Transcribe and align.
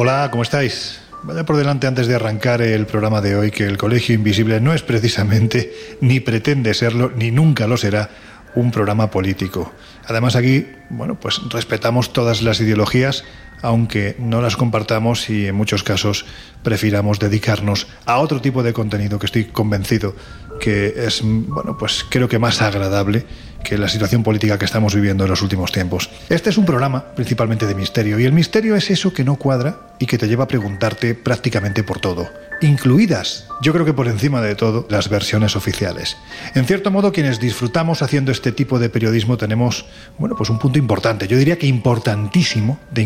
Hola, 0.00 0.28
¿cómo 0.30 0.44
estáis? 0.44 1.00
Vaya 1.24 1.44
por 1.44 1.56
delante 1.56 1.88
antes 1.88 2.06
de 2.06 2.14
arrancar 2.14 2.62
el 2.62 2.86
programa 2.86 3.20
de 3.20 3.34
hoy 3.34 3.50
que 3.50 3.64
el 3.64 3.76
Colegio 3.76 4.14
Invisible 4.14 4.60
no 4.60 4.72
es 4.72 4.84
precisamente, 4.84 5.72
ni 6.00 6.20
pretende 6.20 6.72
serlo, 6.72 7.10
ni 7.16 7.32
nunca 7.32 7.66
lo 7.66 7.76
será, 7.76 8.08
un 8.54 8.70
programa 8.70 9.10
político. 9.10 9.72
Además 10.06 10.36
aquí, 10.36 10.68
bueno, 10.88 11.18
pues 11.18 11.40
respetamos 11.50 12.12
todas 12.12 12.42
las 12.42 12.60
ideologías, 12.60 13.24
aunque 13.62 14.16
no 14.18 14.40
las 14.40 14.56
compartamos 14.56 15.30
y 15.30 15.46
en 15.46 15.54
muchos 15.54 15.82
casos 15.82 16.24
prefiramos 16.62 17.18
dedicarnos 17.18 17.86
a 18.06 18.18
otro 18.18 18.40
tipo 18.40 18.62
de 18.62 18.72
contenido 18.72 19.18
que 19.18 19.26
estoy 19.26 19.44
convencido 19.46 20.14
que 20.58 20.94
es, 20.96 21.22
bueno, 21.22 21.76
pues 21.78 22.04
creo 22.08 22.28
que 22.28 22.38
más 22.38 22.60
agradable 22.62 23.24
que 23.64 23.78
la 23.78 23.88
situación 23.88 24.22
política 24.22 24.58
que 24.58 24.64
estamos 24.64 24.94
viviendo 24.94 25.24
en 25.24 25.30
los 25.30 25.42
últimos 25.42 25.72
tiempos. 25.72 26.10
Este 26.28 26.50
es 26.50 26.58
un 26.58 26.64
programa 26.64 27.12
principalmente 27.14 27.66
de 27.66 27.74
misterio 27.74 28.18
y 28.18 28.24
el 28.24 28.32
misterio 28.32 28.76
es 28.76 28.90
eso 28.90 29.12
que 29.12 29.24
no 29.24 29.36
cuadra 29.36 29.88
y 29.98 30.06
que 30.06 30.18
te 30.18 30.28
lleva 30.28 30.44
a 30.44 30.48
preguntarte 30.48 31.14
prácticamente 31.14 31.82
por 31.82 32.00
todo, 32.00 32.28
incluidas, 32.60 33.48
yo 33.60 33.72
creo 33.72 33.84
que 33.84 33.92
por 33.92 34.06
encima 34.06 34.40
de 34.40 34.54
todo, 34.54 34.86
las 34.88 35.08
versiones 35.08 35.56
oficiales. 35.56 36.16
En 36.54 36.66
cierto 36.66 36.90
modo, 36.90 37.12
quienes 37.12 37.40
disfrutamos 37.40 38.02
haciendo 38.02 38.30
este 38.30 38.52
tipo 38.52 38.78
de 38.78 38.90
periodismo 38.90 39.36
tenemos, 39.36 39.86
bueno, 40.18 40.36
pues 40.36 40.50
un 40.50 40.58
punto 40.58 40.78
importante, 40.78 41.26
yo 41.26 41.36
diría 41.36 41.58
que 41.58 41.66
importantísimo, 41.66 42.78
de 42.92 43.02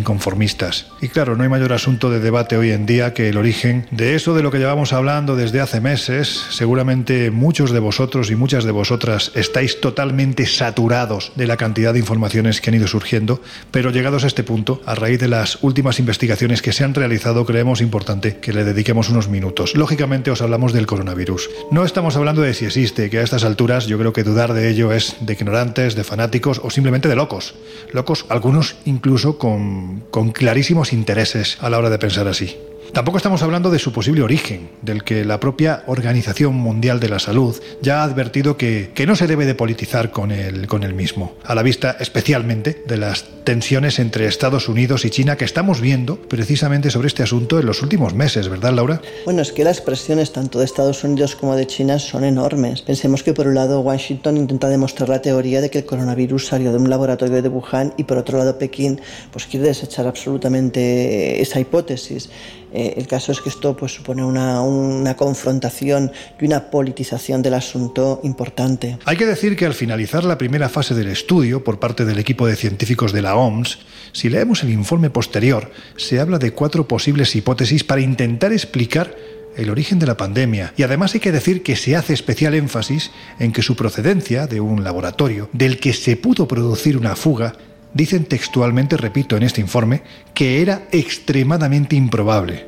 Y 1.00 1.08
claro, 1.08 1.36
no 1.36 1.42
hay 1.42 1.48
mayor 1.48 1.72
asunto 1.72 2.10
de 2.10 2.20
debate 2.20 2.56
hoy 2.56 2.72
en 2.72 2.84
día 2.84 3.14
que 3.14 3.28
el 3.28 3.36
origen 3.36 3.86
de 3.90 4.14
eso 4.14 4.34
de 4.34 4.42
lo 4.42 4.50
que 4.50 4.58
llevamos 4.58 4.92
hablando 4.92 5.36
desde 5.36 5.60
hace 5.60 5.80
meses. 5.80 6.46
Seguramente 6.50 7.30
muchos 7.30 7.70
de 7.70 7.78
vosotros 7.78 8.30
y 8.30 8.36
muchas 8.36 8.64
de 8.64 8.72
vosotras 8.72 9.30
estáis 9.34 9.80
totalmente 9.80 10.46
saturados 10.46 11.32
de 11.36 11.46
la 11.46 11.56
cantidad 11.56 11.92
de 11.92 12.00
informaciones 12.00 12.60
que 12.60 12.70
han 12.70 12.76
ido 12.76 12.88
surgiendo, 12.88 13.40
pero 13.70 13.90
llegados 13.90 14.24
a 14.24 14.26
este 14.26 14.42
punto, 14.42 14.82
a 14.84 14.94
raíz 14.94 15.20
de 15.20 15.28
las 15.28 15.58
últimas 15.62 15.98
investigaciones 15.98 16.60
que 16.60 16.72
se 16.72 16.84
han 16.84 16.94
realizado, 16.94 17.46
creemos 17.46 17.80
importante 17.80 18.38
que 18.38 18.52
le 18.52 18.64
dediquemos 18.64 19.08
unos 19.08 19.28
minutos. 19.28 19.74
Lógicamente 19.76 20.30
os 20.30 20.42
hablamos 20.42 20.72
del 20.72 20.86
coronavirus. 20.86 21.50
No 21.70 21.84
estamos 21.84 22.16
hablando 22.16 22.42
de 22.42 22.54
si 22.54 22.64
existe, 22.64 23.10
que 23.10 23.18
a 23.18 23.22
estas 23.22 23.44
alturas 23.44 23.86
yo 23.86 23.98
creo 23.98 24.12
que 24.12 24.24
dudar 24.24 24.52
de 24.52 24.68
ello 24.68 24.92
es 24.92 25.16
de 25.20 25.34
ignorantes, 25.34 25.94
de 25.94 26.04
fanáticos 26.04 26.60
o 26.62 26.70
simplemente 26.70 27.08
de 27.08 27.16
locos. 27.16 27.54
Locos, 27.92 28.26
algunos 28.28 28.76
incluso 28.84 29.38
con, 29.38 30.00
con 30.10 30.31
clarísimos 30.32 30.92
intereses 30.92 31.58
a 31.60 31.70
la 31.70 31.78
hora 31.78 31.90
de 31.90 31.98
pensar 31.98 32.28
así. 32.28 32.56
Tampoco 32.92 33.16
estamos 33.16 33.42
hablando 33.42 33.70
de 33.70 33.78
su 33.78 33.90
posible 33.90 34.20
origen, 34.20 34.68
del 34.82 35.02
que 35.02 35.24
la 35.24 35.40
propia 35.40 35.82
Organización 35.86 36.54
Mundial 36.54 37.00
de 37.00 37.08
la 37.08 37.18
Salud 37.18 37.58
ya 37.80 38.00
ha 38.00 38.04
advertido 38.04 38.58
que, 38.58 38.90
que 38.94 39.06
no 39.06 39.16
se 39.16 39.26
debe 39.26 39.46
de 39.46 39.54
politizar 39.54 40.10
con 40.10 40.30
el, 40.30 40.66
con 40.66 40.82
el 40.82 40.92
mismo, 40.92 41.32
a 41.42 41.54
la 41.54 41.62
vista 41.62 41.96
especialmente 42.00 42.82
de 42.86 42.98
las 42.98 43.24
tensiones 43.44 43.98
entre 43.98 44.26
Estados 44.26 44.68
Unidos 44.68 45.06
y 45.06 45.10
China 45.10 45.36
que 45.36 45.46
estamos 45.46 45.80
viendo 45.80 46.16
precisamente 46.16 46.90
sobre 46.90 47.08
este 47.08 47.22
asunto 47.22 47.58
en 47.58 47.64
los 47.64 47.82
últimos 47.82 48.12
meses, 48.12 48.50
¿verdad, 48.50 48.74
Laura? 48.74 49.00
Bueno, 49.24 49.40
es 49.40 49.52
que 49.52 49.64
las 49.64 49.80
presiones 49.80 50.32
tanto 50.32 50.58
de 50.58 50.66
Estados 50.66 51.02
Unidos 51.02 51.34
como 51.34 51.56
de 51.56 51.66
China 51.66 51.98
son 51.98 52.24
enormes. 52.24 52.82
Pensemos 52.82 53.22
que 53.22 53.32
por 53.32 53.46
un 53.46 53.54
lado 53.54 53.80
Washington 53.80 54.36
intenta 54.36 54.68
demostrar 54.68 55.08
la 55.08 55.22
teoría 55.22 55.62
de 55.62 55.70
que 55.70 55.78
el 55.78 55.86
coronavirus 55.86 56.46
salió 56.46 56.72
de 56.72 56.78
un 56.78 56.90
laboratorio 56.90 57.40
de 57.40 57.48
Wuhan 57.48 57.94
y 57.96 58.04
por 58.04 58.18
otro 58.18 58.36
lado 58.36 58.58
Pekín 58.58 59.00
pues 59.30 59.46
quiere 59.46 59.66
desechar 59.66 60.06
absolutamente 60.06 61.40
esa 61.40 61.58
hipótesis. 61.58 62.28
Eh, 62.72 62.94
el 62.96 63.06
caso 63.06 63.32
es 63.32 63.40
que 63.40 63.48
esto 63.48 63.76
pues, 63.76 63.94
supone 63.94 64.24
una, 64.24 64.62
una, 64.62 65.16
confrontación 65.16 66.10
y 66.40 66.46
una 66.46 66.70
politización 66.70 67.42
del 67.42 67.54
asunto 67.54 68.20
importante. 68.24 68.98
Hay 69.04 69.16
que 69.16 69.26
decir 69.26 69.56
que 69.56 69.66
al 69.66 69.74
finalizar 69.74 70.24
la 70.24 70.38
primera 70.38 70.68
fase 70.68 70.94
del 70.94 71.08
estudio 71.08 71.62
por 71.62 71.78
parte 71.78 72.04
del 72.04 72.18
equipo 72.18 72.46
de 72.46 72.56
científicos 72.56 73.12
de 73.12 73.22
la 73.22 73.36
OMS, 73.36 73.78
si 74.12 74.28
leemos 74.28 74.62
el 74.62 74.70
informe 74.70 75.10
posterior, 75.10 75.70
se 75.96 76.20
habla 76.20 76.38
de 76.38 76.52
cuatro 76.52 76.88
posibles 76.88 77.34
hipótesis 77.36 77.84
para 77.84 78.00
intentar 78.00 78.52
explicar 78.52 79.14
el 79.56 79.70
origen 79.70 79.98
de 79.98 80.06
la 80.06 80.16
pandemia. 80.16 80.72
Y 80.76 80.82
además 80.82 81.14
hay 81.14 81.20
que 81.20 81.32
decir 81.32 81.62
que 81.62 81.76
se 81.76 81.96
hace 81.96 82.14
especial 82.14 82.54
énfasis 82.54 83.10
en 83.38 83.52
que 83.52 83.62
su 83.62 83.76
procedencia 83.76 84.46
de 84.46 84.60
un 84.60 84.82
laboratorio 84.84 85.48
del 85.52 85.78
que 85.78 85.92
se 85.92 86.16
pudo 86.16 86.48
producir 86.48 86.96
una 86.96 87.16
fuga 87.16 87.54
dicen 87.94 88.24
textualmente, 88.24 88.96
repito 88.96 89.36
en 89.36 89.42
este 89.42 89.60
informe, 89.60 90.02
que 90.34 90.62
era 90.62 90.82
extremadamente 90.92 91.96
improbable. 91.96 92.66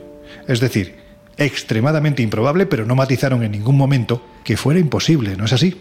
Es 0.49 0.61
decir, 0.61 0.97
extremadamente 1.37 2.23
improbable, 2.23 2.67
pero 2.67 2.85
no 2.85 2.95
matizaron 2.95 3.43
en 3.43 3.53
ningún 3.53 3.77
momento 3.77 4.23
que 4.45 4.57
fuera 4.57 4.81
imposible, 4.81 5.37
¿no 5.37 5.45
es 5.45 5.53
así? 5.53 5.77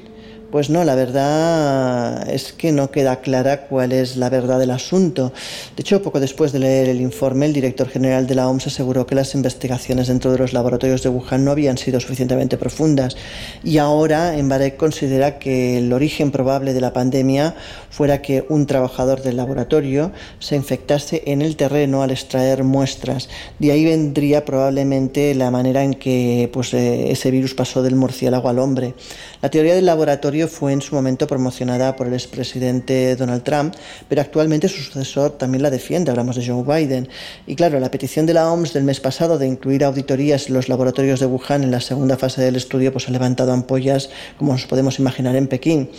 Pues 0.54 0.70
no, 0.70 0.84
la 0.84 0.94
verdad 0.94 2.30
es 2.30 2.54
que 2.54 2.72
no 2.72 2.92
queda 2.92 3.22
clara 3.22 3.62
cuál 3.62 3.92
es 3.92 4.18
la 4.18 4.30
verdad 4.30 4.60
del 4.60 4.70
asunto. 4.70 5.34
De 5.76 5.82
hecho, 5.82 6.04
poco 6.04 6.20
después 6.20 6.52
de 6.52 6.60
leer 6.60 6.90
el 6.90 7.02
informe, 7.02 7.48
el 7.48 7.54
director 7.54 7.90
general 7.90 8.28
de 8.28 8.36
la 8.36 8.48
OMS 8.48 8.68
aseguró 8.68 9.08
que 9.08 9.16
las 9.16 9.34
investigaciones 9.34 10.10
dentro 10.10 10.32
de 10.32 10.38
los 10.38 10.54
laboratorios 10.54 11.02
de 11.02 11.10
Wuhan 11.10 11.44
no 11.44 11.50
habían 11.50 11.80
sido 11.80 12.00
suficientemente 12.00 12.58
profundas. 12.58 13.18
Y 13.64 13.80
ahora, 13.80 14.38
Embarek 14.38 14.78
considera 14.78 15.40
que 15.40 15.80
el 15.80 15.92
origen 15.92 16.30
probable 16.30 16.74
de 16.74 16.82
la 16.82 16.94
pandemia 16.94 17.56
fuera 17.90 18.22
que 18.22 18.46
un 18.48 18.68
trabajador 18.68 19.24
del 19.24 19.38
laboratorio 19.38 20.12
se 20.38 20.56
infectase 20.56 21.24
en 21.26 21.42
el 21.42 21.56
terreno 21.56 22.04
al 22.04 22.12
extraer 22.12 22.64
muestras. 22.64 23.28
De 23.58 23.72
ahí 23.72 23.86
vendría 23.86 24.46
probablemente 24.46 25.34
la 25.34 25.50
manera 25.50 25.84
en 25.84 25.96
que 25.96 26.48
pues, 26.54 26.76
eh, 26.76 27.12
ese 27.12 27.32
virus 27.32 27.56
pasó 27.56 27.82
del 27.82 27.96
murciélago 27.96 28.50
al 28.50 28.60
hombre. 28.60 28.94
La 29.42 29.50
teoría 29.50 29.74
del 29.74 29.88
laboratorio 29.88 30.43
fue 30.48 30.74
en 30.74 30.82
su 30.82 30.96
momento 30.96 31.28
promocionada 31.28 31.96
por 31.96 32.08
el 32.08 32.14
expresidente 32.14 33.16
Donald 33.16 33.44
Trump, 33.44 33.74
pero 34.08 34.22
actualmente 34.22 34.68
su 34.68 34.82
sucesor 34.82 35.32
también 35.32 35.64
la 35.64 35.70
defiende, 35.70 36.12
hablamos 36.12 36.36
de 36.36 36.46
Joe 36.46 36.64
Biden. 36.64 37.10
Y 37.48 37.56
claro, 37.56 37.80
la 37.80 37.92
petición 37.92 38.26
de 38.26 38.34
la 38.34 38.52
OMS 38.52 38.74
del 38.74 38.84
mes 38.84 39.00
pasado 39.00 39.38
de 39.38 39.48
incluir 39.48 39.84
auditorías 39.84 40.48
en 40.48 40.54
los 40.54 40.70
laboratorios 40.70 41.20
de 41.20 41.26
Wuhan 41.26 41.64
en 41.64 41.72
la 41.72 41.82
segunda 41.82 42.18
fase 42.18 42.42
del 42.42 42.56
estudio 42.56 42.92
pues 42.92 43.08
ha 43.08 43.12
levantado 43.12 43.52
ampollas, 43.52 44.10
como 44.38 44.54
nos 44.54 44.66
podemos 44.66 45.00
imaginar, 45.00 45.36
en 45.36 45.48
Pekín. 45.48 45.90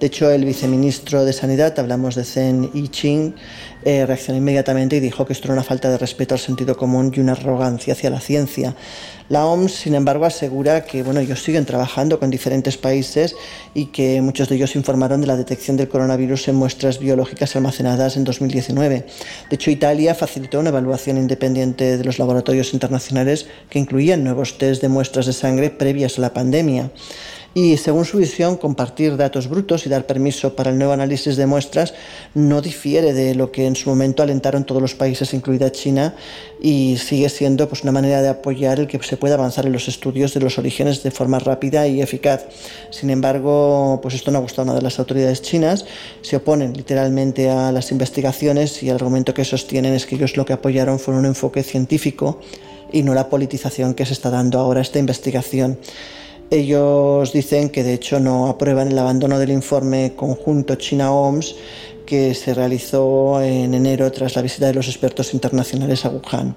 De 0.00 0.06
hecho, 0.06 0.30
el 0.30 0.44
viceministro 0.44 1.24
de 1.24 1.32
Sanidad, 1.32 1.78
hablamos 1.78 2.14
de 2.14 2.24
Zen 2.24 2.70
Yiching, 2.72 3.34
eh, 3.84 4.06
reaccionó 4.06 4.38
inmediatamente 4.38 4.96
y 4.96 5.00
dijo 5.00 5.26
que 5.26 5.32
esto 5.32 5.48
era 5.48 5.54
una 5.54 5.62
falta 5.62 5.90
de 5.90 5.98
respeto 5.98 6.34
al 6.34 6.40
sentido 6.40 6.76
común 6.76 7.12
y 7.14 7.20
una 7.20 7.32
arrogancia 7.32 7.92
hacia 7.94 8.10
la 8.10 8.20
ciencia. 8.20 8.74
La 9.28 9.46
OMS, 9.46 9.72
sin 9.72 9.94
embargo, 9.94 10.24
asegura 10.24 10.84
que 10.84 11.02
bueno, 11.02 11.20
ellos 11.20 11.42
siguen 11.42 11.64
trabajando 11.64 12.18
con 12.18 12.30
diferentes 12.30 12.76
países 12.76 13.34
y 13.74 13.86
que 13.86 14.20
muchos 14.20 14.48
de 14.48 14.56
ellos 14.56 14.76
informaron 14.76 15.20
de 15.20 15.26
la 15.26 15.36
detección 15.36 15.76
del 15.76 15.88
coronavirus 15.88 16.48
en 16.48 16.56
muestras 16.56 16.98
biológicas 16.98 17.56
almacenadas 17.56 18.16
en 18.16 18.24
2019. 18.24 19.06
De 19.48 19.54
hecho, 19.54 19.70
Italia 19.70 20.14
facilitó 20.14 20.60
una 20.60 20.68
evaluación 20.68 21.16
independiente 21.16 21.96
de 21.96 22.04
los 22.04 22.18
laboratorios 22.18 22.74
internacionales 22.74 23.46
que 23.70 23.78
incluían 23.78 24.22
nuevos 24.22 24.58
test 24.58 24.82
de 24.82 24.88
muestras 24.88 25.26
de 25.26 25.32
sangre 25.32 25.70
previas 25.70 26.18
a 26.18 26.20
la 26.20 26.34
pandemia 26.34 26.90
y, 27.54 27.76
según 27.76 28.04
su 28.04 28.18
visión, 28.18 28.56
compartir 28.56 29.16
datos 29.16 29.48
brutos 29.48 29.86
y 29.86 29.88
dar 29.88 30.06
permiso 30.06 30.56
para 30.56 30.70
el 30.70 30.78
nuevo 30.78 30.92
análisis 30.92 31.36
de 31.36 31.46
muestras 31.46 31.94
no 32.34 32.62
difiere 32.62 33.12
de 33.12 33.34
lo 33.34 33.52
que 33.52 33.66
en 33.66 33.76
su 33.76 33.90
momento 33.90 34.22
alentaron 34.22 34.64
todos 34.64 34.80
los 34.80 34.94
países, 34.94 35.34
incluida 35.34 35.70
China, 35.70 36.14
y 36.60 36.96
sigue 36.98 37.28
siendo 37.28 37.68
pues, 37.68 37.82
una 37.82 37.92
manera 37.92 38.22
de 38.22 38.28
apoyar 38.28 38.80
el 38.80 38.86
que 38.86 39.02
se 39.02 39.16
pueda 39.16 39.34
avanzar 39.34 39.66
en 39.66 39.72
los 39.72 39.88
estudios 39.88 40.32
de 40.34 40.40
los 40.40 40.58
orígenes 40.58 41.02
de 41.02 41.10
forma 41.10 41.38
rápida 41.38 41.86
y 41.86 42.00
eficaz. 42.00 42.46
Sin 42.90 43.10
embargo, 43.10 43.98
pues 44.02 44.14
esto 44.14 44.30
no 44.30 44.38
ha 44.38 44.42
gustado 44.42 44.62
a 44.62 44.72
una 44.72 44.74
de 44.74 44.82
las 44.82 44.98
autoridades 44.98 45.42
chinas, 45.42 45.84
se 46.22 46.36
oponen 46.36 46.72
literalmente 46.74 47.50
a 47.50 47.72
las 47.72 47.90
investigaciones 47.90 48.82
y 48.82 48.88
el 48.88 48.94
argumento 48.94 49.34
que 49.34 49.44
sostienen 49.44 49.94
es 49.94 50.06
que 50.06 50.14
ellos 50.14 50.36
lo 50.36 50.44
que 50.44 50.52
apoyaron 50.52 50.98
fue 50.98 51.14
un 51.14 51.26
enfoque 51.26 51.62
científico 51.62 52.40
y 52.92 53.02
no 53.02 53.14
la 53.14 53.28
politización 53.28 53.94
que 53.94 54.06
se 54.06 54.12
está 54.12 54.30
dando 54.30 54.58
ahora 54.58 54.80
a 54.80 54.82
esta 54.82 54.98
investigación. 54.98 55.78
Ellos 56.52 57.32
dicen 57.32 57.70
que 57.70 57.82
de 57.82 57.94
hecho 57.94 58.20
no 58.20 58.46
aprueban 58.46 58.88
el 58.88 58.98
abandono 58.98 59.38
del 59.38 59.48
informe 59.48 60.12
conjunto 60.14 60.74
China-OMS 60.74 61.56
que 62.04 62.34
se 62.34 62.52
realizó 62.52 63.40
en 63.40 63.72
enero 63.72 64.12
tras 64.12 64.36
la 64.36 64.42
visita 64.42 64.66
de 64.66 64.74
los 64.74 64.86
expertos 64.86 65.32
internacionales 65.32 66.04
a 66.04 66.10
Wuhan. 66.10 66.54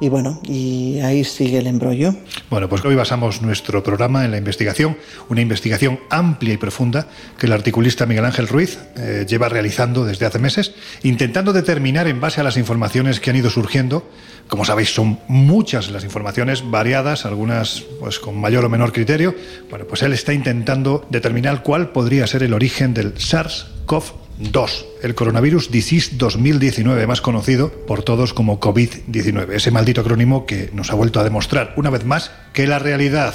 Y 0.00 0.08
bueno, 0.08 0.40
y 0.42 0.98
ahí 0.98 1.22
sigue 1.22 1.58
el 1.58 1.68
embrollo. 1.68 2.12
Bueno, 2.50 2.68
pues 2.68 2.84
hoy 2.84 2.96
basamos 2.96 3.40
nuestro 3.40 3.84
programa 3.84 4.24
en 4.24 4.32
la 4.32 4.38
investigación, 4.38 4.96
una 5.28 5.40
investigación 5.40 6.00
amplia 6.10 6.54
y 6.54 6.56
profunda 6.56 7.06
que 7.38 7.46
el 7.46 7.52
articulista 7.52 8.06
Miguel 8.06 8.24
Ángel 8.24 8.48
Ruiz 8.48 8.80
eh, 8.96 9.24
lleva 9.28 9.48
realizando 9.48 10.04
desde 10.04 10.26
hace 10.26 10.40
meses, 10.40 10.74
intentando 11.04 11.52
determinar 11.52 12.08
en 12.08 12.20
base 12.20 12.40
a 12.40 12.44
las 12.44 12.56
informaciones 12.56 13.20
que 13.20 13.30
han 13.30 13.36
ido 13.36 13.48
surgiendo 13.48 14.04
como 14.48 14.64
sabéis, 14.64 14.94
son 14.94 15.18
muchas 15.28 15.90
las 15.90 16.04
informaciones 16.04 16.68
variadas, 16.70 17.24
algunas 17.24 17.82
pues 18.00 18.18
con 18.18 18.38
mayor 18.38 18.64
o 18.64 18.68
menor 18.68 18.92
criterio. 18.92 19.34
Bueno, 19.70 19.86
pues 19.86 20.02
él 20.02 20.12
está 20.12 20.32
intentando 20.32 21.06
determinar 21.10 21.62
cuál 21.62 21.90
podría 21.90 22.26
ser 22.26 22.42
el 22.42 22.52
origen 22.52 22.94
del 22.94 23.14
SARS-CoV-2, 23.14 24.84
el 25.02 25.14
coronavirus 25.14 25.70
disease 25.70 26.16
2019, 26.16 27.06
más 27.06 27.20
conocido 27.20 27.70
por 27.86 28.02
todos 28.02 28.34
como 28.34 28.60
COVID-19, 28.60 29.54
ese 29.54 29.70
maldito 29.70 30.02
acrónimo 30.02 30.46
que 30.46 30.70
nos 30.72 30.90
ha 30.90 30.94
vuelto 30.94 31.20
a 31.20 31.24
demostrar 31.24 31.72
una 31.76 31.90
vez 31.90 32.04
más 32.04 32.30
que 32.52 32.66
la 32.66 32.78
realidad, 32.78 33.34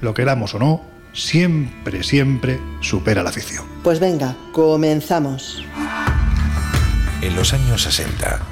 lo 0.00 0.14
queramos 0.14 0.54
o 0.54 0.58
no, 0.58 0.82
siempre, 1.12 2.02
siempre 2.02 2.58
supera 2.80 3.22
la 3.22 3.32
ficción. 3.32 3.64
Pues 3.82 4.00
venga, 4.00 4.36
comenzamos. 4.52 5.64
En 7.20 7.36
los 7.36 7.52
años 7.52 7.82
60 7.82 8.51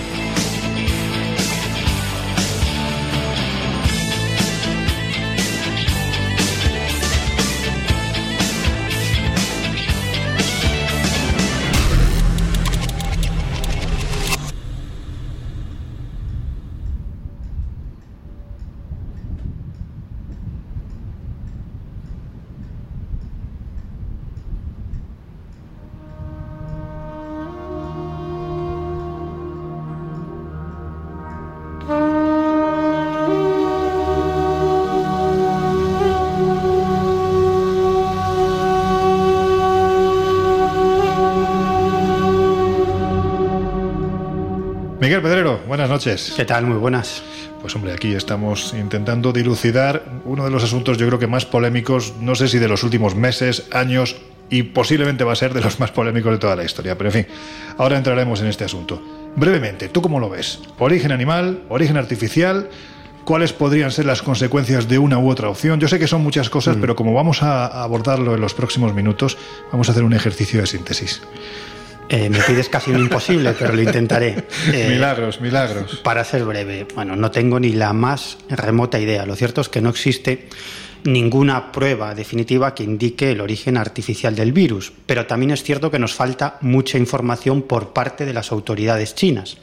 Noches. 46.05 46.33
¿Qué 46.35 46.45
tal? 46.45 46.65
Muy 46.65 46.77
buenas. 46.77 47.21
Pues 47.61 47.75
hombre, 47.75 47.93
aquí 47.93 48.15
estamos 48.15 48.73
intentando 48.73 49.31
dilucidar 49.31 50.03
uno 50.25 50.43
de 50.45 50.49
los 50.49 50.63
asuntos 50.63 50.97
yo 50.97 51.05
creo 51.05 51.19
que 51.19 51.27
más 51.27 51.45
polémicos, 51.45 52.15
no 52.19 52.33
sé 52.33 52.47
si 52.47 52.57
de 52.57 52.67
los 52.67 52.81
últimos 52.81 53.13
meses, 53.13 53.67
años 53.71 54.15
y 54.49 54.63
posiblemente 54.63 55.23
va 55.23 55.33
a 55.33 55.35
ser 55.35 55.53
de 55.53 55.61
los 55.61 55.79
más 55.79 55.91
polémicos 55.91 56.31
de 56.31 56.39
toda 56.39 56.55
la 56.55 56.63
historia. 56.63 56.97
Pero 56.97 57.11
en 57.11 57.13
fin, 57.13 57.27
ahora 57.77 57.97
entraremos 57.97 58.41
en 58.41 58.47
este 58.47 58.63
asunto. 58.63 58.99
Brevemente, 59.35 59.89
¿tú 59.89 60.01
cómo 60.01 60.19
lo 60.19 60.27
ves? 60.27 60.61
¿Origen 60.79 61.11
animal? 61.11 61.61
¿Origen 61.69 61.97
artificial? 61.97 62.67
¿Cuáles 63.23 63.53
podrían 63.53 63.91
ser 63.91 64.05
las 64.05 64.23
consecuencias 64.23 64.87
de 64.87 64.97
una 64.97 65.19
u 65.19 65.29
otra 65.29 65.49
opción? 65.49 65.79
Yo 65.79 65.87
sé 65.87 65.99
que 65.99 66.07
son 66.07 66.23
muchas 66.23 66.49
cosas, 66.49 66.77
pero 66.81 66.95
como 66.95 67.13
vamos 67.13 67.43
a 67.43 67.83
abordarlo 67.83 68.33
en 68.33 68.41
los 68.41 68.55
próximos 68.55 68.95
minutos, 68.95 69.37
vamos 69.71 69.87
a 69.87 69.91
hacer 69.91 70.03
un 70.03 70.13
ejercicio 70.13 70.61
de 70.61 70.65
síntesis. 70.65 71.21
Eh, 72.13 72.29
me 72.29 72.39
pides 72.41 72.67
casi 72.67 72.91
un 72.91 72.99
imposible, 72.99 73.55
pero 73.57 73.73
lo 73.73 73.81
intentaré. 73.81 74.35
Eh, 74.73 74.89
milagros, 74.89 75.39
milagros. 75.39 76.01
Para 76.03 76.23
ser 76.25 76.43
breve, 76.43 76.85
bueno, 76.93 77.15
no 77.15 77.31
tengo 77.31 77.59
ni 77.59 77.71
la 77.71 77.93
más 77.93 78.37
remota 78.49 78.99
idea. 78.99 79.25
Lo 79.25 79.35
cierto 79.35 79.61
es 79.61 79.69
que 79.69 79.81
no 79.81 79.89
existe 79.89 80.49
ninguna 81.05 81.71
prueba 81.71 82.13
definitiva 82.13 82.75
que 82.75 82.83
indique 82.83 83.31
el 83.31 83.39
origen 83.39 83.77
artificial 83.77 84.35
del 84.35 84.51
virus, 84.51 84.91
pero 85.05 85.25
también 85.25 85.51
es 85.51 85.63
cierto 85.63 85.89
que 85.89 85.99
nos 85.99 86.13
falta 86.13 86.57
mucha 86.61 86.97
información 86.97 87.61
por 87.61 87.93
parte 87.93 88.25
de 88.25 88.33
las 88.33 88.51
autoridades 88.51 89.15
chinas. 89.15 89.57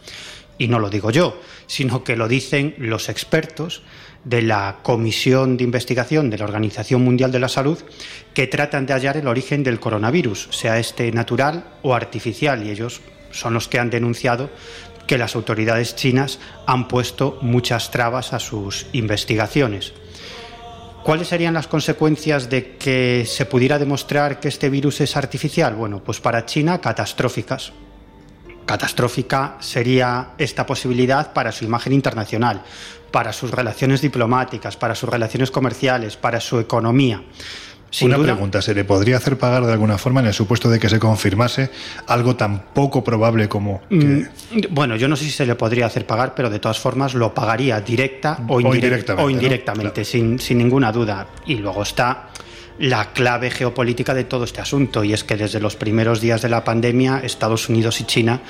Y 0.56 0.68
no 0.68 0.78
lo 0.78 0.88
digo 0.88 1.10
yo, 1.10 1.40
sino 1.66 2.02
que 2.02 2.16
lo 2.16 2.28
dicen 2.28 2.74
los 2.78 3.10
expertos 3.10 3.82
de 4.24 4.42
la 4.42 4.78
Comisión 4.82 5.56
de 5.56 5.64
Investigación 5.64 6.30
de 6.30 6.38
la 6.38 6.44
Organización 6.44 7.02
Mundial 7.02 7.32
de 7.32 7.38
la 7.38 7.48
Salud 7.48 7.78
que 8.34 8.46
tratan 8.46 8.86
de 8.86 8.92
hallar 8.92 9.16
el 9.16 9.28
origen 9.28 9.62
del 9.62 9.80
coronavirus, 9.80 10.48
sea 10.50 10.78
este 10.78 11.10
natural 11.12 11.64
o 11.82 11.94
artificial, 11.94 12.66
y 12.66 12.70
ellos 12.70 13.00
son 13.30 13.54
los 13.54 13.68
que 13.68 13.78
han 13.78 13.90
denunciado 13.90 14.50
que 15.06 15.18
las 15.18 15.34
autoridades 15.34 15.96
chinas 15.96 16.38
han 16.66 16.86
puesto 16.86 17.38
muchas 17.40 17.90
trabas 17.90 18.32
a 18.32 18.38
sus 18.38 18.86
investigaciones. 18.92 19.94
¿Cuáles 21.02 21.28
serían 21.28 21.54
las 21.54 21.68
consecuencias 21.68 22.50
de 22.50 22.76
que 22.76 23.24
se 23.26 23.46
pudiera 23.46 23.78
demostrar 23.78 24.40
que 24.40 24.48
este 24.48 24.68
virus 24.68 25.00
es 25.00 25.16
artificial? 25.16 25.74
Bueno, 25.74 26.02
pues 26.04 26.20
para 26.20 26.44
China 26.44 26.80
catastróficas. 26.80 27.72
Catastrófica 28.66 29.56
sería 29.60 30.32
esta 30.36 30.66
posibilidad 30.66 31.32
para 31.32 31.52
su 31.52 31.64
imagen 31.64 31.94
internacional, 31.94 32.62
para 33.10 33.32
sus 33.32 33.50
relaciones 33.50 34.00
diplomáticas, 34.00 34.76
para 34.76 34.94
sus 34.94 35.08
relaciones 35.08 35.50
comerciales, 35.50 36.16
para 36.16 36.40
su 36.40 36.58
economía. 36.58 37.22
Sin 37.90 38.08
Una 38.12 38.22
pregunta, 38.22 38.60
¿se 38.60 38.74
le 38.74 38.84
podría 38.84 39.16
hacer 39.16 39.38
pagar 39.38 39.64
de 39.64 39.72
alguna 39.72 39.96
forma 39.96 40.20
en 40.20 40.26
el 40.26 40.34
supuesto 40.34 40.68
de 40.68 40.78
que 40.78 40.90
se 40.90 40.98
confirmase 40.98 41.70
algo 42.06 42.36
tan 42.36 42.64
poco 42.74 43.02
probable 43.02 43.48
como 43.48 43.80
que... 43.88 43.96
Mm, 43.96 44.28
bueno, 44.70 44.96
yo 44.96 45.08
no 45.08 45.16
sé 45.16 45.24
si 45.24 45.30
se 45.30 45.46
le 45.46 45.54
podría 45.54 45.86
hacer 45.86 46.06
pagar, 46.06 46.34
pero 46.34 46.50
de 46.50 46.58
todas 46.58 46.78
formas 46.78 47.14
lo 47.14 47.32
pagaría 47.32 47.80
directa 47.80 48.40
o, 48.46 48.60
indirectamente, 48.60 49.22
o 49.24 49.30
indirectamente 49.30 50.04
sin, 50.04 50.38
sin 50.38 50.58
ninguna 50.58 50.92
duda. 50.92 51.28
Y 51.46 51.54
luego 51.54 51.82
está 51.82 52.28
la 52.78 53.12
clave 53.12 53.50
geopolítica 53.50 54.14
de 54.14 54.24
todo 54.24 54.44
este 54.44 54.60
asunto, 54.60 55.02
y 55.02 55.12
es 55.12 55.24
que 55.24 55.36
desde 55.36 55.58
los 55.58 55.76
primeros 55.76 56.20
días 56.20 56.42
de 56.42 56.48
la 56.48 56.64
pandemia 56.64 57.20
Estados 57.24 57.68
Unidos 57.68 58.00
y 58.00 58.04
China 58.04 58.40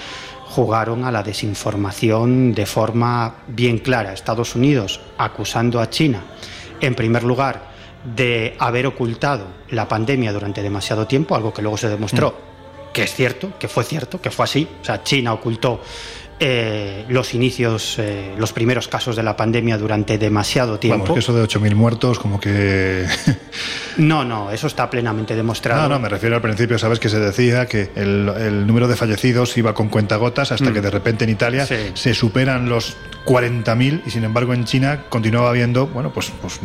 jugaron 0.58 1.04
a 1.04 1.12
la 1.12 1.22
desinformación 1.22 2.52
de 2.52 2.66
forma 2.66 3.44
bien 3.46 3.78
clara. 3.78 4.12
Estados 4.12 4.56
Unidos 4.56 5.00
acusando 5.16 5.80
a 5.80 5.88
China, 5.88 6.20
en 6.80 6.96
primer 6.96 7.22
lugar, 7.22 7.70
de 8.04 8.56
haber 8.58 8.88
ocultado 8.88 9.46
la 9.70 9.86
pandemia 9.86 10.32
durante 10.32 10.60
demasiado 10.60 11.06
tiempo, 11.06 11.36
algo 11.36 11.54
que 11.54 11.62
luego 11.62 11.76
se 11.76 11.88
demostró 11.88 12.30
mm. 12.30 12.92
que 12.92 13.04
es 13.04 13.14
cierto, 13.14 13.52
que 13.56 13.68
fue 13.68 13.84
cierto, 13.84 14.20
que 14.20 14.32
fue 14.32 14.46
así. 14.46 14.66
O 14.82 14.84
sea, 14.84 15.04
China 15.04 15.32
ocultó 15.32 15.80
eh, 16.40 17.04
los 17.08 17.34
inicios, 17.34 17.98
eh, 17.98 18.34
los 18.38 18.52
primeros 18.52 18.88
casos 18.88 19.16
de 19.16 19.22
la 19.22 19.36
pandemia 19.36 19.76
durante 19.78 20.18
demasiado 20.18 20.78
tiempo. 20.78 21.04
Vamos, 21.04 21.14
que 21.14 21.20
eso 21.20 21.34
de 21.34 21.42
8.000 21.42 21.74
muertos, 21.74 22.18
como 22.18 22.38
que. 22.40 23.06
no, 23.96 24.24
no, 24.24 24.50
eso 24.50 24.66
está 24.66 24.88
plenamente 24.88 25.34
demostrado. 25.34 25.82
No, 25.82 25.88
no, 25.88 26.00
me 26.00 26.08
refiero 26.08 26.36
al 26.36 26.42
principio, 26.42 26.78
sabes 26.78 27.00
que 27.00 27.08
se 27.08 27.18
decía 27.18 27.66
que 27.66 27.90
el, 27.94 28.66
número 28.66 28.88
de 28.88 28.96
fallecidos 28.96 29.56
iba 29.58 29.74
con 29.74 29.88
cuentagotas 29.88 30.52
hasta 30.52 30.70
mm. 30.70 30.72
que 30.72 30.80
de 30.80 30.90
repente 30.90 31.24
en 31.24 31.30
Italia 31.30 31.66
se 31.66 32.14
superan 32.14 32.68
los 32.68 32.96
40.000 33.28 34.02
y 34.06 34.10
sin 34.10 34.24
embargo 34.24 34.54
en 34.54 34.64
China 34.64 35.04
continuaba 35.10 35.50
habiendo, 35.50 35.86
bueno, 35.86 36.12
pues, 36.12 36.32
pues 36.40 36.60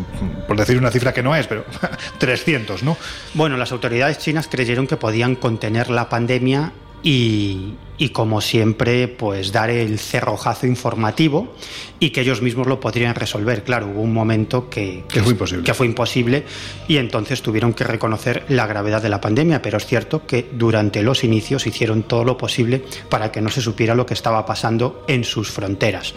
por 0.47 0.55
decir 0.55 0.77
una 0.77 0.91
cifra 0.91 1.13
que 1.13 1.21
no 1.21 1.35
es, 1.35 1.45
pero 1.45 1.65
300, 2.19 2.83
¿no? 2.83 2.97
Bueno, 3.33 3.57
las 3.57 3.71
autoridades 3.73 4.17
chinas 4.19 4.47
creyeron 4.47 4.87
que 4.87 4.95
podían 4.95 5.35
contener 5.35 5.89
la 5.89 6.07
pandemia 6.07 6.71
y, 7.03 7.73
como 8.09 8.41
siempre, 8.41 9.07
pues 9.07 9.51
dar 9.51 9.69
el 9.69 9.99
cerrojazo 9.99 10.67
informativo 10.67 11.53
y 11.99 12.09
que 12.09 12.21
ellos 12.21 12.41
mismos 12.41 12.67
lo 12.67 12.79
podrían 12.79 13.15
resolver. 13.15 13.63
Claro, 13.63 13.87
hubo 13.87 14.01
un 14.01 14.13
momento 14.13 14.69
que, 14.69 15.03
que, 15.07 15.21
fue 15.21 15.31
imposible. 15.31 15.63
que 15.63 15.73
fue 15.73 15.85
imposible 15.85 16.43
y 16.87 16.97
entonces 16.97 17.41
tuvieron 17.41 17.73
que 17.73 17.83
reconocer 17.83 18.45
la 18.49 18.67
gravedad 18.67 19.01
de 19.01 19.09
la 19.09 19.21
pandemia, 19.21 19.61
pero 19.61 19.77
es 19.77 19.85
cierto 19.85 20.25
que 20.25 20.49
durante 20.51 21.01
los 21.01 21.23
inicios 21.23 21.65
hicieron 21.65 22.03
todo 22.03 22.23
lo 22.25 22.37
posible 22.37 22.83
para 23.09 23.31
que 23.31 23.41
no 23.41 23.49
se 23.49 23.61
supiera 23.61 23.95
lo 23.95 24.05
que 24.05 24.13
estaba 24.13 24.45
pasando 24.45 25.05
en 25.07 25.23
sus 25.23 25.49
fronteras. 25.49 26.13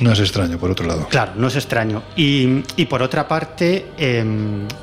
No 0.00 0.12
es 0.12 0.20
extraño, 0.20 0.58
por 0.58 0.70
otro 0.70 0.86
lado. 0.86 1.06
Claro, 1.08 1.32
no 1.36 1.46
es 1.46 1.56
extraño. 1.56 2.02
Y, 2.16 2.62
y 2.76 2.86
por 2.86 3.02
otra 3.02 3.26
parte, 3.26 3.86
eh, 3.96 4.24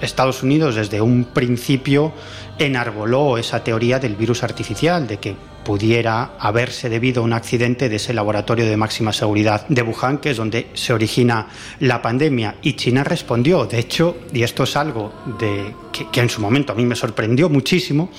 Estados 0.01 0.41
Unidos 0.43 0.75
desde 0.75 1.01
un 1.01 1.25
principio 1.25 2.13
enarboló 2.57 3.37
esa 3.37 3.63
teoría 3.63 3.99
del 3.99 4.15
virus 4.15 4.43
artificial, 4.43 5.07
de 5.07 5.17
que 5.17 5.35
pudiera 5.67 6.37
haberse 6.39 6.87
debido 6.87 7.21
a 7.21 7.25
un 7.25 7.33
accidente 7.33 7.89
de 7.89 7.97
ese 7.97 8.13
laboratorio 8.13 8.65
de 8.65 8.77
máxima 8.77 9.11
seguridad 9.11 9.67
de 9.67 9.81
Wuhan, 9.81 10.19
que 10.19 10.29
es 10.29 10.37
donde 10.37 10.67
se 10.73 10.93
origina 10.93 11.49
la 11.81 12.01
pandemia. 12.01 12.55
Y 12.61 12.77
China 12.77 13.03
respondió, 13.03 13.65
de 13.65 13.77
hecho, 13.77 14.15
y 14.31 14.43
esto 14.43 14.63
es 14.63 14.77
algo 14.77 15.11
de, 15.37 15.75
que, 16.09 16.21
en 16.21 16.29
su 16.29 16.39
momento 16.39 16.71
a 16.71 16.75
mí 16.77 16.85
me 16.85 16.95
sorprendió 16.95 17.49
muchísimo, 17.49 18.09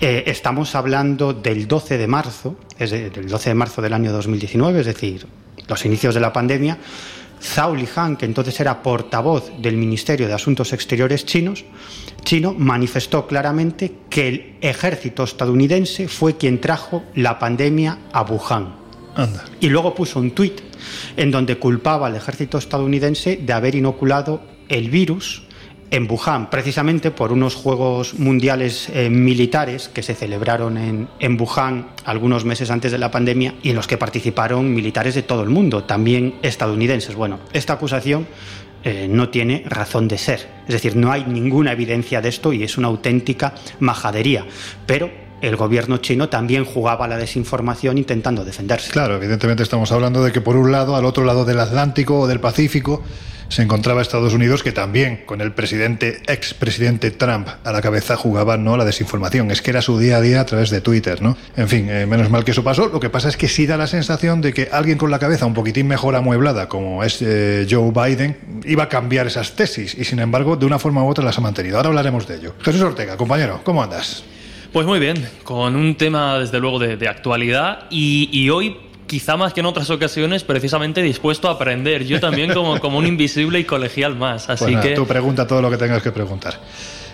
eh, 0.00 0.22
estamos 0.28 0.74
hablando 0.74 1.34
del 1.34 1.68
12 1.68 1.98
de 1.98 2.06
marzo, 2.06 2.56
es 2.78 2.90
del 2.90 3.28
12 3.28 3.50
de 3.50 3.54
marzo 3.54 3.82
del 3.82 3.92
año 3.92 4.10
2019, 4.10 4.80
es 4.80 4.86
decir, 4.86 5.26
los 5.68 5.84
inicios 5.84 6.14
de 6.14 6.20
la 6.22 6.32
pandemia, 6.32 6.78
Zhao 7.40 7.74
Lijian, 7.74 8.16
que 8.16 8.26
entonces 8.26 8.58
era 8.60 8.82
portavoz 8.82 9.50
del 9.60 9.76
Ministerio 9.76 10.26
de 10.26 10.34
Asuntos 10.34 10.72
Exteriores 10.72 11.24
chinos, 11.24 11.64
chino, 12.24 12.54
manifestó 12.56 13.26
claramente 13.26 13.92
que 14.10 14.28
el 14.28 14.56
ejército 14.60 15.24
estadounidense 15.24 16.08
fue 16.08 16.36
quien 16.36 16.60
trajo 16.60 17.04
la 17.14 17.38
pandemia 17.38 17.98
a 18.12 18.22
Wuhan. 18.22 18.74
Y 19.60 19.68
luego 19.68 19.94
puso 19.94 20.20
un 20.20 20.30
tuit 20.30 20.60
en 21.16 21.30
donde 21.30 21.58
culpaba 21.58 22.06
al 22.06 22.14
ejército 22.14 22.58
estadounidense 22.58 23.36
de 23.36 23.52
haber 23.52 23.74
inoculado 23.74 24.42
el 24.68 24.90
virus 24.90 25.42
en 25.90 26.10
Wuhan, 26.10 26.50
precisamente 26.50 27.10
por 27.10 27.32
unos 27.32 27.54
Juegos 27.54 28.14
Mundiales 28.14 28.88
eh, 28.90 29.10
Militares 29.10 29.88
que 29.88 30.02
se 30.02 30.14
celebraron 30.14 30.76
en, 30.76 31.08
en, 31.18 31.40
Wuhan 31.40 31.88
algunos 32.04 32.44
meses 32.44 32.70
antes 32.70 32.92
de 32.92 32.98
la 32.98 33.10
pandemia 33.10 33.54
y 33.62 33.70
en 33.70 33.76
los 33.76 33.86
que 33.86 33.96
participaron 33.96 34.74
militares 34.74 35.14
de 35.14 35.22
todo 35.22 35.42
el 35.42 35.48
mundo, 35.48 35.84
también 35.84 36.34
estadounidenses. 36.42 37.14
Bueno, 37.14 37.40
esta 37.52 37.74
acusación 37.74 38.26
eh, 38.84 39.08
no 39.10 39.28
tiene 39.28 39.64
razón 39.66 40.06
de 40.06 40.18
ser, 40.18 40.48
es 40.66 40.72
decir, 40.72 40.94
no 40.94 41.10
hay 41.10 41.24
ninguna 41.24 41.72
evidencia 41.72 42.20
de 42.20 42.28
esto 42.28 42.52
y 42.52 42.62
es 42.62 42.78
una 42.78 42.88
auténtica 42.88 43.54
majadería, 43.80 44.46
pero 44.86 45.27
el 45.40 45.56
gobierno 45.56 45.98
chino 45.98 46.28
también 46.28 46.64
jugaba 46.64 47.08
la 47.08 47.16
desinformación 47.16 47.98
intentando 47.98 48.44
defenderse. 48.44 48.90
Claro, 48.90 49.16
evidentemente 49.16 49.62
estamos 49.62 49.92
hablando 49.92 50.22
de 50.22 50.32
que 50.32 50.40
por 50.40 50.56
un 50.56 50.72
lado, 50.72 50.96
al 50.96 51.04
otro 51.04 51.24
lado 51.24 51.44
del 51.44 51.60
Atlántico 51.60 52.20
o 52.20 52.26
del 52.26 52.40
Pacífico, 52.40 53.02
se 53.48 53.62
encontraba 53.62 54.02
Estados 54.02 54.34
Unidos 54.34 54.62
que 54.62 54.72
también 54.72 55.22
con 55.24 55.40
el 55.40 55.52
presidente 55.52 56.20
expresidente 56.26 57.10
Trump 57.10 57.48
a 57.64 57.72
la 57.72 57.80
cabeza 57.80 58.16
jugaba 58.16 58.56
no 58.56 58.76
la 58.76 58.84
desinformación. 58.84 59.50
Es 59.50 59.62
que 59.62 59.70
era 59.70 59.80
su 59.80 59.98
día 59.98 60.18
a 60.18 60.20
día 60.20 60.40
a 60.40 60.46
través 60.46 60.70
de 60.70 60.80
Twitter 60.80 61.22
no 61.22 61.36
en 61.56 61.68
fin 61.68 61.88
eh, 61.88 62.06
menos 62.06 62.30
mal 62.30 62.44
que 62.44 62.50
eso 62.50 62.62
pasó. 62.62 62.88
Lo 62.88 63.00
que 63.00 63.10
pasa 63.10 63.28
es 63.28 63.36
que 63.36 63.48
sí 63.48 63.66
da 63.66 63.76
la 63.76 63.86
sensación 63.86 64.40
de 64.40 64.52
que 64.52 64.68
alguien 64.70 64.98
con 64.98 65.10
la 65.10 65.18
cabeza 65.18 65.46
un 65.46 65.54
poquitín 65.54 65.88
mejor 65.88 66.14
amueblada 66.14 66.68
como 66.68 67.02
es 67.02 67.22
eh, 67.22 67.66
Joe 67.68 67.90
Biden 67.90 68.36
iba 68.64 68.84
a 68.84 68.88
cambiar 68.88 69.26
esas 69.26 69.56
tesis 69.56 69.94
y 69.94 70.04
sin 70.04 70.18
embargo 70.18 70.56
de 70.56 70.66
una 70.66 70.78
forma 70.78 71.02
u 71.02 71.08
otra 71.08 71.24
las 71.24 71.38
ha 71.38 71.40
mantenido. 71.40 71.78
Ahora 71.78 71.88
hablaremos 71.88 72.28
de 72.28 72.36
ello. 72.36 72.54
Jesús 72.60 72.82
Ortega 72.82 73.16
compañero 73.16 73.60
cómo 73.64 73.82
andas 73.82 74.24
pues 74.72 74.86
muy 74.86 74.98
bien, 74.98 75.28
con 75.44 75.76
un 75.76 75.94
tema 75.96 76.38
desde 76.38 76.58
luego 76.60 76.78
de, 76.78 77.08
actualidad 77.08 77.84
y, 77.90 78.28
y 78.32 78.50
hoy 78.50 78.76
quizá 79.08 79.36
más 79.36 79.52
que 79.52 79.60
en 79.60 79.66
otras 79.66 79.90
ocasiones, 79.90 80.44
precisamente 80.44 81.02
dispuesto 81.02 81.48
a 81.48 81.52
aprender. 81.52 82.04
Yo 82.04 82.20
también 82.20 82.54
como, 82.54 82.78
como 82.78 82.98
un 82.98 83.06
invisible 83.06 83.58
y 83.58 83.64
colegial 83.64 84.14
más. 84.14 84.48
Así 84.48 84.72
pues 84.72 84.84
que... 84.84 84.94
Tú 84.94 85.06
pregunta 85.06 85.46
todo 85.46 85.60
lo 85.60 85.70
que 85.70 85.76
tengas 85.76 86.02
que 86.02 86.12
preguntar. 86.12 86.60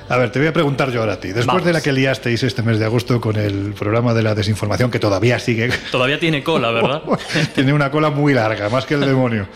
A 0.08 0.18
ver, 0.18 0.30
te 0.30 0.38
voy 0.38 0.48
a 0.48 0.52
preguntar 0.52 0.90
yo 0.90 1.00
ahora 1.00 1.14
a 1.14 1.20
ti. 1.20 1.32
Después 1.32 1.64
de 1.64 1.72
la 1.72 1.80
que 1.80 1.92
liasteis 1.92 2.42
este 2.42 2.62
mes 2.62 2.78
de 2.78 2.84
agosto 2.84 3.20
con 3.20 3.36
el 3.36 3.72
programa 3.72 4.12
de 4.12 4.22
la 4.22 4.34
desinformación, 4.34 4.90
que 4.90 4.98
todavía 4.98 5.38
sigue. 5.38 5.70
Todavía 5.90 6.18
tiene 6.18 6.42
cola, 6.42 6.70
¿verdad? 6.70 7.02
tiene 7.54 7.72
una 7.72 7.90
cola 7.90 8.10
muy 8.10 8.34
larga, 8.34 8.68
más 8.68 8.84
que 8.84 8.94
el 8.94 9.00
demonio. 9.00 9.48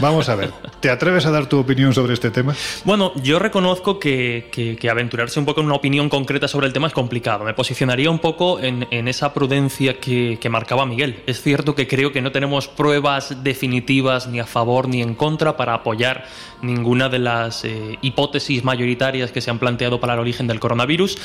Vamos 0.00 0.28
a 0.28 0.36
ver, 0.36 0.50
¿te 0.80 0.88
atreves 0.88 1.26
a 1.26 1.30
dar 1.30 1.46
tu 1.46 1.58
opinión 1.58 1.92
sobre 1.92 2.14
este 2.14 2.30
tema? 2.30 2.54
Bueno, 2.84 3.12
yo 3.22 3.38
reconozco 3.38 3.98
que, 3.98 4.48
que, 4.50 4.90
aventurarse 4.90 5.38
un 5.38 5.46
poco 5.46 5.60
en 5.60 5.66
una 5.66 5.76
opinión 5.76 6.08
concreta 6.08 6.48
sobre 6.48 6.66
el 6.66 6.72
tema 6.72 6.86
es 6.86 6.92
complicado. 6.92 7.44
Me 7.44 7.54
posicionaría 7.54 8.10
un 8.10 8.20
poco 8.20 8.60
en, 8.60 8.86
en 8.90 9.08
esa 9.08 9.34
prudencia 9.34 9.98
que, 10.00 10.38
que, 10.40 10.48
marcaba 10.48 10.86
Miguel. 10.86 11.22
Es 11.26 11.42
cierto 11.42 11.74
que 11.74 11.86
creo 11.86 12.12
que 12.12 12.22
no 12.22 12.32
tenemos 12.32 12.68
pruebas 12.68 13.42
definitivas 13.42 14.28
ni 14.28 14.40
a 14.40 14.46
favor 14.46 14.88
ni 14.88 15.02
en 15.02 15.14
contra 15.14 15.56
para 15.56 15.74
apoyar 15.74 16.24
ninguna 16.62 17.08
de 17.08 17.18
las 17.18 17.64
eh, 17.64 17.98
hipótesis 18.02 18.64
mayoritarias 18.64 19.32
que 19.32 19.40
se 19.40 19.50
han 19.50 19.58
planteado 19.58 19.89
para 19.98 20.14
el 20.14 20.20
origen 20.20 20.46
del 20.46 20.60
coronavirus. 20.60 21.16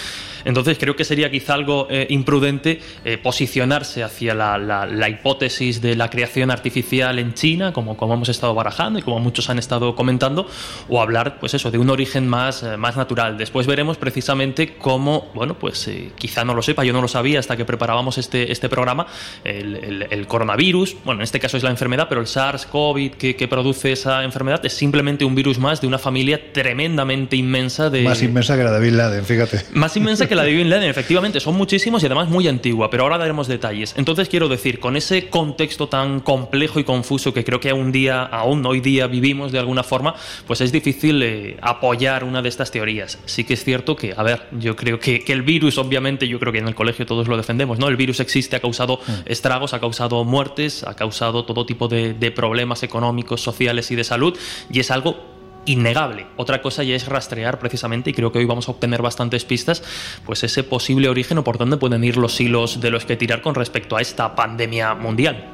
Entonces 0.46 0.78
creo 0.80 0.96
que 0.96 1.04
sería 1.04 1.30
quizá 1.30 1.54
algo 1.54 1.88
eh, 1.90 2.08
imprudente 2.10 2.80
eh, 3.04 3.18
posicionarse 3.18 4.04
hacia 4.04 4.34
la, 4.34 5.10
hipótesis 5.10 5.82
de 5.82 5.96
la 5.96 6.10
creación 6.10 6.52
artificial 6.52 7.20
en 7.20 7.34
China, 7.34 7.74
como, 7.74 7.98
como 7.98 8.14
hemos 8.14 8.30
estado 8.30 8.54
barajando 8.56 9.00
y 9.00 9.02
como 9.02 9.20
muchos 9.20 9.50
han 9.50 9.60
estado 9.60 9.96
comentando, 9.96 10.48
o 10.90 11.02
hablar, 11.02 11.38
pues 11.40 11.54
eso, 11.54 11.70
de 11.70 11.78
un 11.78 11.90
origen 11.90 12.28
más, 12.28 12.66
más 12.78 12.96
natural. 12.96 13.38
Después 13.38 13.68
veremos 13.68 13.98
precisamente 13.98 14.76
cómo, 14.78 15.30
bueno, 15.36 15.60
pues 15.60 15.90
quizá 16.16 16.46
no 16.46 16.54
lo 16.54 16.62
sepa, 16.62 16.84
yo 16.84 16.94
no 16.94 17.02
lo 17.02 17.08
sabía 17.08 17.40
hasta 17.40 17.58
que 17.58 17.66
preparábamos 17.66 18.18
este, 18.18 18.52
este 18.52 18.70
programa, 18.70 19.08
el, 19.44 20.08
el, 20.10 20.28
coronavirus, 20.28 20.96
bueno, 21.04 21.22
en 21.22 21.24
este 21.24 21.40
caso 21.40 21.58
es 21.58 21.64
la 21.64 21.70
enfermedad, 21.70 22.08
pero 22.08 22.22
el 22.22 22.28
SARS-CoV 22.28 23.12
que, 23.12 23.36
que 23.36 23.48
produce 23.48 23.92
esa 23.92 24.24
enfermedad 24.24 24.66
es 24.66 24.74
simplemente 24.74 25.26
un 25.26 25.36
virus 25.36 25.60
más 25.60 25.82
de 25.82 25.88
una 25.88 25.98
familia 25.98 26.52
tremendamente 26.54 27.36
inmensa 27.36 27.90
de... 27.90 28.04
Más 28.04 28.22
inmensa 28.22 28.55
que 28.58 28.64
la 28.64 28.72
de 28.72 28.80
Bin 28.80 28.98
Laden, 28.98 29.26
fíjate. 29.26 29.62
Más 29.74 29.96
inmensa 29.98 30.28
que 30.28 30.36
la 30.36 30.44
de 30.44 30.54
Bin 30.54 30.70
Laden, 30.70 30.90
efectivamente, 30.90 31.40
son 31.40 31.56
muchísimos 31.56 32.04
y 32.04 32.06
además 32.06 32.30
muy 32.30 32.48
antigua, 32.48 32.90
pero 32.90 33.04
ahora 33.04 33.18
daremos 33.18 33.48
detalles. 33.48 33.94
Entonces 33.98 34.30
quiero 34.30 34.48
decir, 34.48 34.80
con 34.80 34.96
ese 34.96 35.30
contexto 35.30 35.88
tan 35.88 36.20
complejo 36.20 36.80
y 36.80 36.84
confuso 36.84 37.34
que 37.34 37.44
creo 37.44 37.60
que 37.60 37.74
un 37.74 37.92
día, 37.92 38.24
aún 38.24 38.66
hoy 38.66 38.80
día 38.80 39.08
vivimos 39.08 39.52
de 39.52 39.60
alguna 39.60 39.84
forma, 39.84 40.16
pues 40.48 40.62
es 40.62 40.72
difícil 40.72 41.22
eh, 41.24 41.58
apoyar 41.62 42.24
una 42.24 42.42
de 42.42 42.50
estas 42.50 42.72
teorías. 42.72 43.20
Sí 43.26 43.44
que 43.44 43.54
es 43.54 43.64
cierto 43.64 43.96
que, 43.96 44.14
a 44.16 44.24
ver, 44.24 44.48
yo 44.60 44.76
creo 44.76 45.00
que, 45.00 45.24
que, 45.24 45.34
el 45.34 45.42
virus, 45.42 45.78
obviamente, 45.78 46.28
yo 46.28 46.40
creo 46.40 46.54
que 46.54 46.60
en 46.60 46.68
el 46.68 46.76
colegio 46.76 47.06
todos 47.06 47.28
lo 47.28 47.38
defendemos, 47.38 47.80
¿no? 47.80 47.88
El 47.88 47.98
virus 47.98 48.20
existe, 48.20 48.56
ha 48.56 48.60
causado 48.60 49.00
mm. 49.06 49.12
estragos, 49.26 49.74
ha 49.74 49.80
causado 49.80 50.24
muertes, 50.24 50.84
ha 50.84 50.96
causado 50.96 51.46
todo 51.46 51.66
tipo 51.66 51.88
de, 51.88 52.14
de 52.14 52.32
problemas 52.32 52.84
económicos, 52.84 53.42
sociales 53.42 53.92
y 53.92 53.96
de 53.96 54.04
salud, 54.04 54.38
y 54.72 54.80
es 54.80 54.92
algo 54.92 55.35
innegable. 55.66 56.28
Otra 56.38 56.62
cosa 56.62 56.84
ya 56.84 56.96
es 56.96 57.08
rastrear 57.08 57.60
precisamente, 57.60 58.10
y 58.10 58.14
creo 58.14 58.32
que 58.32 58.40
hoy 58.40 58.46
vamos 58.46 58.68
a 58.68 58.72
obtener 58.72 59.02
bastantes 59.02 59.46
pistas, 59.46 59.84
pues 60.26 60.44
ese 60.44 60.64
posible 60.64 61.10
origen 61.10 61.38
o 61.38 61.44
por 61.44 61.58
dónde 61.58 61.78
pueden 61.78 62.04
ir 62.04 62.18
los 62.18 62.40
hilos 62.40 62.80
de 62.80 62.92
los 62.92 63.06
que 63.06 63.16
tirar 63.16 63.42
con 63.42 63.56
respecto 63.56 63.98
a 63.98 64.02
esta 64.02 64.36
pandemia 64.36 64.96
mundial. 64.96 65.52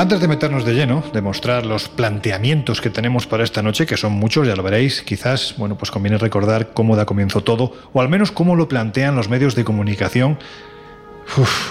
Antes 0.00 0.20
de 0.20 0.28
meternos 0.28 0.64
de 0.64 0.74
lleno, 0.74 1.02
de 1.12 1.20
mostrar 1.20 1.66
los 1.66 1.88
planteamientos 1.88 2.80
que 2.80 2.88
tenemos 2.88 3.26
para 3.26 3.42
esta 3.42 3.62
noche, 3.62 3.84
que 3.84 3.96
son 3.96 4.12
muchos, 4.12 4.46
ya 4.46 4.54
lo 4.54 4.62
veréis, 4.62 5.02
quizás, 5.02 5.56
bueno, 5.58 5.76
pues 5.76 5.90
conviene 5.90 6.18
recordar 6.18 6.72
cómo 6.72 6.94
da 6.94 7.04
comienzo 7.04 7.42
todo, 7.42 7.72
o 7.92 8.00
al 8.00 8.08
menos 8.08 8.30
cómo 8.30 8.54
lo 8.54 8.68
plantean 8.68 9.16
los 9.16 9.28
medios 9.28 9.56
de 9.56 9.64
comunicación 9.64 10.38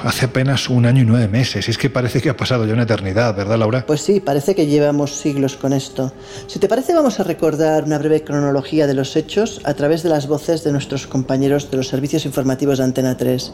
Hace 0.03 0.25
apenas 0.25 0.69
un 0.69 0.85
año 0.85 1.01
y 1.01 1.05
nueve 1.05 1.27
meses. 1.27 1.67
Es 1.67 1.77
que 1.77 1.89
parece 1.89 2.21
que 2.21 2.29
ha 2.29 2.37
pasado 2.37 2.65
ya 2.65 2.73
una 2.73 2.83
eternidad, 2.83 3.35
¿verdad, 3.35 3.57
Laura? 3.57 3.85
Pues 3.85 4.01
sí, 4.01 4.19
parece 4.19 4.55
que 4.55 4.67
llevamos 4.67 5.15
siglos 5.15 5.57
con 5.57 5.73
esto. 5.73 6.13
Si 6.47 6.59
te 6.59 6.67
parece, 6.67 6.93
vamos 6.93 7.19
a 7.19 7.23
recordar 7.23 7.83
una 7.83 7.97
breve 7.97 8.23
cronología 8.23 8.87
de 8.87 8.93
los 8.93 9.15
hechos 9.15 9.59
a 9.63 9.73
través 9.73 10.03
de 10.03 10.09
las 10.09 10.27
voces 10.27 10.63
de 10.63 10.71
nuestros 10.71 11.07
compañeros 11.07 11.69
de 11.71 11.77
los 11.77 11.87
servicios 11.87 12.25
informativos 12.25 12.77
de 12.77 12.85
Antena 12.85 13.17
3. 13.17 13.51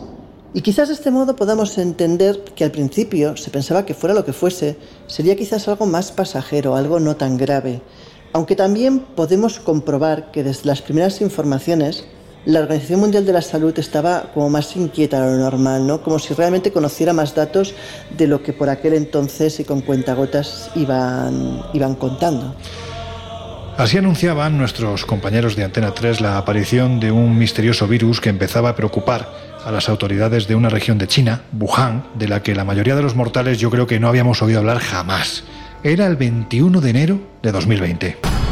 Y 0.53 0.61
quizás 0.61 0.89
de 0.89 0.93
este 0.93 1.09
modo 1.09 1.35
podamos 1.35 1.77
entender 1.79 2.43
que 2.55 2.63
al 2.63 2.71
principio 2.71 3.35
se 3.37 3.49
pensaba 3.49 3.85
que 3.85 3.95
fuera 3.95 4.13
lo 4.13 4.23
que 4.23 4.33
fuese, 4.33 4.77
sería 5.07 5.35
quizás 5.35 5.67
algo 5.67 5.87
más 5.87 6.11
pasajero, 6.11 6.75
algo 6.75 6.99
no 6.99 7.15
tan 7.15 7.37
grave. 7.37 7.81
Aunque 8.33 8.55
también 8.55 8.99
podemos 8.99 9.59
comprobar 9.59 10.31
que 10.31 10.43
desde 10.43 10.67
las 10.67 10.81
primeras 10.81 11.21
informaciones 11.21 12.05
la 12.45 12.59
Organización 12.59 12.99
Mundial 12.99 13.25
de 13.25 13.33
la 13.33 13.41
Salud 13.41 13.77
estaba 13.77 14.31
como 14.33 14.49
más 14.49 14.75
inquieta 14.75 15.21
de 15.21 15.31
lo 15.31 15.37
normal, 15.37 15.87
¿no? 15.87 16.01
Como 16.01 16.19
si 16.19 16.33
realmente 16.33 16.71
conociera 16.71 17.13
más 17.13 17.33
datos 17.33 17.73
de 18.17 18.27
lo 18.27 18.43
que 18.43 18.53
por 18.53 18.69
aquel 18.69 18.93
entonces 18.93 19.59
y 19.59 19.63
con 19.63 19.81
cuentagotas 19.81 20.69
iban, 20.75 21.61
iban 21.73 21.95
contando. 21.95 22.55
Así 23.77 23.97
anunciaban 23.97 24.57
nuestros 24.57 25.03
compañeros 25.05 25.55
de 25.55 25.63
Antena 25.63 25.93
3 25.93 26.21
la 26.21 26.37
aparición 26.37 26.99
de 26.99 27.11
un 27.11 27.37
misterioso 27.37 27.87
virus 27.87 28.21
que 28.21 28.29
empezaba 28.29 28.69
a 28.69 28.75
preocupar 28.75 29.31
a 29.65 29.71
las 29.71 29.89
autoridades 29.89 30.47
de 30.47 30.55
una 30.55 30.69
región 30.69 30.97
de 30.97 31.07
China, 31.07 31.41
Wuhan, 31.57 32.03
de 32.13 32.27
la 32.27 32.43
que 32.43 32.53
la 32.53 32.65
mayoría 32.65 32.95
de 32.95 33.01
los 33.01 33.15
mortales 33.15 33.59
yo 33.59 33.71
creo 33.71 33.87
que 33.87 33.99
no 33.99 34.09
habíamos 34.09 34.41
oído 34.41 34.59
hablar 34.59 34.79
jamás. 34.79 35.43
Era 35.83 36.05
el 36.05 36.17
21 36.17 36.81
de 36.81 36.89
enero 36.89 37.19
de 37.41 37.51
2020. 37.51 38.42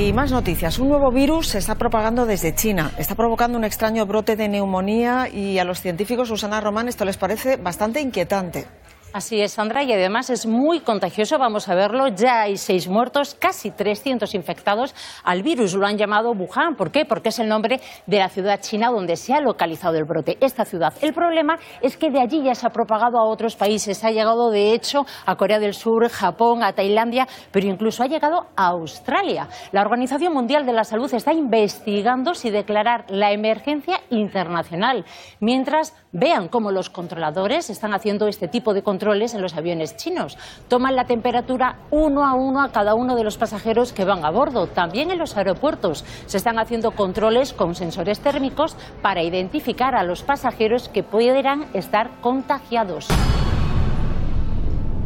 Y 0.00 0.14
más 0.14 0.32
noticias. 0.32 0.78
Un 0.78 0.88
nuevo 0.88 1.10
virus 1.10 1.48
se 1.48 1.58
está 1.58 1.74
propagando 1.74 2.24
desde 2.24 2.54
China. 2.54 2.90
Está 2.96 3.14
provocando 3.14 3.58
un 3.58 3.64
extraño 3.64 4.06
brote 4.06 4.34
de 4.34 4.48
neumonía 4.48 5.28
y 5.28 5.58
a 5.58 5.64
los 5.64 5.82
científicos, 5.82 6.28
Susana 6.28 6.58
Román, 6.58 6.88
esto 6.88 7.04
les 7.04 7.18
parece 7.18 7.58
bastante 7.58 8.00
inquietante. 8.00 8.66
Así 9.12 9.40
es, 9.40 9.54
Sandra, 9.54 9.82
y 9.82 9.92
además 9.92 10.30
es 10.30 10.46
muy 10.46 10.78
contagioso, 10.78 11.36
vamos 11.36 11.68
a 11.68 11.74
verlo, 11.74 12.06
ya 12.06 12.42
hay 12.42 12.56
seis 12.56 12.86
muertos, 12.86 13.34
casi 13.34 13.72
300 13.72 14.32
infectados 14.36 14.94
al 15.24 15.42
virus, 15.42 15.74
lo 15.74 15.84
han 15.84 15.98
llamado 15.98 16.30
Wuhan, 16.30 16.76
¿por 16.76 16.92
qué? 16.92 17.04
Porque 17.04 17.30
es 17.30 17.40
el 17.40 17.48
nombre 17.48 17.80
de 18.06 18.18
la 18.18 18.28
ciudad 18.28 18.60
china 18.60 18.88
donde 18.88 19.16
se 19.16 19.34
ha 19.34 19.40
localizado 19.40 19.96
el 19.96 20.04
brote, 20.04 20.38
esta 20.40 20.64
ciudad. 20.64 20.94
El 21.02 21.12
problema 21.12 21.58
es 21.82 21.96
que 21.96 22.08
de 22.08 22.20
allí 22.20 22.44
ya 22.44 22.54
se 22.54 22.68
ha 22.68 22.70
propagado 22.70 23.18
a 23.18 23.24
otros 23.24 23.56
países, 23.56 24.04
ha 24.04 24.12
llegado 24.12 24.48
de 24.52 24.74
hecho 24.74 25.04
a 25.26 25.34
Corea 25.34 25.58
del 25.58 25.74
Sur, 25.74 26.08
Japón, 26.08 26.62
a 26.62 26.72
Tailandia, 26.72 27.26
pero 27.50 27.66
incluso 27.66 28.04
ha 28.04 28.06
llegado 28.06 28.46
a 28.54 28.68
Australia. 28.68 29.48
La 29.72 29.82
Organización 29.82 30.32
Mundial 30.32 30.64
de 30.64 30.72
la 30.72 30.84
Salud 30.84 31.12
está 31.12 31.32
investigando 31.32 32.34
si 32.34 32.50
declarar 32.50 33.06
la 33.08 33.32
emergencia 33.32 34.02
internacional, 34.10 35.04
mientras 35.40 35.96
vean 36.12 36.46
cómo 36.46 36.70
los 36.70 36.90
controladores 36.90 37.70
están 37.70 37.92
haciendo 37.92 38.28
este 38.28 38.46
tipo 38.46 38.72
de 38.72 38.82
control 38.82 38.99
en 39.00 39.40
los 39.40 39.56
aviones 39.56 39.96
chinos. 39.96 40.36
Toman 40.68 40.94
la 40.94 41.06
temperatura 41.06 41.76
uno 41.90 42.26
a 42.26 42.34
uno 42.34 42.62
a 42.62 42.70
cada 42.70 42.94
uno 42.94 43.16
de 43.16 43.24
los 43.24 43.38
pasajeros 43.38 43.92
que 43.92 44.04
van 44.04 44.24
a 44.24 44.30
bordo. 44.30 44.66
También 44.66 45.10
en 45.10 45.18
los 45.18 45.36
aeropuertos 45.36 46.04
se 46.26 46.36
están 46.36 46.58
haciendo 46.58 46.90
controles 46.90 47.54
con 47.54 47.74
sensores 47.74 48.20
térmicos 48.20 48.76
para 49.00 49.22
identificar 49.22 49.94
a 49.94 50.02
los 50.02 50.22
pasajeros 50.22 50.88
que 50.90 51.02
pudieran 51.02 51.64
estar 51.72 52.10
contagiados. 52.20 53.08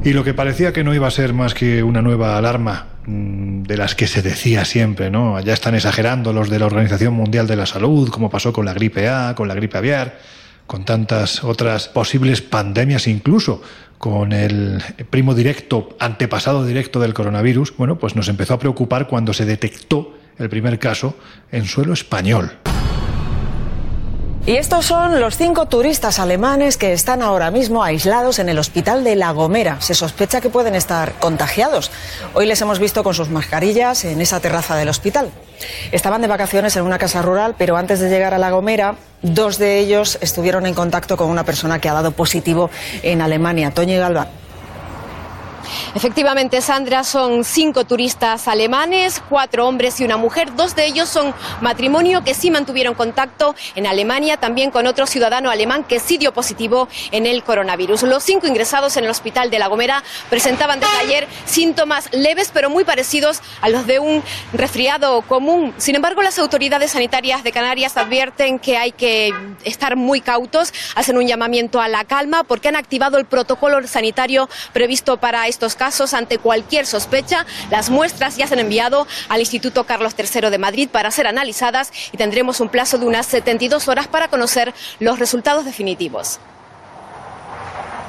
Y 0.03 0.13
lo 0.13 0.25
que 0.25 0.35
parecía 0.35 0.73
que 0.73 0.85
no 0.85 0.93
iba 0.93 1.07
a 1.07 1.13
ser 1.13 1.33
más 1.33 1.55
que 1.55 1.83
una 1.83 2.03
nueva 2.03 2.37
alarma 2.37 2.89
mm, 3.07 3.63
de 3.63 3.77
las 3.77 3.95
que 3.95 4.07
se 4.07 4.23
decía 4.23 4.65
siempre, 4.65 5.09
¿no? 5.09 5.39
Ya 5.41 5.55
están 5.55 5.75
exagerando 5.75 6.33
los 6.33 6.51
de 6.51 6.59
la 6.59 6.67
Organización 6.67 7.15
Mundial 7.15 7.47
de 7.47 7.57
la 7.57 7.65
Salud, 7.65 8.11
como 8.11 8.29
pasó 8.29 8.53
con 8.53 8.67
la 8.67 8.75
gripe 8.75 9.09
A, 9.09 9.35
con 9.35 9.49
la 9.49 9.55
gripe 9.55 9.79
aviar, 9.79 10.19
con 10.67 10.85
tantas 10.85 11.45
otras 11.45 11.89
posibles 11.89 12.43
pandemias 12.43 13.07
incluso, 13.07 13.63
con 13.99 14.33
el 14.33 14.83
primo 15.11 15.35
directo, 15.35 15.97
antepasado 15.99 16.67
directo 16.67 17.01
del 17.01 17.15
coronavirus, 17.15 17.77
bueno, 17.77 17.99
pues 17.99 18.17
nos 18.17 18.29
empezó 18.29 18.55
a 18.55 18.59
preocupar 18.59 19.07
cuando 19.07 19.33
se 19.33 19.45
detectó 19.45 20.15
el 20.39 20.49
primer 20.49 20.79
caso 20.79 21.17
en 21.53 21.65
suelo 21.67 21.93
español. 21.93 22.53
Y 24.47 24.59
estos 24.59 24.85
son 24.85 25.21
los 25.21 25.39
cinco 25.39 25.65
turistas 25.65 26.19
alemanes 26.19 26.77
que 26.77 26.93
están 26.93 27.23
ahora 27.23 27.51
mismo 27.51 27.83
aislados 27.83 28.39
en 28.39 28.51
el 28.51 28.59
hospital 28.59 29.03
de 29.03 29.17
La 29.17 29.31
Gomera. 29.31 29.81
Se 29.81 29.95
sospecha 29.95 30.43
que 30.43 30.51
pueden 30.51 30.75
estar 30.75 31.15
contagiados. 31.15 31.91
Hoy 32.35 32.45
les 32.45 32.61
hemos 32.61 32.79
visto 32.79 33.03
con 33.03 33.15
sus 33.15 33.31
mascarillas 33.31 34.05
en 34.05 34.21
esa 34.21 34.41
terraza 34.41 34.77
del 34.77 34.91
hospital. 34.91 35.31
Estaban 35.93 36.21
de 36.21 36.29
vacaciones 36.29 36.77
en 36.77 36.83
una 36.83 36.99
casa 36.99 37.23
rural, 37.23 37.55
pero 37.57 37.79
antes 37.79 38.01
de 38.01 38.11
llegar 38.11 38.35
a 38.35 38.39
La 38.39 38.51
Gomera, 38.51 38.97
dos 39.23 39.57
de 39.57 39.79
ellos 39.79 40.19
estuvieron 40.21 40.67
en 40.67 40.75
contacto 40.75 41.17
con 41.17 41.31
una 41.31 41.45
persona 41.45 41.79
que 41.79 41.89
ha 41.89 41.95
dado 41.95 42.11
positivo 42.11 42.69
en 43.03 43.23
Alemania, 43.23 43.71
Toño 43.71 43.99
Galván. 43.99 44.44
Efectivamente, 45.95 46.61
Sandra, 46.61 47.05
son 47.05 47.45
cinco 47.45 47.85
turistas 47.85 48.49
alemanes, 48.49 49.23
cuatro 49.29 49.67
hombres 49.67 50.01
y 50.01 50.05
una 50.05 50.17
mujer. 50.17 50.55
Dos 50.57 50.75
de 50.75 50.87
ellos 50.87 51.09
son 51.09 51.35
matrimonio 51.61 52.25
que 52.25 52.35
sí 52.35 52.51
mantuvieron 52.51 52.95
contacto 52.95 53.55
en 53.75 53.87
Alemania, 53.87 54.37
también 54.37 54.71
con 54.71 54.87
otro 54.87 55.07
ciudadano 55.07 55.51
alemán 55.51 55.85
que 55.85 56.01
sí 56.01 56.19
dio 56.19 56.33
positivo 56.33 56.89
en 57.11 57.27
el 57.27 57.43
coronavirus. 57.43 58.03
Los 58.05 58.23
cinco 58.25 58.47
ingresados 58.47 58.97
en 58.97 59.05
el 59.05 59.11
hospital 59.11 59.51
de 59.51 59.59
La 59.59 59.69
Gomera 59.69 60.03
presentaban 60.31 60.81
desde 60.81 60.97
ayer 60.97 61.29
síntomas 61.47 62.09
leves, 62.13 62.51
pero 62.53 62.71
muy 62.71 62.85
parecidos 62.85 63.41
a 63.61 63.69
los 63.69 63.87
de 63.87 63.99
un 63.99 64.23
resfriado 64.53 65.23
común. 65.23 65.75
Sin 65.79 65.95
embargo, 65.95 66.23
las 66.23 66.39
autoridades 66.39 66.93
sanitarias 66.93 67.45
de 67.45 67.53
Canarias 67.53 67.97
advierten 67.97 68.59
que 68.59 68.77
hay 68.77 68.93
que 68.93 69.33
estar 69.65 69.97
muy 69.97 70.21
cautos, 70.21 70.73
hacen 70.95 71.17
un 71.17 71.27
llamamiento 71.27 71.81
a 71.81 71.89
la 71.89 72.05
calma 72.05 72.45
porque 72.45 72.69
han 72.69 72.77
activado 72.77 73.19
el 73.19 73.25
protocolo 73.25 73.87
sanitario 73.87 74.49
previsto 74.73 75.17
para 75.19 75.47
estos 75.55 75.75
casos 75.75 76.15
ante 76.15 76.39
cualquier 76.39 76.87
sospecha. 76.87 77.47
Las 77.71 77.91
muestras 77.91 78.37
ya 78.37 78.47
se 78.47 78.55
han 78.55 78.61
enviado 78.61 79.07
al 79.29 79.41
Instituto 79.41 79.85
Carlos 79.85 80.15
III 80.19 80.51
de 80.51 80.59
Madrid 80.59 80.89
para 80.91 81.11
ser 81.11 81.27
analizadas 81.27 81.91
y 82.13 82.17
tendremos 82.17 82.61
un 82.61 82.69
plazo 82.69 82.99
de 82.99 83.07
unas 83.07 83.27
72 83.27 83.89
horas 83.89 84.09
para 84.09 84.29
conocer 84.29 84.75
los 85.01 85.19
resultados 85.19 85.65
definitivos. 85.65 86.39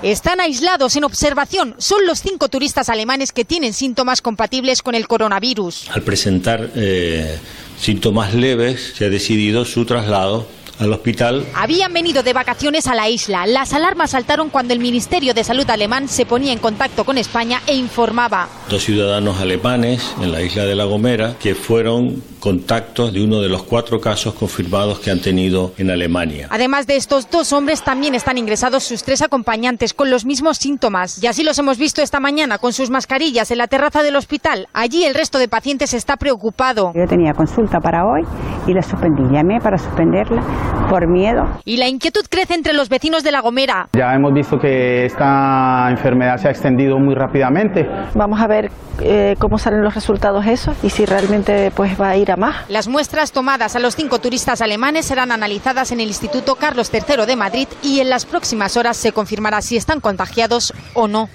Están 0.01 0.39
aislados 0.39 0.95
en 0.97 1.03
observación. 1.03 1.75
Son 1.77 2.05
los 2.05 2.19
cinco 2.19 2.49
turistas 2.49 2.89
alemanes 2.89 3.31
que 3.31 3.45
tienen 3.45 3.73
síntomas 3.73 4.21
compatibles 4.21 4.83
con 4.83 4.93
el 4.93 5.07
coronavirus. 5.07 5.89
Al 5.89 6.03
presentar 6.03 6.69
eh, 6.75 7.39
síntomas 7.79 8.33
leves, 8.33 8.93
se 8.95 9.05
ha 9.05 9.09
decidido 9.09 9.65
su 9.65 9.85
traslado 9.85 10.47
al 10.79 10.91
hospital. 10.93 11.45
Habían 11.53 11.93
venido 11.93 12.23
de 12.23 12.33
vacaciones 12.33 12.87
a 12.87 12.95
la 12.95 13.09
isla. 13.09 13.45
Las 13.45 13.73
alarmas 13.73 14.11
saltaron 14.11 14.49
cuando 14.49 14.73
el 14.73 14.79
Ministerio 14.79 15.33
de 15.33 15.43
Salud 15.43 15.69
alemán 15.69 16.07
se 16.07 16.25
ponía 16.25 16.51
en 16.51 16.59
contacto 16.59 17.03
con 17.03 17.17
España 17.17 17.61
e 17.67 17.75
informaba. 17.75 18.49
Dos 18.69 18.83
ciudadanos 18.83 19.39
alemanes 19.39 20.13
en 20.21 20.31
la 20.31 20.41
isla 20.41 20.65
de 20.65 20.75
La 20.75 20.85
Gomera 20.85 21.35
que 21.39 21.55
fueron 21.55 22.21
contactos 22.45 23.11
de 23.11 23.23
uno 23.23 23.41
de 23.41 23.49
los 23.49 23.63
cuatro 23.63 23.99
casos 23.99 24.35
confirmados 24.35 24.99
que 24.99 25.09
han 25.09 25.19
tenido 25.19 25.71
en 25.79 25.89
Alemania. 25.89 26.47
Además 26.51 26.85
de 26.85 26.95
estos 26.95 27.27
dos 27.31 27.51
hombres, 27.53 27.81
también 27.81 28.13
están 28.13 28.37
ingresados 28.37 28.83
sus 28.83 29.01
tres 29.01 29.23
acompañantes 29.23 29.95
con 29.95 30.11
los 30.11 30.25
mismos 30.27 30.57
síntomas. 30.57 31.23
Y 31.23 31.25
así 31.25 31.43
los 31.43 31.57
hemos 31.57 31.79
visto 31.79 32.03
esta 32.03 32.19
mañana 32.19 32.59
con 32.59 32.71
sus 32.71 32.91
mascarillas 32.91 33.49
en 33.49 33.57
la 33.57 33.65
terraza 33.65 34.03
del 34.03 34.15
hospital. 34.15 34.67
Allí 34.73 35.05
el 35.05 35.15
resto 35.15 35.39
de 35.39 35.47
pacientes 35.47 35.95
está 35.95 36.17
preocupado. 36.17 36.91
Yo 36.93 37.07
tenía 37.07 37.33
consulta 37.33 37.79
para 37.79 38.05
hoy 38.05 38.21
y 38.67 38.75
la 38.75 38.83
suspendí. 38.83 39.23
Llamé 39.33 39.59
para 39.59 39.79
suspenderla 39.79 40.43
por 40.87 41.07
miedo. 41.09 41.41
Y 41.65 41.77
la 41.77 41.87
inquietud 41.87 42.25
crece 42.29 42.53
entre 42.53 42.73
los 42.73 42.89
vecinos 42.89 43.23
de 43.23 43.31
La 43.31 43.41
Gomera. 43.41 43.87
Ya 43.93 44.13
hemos 44.13 44.31
visto 44.35 44.59
que 44.59 45.05
esta 45.05 45.87
enfermedad 45.89 46.37
se 46.37 46.47
ha 46.49 46.51
extendido 46.51 46.99
muy 46.99 47.15
rápidamente. 47.15 47.87
Vamos 48.13 48.39
a 48.39 48.45
ver 48.45 48.69
eh, 49.01 49.35
cómo 49.39 49.57
salen 49.57 49.81
los 49.81 49.95
resultados 49.95 50.45
esos 50.45 50.77
y 50.83 50.91
si 50.91 51.05
realmente 51.05 51.71
pues 51.75 51.99
va 51.99 52.09
a 52.09 52.17
ir 52.17 52.31
a 52.31 52.34
más. 52.35 52.69
Las 52.69 52.87
muestras 52.87 53.31
tomadas 53.31 53.75
a 53.75 53.79
los 53.79 53.95
cinco 53.95 54.19
turistas 54.19 54.61
alemanes 54.61 55.05
serán 55.05 55.31
analizadas 55.31 55.91
en 55.91 55.99
el 55.99 56.07
Instituto 56.07 56.55
Carlos 56.55 56.91
III 56.93 57.25
de 57.25 57.35
Madrid 57.35 57.67
y 57.81 57.99
en 57.99 58.09
las 58.09 58.25
próximas 58.25 58.77
horas 58.77 58.97
se 58.97 59.11
confirmará 59.11 59.61
si 59.61 59.77
están 59.77 59.99
contagiados 59.99 60.73
o 60.93 61.07
no. 61.07 61.29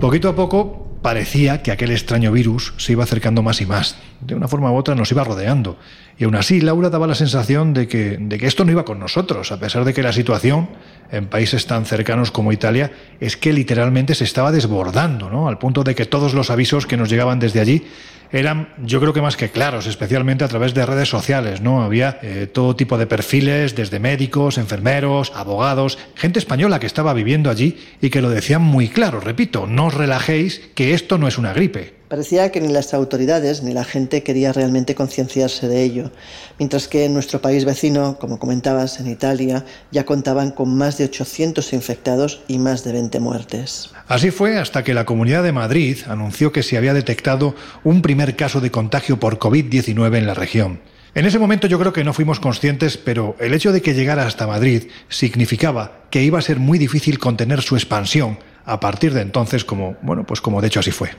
Poquito 0.00 0.28
a 0.30 0.34
poco 0.34 0.80
parecía 1.02 1.62
que 1.62 1.72
aquel 1.72 1.90
extraño 1.90 2.32
virus 2.32 2.74
se 2.76 2.92
iba 2.92 3.04
acercando 3.04 3.42
más 3.42 3.60
y 3.60 3.66
más. 3.66 3.96
De 4.20 4.34
una 4.34 4.48
forma 4.48 4.70
u 4.70 4.76
otra 4.76 4.94
nos 4.94 5.10
iba 5.10 5.24
rodeando. 5.24 5.78
Y 6.20 6.24
aún 6.24 6.34
así, 6.34 6.60
Laura 6.60 6.90
daba 6.90 7.06
la 7.06 7.14
sensación 7.14 7.72
de 7.72 7.88
que, 7.88 8.18
de 8.20 8.36
que 8.36 8.46
esto 8.46 8.66
no 8.66 8.70
iba 8.70 8.84
con 8.84 8.98
nosotros, 8.98 9.52
a 9.52 9.58
pesar 9.58 9.86
de 9.86 9.94
que 9.94 10.02
la 10.02 10.12
situación 10.12 10.68
en 11.10 11.28
países 11.28 11.66
tan 11.66 11.86
cercanos 11.86 12.30
como 12.30 12.52
Italia 12.52 12.92
es 13.20 13.38
que 13.38 13.54
literalmente 13.54 14.14
se 14.14 14.24
estaba 14.24 14.52
desbordando, 14.52 15.30
¿no? 15.30 15.48
Al 15.48 15.56
punto 15.56 15.82
de 15.82 15.94
que 15.94 16.04
todos 16.04 16.34
los 16.34 16.50
avisos 16.50 16.84
que 16.84 16.98
nos 16.98 17.08
llegaban 17.08 17.38
desde 17.38 17.60
allí 17.60 17.86
eran, 18.32 18.74
yo 18.84 19.00
creo 19.00 19.14
que 19.14 19.22
más 19.22 19.38
que 19.38 19.48
claros, 19.48 19.86
especialmente 19.86 20.44
a 20.44 20.48
través 20.48 20.74
de 20.74 20.84
redes 20.84 21.08
sociales, 21.08 21.62
¿no? 21.62 21.82
Había 21.82 22.18
eh, 22.20 22.46
todo 22.46 22.76
tipo 22.76 22.98
de 22.98 23.06
perfiles, 23.06 23.74
desde 23.74 23.98
médicos, 23.98 24.58
enfermeros, 24.58 25.32
abogados, 25.34 25.96
gente 26.16 26.38
española 26.38 26.80
que 26.80 26.86
estaba 26.86 27.14
viviendo 27.14 27.48
allí 27.48 27.78
y 28.02 28.10
que 28.10 28.20
lo 28.20 28.28
decían 28.28 28.60
muy 28.60 28.88
claro, 28.88 29.20
repito, 29.20 29.66
no 29.66 29.86
os 29.86 29.94
relajéis, 29.94 30.60
que 30.74 30.92
esto 30.92 31.16
no 31.16 31.28
es 31.28 31.38
una 31.38 31.54
gripe. 31.54 31.99
Parecía 32.10 32.50
que 32.50 32.60
ni 32.60 32.66
las 32.66 32.92
autoridades 32.92 33.62
ni 33.62 33.72
la 33.72 33.84
gente 33.84 34.24
quería 34.24 34.52
realmente 34.52 34.96
concienciarse 34.96 35.68
de 35.68 35.84
ello, 35.84 36.10
mientras 36.58 36.88
que 36.88 37.04
en 37.04 37.14
nuestro 37.14 37.40
país 37.40 37.64
vecino, 37.64 38.18
como 38.18 38.40
comentabas, 38.40 38.98
en 38.98 39.06
Italia, 39.06 39.64
ya 39.92 40.04
contaban 40.04 40.50
con 40.50 40.76
más 40.76 40.98
de 40.98 41.04
800 41.04 41.72
infectados 41.72 42.42
y 42.48 42.58
más 42.58 42.82
de 42.82 42.94
20 42.94 43.20
muertes. 43.20 43.90
Así 44.08 44.32
fue 44.32 44.58
hasta 44.58 44.82
que 44.82 44.92
la 44.92 45.04
Comunidad 45.04 45.44
de 45.44 45.52
Madrid 45.52 45.98
anunció 46.08 46.50
que 46.50 46.64
se 46.64 46.76
había 46.76 46.94
detectado 46.94 47.54
un 47.84 48.02
primer 48.02 48.34
caso 48.34 48.60
de 48.60 48.72
contagio 48.72 49.20
por 49.20 49.38
COVID-19 49.38 50.18
en 50.18 50.26
la 50.26 50.34
región. 50.34 50.80
En 51.14 51.26
ese 51.26 51.38
momento 51.38 51.68
yo 51.68 51.78
creo 51.78 51.92
que 51.92 52.02
no 52.02 52.12
fuimos 52.12 52.40
conscientes, 52.40 52.96
pero 52.96 53.36
el 53.38 53.54
hecho 53.54 53.70
de 53.70 53.82
que 53.82 53.94
llegara 53.94 54.26
hasta 54.26 54.48
Madrid 54.48 54.88
significaba 55.08 56.00
que 56.10 56.24
iba 56.24 56.40
a 56.40 56.42
ser 56.42 56.58
muy 56.58 56.76
difícil 56.76 57.20
contener 57.20 57.62
su 57.62 57.76
expansión 57.76 58.40
a 58.64 58.80
partir 58.80 59.14
de 59.14 59.20
entonces, 59.20 59.64
como 59.64 59.96
bueno, 60.02 60.26
pues 60.26 60.40
como 60.40 60.60
de 60.60 60.66
hecho 60.66 60.80
así 60.80 60.90
fue. 60.90 61.10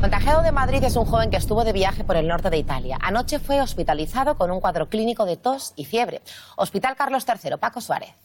Contagiado 0.00 0.42
de 0.42 0.52
Madrid 0.52 0.82
es 0.84 0.96
un 0.96 1.04
joven 1.04 1.30
que 1.30 1.36
estuvo 1.36 1.64
de 1.64 1.72
viaje 1.72 2.04
por 2.04 2.16
el 2.16 2.26
norte 2.26 2.50
de 2.50 2.58
Italia. 2.58 2.98
Anoche 3.00 3.38
fue 3.38 3.60
hospitalizado 3.60 4.36
con 4.36 4.50
un 4.50 4.60
cuadro 4.60 4.88
clínico 4.88 5.24
de 5.24 5.36
tos 5.36 5.72
y 5.76 5.84
fiebre. 5.84 6.20
Hospital 6.56 6.96
Carlos 6.96 7.24
III, 7.26 7.56
Paco 7.58 7.80
Suárez. 7.80 8.23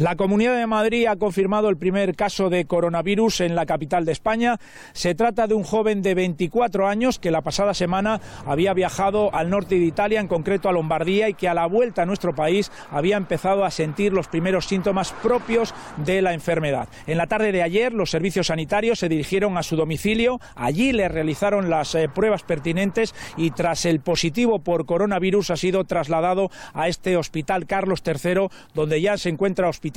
La 0.00 0.16
Comunidad 0.16 0.56
de 0.56 0.66
Madrid 0.66 1.04
ha 1.08 1.16
confirmado 1.16 1.68
el 1.68 1.76
primer 1.76 2.16
caso 2.16 2.48
de 2.48 2.64
coronavirus 2.64 3.42
en 3.42 3.54
la 3.54 3.66
capital 3.66 4.06
de 4.06 4.12
España. 4.12 4.58
Se 4.94 5.14
trata 5.14 5.46
de 5.46 5.52
un 5.52 5.62
joven 5.62 6.00
de 6.00 6.14
24 6.14 6.88
años 6.88 7.18
que 7.18 7.30
la 7.30 7.42
pasada 7.42 7.74
semana 7.74 8.18
había 8.46 8.72
viajado 8.72 9.28
al 9.34 9.50
norte 9.50 9.74
de 9.74 9.84
Italia, 9.84 10.18
en 10.18 10.26
concreto 10.26 10.70
a 10.70 10.72
Lombardía, 10.72 11.28
y 11.28 11.34
que 11.34 11.50
a 11.50 11.54
la 11.54 11.66
vuelta 11.66 12.00
a 12.00 12.06
nuestro 12.06 12.34
país 12.34 12.72
había 12.90 13.18
empezado 13.18 13.62
a 13.62 13.70
sentir 13.70 14.14
los 14.14 14.26
primeros 14.26 14.64
síntomas 14.64 15.12
propios 15.22 15.74
de 15.98 16.22
la 16.22 16.32
enfermedad. 16.32 16.88
En 17.06 17.18
la 17.18 17.26
tarde 17.26 17.52
de 17.52 17.62
ayer, 17.62 17.92
los 17.92 18.10
servicios 18.10 18.46
sanitarios 18.46 19.00
se 19.00 19.10
dirigieron 19.10 19.58
a 19.58 19.62
su 19.62 19.76
domicilio. 19.76 20.40
Allí 20.54 20.92
le 20.92 21.10
realizaron 21.10 21.68
las 21.68 21.94
eh, 21.94 22.08
pruebas 22.08 22.42
pertinentes 22.42 23.14
y 23.36 23.50
tras 23.50 23.84
el 23.84 24.00
positivo 24.00 24.60
por 24.60 24.86
coronavirus 24.86 25.50
ha 25.50 25.56
sido 25.58 25.84
trasladado 25.84 26.50
a 26.72 26.88
este 26.88 27.18
hospital 27.18 27.66
Carlos 27.66 28.02
III, 28.02 28.48
donde 28.72 29.02
ya 29.02 29.18
se 29.18 29.28
encuentra 29.28 29.68
hospitalizado 29.68 29.89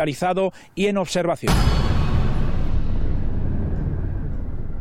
y 0.75 0.87
en 0.87 0.97
observación. 0.97 1.53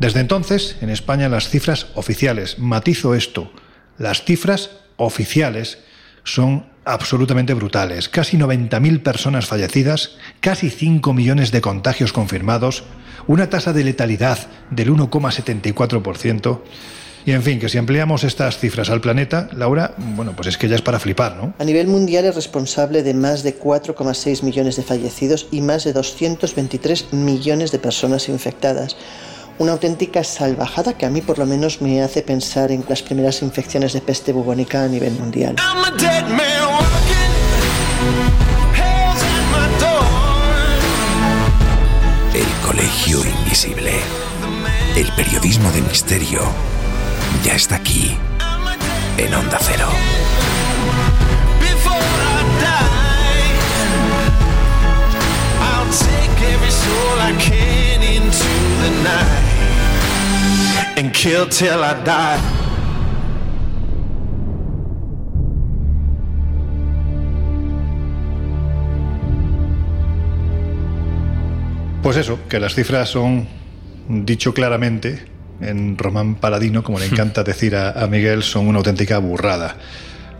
Desde 0.00 0.20
entonces, 0.20 0.76
en 0.80 0.90
España 0.90 1.28
las 1.28 1.48
cifras 1.48 1.86
oficiales, 1.94 2.58
matizo 2.58 3.14
esto, 3.14 3.52
las 3.98 4.24
cifras 4.24 4.70
oficiales 4.96 5.78
son 6.24 6.66
absolutamente 6.84 7.54
brutales. 7.54 8.08
Casi 8.08 8.36
90.000 8.36 9.02
personas 9.02 9.46
fallecidas, 9.46 10.16
casi 10.40 10.70
5 10.70 11.12
millones 11.12 11.52
de 11.52 11.60
contagios 11.60 12.12
confirmados, 12.12 12.84
una 13.26 13.48
tasa 13.48 13.72
de 13.72 13.84
letalidad 13.84 14.38
del 14.70 14.90
1,74%. 14.92 16.60
Y 17.24 17.32
en 17.32 17.42
fin, 17.42 17.60
que 17.60 17.68
si 17.68 17.78
ampliamos 17.78 18.24
estas 18.24 18.58
cifras 18.58 18.90
al 18.90 19.00
planeta, 19.00 19.48
Laura, 19.52 19.94
bueno, 19.96 20.32
pues 20.34 20.48
es 20.48 20.58
que 20.58 20.68
ya 20.68 20.76
es 20.76 20.82
para 20.82 20.98
flipar, 20.98 21.36
¿no? 21.36 21.54
A 21.58 21.64
nivel 21.64 21.86
mundial 21.86 22.24
es 22.24 22.34
responsable 22.34 23.02
de 23.02 23.14
más 23.14 23.42
de 23.42 23.58
4,6 23.58 24.42
millones 24.42 24.76
de 24.76 24.82
fallecidos 24.82 25.46
y 25.50 25.60
más 25.60 25.84
de 25.84 25.92
223 25.92 27.12
millones 27.12 27.70
de 27.70 27.78
personas 27.78 28.28
infectadas 28.28 28.96
una 29.58 29.72
auténtica 29.72 30.24
salvajada 30.24 30.94
que 30.94 31.06
a 31.06 31.10
mí 31.10 31.20
por 31.20 31.38
lo 31.38 31.46
menos 31.46 31.80
me 31.80 32.02
hace 32.02 32.22
pensar 32.22 32.72
en 32.72 32.84
las 32.88 33.02
primeras 33.02 33.42
infecciones 33.42 33.92
de 33.92 34.00
peste 34.00 34.32
bubónica 34.32 34.82
a 34.82 34.88
nivel 34.88 35.12
mundial. 35.12 35.56
El 42.34 42.66
Colegio 42.66 43.18
Invisible. 43.24 43.92
El 44.96 45.06
periodismo 45.12 45.70
de 45.70 45.82
misterio 45.82 46.71
ya 47.44 47.54
está 47.54 47.76
aquí 47.76 48.16
en 49.18 49.34
Onda 49.34 49.58
Cero. 49.60 49.88
and 60.96 61.12
kill 61.12 61.48
till 61.48 61.82
I 61.82 61.94
die. 62.04 62.62
Pues 72.02 72.16
eso, 72.16 72.38
que 72.48 72.58
las 72.58 72.74
cifras 72.74 73.10
son, 73.10 73.46
dicho 74.08 74.52
claramente, 74.52 75.31
en 75.62 75.96
Román 75.98 76.34
Paladino, 76.34 76.82
como 76.82 76.98
le 76.98 77.06
encanta 77.06 77.42
decir 77.44 77.76
a, 77.76 77.90
a 77.90 78.06
Miguel, 78.06 78.42
son 78.42 78.68
una 78.68 78.78
auténtica 78.78 79.18
burrada. 79.18 79.76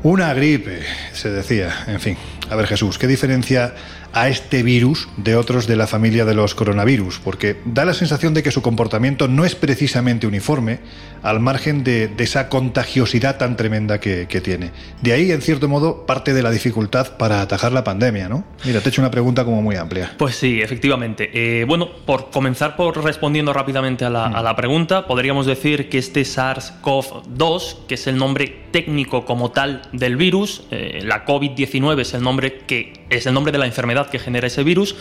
Una 0.02 0.34
gripe, 0.34 0.80
se 1.12 1.30
decía. 1.30 1.84
En 1.86 2.00
fin, 2.00 2.16
a 2.50 2.56
ver 2.56 2.66
Jesús, 2.66 2.98
¿qué 2.98 3.06
diferencia 3.06 3.72
a 4.12 4.28
este 4.28 4.62
virus 4.62 5.08
de 5.16 5.36
otros 5.36 5.66
de 5.66 5.76
la 5.76 5.86
familia 5.86 6.24
de 6.24 6.34
los 6.34 6.54
coronavirus, 6.54 7.18
porque 7.18 7.56
da 7.64 7.84
la 7.84 7.94
sensación 7.94 8.34
de 8.34 8.42
que 8.42 8.50
su 8.50 8.62
comportamiento 8.62 9.28
no 9.28 9.44
es 9.44 9.54
precisamente 9.54 10.26
uniforme, 10.26 10.80
al 11.22 11.40
margen 11.40 11.84
de, 11.84 12.10
esa 12.18 12.48
contagiosidad 12.48 13.38
tan 13.38 13.56
tremenda 13.56 13.98
que, 13.98 14.26
tiene. 14.42 14.70
De 15.02 15.12
ahí, 15.12 15.30
en 15.30 15.40
cierto 15.40 15.68
modo, 15.68 16.04
parte 16.06 16.32
de 16.34 16.42
la 16.42 16.50
dificultad 16.50 17.16
para 17.16 17.40
atajar 17.40 17.72
la 17.72 17.84
pandemia, 17.84 18.28
¿no? 18.28 18.44
Mira, 18.64 18.80
te 18.80 18.88
he 18.88 18.90
hecho 18.90 19.02
una 19.02 19.10
pregunta 19.10 19.44
como 19.44 19.62
muy 19.62 19.76
amplia. 19.76 20.14
Pues 20.16 20.36
sí, 20.36 20.60
efectivamente. 20.60 21.30
Eh, 21.32 21.64
bueno, 21.64 21.88
por 22.06 22.30
comenzar 22.30 22.76
por 22.76 23.02
respondiendo 23.04 23.52
rápidamente 23.52 24.04
a 24.04 24.10
la, 24.10 24.56
pregunta, 24.56 25.06
podríamos 25.06 25.46
decir 25.46 25.88
que 25.88 25.98
este 25.98 26.22
SARS-CoV-2, 26.22 27.86
que 27.86 27.94
es 27.94 28.06
el 28.06 28.16
nombre 28.16 28.62
técnico 28.70 29.24
como 29.24 29.50
tal 29.50 29.82
del 29.92 30.16
virus, 30.16 30.64
eh, 30.70 31.00
la 31.04 31.24
COVID-19 31.24 32.00
es 32.00 32.14
el 32.14 32.22
nombre 32.22 32.58
que 32.66 32.92
es 33.10 33.26
el 33.26 33.34
nombre 33.34 33.52
de 33.52 33.58
la 33.58 33.66
enfermedad 33.66 34.01
que 34.08 34.18
genera 34.18 34.46
ese 34.46 34.62
virus, 34.62 34.94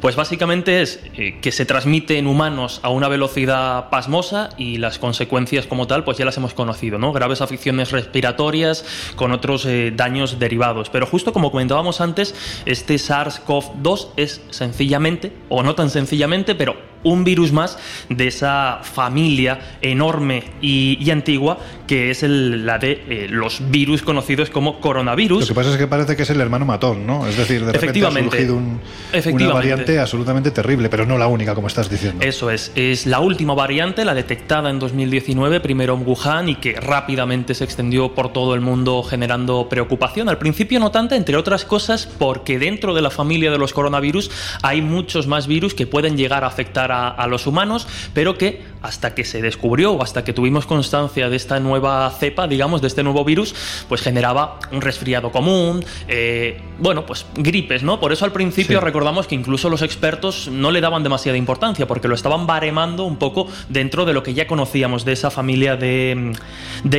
pues 0.00 0.16
básicamente 0.16 0.82
es 0.82 1.00
eh, 1.14 1.38
que 1.40 1.52
se 1.52 1.66
transmite 1.66 2.18
en 2.18 2.26
humanos 2.26 2.80
a 2.82 2.90
una 2.90 3.08
velocidad 3.08 3.88
pasmosa 3.90 4.50
y 4.56 4.78
las 4.78 4.98
consecuencias 4.98 5.66
como 5.66 5.86
tal 5.86 6.04
pues 6.04 6.18
ya 6.18 6.24
las 6.24 6.36
hemos 6.36 6.54
conocido, 6.54 6.98
¿no? 6.98 7.12
Graves 7.12 7.40
afecciones 7.40 7.92
respiratorias 7.92 8.84
con 9.16 9.32
otros 9.32 9.66
eh, 9.66 9.92
daños 9.94 10.38
derivados. 10.38 10.90
Pero 10.90 11.06
justo 11.06 11.32
como 11.32 11.50
comentábamos 11.50 12.00
antes, 12.00 12.34
este 12.66 12.94
SARS-CoV-2 12.94 14.08
es 14.16 14.42
sencillamente, 14.50 15.32
o 15.48 15.62
no 15.62 15.74
tan 15.74 15.90
sencillamente, 15.90 16.54
pero 16.54 16.76
un 17.06 17.24
virus 17.24 17.52
más 17.52 17.78
de 18.08 18.26
esa 18.26 18.80
familia 18.82 19.76
enorme 19.80 20.44
y, 20.60 21.10
antigua 21.10 21.58
que 21.86 22.10
es 22.10 22.24
la 22.24 22.78
de 22.78 23.04
eh, 23.08 23.26
los 23.30 23.70
virus 23.70 24.02
conocidos 24.02 24.50
como 24.50 24.80
coronavirus. 24.80 25.42
Lo 25.42 25.46
que 25.46 25.54
pasa 25.54 25.70
es 25.70 25.76
que 25.76 25.86
parece 25.86 26.16
que 26.16 26.24
es 26.24 26.30
el 26.30 26.40
hermano 26.40 26.66
matón, 26.66 27.06
¿no? 27.06 27.26
Es 27.28 27.36
decir, 27.36 27.64
de 27.64 27.72
repente 27.72 28.04
ha 28.04 28.10
surgido 28.10 28.56
una 28.56 29.52
variante 29.52 29.98
absolutamente 30.00 30.50
terrible, 30.50 30.88
pero 30.88 31.06
no 31.06 31.16
la 31.16 31.28
única, 31.28 31.54
como 31.54 31.68
estás 31.68 31.88
diciendo. 31.88 32.24
Eso 32.24 32.50
es, 32.50 32.72
es 32.74 33.06
la 33.06 33.20
última 33.20 33.54
variante, 33.54 34.04
la 34.04 34.14
detectada 34.14 34.68
en 34.68 34.80
2019, 34.80 35.60
primero 35.60 35.94
en 35.94 36.06
Wuhan 36.06 36.48
y 36.48 36.56
que 36.56 36.72
rápidamente 36.80 37.54
se 37.54 37.62
extendió 37.62 38.14
por 38.14 38.32
todo 38.32 38.54
el 38.54 38.60
mundo 38.60 39.04
generando 39.04 39.68
preocupación. 39.68 40.28
Al 40.28 40.38
principio 40.38 40.80
no 40.80 40.90
tanta, 40.90 41.14
entre 41.14 41.36
otras 41.36 41.64
cosas, 41.64 42.06
porque 42.06 42.58
dentro 42.58 42.94
de 42.94 43.02
la 43.02 43.10
familia 43.10 43.50
de 43.50 43.58
los 43.58 43.72
coronavirus 43.72 44.30
hay 44.62 44.82
muchos 44.82 45.26
más 45.26 45.46
virus 45.46 45.74
que 45.74 45.86
pueden 45.86 46.16
llegar 46.16 46.44
a 46.44 46.48
afectar 46.48 46.90
a 46.92 46.95
a, 46.96 47.26
los 47.26 47.46
humanos, 47.46 47.86
pero 48.14 48.38
que 48.38 48.64
hasta 48.82 49.14
que 49.14 49.24
se 49.24 49.42
descubrió 49.42 49.92
o 49.92 50.02
hasta 50.02 50.24
que 50.24 50.32
tuvimos 50.32 50.66
constancia 50.66 51.28
de 51.28 51.36
esta 51.36 51.58
nueva 51.60 52.10
cepa, 52.10 52.46
digamos, 52.46 52.80
de 52.80 52.88
este 52.88 53.02
nuevo 53.02 53.24
virus, 53.24 53.54
pues 53.88 54.00
generaba 54.00 54.58
un 54.70 54.80
resfriado 54.80 55.32
común, 55.32 55.84
eh, 56.08 56.60
bueno, 56.78 57.06
pues 57.06 57.26
gripes, 57.34 57.82
¿no? 57.82 57.98
Por 58.00 58.12
eso 58.12 58.24
al 58.24 58.32
principio 58.32 58.80
recordamos 58.80 59.26
que 59.26 59.34
incluso 59.34 59.68
los 59.68 59.82
expertos 59.82 60.48
no 60.48 60.70
le 60.70 60.80
daban 60.80 61.02
demasiada 61.02 61.38
importancia, 61.38 61.86
porque 61.86 62.08
lo 62.08 62.14
estaban 62.14 62.46
baremando 62.46 63.04
un 63.04 63.16
poco 63.16 63.48
dentro 63.68 64.04
de 64.04 64.12
lo 64.12 64.22
que 64.22 64.34
ya 64.34 64.46
conocíamos 64.46 65.04
de 65.04 65.12
esa 65.12 65.30
familia 65.30 65.76
de, 65.76 66.32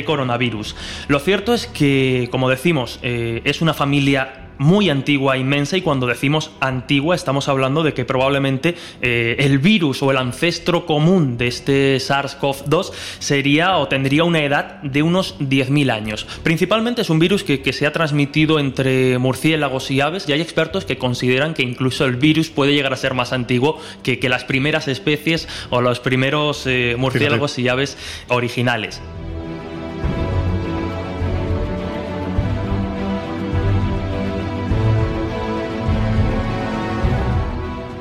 coronavirus. 0.05 0.75
Lo 1.07 1.19
cierto 1.19 1.53
es 1.53 1.67
que, 1.67 2.29
como 2.31 2.49
decimos, 2.49 2.99
eh, 3.01 3.41
es 3.45 3.61
una 3.61 3.73
familia 3.73 4.46
muy 4.57 4.89
antigua, 4.89 5.37
inmensa, 5.37 5.77
y 5.77 5.81
cuando 5.81 6.07
decimos 6.07 6.51
antigua 6.59 7.15
estamos 7.15 7.47
hablando 7.47 7.83
de 7.83 7.93
que 7.93 8.05
probablemente 8.05 8.75
eh, 9.01 9.35
el 9.39 9.59
virus 9.59 10.01
o 10.03 10.11
el 10.11 10.17
ancestro 10.17 10.85
común 10.85 11.37
de 11.37 11.47
este 11.47 11.97
SARS-CoV-2 11.97 12.91
sería 13.19 13.77
o 13.77 13.87
tendría 13.87 14.23
una 14.23 14.43
edad 14.43 14.81
de 14.81 15.03
unos 15.03 15.37
10.000 15.39 15.91
años. 15.91 16.27
Principalmente 16.43 17.01
es 17.01 17.09
un 17.09 17.19
virus 17.19 17.43
que, 17.43 17.67
se 17.77 17.85
ha 17.85 17.91
transmitido 17.91 18.59
entre 18.59 19.17
murciélagos 19.17 19.91
y 19.91 20.01
aves 20.01 20.27
y 20.27 20.33
hay 20.33 20.41
expertos 20.41 20.85
que 20.85 20.97
consideran 20.97 21.53
que 21.53 21.63
incluso 21.63 22.05
el 22.05 22.15
virus 22.15 22.49
puede 22.49 22.73
llegar 22.73 22.93
a 22.93 22.97
ser 22.97 23.13
más 23.13 23.33
antiguo 23.33 23.79
que, 24.03 24.27
las 24.27 24.43
primeras 24.43 24.89
especies 24.89 25.47
o 25.69 25.79
los 25.79 26.01
primeros 26.01 26.63
eh, 26.65 26.95
murciélagos 26.97 27.57
y 27.59 27.69
aves 27.69 27.97
originales. 28.27 29.01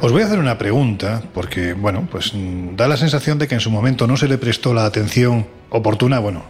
Os 0.07 0.13
voy 0.13 0.23
a 0.23 0.27
hacer 0.27 0.39
una 0.39 0.57
pregunta, 0.57 1.21
porque, 1.35 1.73
bueno, 1.73 2.07
pues 2.09 2.33
mm, 2.33 2.77
da 2.77 2.87
la 2.87 2.97
sensación 2.97 3.41
de 3.41 3.49
que 3.49 3.57
en 3.57 3.61
su 3.61 3.73
momento 3.73 4.07
no 4.07 4.17
se 4.17 4.29
le 4.29 4.39
prestó 4.39 4.73
la 4.73 4.85
atención 4.85 5.49
oportuna, 5.69 6.21
bueno, 6.21 6.45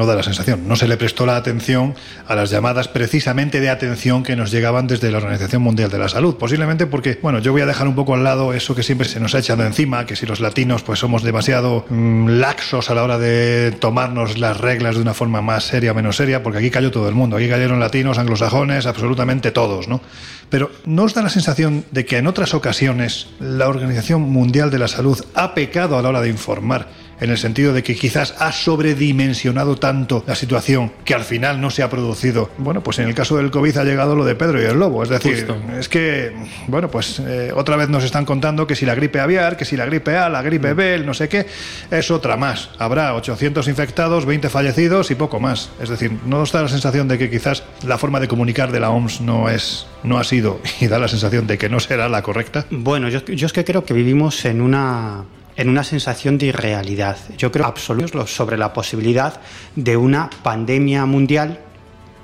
no 0.00 0.06
da 0.06 0.14
la 0.14 0.22
sensación, 0.22 0.66
no 0.66 0.76
se 0.76 0.88
le 0.88 0.96
prestó 0.96 1.26
la 1.26 1.36
atención 1.36 1.94
a 2.26 2.34
las 2.34 2.48
llamadas 2.48 2.88
precisamente 2.88 3.60
de 3.60 3.68
atención 3.68 4.22
que 4.22 4.34
nos 4.34 4.50
llegaban 4.50 4.86
desde 4.86 5.10
la 5.10 5.18
Organización 5.18 5.60
Mundial 5.60 5.90
de 5.90 5.98
la 5.98 6.08
Salud. 6.08 6.36
Posiblemente 6.36 6.86
porque, 6.86 7.18
bueno, 7.20 7.38
yo 7.38 7.52
voy 7.52 7.60
a 7.60 7.66
dejar 7.66 7.86
un 7.86 7.94
poco 7.94 8.14
al 8.14 8.24
lado 8.24 8.54
eso 8.54 8.74
que 8.74 8.82
siempre 8.82 9.06
se 9.06 9.20
nos 9.20 9.34
ha 9.34 9.40
echado 9.40 9.62
encima, 9.62 10.06
que 10.06 10.16
si 10.16 10.24
los 10.24 10.40
latinos 10.40 10.82
pues 10.82 11.00
somos 11.00 11.22
demasiado 11.22 11.84
mm, 11.90 12.28
laxos 12.28 12.88
a 12.88 12.94
la 12.94 13.04
hora 13.04 13.18
de 13.18 13.72
tomarnos 13.78 14.38
las 14.38 14.58
reglas 14.58 14.94
de 14.94 15.02
una 15.02 15.12
forma 15.12 15.42
más 15.42 15.64
seria 15.64 15.92
o 15.92 15.94
menos 15.94 16.16
seria, 16.16 16.42
porque 16.42 16.60
aquí 16.60 16.70
cayó 16.70 16.90
todo 16.90 17.06
el 17.06 17.14
mundo, 17.14 17.36
aquí 17.36 17.50
cayeron 17.50 17.78
latinos, 17.78 18.16
anglosajones, 18.16 18.86
absolutamente 18.86 19.50
todos, 19.50 19.86
¿no? 19.86 20.00
Pero 20.48 20.70
¿no 20.86 21.02
os 21.02 21.12
da 21.12 21.20
la 21.20 21.28
sensación 21.28 21.84
de 21.90 22.06
que 22.06 22.16
en 22.16 22.26
otras 22.26 22.54
ocasiones 22.54 23.28
la 23.38 23.68
Organización 23.68 24.22
Mundial 24.22 24.70
de 24.70 24.78
la 24.78 24.88
Salud 24.88 25.22
ha 25.34 25.52
pecado 25.52 25.98
a 25.98 26.02
la 26.02 26.08
hora 26.08 26.22
de 26.22 26.30
informar? 26.30 26.88
En 27.20 27.30
el 27.30 27.38
sentido 27.38 27.72
de 27.72 27.82
que 27.82 27.94
quizás 27.94 28.34
ha 28.38 28.52
sobredimensionado 28.52 29.76
tanto 29.76 30.24
la 30.26 30.34
situación 30.34 30.92
que 31.04 31.14
al 31.14 31.24
final 31.24 31.60
no 31.60 31.70
se 31.70 31.82
ha 31.82 31.90
producido. 31.90 32.50
Bueno, 32.58 32.82
pues 32.82 32.98
en 32.98 33.08
el 33.08 33.14
caso 33.14 33.36
del 33.36 33.50
COVID 33.50 33.76
ha 33.78 33.84
llegado 33.84 34.16
lo 34.16 34.24
de 34.24 34.34
Pedro 34.34 34.60
y 34.60 34.64
el 34.64 34.78
Lobo. 34.78 35.02
Es 35.02 35.08
decir, 35.08 35.46
es 35.78 35.88
que, 35.88 36.32
bueno, 36.66 36.90
pues 36.90 37.20
eh, 37.20 37.52
otra 37.54 37.76
vez 37.76 37.88
nos 37.88 38.04
están 38.04 38.24
contando 38.24 38.66
que 38.66 38.74
si 38.74 38.86
la 38.86 38.94
gripe 38.94 39.20
aviar, 39.20 39.56
que 39.56 39.64
si 39.64 39.76
la 39.76 39.86
gripe 39.86 40.16
A, 40.16 40.28
la 40.28 40.42
gripe 40.42 40.74
B, 40.74 40.94
el 40.94 41.06
no 41.06 41.14
sé 41.14 41.28
qué, 41.28 41.46
es 41.90 42.10
otra 42.10 42.36
más. 42.36 42.70
Habrá 42.78 43.14
800 43.14 43.68
infectados, 43.68 44.24
20 44.24 44.48
fallecidos 44.48 45.10
y 45.10 45.14
poco 45.14 45.40
más. 45.40 45.70
Es 45.80 45.88
decir, 45.88 46.12
¿no 46.26 46.44
da 46.44 46.62
la 46.62 46.68
sensación 46.68 47.06
de 47.08 47.18
que 47.18 47.30
quizás 47.30 47.62
la 47.86 47.98
forma 47.98 48.20
de 48.20 48.28
comunicar 48.28 48.72
de 48.72 48.80
la 48.80 48.90
OMS 48.90 49.20
no 49.20 49.48
es 49.48 49.86
no 50.02 50.18
ha 50.18 50.24
sido 50.24 50.60
y 50.80 50.86
da 50.86 50.98
la 50.98 51.08
sensación 51.08 51.46
de 51.46 51.58
que 51.58 51.68
no 51.68 51.80
será 51.80 52.08
la 52.08 52.22
correcta? 52.22 52.66
Bueno, 52.70 53.08
yo, 53.08 53.24
yo 53.24 53.46
es 53.46 53.52
que 53.52 53.64
creo 53.64 53.84
que 53.84 53.94
vivimos 53.94 54.44
en 54.44 54.60
una 54.60 55.24
en 55.56 55.68
una 55.68 55.84
sensación 55.84 56.38
de 56.38 56.46
irrealidad. 56.46 57.16
Yo 57.36 57.52
creo 57.52 57.66
absoluto 57.66 58.26
sobre 58.26 58.56
la 58.56 58.72
posibilidad 58.72 59.40
de 59.76 59.96
una 59.96 60.30
pandemia 60.42 61.04
mundial 61.06 61.60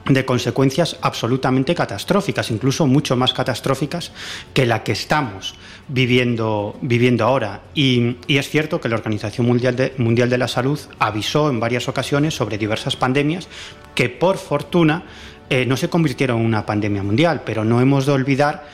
de 0.09 0.25
consecuencias 0.25 0.97
absolutamente 1.03 1.75
catastróficas, 1.75 2.51
incluso 2.51 2.87
mucho 2.87 3.17
más 3.17 3.33
catastróficas 3.33 4.13
que 4.55 4.67
la 4.67 4.85
que 4.85 4.93
estamos 4.93 5.55
viviendo, 5.89 6.77
viviendo 6.81 7.25
ahora. 7.25 7.63
Y, 7.75 8.17
es 8.29 8.49
cierto 8.49 8.81
que 8.81 8.89
la 8.89 8.97
Organización 8.97 9.47
Mundial 9.47 9.77
de, 9.77 10.39
la 10.39 10.49
Salud 10.49 10.79
avisó 10.99 11.51
en 11.51 11.61
varias 11.61 11.89
ocasiones 11.89 12.35
sobre 12.35 12.59
diversas 12.59 12.97
pandemias 12.97 13.49
que 13.95 14.09
por 14.09 14.37
fortuna 14.37 15.05
eh, 15.51 15.67
no 15.67 15.77
se 15.77 15.89
convirtieron 15.89 16.41
en 16.41 16.47
una 16.47 16.67
pandemia 16.67 17.03
mundial, 17.03 17.43
pero 17.45 17.65
no 17.65 17.81
hemos 17.81 18.07
de 18.07 18.13
olvidar 18.13 18.65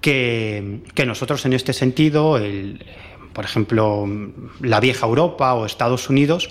que, 0.00 0.80
nosotros 1.06 1.46
en 1.46 1.54
este 1.54 1.72
sentido, 1.72 2.38
por 3.34 3.44
ejemplo, 3.44 4.08
la 4.60 4.80
vieja 4.80 5.06
Europa 5.06 5.52
o 5.54 5.66
Estados 5.66 6.08
Unidos, 6.08 6.48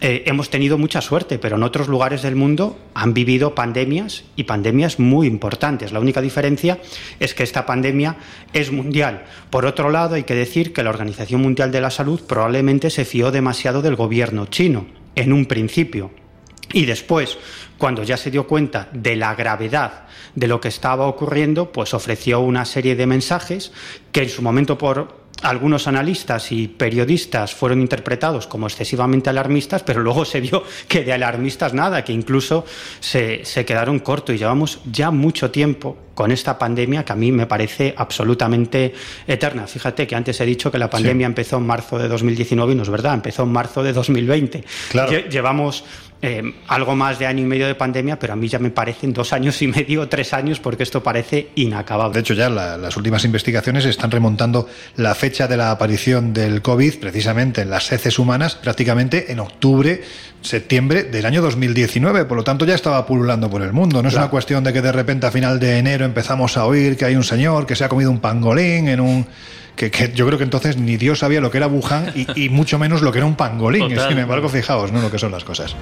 eh, 0.00 0.22
hemos 0.26 0.48
tenido 0.48 0.78
mucha 0.78 1.00
suerte, 1.00 1.40
pero 1.40 1.56
en 1.56 1.64
otros 1.64 1.88
lugares 1.88 2.22
del 2.22 2.36
mundo 2.36 2.78
han 2.94 3.14
vivido 3.14 3.56
pandemias 3.56 4.24
y 4.36 4.44
pandemias 4.44 5.00
muy 5.00 5.26
importantes. 5.26 5.90
La 5.90 5.98
única 5.98 6.20
diferencia 6.20 6.78
es 7.18 7.34
que 7.34 7.42
esta 7.42 7.66
pandemia 7.66 8.16
es 8.52 8.70
mundial. 8.70 9.24
Por 9.50 9.66
otro 9.66 9.90
lado, 9.90 10.14
hay 10.14 10.22
que 10.22 10.36
decir 10.36 10.72
que 10.72 10.84
la 10.84 10.90
Organización 10.90 11.42
Mundial 11.42 11.72
de 11.72 11.80
la 11.80 11.90
Salud 11.90 12.20
probablemente 12.26 12.90
se 12.90 13.04
fió 13.04 13.32
demasiado 13.32 13.82
del 13.82 13.96
gobierno 13.96 14.46
chino 14.46 14.86
en 15.16 15.32
un 15.32 15.46
principio. 15.46 16.12
Y 16.72 16.84
después, 16.84 17.36
cuando 17.76 18.04
ya 18.04 18.16
se 18.16 18.30
dio 18.30 18.46
cuenta 18.46 18.88
de 18.92 19.16
la 19.16 19.34
gravedad 19.34 20.04
de 20.34 20.46
lo 20.46 20.60
que 20.60 20.68
estaba 20.68 21.06
ocurriendo, 21.06 21.72
pues 21.72 21.92
ofreció 21.92 22.40
una 22.40 22.64
serie 22.66 22.94
de 22.94 23.06
mensajes 23.06 23.72
que 24.12 24.22
en 24.22 24.28
su 24.28 24.42
momento 24.42 24.78
por 24.78 25.17
algunos 25.42 25.86
analistas 25.86 26.50
y 26.52 26.68
periodistas 26.68 27.54
fueron 27.54 27.80
interpretados 27.80 28.46
como 28.46 28.66
excesivamente 28.66 29.30
alarmistas, 29.30 29.82
pero 29.82 30.00
luego 30.00 30.24
se 30.24 30.40
vio 30.40 30.64
que 30.88 31.04
de 31.04 31.12
alarmistas 31.12 31.74
nada, 31.74 32.04
que 32.04 32.12
incluso 32.12 32.64
se, 33.00 33.42
quedaron 33.64 34.00
cortos 34.00 34.34
y 34.34 34.38
llevamos 34.38 34.80
ya 34.90 35.10
mucho 35.10 35.50
tiempo 35.50 35.96
con 36.14 36.32
esta 36.32 36.58
pandemia 36.58 37.04
que 37.04 37.12
a 37.12 37.16
mí 37.16 37.30
me 37.30 37.46
parece 37.46 37.94
absolutamente 37.96 38.92
eterna. 39.26 39.68
Fíjate 39.68 40.06
que 40.06 40.16
antes 40.16 40.40
he 40.40 40.46
dicho 40.46 40.70
que 40.72 40.78
la 40.78 40.90
pandemia 40.90 41.26
empezó 41.26 41.58
en 41.58 41.66
marzo 41.66 41.98
de 41.98 42.08
2019 42.08 42.72
y 42.72 42.74
no 42.74 42.82
es 42.82 42.90
verdad, 42.90 43.14
empezó 43.14 43.44
en 43.44 43.52
marzo 43.52 43.84
de 43.84 43.92
2020. 43.92 44.64
Llevamos 45.30 45.84
eh, 46.20 46.42
algo 46.66 46.96
más 46.96 47.20
de 47.20 47.26
año 47.26 47.44
y 47.44 47.46
medio 47.46 47.68
de 47.68 47.76
pandemia, 47.76 48.18
pero 48.18 48.32
a 48.32 48.36
mí 48.36 48.48
ya 48.48 48.58
me 48.58 48.70
parecen 48.70 49.12
dos 49.12 49.32
años 49.32 49.62
y 49.62 49.68
medio, 49.68 50.08
tres 50.08 50.32
años, 50.32 50.58
porque 50.58 50.82
esto 50.82 51.00
parece 51.00 51.50
inacabable. 51.54 52.14
De 52.14 52.20
hecho, 52.20 52.34
ya 52.34 52.48
las 52.50 52.96
últimas 52.96 53.24
investigaciones 53.24 53.84
están 53.84 54.10
remontando 54.10 54.68
la 54.96 55.14
fecha 55.14 55.46
de 55.46 55.56
la 55.56 55.70
aparición 55.70 56.32
del 56.32 56.60
COVID, 56.60 56.98
precisamente 56.98 57.62
en 57.62 57.70
las 57.70 57.92
heces 57.92 58.18
humanas, 58.18 58.56
prácticamente 58.56 59.30
en 59.30 59.38
octubre, 59.38 60.02
septiembre 60.40 61.04
del 61.04 61.24
año 61.24 61.40
2019. 61.40 62.24
Por 62.24 62.36
lo 62.36 62.42
tanto, 62.42 62.64
ya 62.64 62.74
estaba 62.74 63.06
pululando 63.06 63.48
por 63.48 63.62
el 63.62 63.72
mundo. 63.72 64.02
No 64.02 64.08
es 64.08 64.14
una 64.16 64.28
cuestión 64.28 64.64
de 64.64 64.72
que 64.72 64.82
de 64.82 64.90
repente 64.90 65.26
a 65.26 65.30
final 65.30 65.60
de 65.60 65.78
enero 65.78 66.04
empezamos 66.04 66.56
a 66.56 66.66
oír 66.66 66.96
que 66.96 67.04
hay 67.04 67.14
un 67.14 67.24
señor 67.24 67.64
que 67.64 67.76
se 67.76 67.84
ha 67.84 67.88
comido 67.88 68.10
un 68.10 68.18
pangolín 68.18 68.88
en 68.88 69.00
un 69.00 69.26
que, 69.78 70.12
yo 70.12 70.26
creo 70.26 70.38
que 70.38 70.44
entonces 70.44 70.76
ni 70.76 70.96
Dios 70.96 71.20
sabía 71.20 71.40
lo 71.40 71.50
que 71.50 71.58
era 71.58 71.68
Wuhan 71.68 72.12
y, 72.34 72.48
mucho 72.48 72.78
menos 72.78 73.00
lo 73.00 73.12
que 73.12 73.18
era 73.18 73.26
un 73.26 73.36
pangolín. 73.36 73.88
Sin 74.08 74.18
embargo, 74.18 74.48
fijaos, 74.48 74.92
¿no? 74.92 75.00
Lo 75.00 75.10
que 75.10 75.18
son 75.18 75.30
las 75.30 75.44
cosas. 75.44 75.76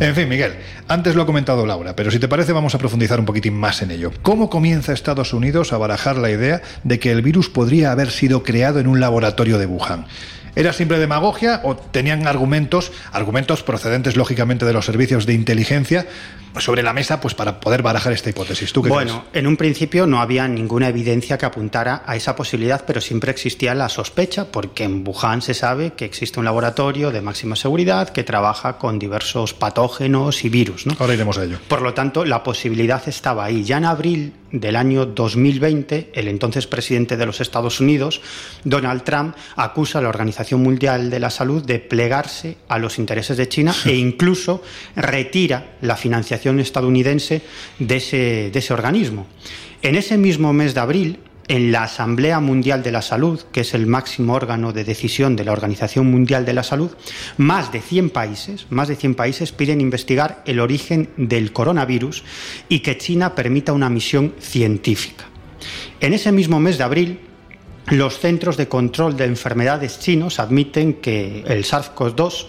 En 0.00 0.14
fin, 0.14 0.28
Miguel, 0.30 0.54
antes 0.88 1.14
lo 1.14 1.22
ha 1.22 1.26
comentado 1.26 1.66
Laura, 1.66 1.94
pero 1.94 2.10
si 2.10 2.18
te 2.18 2.26
parece 2.26 2.52
vamos 2.52 2.74
a 2.74 2.78
profundizar 2.78 3.20
un 3.20 3.26
poquitín 3.26 3.52
más 3.52 3.82
en 3.82 3.90
ello. 3.90 4.10
¿Cómo 4.22 4.48
comienza 4.48 4.94
Estados 4.94 5.34
Unidos 5.34 5.74
a 5.74 5.78
barajar 5.78 6.16
la 6.16 6.30
idea 6.30 6.62
de 6.84 6.98
que 6.98 7.12
el 7.12 7.20
virus 7.20 7.50
podría 7.50 7.92
haber 7.92 8.10
sido 8.10 8.42
creado 8.42 8.80
en 8.80 8.86
un 8.86 8.98
laboratorio 8.98 9.58
de 9.58 9.66
Wuhan? 9.66 10.06
¿Era 10.56 10.72
simple 10.72 10.98
demagogia 10.98 11.60
o 11.64 11.76
tenían 11.76 12.26
argumentos, 12.26 12.92
argumentos 13.12 13.62
procedentes 13.62 14.16
lógicamente 14.16 14.64
de 14.64 14.72
los 14.72 14.86
servicios 14.86 15.26
de 15.26 15.34
inteligencia 15.34 16.06
sobre 16.58 16.82
la 16.82 16.92
mesa 16.92 17.20
pues 17.20 17.34
para 17.34 17.60
poder 17.60 17.82
barajar 17.82 18.12
esta 18.12 18.30
hipótesis? 18.30 18.72
¿Tú 18.72 18.82
bueno, 18.82 19.24
en 19.32 19.46
un 19.46 19.56
principio 19.56 20.06
no 20.06 20.20
había 20.20 20.48
ninguna 20.48 20.88
evidencia 20.88 21.38
que 21.38 21.46
apuntara 21.46 22.02
a 22.04 22.16
esa 22.16 22.34
posibilidad, 22.34 22.84
pero 22.86 23.00
siempre 23.00 23.30
existía 23.30 23.74
la 23.74 23.88
sospecha 23.88 24.46
porque 24.46 24.84
en 24.84 25.06
Wuhan 25.06 25.42
se 25.42 25.54
sabe 25.54 25.92
que 25.92 26.04
existe 26.04 26.40
un 26.40 26.44
laboratorio 26.44 27.12
de 27.12 27.20
máxima 27.20 27.56
seguridad 27.56 28.08
que 28.08 28.24
trabaja 28.24 28.78
con 28.78 28.98
diversos 28.98 29.54
patógenos 29.54 30.44
y 30.44 30.48
virus. 30.48 30.86
¿no? 30.86 30.96
Ahora 30.98 31.14
iremos 31.14 31.38
a 31.38 31.44
ello. 31.44 31.58
Por 31.68 31.82
lo 31.82 31.94
tanto, 31.94 32.24
la 32.24 32.42
posibilidad 32.42 33.02
estaba 33.08 33.44
ahí. 33.44 33.62
Ya 33.62 33.78
en 33.78 33.84
abril 33.84 34.32
del 34.50 34.74
año 34.76 35.06
2020, 35.06 36.10
el 36.14 36.28
entonces 36.28 36.66
presidente 36.66 37.16
de 37.16 37.26
los 37.26 37.40
Estados 37.40 37.80
Unidos, 37.80 38.20
Donald 38.64 39.04
Trump, 39.04 39.36
acusa 39.56 40.00
a 40.00 40.02
la 40.02 40.08
Organización 40.08 40.39
Mundial 40.58 41.10
de 41.10 41.20
la 41.20 41.30
Salud 41.30 41.64
de 41.64 41.78
plegarse 41.78 42.56
a 42.68 42.78
los 42.78 42.98
intereses 42.98 43.36
de 43.36 43.48
China 43.48 43.74
e 43.84 43.94
incluso 43.94 44.62
retira 44.96 45.76
la 45.82 45.96
financiación 45.96 46.60
estadounidense 46.60 47.42
de 47.78 47.96
ese, 47.96 48.50
de 48.52 48.58
ese 48.58 48.72
organismo. 48.72 49.26
En 49.82 49.94
ese 49.94 50.18
mismo 50.18 50.52
mes 50.52 50.74
de 50.74 50.80
abril, 50.80 51.18
en 51.50 51.72
la 51.72 51.82
Asamblea 51.82 52.38
Mundial 52.38 52.84
de 52.84 52.92
la 52.92 53.02
Salud, 53.02 53.40
que 53.50 53.62
es 53.62 53.74
el 53.74 53.88
máximo 53.88 54.34
órgano 54.34 54.72
de 54.72 54.84
decisión 54.84 55.34
de 55.34 55.44
la 55.44 55.50
Organización 55.50 56.08
Mundial 56.08 56.46
de 56.46 56.52
la 56.52 56.62
Salud, 56.62 56.92
más 57.38 57.72
de 57.72 57.80
100 57.80 58.10
países, 58.10 58.66
más 58.70 58.86
de 58.86 58.94
100 58.94 59.16
países 59.16 59.50
piden 59.50 59.80
investigar 59.80 60.44
el 60.46 60.60
origen 60.60 61.08
del 61.16 61.52
coronavirus 61.52 62.22
y 62.68 62.80
que 62.80 62.98
China 62.98 63.34
permita 63.34 63.72
una 63.72 63.90
misión 63.90 64.32
científica. 64.38 65.24
En 66.00 66.12
ese 66.12 66.30
mismo 66.30 66.60
mes 66.60 66.78
de 66.78 66.84
abril, 66.84 67.18
los 67.90 68.18
Centros 68.18 68.56
de 68.56 68.68
Control 68.68 69.16
de 69.16 69.24
Enfermedades 69.24 69.98
chinos 69.98 70.38
admiten 70.38 70.94
que 70.94 71.44
el 71.46 71.64
SARS-CoV-2 71.64 72.46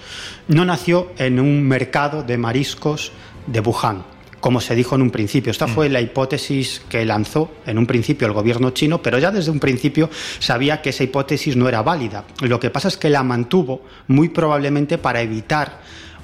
no 0.49 0.65
nació 0.65 1.11
en 1.17 1.39
un 1.39 1.63
mercado 1.63 2.23
de 2.23 2.37
mariscos 2.37 3.11
de 3.47 3.59
Wuhan, 3.59 4.03
como 4.39 4.61
se 4.61 4.75
dijo 4.75 4.95
en 4.95 5.01
un 5.01 5.09
principio. 5.09 5.51
Esta 5.51 5.67
fue 5.67 5.89
mm. 5.89 5.91
la 5.93 6.01
hipótesis 6.01 6.81
que 6.87 7.05
lanzó 7.05 7.51
en 7.65 7.77
un 7.77 7.87
principio 7.87 8.27
el 8.27 8.33
gobierno 8.33 8.69
chino, 8.71 9.01
pero 9.01 9.17
ya 9.17 9.31
desde 9.31 9.51
un 9.51 9.59
principio 9.59 10.09
sabía 10.39 10.81
que 10.81 10.91
esa 10.91 11.03
hipótesis 11.03 11.55
no 11.55 11.67
era 11.67 11.81
válida. 11.81 12.25
Lo 12.41 12.59
que 12.59 12.69
pasa 12.69 12.87
es 12.87 12.97
que 12.97 13.09
la 13.09 13.23
mantuvo 13.23 13.81
muy 14.07 14.29
probablemente 14.29 14.97
para 14.97 15.21
evitar 15.21 15.81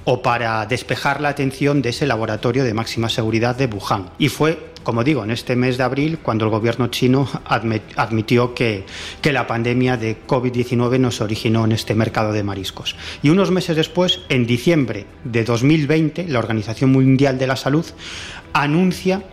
o 0.10 0.22
para 0.22 0.65
despejar 0.65 1.20
la 1.20 1.28
atención 1.28 1.82
de 1.82 1.89
ese 1.89 2.08
laboratorio 2.08 2.63
de 2.63 2.74
máxima 2.74 3.10
seguridad 3.10 3.58
de 3.58 3.65
Wuhan. 3.65 4.10
Y 4.17 4.30
fue, 4.30 4.72
como 4.84 5.04
digo, 5.04 5.26
en 5.26 5.32
este 5.32 5.58
mes 5.58 5.78
de 5.78 5.84
abril 5.84 6.20
cuando 6.24 6.46
el 6.46 6.52
gobierno 6.52 6.88
chino 6.88 7.28
admitió 7.98 8.54
que, 8.54 8.86
que 9.22 9.34
la 9.34 9.46
pandemia 9.48 9.98
de 9.98 10.15
COVID-19 10.26 10.98
no 10.98 11.12
se 11.12 11.26
originó 11.26 11.65
en 11.65 11.74
este 11.74 11.93
mercado 11.93 12.32
de 12.32 12.41
mariscos. 12.41 12.96
Y 13.22 13.32
unos 13.32 13.52
meses 13.52 13.76
después, 13.76 14.22
en 14.30 14.48
diciembre 14.48 15.08
de 15.26 15.43
2020, 15.43 16.30
la 16.30 16.39
Organización 16.39 16.93
Mundial 16.93 17.38
de 17.38 17.48
la 17.48 17.58
Salud 17.58 17.86
anuncia 18.54 19.24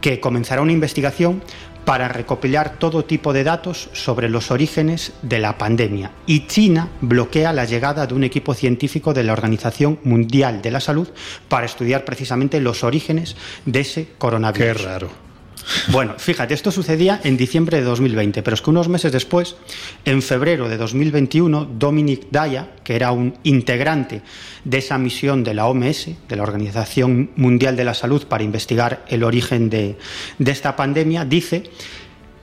que 0.00 0.20
comenzará 0.20 0.62
una 0.62 0.72
investigación 0.72 1.42
para 1.84 2.08
recopilar 2.08 2.78
todo 2.78 3.04
tipo 3.04 3.32
de 3.32 3.44
datos 3.44 3.88
sobre 3.92 4.28
los 4.28 4.50
orígenes 4.50 5.12
de 5.22 5.38
la 5.38 5.58
pandemia. 5.58 6.12
Y 6.26 6.46
China 6.46 6.88
bloquea 7.00 7.52
la 7.52 7.64
llegada 7.64 8.06
de 8.06 8.14
un 8.14 8.24
equipo 8.24 8.54
científico 8.54 9.12
de 9.12 9.24
la 9.24 9.32
Organización 9.32 9.98
Mundial 10.04 10.62
de 10.62 10.70
la 10.70 10.80
Salud 10.80 11.08
para 11.48 11.66
estudiar 11.66 12.04
precisamente 12.04 12.60
los 12.60 12.84
orígenes 12.84 13.36
de 13.66 13.80
ese 13.80 14.08
coronavirus. 14.18 14.76
Qué 14.76 14.84
raro. 14.84 15.24
Bueno, 15.88 16.14
fíjate, 16.18 16.54
esto 16.54 16.70
sucedía 16.70 17.20
en 17.24 17.36
diciembre 17.36 17.78
de 17.78 17.84
2020, 17.84 18.42
pero 18.42 18.54
es 18.54 18.62
que 18.62 18.70
unos 18.70 18.88
meses 18.88 19.12
después, 19.12 19.56
en 20.04 20.22
febrero 20.22 20.68
de 20.68 20.76
2021, 20.76 21.66
Dominic 21.78 22.26
Daya, 22.30 22.68
que 22.82 22.96
era 22.96 23.12
un 23.12 23.34
integrante 23.44 24.22
de 24.64 24.78
esa 24.78 24.98
misión 24.98 25.44
de 25.44 25.54
la 25.54 25.66
OMS, 25.66 26.10
de 26.28 26.36
la 26.36 26.42
Organización 26.42 27.30
Mundial 27.36 27.76
de 27.76 27.84
la 27.84 27.94
Salud, 27.94 28.26
para 28.26 28.44
investigar 28.44 29.04
el 29.08 29.24
origen 29.24 29.70
de, 29.70 29.96
de 30.38 30.50
esta 30.50 30.76
pandemia, 30.76 31.24
dice 31.24 31.70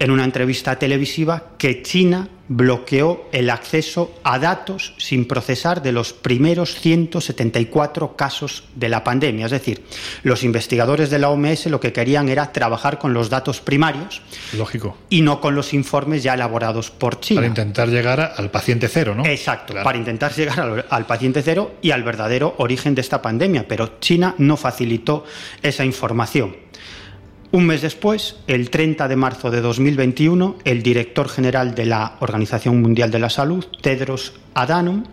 en 0.02 0.10
una 0.10 0.24
entrevista 0.24 0.80
televisiva 0.80 1.52
que 1.60 1.84
China 1.84 2.28
bloqueó 2.48 3.30
el 3.32 3.52
acceso 3.52 4.20
a 4.24 4.40
datos 4.40 4.96
sin 4.98 5.28
procesar 5.28 5.84
de 5.84 5.92
los 5.92 6.12
primeros 6.12 6.74
174 6.74 8.16
casos 8.16 8.64
de 8.76 8.90
la 8.90 9.04
pandemia. 9.04 9.46
Es 9.46 9.52
decir, 9.52 9.84
los 10.24 10.44
investigadores 10.44 11.12
de 11.12 11.20
la 11.20 11.30
OMS 11.30 11.68
lo 11.68 11.80
que 11.80 11.94
querían 11.94 12.30
era 12.30 12.52
trabajar 12.52 12.98
con 12.98 13.14
los 13.14 13.30
datos 13.30 13.62
primarios. 13.62 14.24
Lógico. 14.58 14.98
Y 15.08 15.22
no 15.22 15.40
con 15.40 15.54
los 15.54 15.72
informes 15.72 16.24
ya 16.24 16.34
elaborados 16.34 16.90
por 16.90 17.20
China. 17.20 17.42
Para 17.42 17.48
intentar 17.48 17.88
llegar 17.88 18.34
al 18.36 18.50
paciente 18.50 18.88
cero, 18.88 19.14
¿no? 19.16 19.24
Exacto, 19.24 19.76
para 19.84 20.00
intentar 20.00 20.34
llegar 20.34 20.88
al 20.90 21.06
paciente 21.06 21.44
cero 21.44 21.76
y 21.80 21.92
al 21.92 22.02
verdadero 22.02 22.56
origen 22.58 22.96
de 22.96 23.02
esta 23.02 23.22
pandemia. 23.22 23.68
Pero 23.68 24.00
China 24.00 24.34
no 24.40 24.58
facilitó 24.58 25.26
esa 25.62 25.86
información. 25.86 26.56
Un 27.54 27.66
mes 27.66 27.82
después, 27.82 28.38
el 28.48 28.70
30 28.70 29.10
de 29.10 29.16
marzo 29.18 29.52
de 29.52 29.60
2021, 29.60 30.56
el 30.64 30.82
director 30.82 31.28
general 31.28 31.76
de 31.76 31.86
la 31.86 32.16
Organización 32.22 32.82
Mundial 32.82 33.12
de 33.12 33.20
la 33.20 33.30
Salud, 33.30 33.66
Tedros 33.82 34.34
Adhanom, 34.54 35.04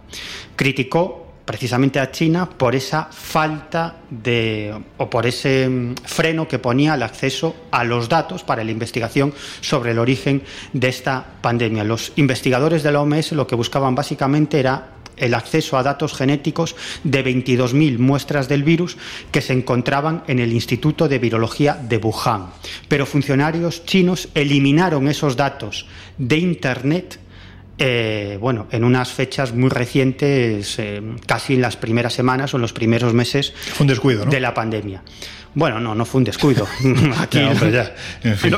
criticó 0.55 1.27
precisamente 1.45 1.99
a 1.99 2.13
China 2.13 2.49
por 2.49 2.77
esa 2.77 3.09
falta 3.11 3.97
de 4.11 4.73
o 4.99 5.09
por 5.09 5.27
ese 5.27 5.67
mm, 5.67 5.95
freno 6.05 6.47
que 6.47 6.59
ponía 6.59 6.93
al 6.93 7.03
acceso 7.03 7.57
a 7.71 7.85
los 7.85 8.09
datos 8.09 8.45
para 8.45 8.63
la 8.63 8.71
investigación 8.71 9.33
sobre 9.63 9.93
el 9.93 9.99
origen 9.99 10.43
de 10.75 10.89
esta 10.89 11.25
pandemia. 11.41 11.83
Los 11.85 12.13
investigadores 12.17 12.83
de 12.83 12.93
la 12.93 13.01
OMS 13.01 13.33
lo 13.33 13.47
que 13.47 13.57
buscaban 13.57 13.95
básicamente 13.95 14.61
era 14.61 14.98
el 15.21 15.35
acceso 15.35 15.77
a 15.77 15.83
datos 15.83 16.15
genéticos 16.15 16.77
de 17.05 17.25
22.000 17.25 17.99
muestras 17.99 18.49
del 18.49 18.63
virus 18.63 18.97
que 19.31 19.41
se 19.41 19.53
encontraban 19.53 20.25
en 20.27 20.39
el 20.39 20.53
Instituto 20.53 21.09
de 21.09 21.19
Virología 21.19 21.75
de 21.75 21.99
Wuhan. 21.99 22.47
Pero 22.89 23.07
funcionarios 23.07 23.85
chinos 23.85 24.29
eliminaron 24.35 25.09
esos 25.09 25.37
datos 25.37 25.87
de 26.19 26.39
Internet 26.39 27.21
eh, 27.81 28.39
bueno, 28.41 28.67
en 28.73 28.83
unas 28.83 29.13
fechas 29.13 29.55
muy 29.55 29.71
recientes, 29.71 30.79
eh, 30.81 31.01
casi 31.27 31.55
en 31.55 31.63
las 31.63 31.77
primeras 31.77 32.13
semanas 32.13 32.53
o 32.53 32.57
en 32.57 32.63
los 32.63 32.73
primeros 32.73 33.15
meses 33.15 33.55
de 33.79 34.41
la 34.41 34.53
pandemia. 34.53 35.03
Bueno, 35.55 35.81
no, 35.81 35.95
no 35.95 36.05
fue 36.05 36.19
un 36.19 36.25
descuido. 36.25 36.67
Aquí, 37.19 37.39
ya, 37.39 37.95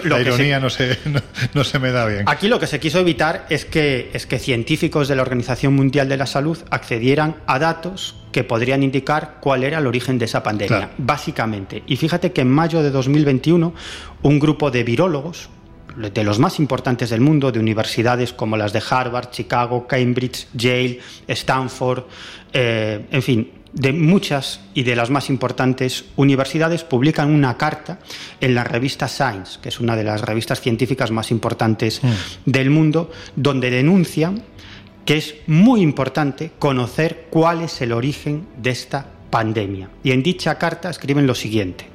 la 0.04 0.20
ironía 0.20 0.60
no, 0.60 0.70
se, 0.70 0.98
no, 1.54 1.64
se 1.64 1.78
me 1.78 1.90
da 1.90 2.06
bien. 2.06 2.24
Aquí 2.26 2.48
lo 2.48 2.58
que 2.58 2.66
se 2.66 2.80
quiso 2.80 2.98
evitar 2.98 3.46
es 3.48 3.64
que, 3.64 4.10
es 4.12 4.26
que 4.26 4.38
científicos 4.38 5.08
de 5.08 5.16
la 5.16 5.22
Organización 5.22 5.74
Mundial 5.74 6.08
de 6.08 6.16
la 6.16 6.26
Salud 6.26 6.58
accedieran 6.70 7.36
a 7.46 7.58
datos 7.58 8.16
que 8.32 8.44
podrían 8.44 8.82
indicar 8.82 9.38
cuál 9.40 9.64
era 9.64 9.78
el 9.78 9.86
origen 9.86 10.18
de 10.18 10.26
esa 10.26 10.42
pandemia, 10.42 10.90
básicamente. 10.98 11.82
Y 11.86 11.96
fíjate 11.96 12.32
que 12.32 12.42
en 12.42 12.50
mayo 12.50 12.82
de 12.82 12.90
2021, 12.90 13.74
un 14.22 14.38
grupo 14.38 14.70
de 14.70 14.84
virólogos, 14.84 15.48
de 15.96 16.24
los 16.24 16.38
más 16.38 16.58
importantes 16.58 17.10
del 17.10 17.20
mundo, 17.20 17.50
de 17.50 17.58
universidades 17.58 18.32
como 18.32 18.56
las 18.56 18.72
de 18.72 18.82
Harvard, 18.88 19.30
Chicago, 19.30 19.86
Cambridge, 19.86 20.46
Yale, 20.54 21.00
Stanford, 21.26 22.04
eh, 22.52 23.06
en 23.10 23.22
fin, 23.22 23.50
de 23.72 23.92
muchas 23.92 24.60
y 24.74 24.82
de 24.82 24.96
las 24.96 25.10
más 25.10 25.30
importantes 25.30 26.04
universidades 26.16 26.84
publican 26.84 27.30
una 27.30 27.56
carta 27.56 27.98
en 28.40 28.54
la 28.54 28.64
revista 28.64 29.08
Science, 29.08 29.58
que 29.62 29.68
es 29.68 29.80
una 29.80 29.96
de 29.96 30.04
las 30.04 30.20
revistas 30.20 30.60
científicas 30.60 31.10
más 31.10 31.30
importantes 31.30 32.02
mm. 32.02 32.08
del 32.46 32.70
mundo, 32.70 33.10
donde 33.36 33.70
denuncian 33.70 34.42
que 35.04 35.16
es 35.16 35.34
muy 35.46 35.80
importante 35.80 36.52
conocer 36.58 37.26
cuál 37.30 37.62
es 37.62 37.80
el 37.80 37.92
origen 37.92 38.46
de 38.56 38.70
esta 38.70 39.06
pandemia. 39.30 39.90
Y 40.02 40.12
en 40.12 40.22
dicha 40.22 40.56
carta 40.58 40.90
escriben 40.90 41.26
lo 41.26 41.34
siguiente. 41.34 41.90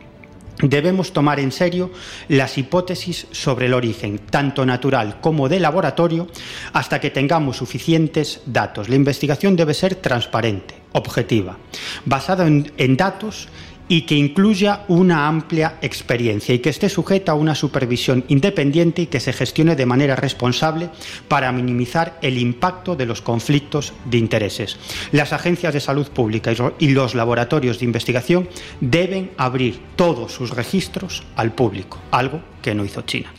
Debemos 0.61 1.11
tomar 1.11 1.39
en 1.39 1.51
serio 1.51 1.91
las 2.29 2.57
hipótesis 2.57 3.27
sobre 3.31 3.65
el 3.65 3.73
origen, 3.73 4.19
tanto 4.19 4.65
natural 4.65 5.19
como 5.19 5.49
de 5.49 5.59
laboratorio, 5.59 6.27
hasta 6.71 7.01
que 7.01 7.11
tengamos 7.11 7.57
suficientes 7.57 8.41
datos. 8.45 8.87
La 8.87 8.95
investigación 8.95 9.57
debe 9.57 9.73
ser 9.73 9.95
transparente, 9.95 10.74
objetiva, 10.95 11.57
basada 12.05 12.47
en, 12.47 12.97
datos 12.97 13.49
y 13.87 14.01
que 14.03 14.15
incluya 14.15 14.85
una 14.87 15.27
amplia 15.27 15.77
experiencia 15.81 16.55
y 16.55 16.59
que 16.59 16.69
esté 16.69 16.89
sujeta 16.89 17.33
a 17.33 17.35
una 17.35 17.53
supervisión 17.53 18.23
independiente 18.29 19.03
y 19.03 19.07
que 19.07 19.19
se 19.19 19.33
gestione 19.33 19.75
de 19.75 19.85
manera 19.85 20.15
responsable 20.15 20.89
para 21.27 21.51
minimizar 21.51 22.17
el 22.23 22.39
impacto 22.39 22.95
de 22.95 23.05
los 23.05 23.21
conflictos 23.21 23.93
de 24.05 24.17
intereses. 24.17 24.77
Las 25.11 25.33
agencias 25.33 25.73
de 25.73 25.81
salud 25.81 26.07
pública 26.07 26.51
y 26.79 26.87
los 26.89 27.13
laboratorios 27.13 27.77
de 27.77 27.85
investigación 27.85 28.49
deben 28.79 29.31
abrir 29.37 29.79
todos 29.95 30.31
sus 30.31 30.49
registros 30.49 31.23
al 31.35 31.51
público, 31.51 31.99
algo 32.09 32.41
que 32.63 32.73
no 32.73 32.85
hizo 32.85 33.01
China. 33.03 33.31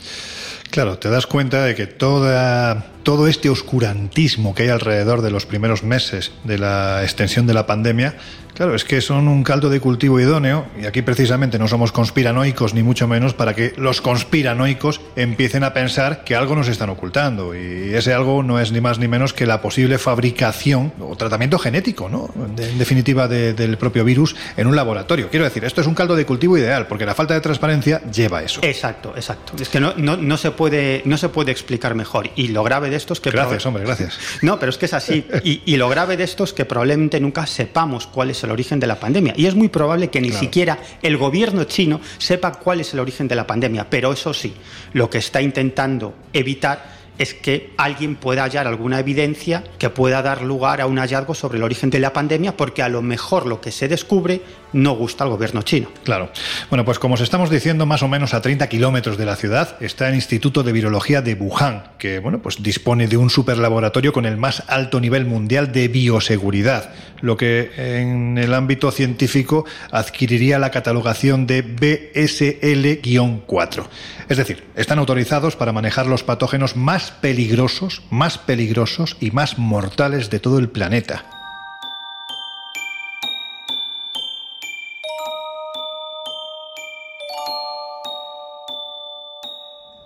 Claro, 0.69 0.97
te 0.97 1.09
das 1.09 1.27
cuenta 1.27 1.63
de 1.63 1.75
que 1.75 1.87
toda, 1.87 2.91
todo 3.03 3.27
este 3.27 3.49
oscurantismo 3.49 4.53
que 4.53 4.63
hay 4.63 4.69
alrededor 4.69 5.21
de 5.21 5.31
los 5.31 5.45
primeros 5.45 5.83
meses 5.83 6.31
de 6.43 6.57
la 6.57 7.03
extensión 7.03 7.47
de 7.47 7.53
la 7.53 7.65
pandemia 7.65 8.15
Claro, 8.57 8.73
es 8.73 8.85
que 8.85 9.01
son 9.01 9.27
un 9.27 9.43
caldo 9.43 9.69
de 9.69 9.79
cultivo 9.79 10.19
idóneo, 10.19 10.65
y 10.81 10.87
aquí 10.87 11.03
precisamente 11.03 11.59
no 11.59 11.67
somos 11.67 11.91
conspiranoicos 11.91 12.73
ni 12.73 12.81
mucho 12.81 13.07
menos 13.07 13.35
para 13.35 13.53
que 13.53 13.75
los 13.77 14.01
conspiranoicos 14.01 14.99
empiecen 15.15 15.63
a 15.63 15.73
pensar 15.73 16.23
que 16.23 16.35
algo 16.35 16.55
nos 16.55 16.67
están 16.67 16.89
ocultando. 16.89 17.53
Y 17.53 17.93
ese 17.93 18.15
algo 18.15 18.41
no 18.41 18.59
es 18.59 18.71
ni 18.71 18.81
más 18.81 18.97
ni 18.97 19.07
menos 19.07 19.31
que 19.31 19.45
la 19.45 19.61
posible 19.61 19.99
fabricación 19.99 20.91
o 20.99 21.15
tratamiento 21.15 21.59
genético, 21.59 22.09
¿no? 22.09 22.31
en 22.57 22.79
definitiva, 22.79 23.27
del 23.27 23.77
propio 23.77 24.03
virus 24.03 24.35
en 24.57 24.65
un 24.65 24.75
laboratorio. 24.75 25.29
Quiero 25.29 25.45
decir, 25.45 25.63
esto 25.63 25.81
es 25.81 25.85
un 25.85 25.93
caldo 25.93 26.15
de 26.15 26.25
cultivo 26.25 26.57
ideal, 26.57 26.87
porque 26.87 27.05
la 27.05 27.13
falta 27.13 27.35
de 27.35 27.41
transparencia 27.41 28.01
lleva 28.11 28.39
a 28.39 28.43
eso. 28.43 28.61
Exacto, 28.63 29.13
exacto. 29.15 29.53
Es 29.61 29.69
que 29.69 29.79
no, 29.79 29.93
no, 29.95 30.37
se, 30.37 30.49
puede, 30.49 31.03
no 31.05 31.17
se 31.17 31.29
puede 31.29 31.51
explicar 31.51 31.93
mejor. 31.93 32.31
Y 32.35 32.47
lo 32.47 32.63
grave 32.63 32.89
que... 33.05 33.31
Gracias, 33.31 33.65
hombre, 33.65 33.83
gracias. 33.83 34.17
No, 34.41 34.59
pero 34.59 34.69
es 34.69 34.77
que 34.77 34.85
es 34.85 34.93
así. 34.93 35.25
Y, 35.43 35.61
y 35.65 35.77
lo 35.77 35.87
grave 35.87 36.17
de 36.17 36.23
esto 36.23 36.43
es 36.43 36.53
que 36.53 36.65
probablemente 36.65 37.19
nunca 37.19 37.45
sepamos 37.45 38.07
cuál 38.07 38.31
es 38.31 38.43
el 38.43 38.51
origen 38.51 38.79
de 38.79 38.87
la 38.87 38.99
pandemia. 38.99 39.33
Y 39.37 39.45
es 39.45 39.55
muy 39.55 39.69
probable 39.69 40.09
que 40.09 40.19
ni 40.19 40.31
siquiera 40.31 40.79
el 41.01 41.17
gobierno 41.17 41.63
chino 41.65 42.01
sepa 42.17 42.53
cuál 42.53 42.81
es 42.81 42.93
el 42.93 42.99
origen 42.99 43.27
de 43.27 43.35
la 43.35 43.47
pandemia. 43.47 43.89
Pero 43.89 44.11
eso 44.11 44.33
sí, 44.33 44.53
lo 44.93 45.09
que 45.09 45.19
está 45.19 45.41
intentando 45.41 46.15
evitar 46.33 46.96
es 47.17 47.33
que 47.33 47.71
alguien 47.77 48.15
pueda 48.15 48.43
hallar 48.43 48.67
alguna 48.67 48.99
evidencia 48.99 49.63
que 49.79 49.89
pueda 49.89 50.21
dar 50.21 50.41
lugar 50.41 50.81
a 50.81 50.85
un 50.85 50.97
hallazgo 50.97 51.33
sobre 51.33 51.57
el 51.57 51.63
origen 51.63 51.89
de 51.89 51.99
la 51.99 52.13
pandemia, 52.13 52.55
porque 52.55 52.83
a 52.83 52.89
lo 52.89 53.01
mejor 53.01 53.45
lo 53.45 53.61
que 53.61 53.71
se 53.71 53.87
descubre 53.87 54.41
no 54.73 54.95
gusta 54.95 55.23
al 55.23 55.29
gobierno 55.29 55.61
chino. 55.61 55.89
Claro. 56.03 56.29
Bueno, 56.69 56.85
pues 56.85 56.99
como 56.99 57.15
os 57.15 57.21
estamos 57.21 57.49
diciendo, 57.49 57.85
más 57.85 58.03
o 58.03 58.07
menos 58.07 58.33
a 58.33 58.41
30 58.41 58.67
kilómetros 58.67 59.17
de 59.17 59.25
la 59.25 59.35
ciudad 59.35 59.77
está 59.81 60.09
el 60.09 60.15
Instituto 60.15 60.63
de 60.63 60.71
Virología 60.71 61.21
de 61.21 61.35
Wuhan, 61.35 61.83
que 61.97 62.19
bueno, 62.19 62.39
pues 62.39 62.61
dispone 62.61 63.07
de 63.07 63.17
un 63.17 63.29
superlaboratorio 63.29 64.13
con 64.13 64.25
el 64.25 64.37
más 64.37 64.63
alto 64.67 64.99
nivel 64.99 65.25
mundial 65.25 65.71
de 65.71 65.87
bioseguridad, 65.87 66.93
lo 67.21 67.37
que 67.37 67.71
en 67.77 68.37
el 68.37 68.53
ámbito 68.53 68.91
científico 68.91 69.65
adquiriría 69.91 70.59
la 70.59 70.71
catalogación 70.71 71.47
de 71.47 71.65
BSL-4. 71.65 73.85
Es 74.29 74.37
decir, 74.37 74.65
están 74.75 74.99
autorizados 74.99 75.55
para 75.55 75.71
manejar 75.71 76.07
los 76.07 76.23
patógenos 76.23 76.75
más 76.75 77.06
peligrosos, 77.11 78.01
más 78.09 78.37
peligrosos 78.37 79.17
y 79.19 79.31
más 79.31 79.57
mortales 79.57 80.29
de 80.29 80.39
todo 80.39 80.59
el 80.59 80.69
planeta. 80.69 81.25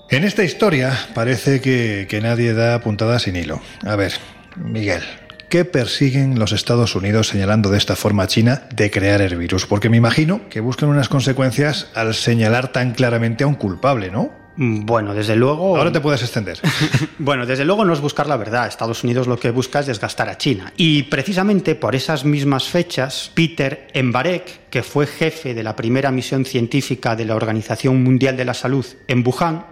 En 0.10 0.26
esta 0.26 0.44
historia 0.44 0.92
parece 1.14 1.62
que, 1.62 2.06
que, 2.10 2.20
nadie 2.20 2.54
da 2.54 2.82
puntada 2.82 3.18
sin 3.18 3.38
hilo. 3.38 3.62
A 3.86 3.96
ver, 3.96 4.12
Miguel, 4.58 5.04
¿qué 5.50 5.64
persiguen 5.64 6.38
los 6.38 6.52
Estados 6.52 6.96
Unidos 6.96 7.30
señalando 7.30 7.70
de 7.70 7.78
esta 7.78 7.96
forma 7.96 8.24
a 8.24 8.28
China 8.28 8.64
de 8.76 8.92
crear 8.92 9.22
el 9.22 9.38
virus? 9.38 9.66
Porque 9.66 9.90
me 9.90 9.96
imagino 9.96 10.50
que 10.50 10.60
buscan 10.60 10.90
unas 10.90 11.08
consecuencias 11.08 11.88
al 11.96 12.14
señalar 12.14 12.74
tan 12.74 12.92
claramente 12.92 13.46
a 13.46 13.48
un 13.48 13.56
culpable, 13.56 14.12
¿no? 14.12 14.41
Mm, 14.58 14.86
bueno, 14.86 15.14
desde 15.14 15.36
luego. 15.36 15.78
Ahora 15.78 15.92
te 15.92 16.02
puedes 16.02 16.22
extender. 16.22 16.60
bueno, 17.20 17.46
desde 17.46 17.66
luego 17.66 17.86
no 17.86 17.94
es 17.94 18.02
buscar 18.02 18.28
la 18.28 18.38
verdad. 18.38 18.68
Estados 18.68 19.04
Unidos 19.04 19.28
lo 19.28 19.40
que 19.40 19.52
busca 19.52 19.80
es 19.80 19.86
desgastar 19.86 20.30
a 20.30 20.38
China. 20.38 20.74
Y 20.78 21.04
precisamente 21.04 21.76
por 21.76 21.96
esas 21.96 22.26
mismas 22.26 22.66
fechas, 22.66 23.32
Peter 23.34 23.88
Embarek, 23.94 24.70
que 24.70 24.84
fue 24.84 25.08
jefe 25.08 25.54
de 25.54 25.64
la 25.64 25.76
primera 25.76 26.12
misión 26.12 26.46
científica 26.46 27.16
de 27.16 27.26
la 27.26 27.36
Organización 27.36 28.04
Mundial 28.04 28.38
de 28.38 28.46
la 28.46 28.54
Salud 28.54 28.86
en 29.08 29.24
Wuhan, 29.26 29.66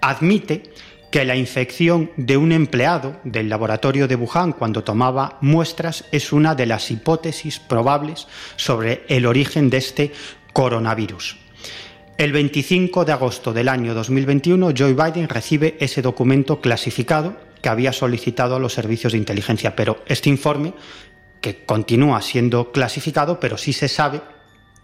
admite 0.00 0.62
que 1.10 1.26
la 1.26 1.36
infección 1.36 2.10
de 2.16 2.38
un 2.38 2.52
empleado 2.52 3.20
del 3.22 3.50
laboratorio 3.50 4.08
de 4.08 4.16
Wuhan 4.16 4.52
cuando 4.52 4.82
tomaba 4.82 5.36
muestras 5.42 6.06
es 6.10 6.32
una 6.32 6.54
de 6.54 6.64
las 6.64 6.90
hipótesis 6.90 7.60
probables 7.60 8.26
sobre 8.56 9.04
el 9.08 9.26
origen 9.26 9.68
de 9.68 9.76
este 9.76 10.12
coronavirus. 10.54 11.41
El 12.22 12.30
25 12.30 13.04
de 13.04 13.10
agosto 13.10 13.52
del 13.52 13.68
año 13.68 13.94
2021, 13.94 14.74
Joe 14.78 14.94
Biden 14.94 15.28
recibe 15.28 15.76
ese 15.80 16.02
documento 16.02 16.60
clasificado 16.60 17.36
que 17.60 17.68
había 17.68 17.92
solicitado 17.92 18.54
a 18.54 18.60
los 18.60 18.72
servicios 18.72 19.12
de 19.12 19.18
inteligencia, 19.18 19.74
pero 19.74 20.04
este 20.06 20.30
informe, 20.30 20.72
que 21.40 21.64
continúa 21.64 22.22
siendo 22.22 22.70
clasificado, 22.70 23.40
pero 23.40 23.58
sí 23.58 23.72
se 23.72 23.88
sabe 23.88 24.20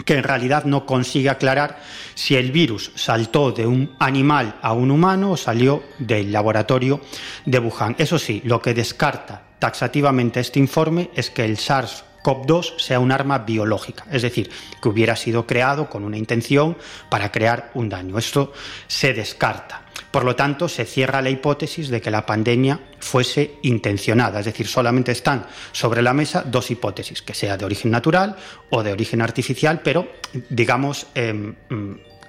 que 0.04 0.14
en 0.14 0.24
realidad 0.24 0.64
no 0.64 0.84
consigue 0.84 1.30
aclarar 1.30 1.80
si 2.16 2.34
el 2.34 2.50
virus 2.50 2.90
saltó 2.96 3.52
de 3.52 3.68
un 3.68 3.94
animal 4.00 4.56
a 4.60 4.72
un 4.72 4.90
humano 4.90 5.30
o 5.30 5.36
salió 5.36 5.84
del 6.00 6.32
laboratorio 6.32 7.00
de 7.46 7.60
Wuhan. 7.60 7.94
Eso 7.98 8.18
sí, 8.18 8.42
lo 8.46 8.60
que 8.60 8.74
descarta 8.74 9.44
taxativamente 9.60 10.40
este 10.40 10.58
informe 10.58 11.10
es 11.14 11.30
que 11.30 11.44
el 11.44 11.56
SARS 11.56 12.04
COP2 12.28 12.78
sea 12.78 13.00
un 13.00 13.10
arma 13.10 13.38
biológica, 13.38 14.04
es 14.10 14.20
decir, 14.20 14.50
que 14.82 14.88
hubiera 14.90 15.16
sido 15.16 15.46
creado 15.46 15.88
con 15.88 16.04
una 16.04 16.18
intención 16.18 16.76
para 17.08 17.32
crear 17.32 17.70
un 17.72 17.88
daño. 17.88 18.18
Esto 18.18 18.52
se 18.86 19.14
descarta. 19.14 19.86
Por 20.10 20.24
lo 20.24 20.36
tanto, 20.36 20.68
se 20.68 20.84
cierra 20.84 21.22
la 21.22 21.30
hipótesis 21.30 21.88
de 21.88 22.02
que 22.02 22.10
la 22.10 22.26
pandemia 22.26 22.80
fuese 22.98 23.52
intencionada, 23.62 24.40
es 24.40 24.46
decir, 24.46 24.66
solamente 24.66 25.12
están 25.12 25.46
sobre 25.72 26.02
la 26.02 26.12
mesa 26.12 26.42
dos 26.42 26.70
hipótesis, 26.70 27.22
que 27.22 27.32
sea 27.32 27.56
de 27.56 27.64
origen 27.64 27.90
natural 27.90 28.36
o 28.68 28.82
de 28.82 28.92
origen 28.92 29.22
artificial, 29.22 29.80
pero 29.82 30.08
digamos 30.50 31.06
em, 31.14 31.54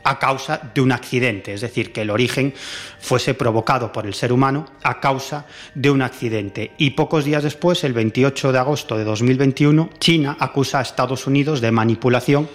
a 0.09 0.17
causa 0.17 0.59
de 0.73 0.81
un 0.81 0.91
accidente, 0.91 1.53
es 1.53 1.61
decir, 1.61 1.93
que 1.93 2.01
el 2.01 2.09
origen 2.09 2.53
fuese 2.99 3.35
provocado 3.35 3.91
por 3.91 4.07
el 4.07 4.15
ser 4.15 4.33
humano 4.33 4.65
a 4.81 4.99
causa 4.99 5.45
de 5.75 5.91
un 5.91 6.01
accidente. 6.01 6.71
Y 6.79 6.91
pocos 6.91 7.25
días 7.25 7.43
después, 7.43 7.83
el 7.83 7.93
28 7.93 8.51
de 8.51 8.57
agosto 8.57 8.97
de 8.97 9.03
2021, 9.03 9.91
China 9.99 10.35
acusa 10.39 10.79
a 10.79 10.81
Estados 10.81 11.27
Unidos 11.27 11.61
de 11.61 11.71
manipulación 11.71 12.49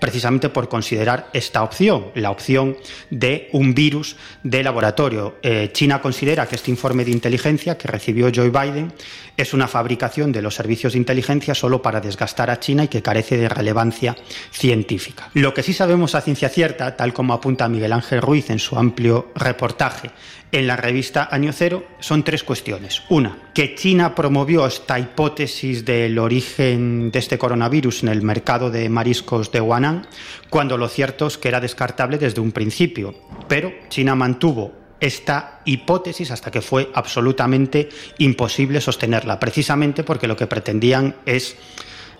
precisamente 0.00 0.48
por 0.48 0.68
considerar 0.68 1.28
esta 1.32 1.62
opción, 1.62 2.06
la 2.14 2.30
opción 2.30 2.76
de 3.10 3.48
un 3.52 3.74
virus 3.74 4.16
de 4.42 4.62
laboratorio. 4.62 5.36
Eh, 5.42 5.70
China 5.72 6.00
considera 6.00 6.46
que 6.46 6.56
este 6.56 6.70
informe 6.70 7.04
de 7.04 7.12
inteligencia 7.12 7.78
que 7.78 7.86
recibió 7.86 8.30
Joe 8.34 8.50
Biden 8.50 8.92
es 9.36 9.54
una 9.54 9.68
fabricación 9.68 10.32
de 10.32 10.42
los 10.42 10.54
servicios 10.54 10.92
de 10.92 10.98
inteligencia 10.98 11.54
solo 11.54 11.80
para 11.82 12.00
desgastar 12.00 12.50
a 12.50 12.60
China 12.60 12.84
y 12.84 12.88
que 12.88 13.02
carece 13.02 13.36
de 13.36 13.48
relevancia 13.48 14.16
científica. 14.50 15.30
Lo 15.34 15.54
que 15.54 15.62
sí 15.62 15.72
sabemos 15.72 16.14
a 16.14 16.20
ciencia 16.20 16.48
cierta, 16.48 16.96
tal 16.96 17.12
como 17.12 17.32
apunta 17.32 17.68
Miguel 17.68 17.92
Ángel 17.92 18.20
Ruiz 18.20 18.50
en 18.50 18.58
su 18.58 18.76
amplio 18.76 19.30
reportaje 19.34 20.10
en 20.52 20.66
la 20.66 20.76
revista 20.76 21.28
Año 21.30 21.52
Cero, 21.52 21.84
son 22.00 22.24
tres 22.24 22.42
cuestiones. 22.42 23.02
Una, 23.08 23.38
que 23.54 23.74
China 23.74 24.14
promovió 24.14 24.66
esta 24.66 24.98
hipótesis 24.98 25.84
del 25.84 26.18
origen 26.18 27.10
de 27.10 27.18
este 27.18 27.38
coronavirus 27.38 28.02
en 28.02 28.08
el 28.08 28.22
mercado 28.22 28.70
de 28.70 28.88
mariscos 28.88 29.52
de 29.52 29.60
Huanan, 29.60 30.06
cuando 30.48 30.76
lo 30.76 30.88
cierto 30.88 31.26
es 31.26 31.38
que 31.38 31.48
era 31.48 31.60
descartable 31.60 32.18
desde 32.18 32.40
un 32.40 32.52
principio. 32.52 33.14
Pero 33.48 33.72
China 33.88 34.14
mantuvo 34.14 34.72
esta 34.98 35.60
hipótesis 35.64 36.30
hasta 36.30 36.50
que 36.50 36.60
fue 36.60 36.90
absolutamente 36.94 37.88
imposible 38.18 38.80
sostenerla, 38.80 39.40
precisamente 39.40 40.04
porque 40.04 40.28
lo 40.28 40.36
que 40.36 40.46
pretendían 40.46 41.16
es 41.26 41.56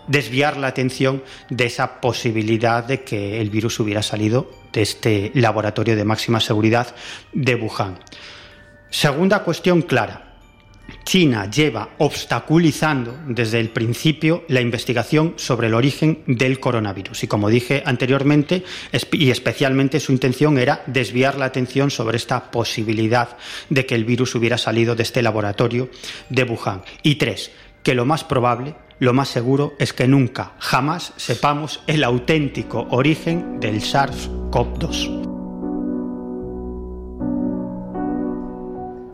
desviar 0.06 0.56
la 0.56 0.68
atención 0.68 1.22
de 1.50 1.66
esa 1.66 2.00
posibilidad 2.00 2.82
de 2.82 3.02
que 3.04 3.40
el 3.40 3.50
virus 3.50 3.78
hubiera 3.80 4.02
salido 4.02 4.59
de 4.72 4.82
este 4.82 5.32
laboratorio 5.34 5.96
de 5.96 6.04
máxima 6.04 6.40
seguridad 6.40 6.94
de 7.32 7.54
Wuhan. 7.54 7.98
Segunda 8.90 9.44
cuestión 9.44 9.82
clara. 9.82 10.26
China 11.04 11.48
lleva 11.48 11.90
obstaculizando 11.98 13.16
desde 13.26 13.60
el 13.60 13.70
principio 13.70 14.44
la 14.48 14.60
investigación 14.60 15.34
sobre 15.36 15.68
el 15.68 15.74
origen 15.74 16.22
del 16.26 16.60
coronavirus. 16.60 17.24
Y 17.24 17.26
como 17.28 17.48
dije 17.48 17.82
anteriormente, 17.86 18.64
y 19.12 19.30
especialmente 19.30 20.00
su 20.00 20.12
intención 20.12 20.58
era 20.58 20.82
desviar 20.86 21.36
la 21.36 21.46
atención 21.46 21.90
sobre 21.90 22.16
esta 22.16 22.50
posibilidad 22.50 23.36
de 23.68 23.86
que 23.86 23.94
el 23.94 24.04
virus 24.04 24.34
hubiera 24.34 24.58
salido 24.58 24.94
de 24.94 25.04
este 25.04 25.22
laboratorio 25.22 25.90
de 26.28 26.44
Wuhan. 26.44 26.82
Y 27.02 27.16
tres, 27.16 27.50
que 27.82 27.94
lo 27.94 28.04
más 28.04 28.24
probable, 28.24 28.74
lo 29.00 29.14
más 29.14 29.28
seguro 29.28 29.74
es 29.78 29.92
que 29.92 30.06
nunca, 30.06 30.52
jamás 30.58 31.14
sepamos 31.16 31.82
el 31.86 32.04
auténtico 32.04 32.86
origen 32.90 33.58
del 33.58 33.80
SARS-CoV-2. 33.80 35.29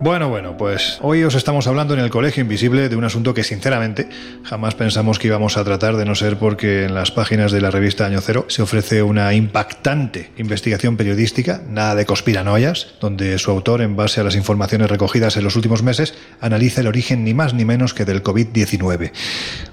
Bueno, 0.06 0.28
bueno, 0.28 0.56
pues 0.56 0.98
hoy 1.00 1.24
os 1.24 1.34
estamos 1.34 1.66
hablando 1.66 1.92
en 1.92 1.98
el 1.98 2.10
Colegio 2.10 2.40
Invisible 2.40 2.88
de 2.88 2.94
un 2.94 3.02
asunto 3.02 3.34
que 3.34 3.42
sinceramente 3.42 4.08
jamás 4.44 4.76
pensamos 4.76 5.18
que 5.18 5.26
íbamos 5.26 5.56
a 5.56 5.64
tratar 5.64 5.96
de 5.96 6.04
no 6.04 6.14
ser 6.14 6.38
porque 6.38 6.84
en 6.84 6.94
las 6.94 7.10
páginas 7.10 7.50
de 7.50 7.60
la 7.60 7.72
revista 7.72 8.06
Año 8.06 8.20
Cero 8.20 8.44
se 8.46 8.62
ofrece 8.62 9.02
una 9.02 9.34
impactante 9.34 10.30
investigación 10.36 10.96
periodística, 10.96 11.60
nada 11.68 11.96
de 11.96 12.06
conspiranoias, 12.06 12.94
donde 13.00 13.36
su 13.40 13.50
autor, 13.50 13.82
en 13.82 13.96
base 13.96 14.20
a 14.20 14.22
las 14.22 14.36
informaciones 14.36 14.88
recogidas 14.88 15.36
en 15.38 15.42
los 15.42 15.56
últimos 15.56 15.82
meses, 15.82 16.14
analiza 16.40 16.82
el 16.82 16.86
origen 16.86 17.24
ni 17.24 17.34
más 17.34 17.52
ni 17.52 17.64
menos 17.64 17.92
que 17.92 18.04
del 18.04 18.22
COVID-19. 18.22 19.10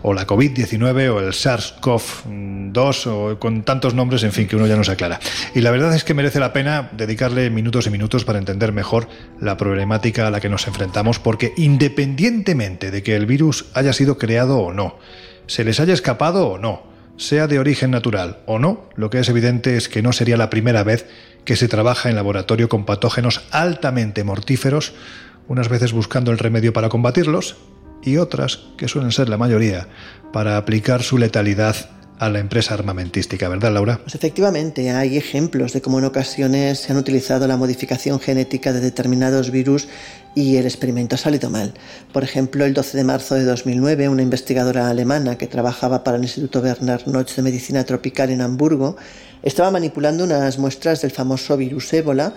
O 0.01 0.15
la 0.15 0.25
COVID-19 0.25 1.13
o 1.13 1.19
el 1.19 1.34
SARS-CoV-2 1.34 3.05
o 3.05 3.39
con 3.39 3.61
tantos 3.61 3.93
nombres, 3.93 4.23
en 4.23 4.31
fin, 4.31 4.47
que 4.47 4.55
uno 4.55 4.65
ya 4.65 4.77
no 4.77 4.84
se 4.84 4.93
aclara. 4.93 5.19
Y 5.53 5.61
la 5.61 5.69
verdad 5.69 5.93
es 5.95 6.03
que 6.03 6.15
merece 6.15 6.39
la 6.39 6.53
pena 6.53 6.89
dedicarle 6.93 7.51
minutos 7.51 7.86
y 7.86 7.91
minutos 7.91 8.25
para 8.25 8.39
entender 8.39 8.71
mejor 8.71 9.07
la 9.39 9.57
problemática 9.57 10.22
a 10.28 10.32
la 10.32 10.39
que 10.39 10.49
nos 10.49 10.67
enfrentamos 10.67 11.19
porque 11.19 11.53
independientemente 11.57 12.91
de 12.91 13.03
que 13.03 13.15
el 13.15 13.26
virus 13.26 13.65
haya 13.74 13.93
sido 13.93 14.17
creado 14.17 14.59
o 14.59 14.74
no, 14.74 14.97
se 15.47 15.63
les 15.63 15.80
haya 15.80 15.93
escapado 15.93 16.47
o 16.47 16.57
no, 16.57 16.84
sea 17.17 17.47
de 17.47 17.59
origen 17.59 17.91
natural 17.91 18.39
o 18.45 18.59
no, 18.59 18.89
lo 18.95 19.09
que 19.09 19.19
es 19.19 19.30
evidente 19.30 19.78
es 19.78 19.89
que 19.89 20.01
no 20.01 20.13
sería 20.13 20.38
la 20.38 20.49
primera 20.49 20.84
vez 20.84 21.07
que 21.45 21.55
se 21.55 21.67
trabaja 21.67 22.09
en 22.09 22.15
laboratorio 22.15 22.69
con 22.69 22.86
patógenos 22.86 23.43
altamente 23.51 24.24
mortíferos, 24.24 24.93
unas 25.47 25.69
veces 25.69 25.91
buscando 25.91 26.32
el 26.32 26.39
remedio 26.39 26.74
para 26.74 26.89
combatirlos 26.89 27.57
y 28.01 28.17
otras, 28.17 28.61
que 28.78 28.88
suelen 28.88 29.11
ser 29.11 29.30
la 29.30 29.38
mayoría, 29.38 29.88
para 30.32 30.57
aplicar 30.57 31.03
su 31.03 31.17
letalidad 31.17 31.89
a 32.24 32.30
la 32.30 32.39
empresa 32.39 32.74
armamentística, 32.74 33.49
¿verdad, 33.49 33.74
Laura? 33.74 33.99
Pues 34.01 34.15
efectivamente, 34.15 34.91
hay 34.91 35.17
ejemplos 35.17 35.74
de 35.74 35.82
cómo 35.82 35.99
en 35.99 36.05
ocasiones 36.05 36.80
se 36.80 36.93
han 36.93 36.97
utilizado 36.97 37.47
la 37.47 37.57
modificación 37.57 38.17
genética 38.21 38.71
de 38.71 38.80
determinados 38.80 39.51
virus 39.51 39.89
y 40.34 40.55
el 40.55 40.65
experimento 40.65 41.15
ha 41.15 41.17
salido 41.17 41.49
mal. 41.49 41.74
Por 42.13 42.24
ejemplo, 42.24 42.63
el 42.63 42.74
12 42.74 42.97
de 42.97 43.03
marzo 43.03 43.36
de 43.36 43.43
2009, 43.43 44.07
una 44.07 44.21
investigadora 44.21 44.89
alemana 44.89 45.38
que 45.38 45.47
trabajaba 45.47 46.05
para 46.05 46.15
el 46.15 46.24
Instituto 46.24 46.61
Bernard 46.61 47.07
Nocht 47.07 47.36
de 47.36 47.41
Medicina 47.41 47.84
Tropical 47.84 48.30
en 48.30 48.39
Hamburgo 48.39 48.95
estaba 49.43 49.71
manipulando 49.71 50.23
unas 50.23 50.57
muestras 50.57 51.01
del 51.01 51.11
famoso 51.11 51.57
virus 51.57 51.93
ébola 51.93 52.33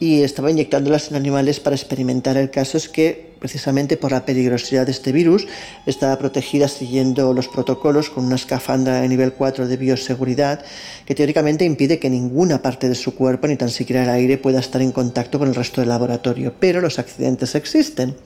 y 0.00 0.22
estaba 0.22 0.50
inyectándolas 0.50 1.10
en 1.10 1.16
animales 1.16 1.60
para 1.60 1.76
experimentar. 1.76 2.36
El 2.36 2.50
caso 2.50 2.76
es 2.76 2.88
que, 2.88 3.32
precisamente 3.38 3.96
por 3.96 4.12
la 4.12 4.24
peligrosidad 4.24 4.86
de 4.86 4.92
este 4.92 5.12
virus, 5.12 5.46
estaba 5.86 6.18
protegida 6.18 6.68
siguiendo 6.68 7.32
los 7.32 7.48
protocolos 7.48 8.10
con 8.10 8.24
una 8.24 8.36
escafandra 8.36 9.00
de 9.00 9.08
nivel 9.08 9.32
4 9.32 9.66
de 9.66 9.76
bioseguridad 9.76 10.64
que 11.06 11.14
teóricamente 11.14 11.64
impide 11.64 11.98
que 11.98 12.10
ninguna 12.10 12.62
parte 12.62 12.88
de 12.88 12.94
su 12.94 13.14
cuerpo, 13.14 13.46
ni 13.46 13.56
tan 13.56 13.70
siquiera 13.70 14.02
el 14.02 14.10
aire, 14.10 14.38
pueda 14.38 14.60
estar 14.60 14.82
en 14.82 14.92
contacto 14.92 15.38
con 15.38 15.48
el 15.48 15.54
resto 15.54 15.80
del 15.80 15.88
laboratorio. 15.88 16.54
Pero 16.58 16.80
los 16.80 16.98
accidentes 16.98 17.54
existen. 17.54 18.16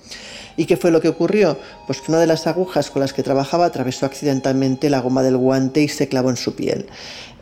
¿Y 0.57 0.67
qué 0.67 0.77
fue 0.77 0.91
lo 0.91 1.01
que 1.01 1.09
ocurrió? 1.09 1.59
Pues 1.87 2.01
que 2.01 2.11
una 2.11 2.21
de 2.21 2.27
las 2.27 2.47
agujas 2.47 2.91
con 2.91 3.01
las 3.01 3.13
que 3.13 3.23
trabajaba 3.23 3.67
atravesó 3.67 4.07
accidentalmente 4.07 4.91
la 4.91 5.01
goma 5.01 5.23
del 5.23 5.37
guante 5.37 5.83
y 5.83 5.89
se 5.89 6.09
clavó 6.09 6.31
en 6.31 6.37
su 6.37 6.55
piel. 6.55 6.87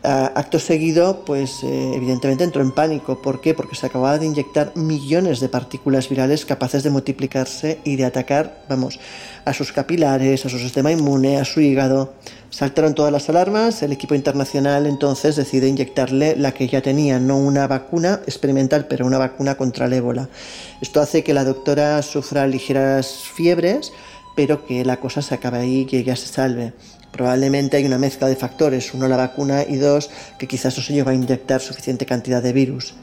acto 0.03 0.57
seguido, 0.57 1.23
pues 1.25 1.63
eh, 1.63 1.91
evidentemente 1.95 2.43
entró 2.43 2.61
en 2.61 2.71
pánico. 2.71 3.21
¿Por 3.21 3.41
qué? 3.41 3.53
Porque 3.53 3.75
se 3.75 3.85
acababa 3.85 4.17
de 4.17 4.25
inyectar 4.25 4.71
millones 4.75 5.39
de 5.39 5.49
partículas 5.49 6.09
virales 6.09 6.45
capaces 6.45 6.83
de 6.83 6.89
multiplicarse 6.89 7.79
y 7.83 7.97
de 7.97 8.05
atacar, 8.05 8.63
vamos, 8.67 8.99
a 9.45 9.53
sus 9.53 9.71
capilares, 9.71 10.45
a 10.45 10.49
su 10.49 10.57
sistema 10.57 10.91
inmune, 10.91 11.37
a 11.37 11.45
su 11.45 11.61
hígado. 11.61 12.13
Saltaron 12.51 12.95
todas 12.95 13.13
las 13.13 13.29
alarmas, 13.29 13.81
el 13.81 13.93
equipo 13.93 14.13
internacional 14.13 14.85
entonces 14.85 15.37
decide 15.37 15.69
inyectarle 15.69 16.35
la 16.35 16.53
que 16.53 16.67
ya 16.67 16.81
tenía, 16.81 17.17
no 17.17 17.37
una 17.37 17.65
vacuna 17.65 18.19
experimental, 18.27 18.87
pero 18.89 19.05
una 19.05 19.17
vacuna 19.17 19.55
contra 19.55 19.85
el 19.85 19.93
ébola. 19.93 20.27
Esto 20.81 20.99
hace 20.99 21.23
que 21.23 21.33
la 21.33 21.45
doctora 21.45 22.01
sufra 22.01 22.45
ligeras 22.47 23.07
fiebres, 23.33 23.93
pero 24.35 24.65
que 24.65 24.83
la 24.83 24.97
cosa 24.97 25.21
se 25.21 25.33
acabe 25.33 25.59
ahí 25.59 25.79
y 25.79 25.85
que 25.85 25.99
ella 25.99 26.17
se 26.17 26.27
salve. 26.27 26.73
Probablemente 27.13 27.77
hay 27.77 27.85
una 27.85 27.97
mezcla 27.97 28.27
de 28.27 28.35
factores, 28.35 28.93
uno 28.93 29.07
la 29.07 29.15
vacuna 29.15 29.63
y 29.63 29.77
dos 29.77 30.09
que 30.37 30.47
quizás 30.47 30.75
no 30.75 30.83
se 30.83 30.91
lleva 30.91 31.11
a 31.11 31.15
inyectar 31.15 31.61
suficiente 31.61 32.05
cantidad 32.05 32.43
de 32.43 32.51
virus. 32.51 32.95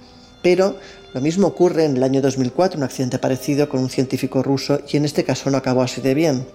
Pero 0.42 0.76
lo 1.14 1.22
mismo 1.22 1.46
ocurre 1.46 1.86
en 1.86 1.96
el 1.96 2.02
año 2.02 2.20
2004, 2.20 2.76
un 2.76 2.84
accidente 2.84 3.18
parecido 3.18 3.70
con 3.70 3.80
un 3.80 3.88
científico 3.88 4.42
ruso 4.42 4.82
y 4.92 4.98
en 4.98 5.06
este 5.06 5.24
caso 5.24 5.50
no 5.50 5.56
acabó 5.56 5.82
así 5.82 6.02
de 6.02 6.12
bien. 6.12 6.46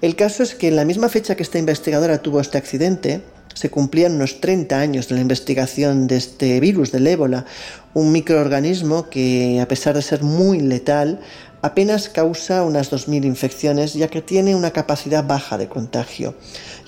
El 0.00 0.16
caso 0.16 0.42
es 0.42 0.54
que 0.54 0.68
en 0.68 0.76
la 0.76 0.84
misma 0.84 1.08
fecha 1.08 1.34
que 1.34 1.42
esta 1.42 1.58
investigadora 1.58 2.18
tuvo 2.18 2.40
este 2.40 2.58
accidente, 2.58 3.22
se 3.54 3.70
cumplían 3.70 4.16
unos 4.16 4.40
30 4.40 4.78
años 4.78 5.08
de 5.08 5.14
la 5.14 5.20
investigación 5.20 6.06
de 6.06 6.16
este 6.16 6.60
virus 6.60 6.92
del 6.92 7.06
ébola, 7.06 7.46
un 7.94 8.12
microorganismo 8.12 9.08
que 9.08 9.60
a 9.60 9.68
pesar 9.68 9.94
de 9.94 10.02
ser 10.02 10.22
muy 10.22 10.60
letal, 10.60 11.20
apenas 11.62 12.10
causa 12.10 12.62
unas 12.62 12.92
2.000 12.92 13.24
infecciones 13.24 13.94
ya 13.94 14.08
que 14.08 14.20
tiene 14.20 14.54
una 14.54 14.72
capacidad 14.72 15.24
baja 15.24 15.56
de 15.56 15.68
contagio. 15.68 16.34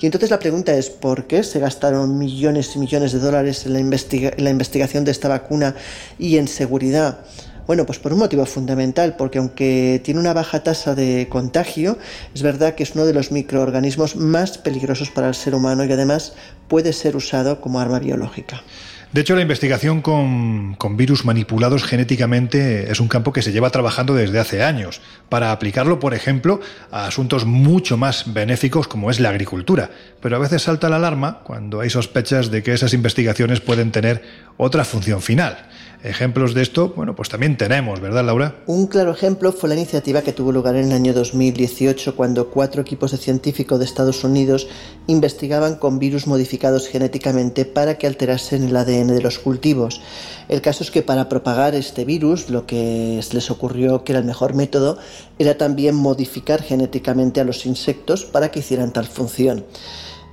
Y 0.01 0.07
entonces 0.07 0.29
la 0.29 0.39
pregunta 0.39 0.75
es, 0.75 0.91
¿por 0.91 1.27
qué 1.27 1.45
se 1.45 1.61
gastaron 1.61 2.19
millones 2.19 2.75
y 2.75 2.81
millones 2.81 3.13
de 3.13 3.21
dólares 3.21 3.65
en 3.65 3.73
la, 3.73 3.79
en 3.79 4.45
la 4.45 4.51
investigación 4.51 5.05
de 5.05 5.13
esta 5.13 5.29
vacuna 5.29 5.75
y 6.19 6.37
en 6.37 6.49
seguridad? 6.49 7.21
Bueno, 7.67 7.85
pues 7.85 7.99
por 7.99 8.13
un 8.13 8.21
motivo 8.21 8.47
fundamental, 8.47 9.17
porque 9.17 9.39
aunque 9.39 10.01
tiene 10.05 10.21
una 10.21 10.33
baja 10.33 10.63
tasa 10.63 10.95
de 10.95 11.27
contagio, 11.29 11.99
es 12.35 12.43
verdad 12.43 12.75
que 12.75 12.85
es 12.85 12.95
uno 12.95 13.05
de 13.07 13.13
los 13.13 13.33
microorganismos 13.33 14.17
más 14.17 14.59
peligrosos 14.59 15.11
para 15.11 15.29
el 15.29 15.35
ser 15.35 15.55
humano 15.55 15.85
y 15.85 15.93
además 15.93 16.35
puede 16.69 16.93
ser 16.93 17.17
usado 17.17 17.61
como 17.61 17.81
arma 17.81 17.99
biológica. 17.99 18.63
De 19.13 19.23
hecho, 19.23 19.35
la 19.35 19.43
investigación 19.43 20.03
con, 20.03 20.77
virus 20.97 21.25
manipulados 21.25 21.85
genéticamente 21.85 22.91
es 22.91 23.01
un 23.01 23.09
campo 23.09 23.33
que 23.33 23.41
se 23.41 23.51
lleva 23.51 23.71
trabajando 23.71 24.15
desde 24.15 24.39
hace 24.39 24.63
años, 24.63 25.01
para 25.29 25.53
aplicarlo, 25.53 26.01
por 26.01 26.13
ejemplo, 26.13 26.61
a 26.91 27.07
asuntos 27.07 27.47
mucho 27.47 27.97
más 27.97 28.35
benéficos 28.35 28.89
como 28.89 29.11
es 29.11 29.19
la 29.19 29.31
agricultura. 29.31 29.91
Pero 30.21 30.37
a 30.37 30.39
veces 30.41 30.63
salta 30.63 30.91
la 30.91 30.97
alarma 30.97 31.41
cuando 31.45 31.81
hay 31.81 31.89
sospechas 31.89 32.51
de 32.51 32.63
que 32.63 32.75
esas 32.75 32.93
investigaciones 32.93 33.61
pueden 33.61 33.91
tener 33.91 34.23
otra 34.57 34.85
función 34.85 35.23
final. 35.23 35.67
Ejemplos 36.03 36.55
de 36.55 36.63
esto, 36.63 36.93
bueno, 36.95 37.17
pues 37.17 37.29
también 37.29 37.57
tenemos, 37.57 38.01
¿verdad, 38.01 38.25
Laura? 38.25 38.57
Un 38.67 38.87
claro 38.87 39.13
ejemplo 39.13 39.53
fue 39.53 39.69
la 39.69 39.75
iniciativa 39.75 40.23
que 40.23 40.33
tuvo 40.33 40.53
lugar 40.53 40.77
en 40.77 40.87
el 40.87 40.93
año 40.93 41.15
2018 41.15 42.15
cuando 42.15 42.51
cuatro 42.51 42.83
equipos 42.83 43.13
de 43.13 43.17
científicos 43.17 43.79
de 43.79 43.87
Estados 43.87 44.23
Unidos 44.23 44.69
investigaban 45.07 45.77
con 45.77 45.99
virus 45.99 46.27
modificados 46.27 46.89
genéticamente 46.89 47.65
para 47.65 47.99
que 47.99 48.07
alterasen 48.07 48.65
el 48.65 48.77
ADN 48.77 49.09
de 49.09 49.23
los 49.23 49.39
cultivos. 49.39 50.01
El 50.49 50.61
caso 50.61 50.85
es 50.85 50.91
que 50.91 51.03
para 51.03 51.29
propagar 51.29 51.75
este 51.75 52.05
virus 52.05 52.51
lo 52.51 52.67
que 52.67 53.21
les 53.33 53.51
ocurrió 53.51 54.05
que 54.05 54.13
era 54.13 54.21
el 54.21 54.27
mejor 54.27 54.55
método 54.55 54.99
era 55.39 55.57
también 55.57 55.95
modificar 55.95 56.63
genéticamente 56.63 57.41
a 57.41 57.45
los 57.45 57.67
insectos 57.67 58.25
para 58.25 58.51
que 58.51 58.61
hicieran 58.61 58.93
tal 58.93 59.07
función. 59.07 59.65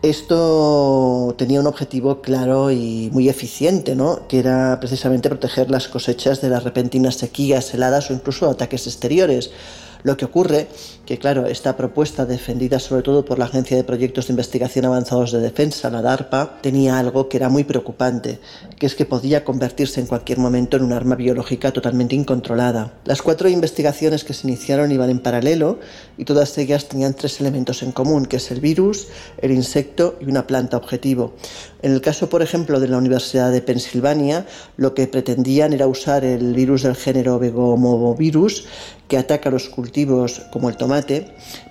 Esto 0.03 1.33
tenía 1.37 1.61
un 1.61 1.67
objetivo 1.67 2.21
claro 2.21 2.71
y 2.71 3.09
muy 3.13 3.29
eficiente, 3.29 3.95
¿no? 3.95 4.27
que 4.27 4.37
era 4.37 4.77
precisamente 4.81 5.29
proteger 5.29 5.71
las 5.71 5.87
cosechas 5.87 6.41
de 6.41 6.49
las 6.49 6.65
repentinas 6.65 7.15
sequías, 7.15 7.73
heladas 7.73 8.11
o 8.11 8.13
incluso 8.13 8.49
ataques 8.49 8.85
exteriores. 8.85 9.51
Lo 10.03 10.17
que 10.17 10.25
ocurre 10.25 10.67
que, 11.05 11.17
claro, 11.17 11.47
esta 11.47 11.75
propuesta, 11.75 12.25
defendida 12.25 12.79
sobre 12.79 13.03
todo 13.03 13.25
por 13.25 13.37
la 13.37 13.45
Agencia 13.45 13.75
de 13.75 13.83
Proyectos 13.83 14.27
de 14.27 14.33
Investigación 14.33 14.85
Avanzados 14.85 15.33
de 15.33 15.41
Defensa, 15.41 15.89
la 15.89 16.01
DARPA, 16.01 16.59
tenía 16.61 16.97
algo 16.97 17.27
que 17.27 17.37
era 17.37 17.49
muy 17.49 17.65
preocupante, 17.65 18.39
que 18.79 18.85
es 18.85 18.95
que 18.95 19.05
podía 19.05 19.43
convertirse 19.43 19.99
en 19.99 20.07
cualquier 20.07 20.39
momento 20.39 20.77
en 20.77 20.83
un 20.83 20.93
arma 20.93 21.15
biológica 21.15 21.73
totalmente 21.73 22.15
incontrolada. 22.15 22.93
Las 23.03 23.21
cuatro 23.21 23.49
investigaciones 23.49 24.23
que 24.23 24.33
se 24.33 24.47
iniciaron 24.47 24.91
iban 24.91 25.09
en 25.09 25.19
paralelo 25.19 25.79
y 26.17 26.23
todas 26.23 26.57
ellas 26.57 26.87
tenían 26.87 27.15
tres 27.15 27.41
elementos 27.41 27.83
en 27.83 27.91
común, 27.91 28.25
que 28.25 28.37
es 28.37 28.49
el 28.51 28.61
virus, 28.61 29.07
el 29.41 29.51
insecto 29.51 30.17
y 30.21 30.25
una 30.25 30.47
planta 30.47 30.77
objetivo. 30.77 31.33
En 31.81 31.91
el 31.91 31.99
caso, 31.99 32.29
por 32.29 32.41
ejemplo, 32.41 32.79
de 32.79 32.87
la 32.87 32.97
Universidad 32.97 33.51
de 33.51 33.61
Pensilvania, 33.61 34.45
lo 34.77 34.93
que 34.93 35.07
pretendían 35.07 35.73
era 35.73 35.85
usar 35.85 36.23
el 36.23 36.53
virus 36.53 36.83
del 36.83 36.95
género 36.95 37.39
Vegomovirus, 37.39 38.65
que 39.09 39.17
ataca 39.17 39.51
los 39.51 39.67
cultivos 39.69 40.41
como 40.51 40.69
el 40.69 40.77
tomate, 40.77 40.92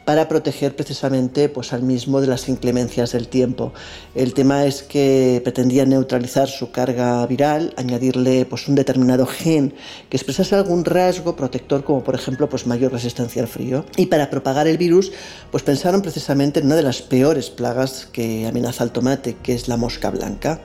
para 0.05 0.29
proteger 0.29 0.75
precisamente 0.75 1.49
pues, 1.49 1.73
al 1.73 1.83
mismo 1.83 2.21
de 2.21 2.27
las 2.27 2.49
inclemencias 2.49 3.13
del 3.13 3.29
tiempo. 3.29 3.73
El 4.15 4.35
tema 4.35 4.67
es 4.67 4.83
que 4.83 5.41
pretendían 5.45 5.91
neutralizar 5.91 6.49
su 6.49 6.71
carga 6.71 7.25
viral, 7.27 7.73
añadirle 7.77 8.45
pues, 8.45 8.69
un 8.69 8.75
determinado 8.75 9.27
gen 9.27 9.75
que 10.09 10.17
expresase 10.17 10.55
algún 10.55 10.85
rasgo 10.85 11.37
protector, 11.37 11.85
como 11.85 12.03
por 12.03 12.15
ejemplo 12.15 12.49
pues, 12.49 12.67
mayor 12.67 12.93
resistencia 12.93 13.43
al 13.43 13.49
frío. 13.49 13.85
Y 13.97 14.07
para 14.07 14.31
propagar 14.31 14.67
el 14.67 14.79
virus, 14.79 15.13
pues 15.51 15.63
pensaron 15.63 16.03
precisamente 16.03 16.61
en 16.61 16.67
una 16.67 16.77
de 16.77 16.83
las 16.83 17.03
peores 17.03 17.51
plagas 17.51 18.09
que 18.11 18.47
amenaza 18.47 18.83
al 18.83 18.91
tomate, 18.91 19.37
que 19.43 19.55
es 19.55 19.69
la 19.69 19.77
mosca 19.77 20.11
blanca. 20.11 20.61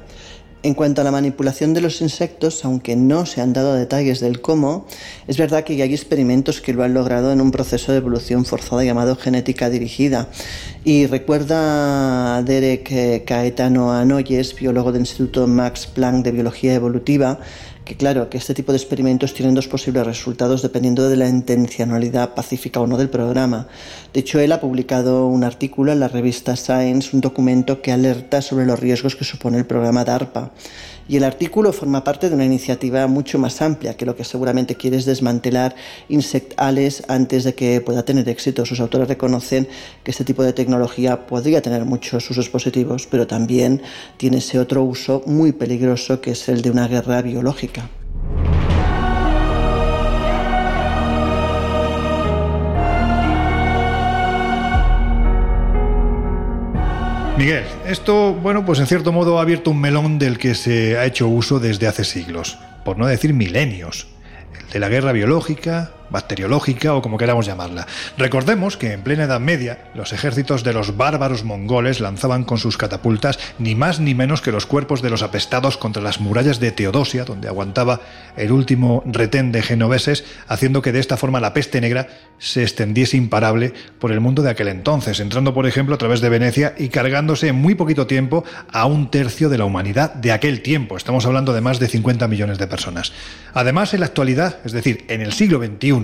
En 0.63 0.73
cuanto 0.73 1.01
a 1.01 1.03
la 1.03 1.11
manipulación 1.11 1.75
de 1.75 1.81
los 1.81 2.01
insectos, 2.01 2.65
aunque 2.65 2.95
no 2.95 3.27
se 3.27 3.41
han 3.41 3.53
dado 3.53 3.75
detalles 3.75 4.19
del 4.19 4.41
cómo, 4.41 4.87
es 5.27 5.37
verdad 5.37 5.63
que 5.63 5.81
hay 5.81 5.93
experimentos 5.93 6.61
que 6.61 6.73
lo 6.73 6.83
han 6.83 6.95
logrado 6.95 7.31
en 7.31 7.41
un 7.41 7.51
proceso 7.51 7.91
de 7.91 7.99
evolución 7.99 8.43
forzada 8.43 8.83
llamado 8.83 9.15
genética 9.15 9.69
dirigida. 9.69 10.29
Y 10.83 11.05
recuerda 11.05 12.41
Derek 12.41 13.23
Caetano 13.25 13.93
Anoyes, 13.93 14.55
biólogo 14.55 14.91
del 14.91 15.01
Instituto 15.01 15.45
Max 15.45 15.85
Planck 15.85 16.25
de 16.25 16.31
Biología 16.31 16.73
Evolutiva, 16.73 17.39
que 17.87 17.95
claro, 17.95 18.29
que 18.29 18.37
este 18.37 18.53
tipo 18.53 18.73
de 18.73 18.77
experimentos 18.77 19.33
tienen 19.33 19.55
dos 19.55 19.69
posibles 19.69 20.05
resultados 20.05 20.61
dependiendo 20.61 21.07
de 21.07 21.15
la 21.15 21.29
intencionalidad 21.29 22.33
pacífica 22.33 22.81
o 22.81 22.87
no 22.87 22.97
del 22.97 23.09
programa. 23.09 23.67
De 24.13 24.19
hecho, 24.19 24.41
él 24.41 24.51
ha 24.51 24.59
publicado 24.59 25.27
un 25.27 25.45
artículo 25.45 25.93
en 25.93 26.01
la 26.01 26.09
revista 26.09 26.57
Science, 26.57 27.15
un 27.15 27.21
documento 27.21 27.81
que 27.81 27.93
alerta 27.93 28.41
sobre 28.41 28.65
los 28.65 28.77
riesgos 28.77 29.15
que 29.15 29.23
supone 29.23 29.57
el 29.57 29.65
programa 29.65 30.03
DARPA. 30.03 30.51
Y 31.07 31.15
el 31.17 31.23
artículo 31.23 31.71
forma 31.71 32.03
parte 32.03 32.29
de 32.29 32.35
una 32.35 32.45
iniciativa 32.45 33.07
mucho 33.07 33.39
más 33.39 33.61
amplia 33.61 33.95
que 33.95 34.05
lo 34.05 34.15
que 34.15 34.23
seguramente 34.23 34.75
quiere 34.75 34.97
es 34.97 35.05
desmantelar 35.05 35.75
insectales 36.09 37.03
antes 37.07 37.43
de 37.43 37.55
que 37.55 37.79
pueda 37.81 38.03
tener 38.03 38.27
éxito. 38.27 38.65
Sus 38.65 38.79
autores 38.79 39.07
reconocen 39.07 39.67
que 40.03 40.11
este 40.11 40.25
tipo 40.25 40.43
de 40.43 40.53
tecnología 40.53 41.25
podría 41.25 41.61
tener 41.61 41.85
muchos 41.85 42.29
usos 42.29 42.49
positivos, 42.49 43.07
pero 43.09 43.25
también 43.25 43.81
tiene 44.17 44.37
ese 44.37 44.59
otro 44.59 44.83
uso 44.83 45.23
muy 45.25 45.53
peligroso 45.53 46.19
que 46.19 46.31
es 46.31 46.49
el 46.49 46.61
de 46.61 46.71
una 46.71 46.87
guerra 46.87 47.21
biológica. 47.21 47.89
Miguel, 57.37 57.65
esto, 57.85 58.33
bueno, 58.33 58.65
pues 58.65 58.79
en 58.79 58.87
cierto 58.87 59.11
modo 59.11 59.37
ha 59.37 59.43
abierto 59.43 59.69
un 59.69 59.79
melón 59.79 60.17
del 60.17 60.39
que 60.39 60.55
se 60.55 60.97
ha 60.97 61.05
hecho 61.05 61.27
uso 61.27 61.59
desde 61.59 61.85
hace 61.87 62.03
siglos, 62.03 62.57
por 62.83 62.97
no 62.97 63.05
decir 63.05 63.31
milenios, 63.35 64.07
el 64.59 64.69
de 64.73 64.79
la 64.79 64.89
guerra 64.89 65.11
biológica, 65.11 65.91
bacteriológica 66.09 66.93
o 66.93 67.01
como 67.01 67.17
queramos 67.17 67.45
llamarla. 67.45 67.87
Recordemos 68.17 68.77
que 68.77 68.93
en 68.93 69.01
plena 69.01 69.23
Edad 69.23 69.39
Media 69.39 69.89
los 69.93 70.13
ejércitos 70.13 70.63
de 70.63 70.73
los 70.73 70.97
bárbaros 70.97 71.43
mongoles 71.43 71.99
lanzaban 71.99 72.43
con 72.43 72.57
sus 72.57 72.77
catapultas 72.77 73.39
ni 73.59 73.75
más 73.75 73.99
ni 73.99 74.15
menos 74.15 74.41
que 74.41 74.51
los 74.51 74.65
cuerpos 74.65 75.01
de 75.01 75.09
los 75.09 75.23
apestados 75.23 75.77
contra 75.77 76.01
las 76.01 76.19
murallas 76.19 76.59
de 76.59 76.71
Teodosia, 76.71 77.25
donde 77.25 77.47
aguantaba 77.47 78.01
el 78.35 78.51
último 78.51 79.03
retén 79.05 79.51
de 79.51 79.61
genoveses, 79.61 80.25
haciendo 80.47 80.81
que 80.81 80.91
de 80.91 80.99
esta 80.99 81.17
forma 81.17 81.39
la 81.39 81.53
peste 81.53 81.81
negra 81.81 82.07
se 82.37 82.63
extendiese 82.63 83.17
imparable 83.17 83.73
por 83.99 84.11
el 84.11 84.19
mundo 84.19 84.41
de 84.41 84.51
aquel 84.51 84.67
entonces, 84.67 85.19
entrando 85.19 85.53
por 85.53 85.65
ejemplo 85.65 85.95
a 85.95 85.97
través 85.97 86.21
de 86.21 86.29
Venecia 86.29 86.75
y 86.77 86.89
cargándose 86.89 87.47
en 87.47 87.55
muy 87.55 87.75
poquito 87.75 88.07
tiempo 88.07 88.43
a 88.71 88.85
un 88.85 89.09
tercio 89.09 89.49
de 89.49 89.57
la 89.57 89.65
humanidad 89.65 90.13
de 90.13 90.31
aquel 90.31 90.61
tiempo. 90.61 90.97
Estamos 90.97 91.25
hablando 91.25 91.53
de 91.53 91.61
más 91.61 91.79
de 91.79 91.87
50 91.87 92.27
millones 92.27 92.57
de 92.57 92.67
personas. 92.67 93.11
Además, 93.53 93.93
en 93.93 94.01
la 94.01 94.05
actualidad, 94.07 94.57
es 94.65 94.71
decir, 94.71 95.05
en 95.07 95.21
el 95.21 95.33
siglo 95.33 95.59
XXI, 95.59 95.96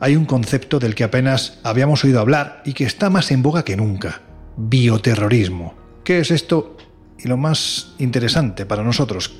hay 0.00 0.16
un 0.16 0.24
concepto 0.24 0.78
del 0.78 0.94
que 0.94 1.04
apenas 1.04 1.58
habíamos 1.62 2.04
oído 2.04 2.20
hablar 2.20 2.62
y 2.64 2.72
que 2.72 2.84
está 2.84 3.10
más 3.10 3.30
en 3.30 3.42
boga 3.42 3.64
que 3.64 3.76
nunca. 3.76 4.22
Bioterrorismo. 4.56 5.74
¿Qué 6.04 6.20
es 6.20 6.30
esto? 6.30 6.76
Y 7.18 7.28
lo 7.28 7.36
más 7.36 7.94
interesante 7.98 8.64
para 8.64 8.82
nosotros, 8.82 9.32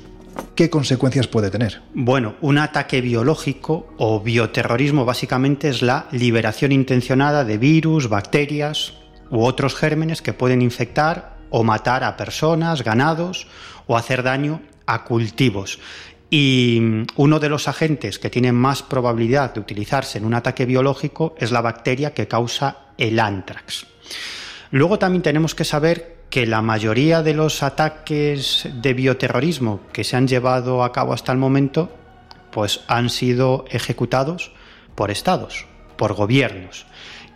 ¿qué 0.55 0.69
consecuencias 0.69 1.27
puede 1.27 1.49
tener? 1.49 1.81
Bueno, 1.93 2.35
un 2.41 2.57
ataque 2.57 3.01
biológico 3.01 3.93
o 3.97 4.21
bioterrorismo 4.21 5.03
básicamente 5.03 5.69
es 5.69 5.81
la 5.81 6.07
liberación 6.11 6.71
intencionada 6.71 7.43
de 7.43 7.57
virus, 7.57 8.07
bacterias 8.07 8.93
u 9.31 9.43
otros 9.43 9.75
gérmenes 9.75 10.21
que 10.21 10.33
pueden 10.33 10.61
infectar 10.61 11.37
o 11.49 11.63
matar 11.63 12.03
a 12.03 12.17
personas, 12.17 12.83
ganados 12.83 13.47
o 13.87 13.97
hacer 13.97 14.23
daño 14.23 14.61
a 14.85 15.03
cultivos. 15.03 15.79
Y 16.33 16.81
uno 17.17 17.39
de 17.39 17.49
los 17.49 17.67
agentes 17.67 18.17
que 18.17 18.29
tiene 18.29 18.53
más 18.53 18.83
probabilidad 18.83 19.53
de 19.53 19.59
utilizarse 19.59 20.17
en 20.17 20.23
un 20.23 20.33
ataque 20.33 20.65
biológico 20.65 21.35
es 21.37 21.51
la 21.51 21.59
bacteria 21.59 22.13
que 22.13 22.29
causa 22.29 22.85
el 22.97 23.19
antrax. 23.19 23.85
Luego 24.71 24.97
también 24.97 25.23
tenemos 25.23 25.53
que 25.53 25.65
saber 25.65 26.21
que 26.29 26.47
la 26.47 26.61
mayoría 26.61 27.21
de 27.21 27.33
los 27.33 27.61
ataques 27.61 28.69
de 28.73 28.93
bioterrorismo 28.93 29.81
que 29.91 30.05
se 30.05 30.15
han 30.15 30.29
llevado 30.29 30.85
a 30.85 30.93
cabo 30.93 31.11
hasta 31.11 31.33
el 31.33 31.37
momento 31.37 31.91
pues 32.51 32.79
han 32.87 33.09
sido 33.09 33.65
ejecutados 33.69 34.53
por 34.95 35.11
estados, 35.11 35.65
por 35.97 36.13
gobiernos. 36.13 36.85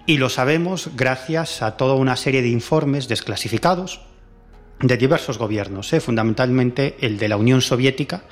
Y 0.06 0.18
lo 0.18 0.30
sabemos 0.30 0.92
gracias 0.96 1.62
a 1.62 1.76
toda 1.76 1.96
una 1.96 2.16
serie 2.16 2.42
de 2.42 2.48
informes 2.48 3.10
desclasificados 3.10 4.00
de 4.80 4.98
diversos 4.98 5.38
gobiernos, 5.38 5.92
¿eh? 5.94 6.00
fundamentalmente 6.00 6.96
el 7.02 7.18
de 7.18 7.28
la 7.28 7.38
Unión 7.38 7.62
Soviética, 7.62 8.24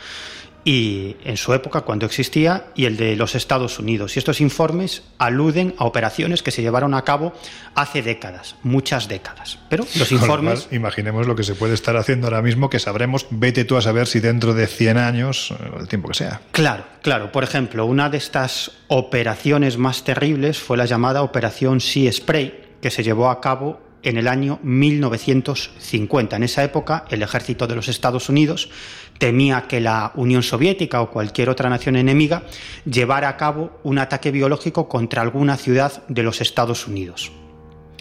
y 0.65 1.17
en 1.25 1.37
su 1.37 1.53
época 1.53 1.81
cuando 1.81 2.05
existía 2.05 2.67
y 2.75 2.85
el 2.85 2.97
de 2.97 3.15
los 3.15 3.35
Estados 3.35 3.79
Unidos. 3.79 4.15
Y 4.15 4.19
estos 4.19 4.41
informes 4.41 5.03
aluden 5.17 5.75
a 5.77 5.85
operaciones 5.85 6.43
que 6.43 6.51
se 6.51 6.61
llevaron 6.61 6.93
a 6.93 7.03
cabo 7.03 7.33
hace 7.75 8.01
décadas, 8.01 8.55
muchas 8.63 9.07
décadas. 9.07 9.59
Pero 9.69 9.85
los 9.97 10.11
informes... 10.13 10.67
imaginemos 10.71 11.27
lo 11.27 11.35
que 11.35 11.43
se 11.43 11.55
puede 11.55 11.73
estar 11.73 11.97
haciendo 11.97 12.27
ahora 12.27 12.41
mismo, 12.41 12.69
que 12.69 12.79
sabremos, 12.79 13.27
vete 13.29 13.65
tú 13.65 13.77
a 13.77 13.81
saber 13.81 14.07
si 14.07 14.19
dentro 14.19 14.53
de 14.53 14.67
100 14.67 14.97
años, 14.97 15.53
el 15.79 15.87
tiempo 15.87 16.07
que 16.07 16.15
sea. 16.15 16.41
Claro, 16.51 16.85
claro. 17.01 17.31
Por 17.31 17.43
ejemplo, 17.43 17.85
una 17.85 18.09
de 18.09 18.17
estas 18.17 18.71
operaciones 18.87 19.77
más 19.77 20.03
terribles 20.03 20.59
fue 20.59 20.77
la 20.77 20.85
llamada 20.85 21.23
Operación 21.23 21.81
Sea 21.81 22.11
Spray, 22.11 22.77
que 22.81 22.91
se 22.91 23.03
llevó 23.03 23.29
a 23.29 23.41
cabo 23.41 23.92
en 24.03 24.17
el 24.17 24.27
año 24.27 24.59
1950. 24.63 26.35
En 26.35 26.43
esa 26.43 26.63
época, 26.63 27.05
el 27.09 27.23
ejército 27.23 27.67
de 27.67 27.75
los 27.75 27.87
Estados 27.87 28.29
Unidos 28.29 28.69
temía 29.17 29.65
que 29.67 29.81
la 29.81 30.11
Unión 30.15 30.43
Soviética 30.43 31.01
o 31.01 31.09
cualquier 31.09 31.49
otra 31.49 31.69
nación 31.69 31.95
enemiga 31.95 32.43
llevara 32.85 33.29
a 33.29 33.37
cabo 33.37 33.79
un 33.83 33.97
ataque 33.97 34.31
biológico 34.31 34.87
contra 34.87 35.21
alguna 35.21 35.57
ciudad 35.57 36.03
de 36.07 36.23
los 36.23 36.41
Estados 36.41 36.87
Unidos. 36.87 37.31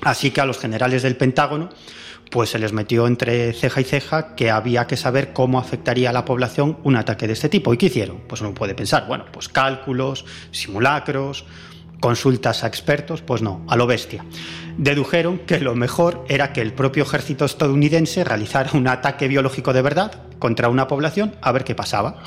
Así 0.03 0.32
que 0.32 0.40
a 0.40 0.46
los 0.46 0.59
generales 0.59 1.03
del 1.03 1.16
Pentágono 1.16 1.70
pues 2.32 2.48
se 2.48 2.59
les 2.59 2.72
metió 2.72 3.07
entre 3.07 3.53
ceja 3.53 3.82
y 3.82 3.84
ceja 3.84 4.34
que 4.34 4.50
había 4.50 4.86
que 4.86 4.96
saber 4.96 5.34
cómo 5.34 5.59
afectaría 5.59 6.09
a 6.09 6.12
la 6.14 6.24
población 6.24 6.78
un 6.82 6.96
ataque 6.96 7.26
de 7.26 7.34
este 7.34 7.50
tipo. 7.50 7.74
¿Y 7.74 7.76
qué 7.76 7.86
hicieron? 7.86 8.22
Pues 8.26 8.40
uno 8.40 8.55
puede 8.55 8.74
pensar, 8.74 9.07
bueno, 9.07 9.26
pues 9.30 9.50
cálculos, 9.50 10.24
simulacros, 10.50 11.44
consultas 12.03 12.64
a 12.64 12.66
expertos, 12.66 13.22
pues 13.22 13.40
no, 13.42 13.64
a 13.68 13.76
lo 13.76 13.86
bestia. 13.86 14.24
Dedujeron 14.76 15.38
que 15.38 15.61
lo 15.61 15.76
mejor 15.76 16.24
era 16.28 16.53
que 16.53 16.61
el 16.61 16.72
propio 16.72 17.05
ejército 17.05 17.44
estadounidense 17.44 18.24
realizara 18.24 18.72
un 18.74 18.88
ataque 18.88 19.28
biológico 19.28 19.72
de 19.72 19.82
verdad 19.82 20.20
contra 20.40 20.68
una 20.68 20.88
población 20.88 21.36
a 21.40 21.53
ver 21.53 21.62
qué 21.62 21.76
pasaba. 21.76 22.22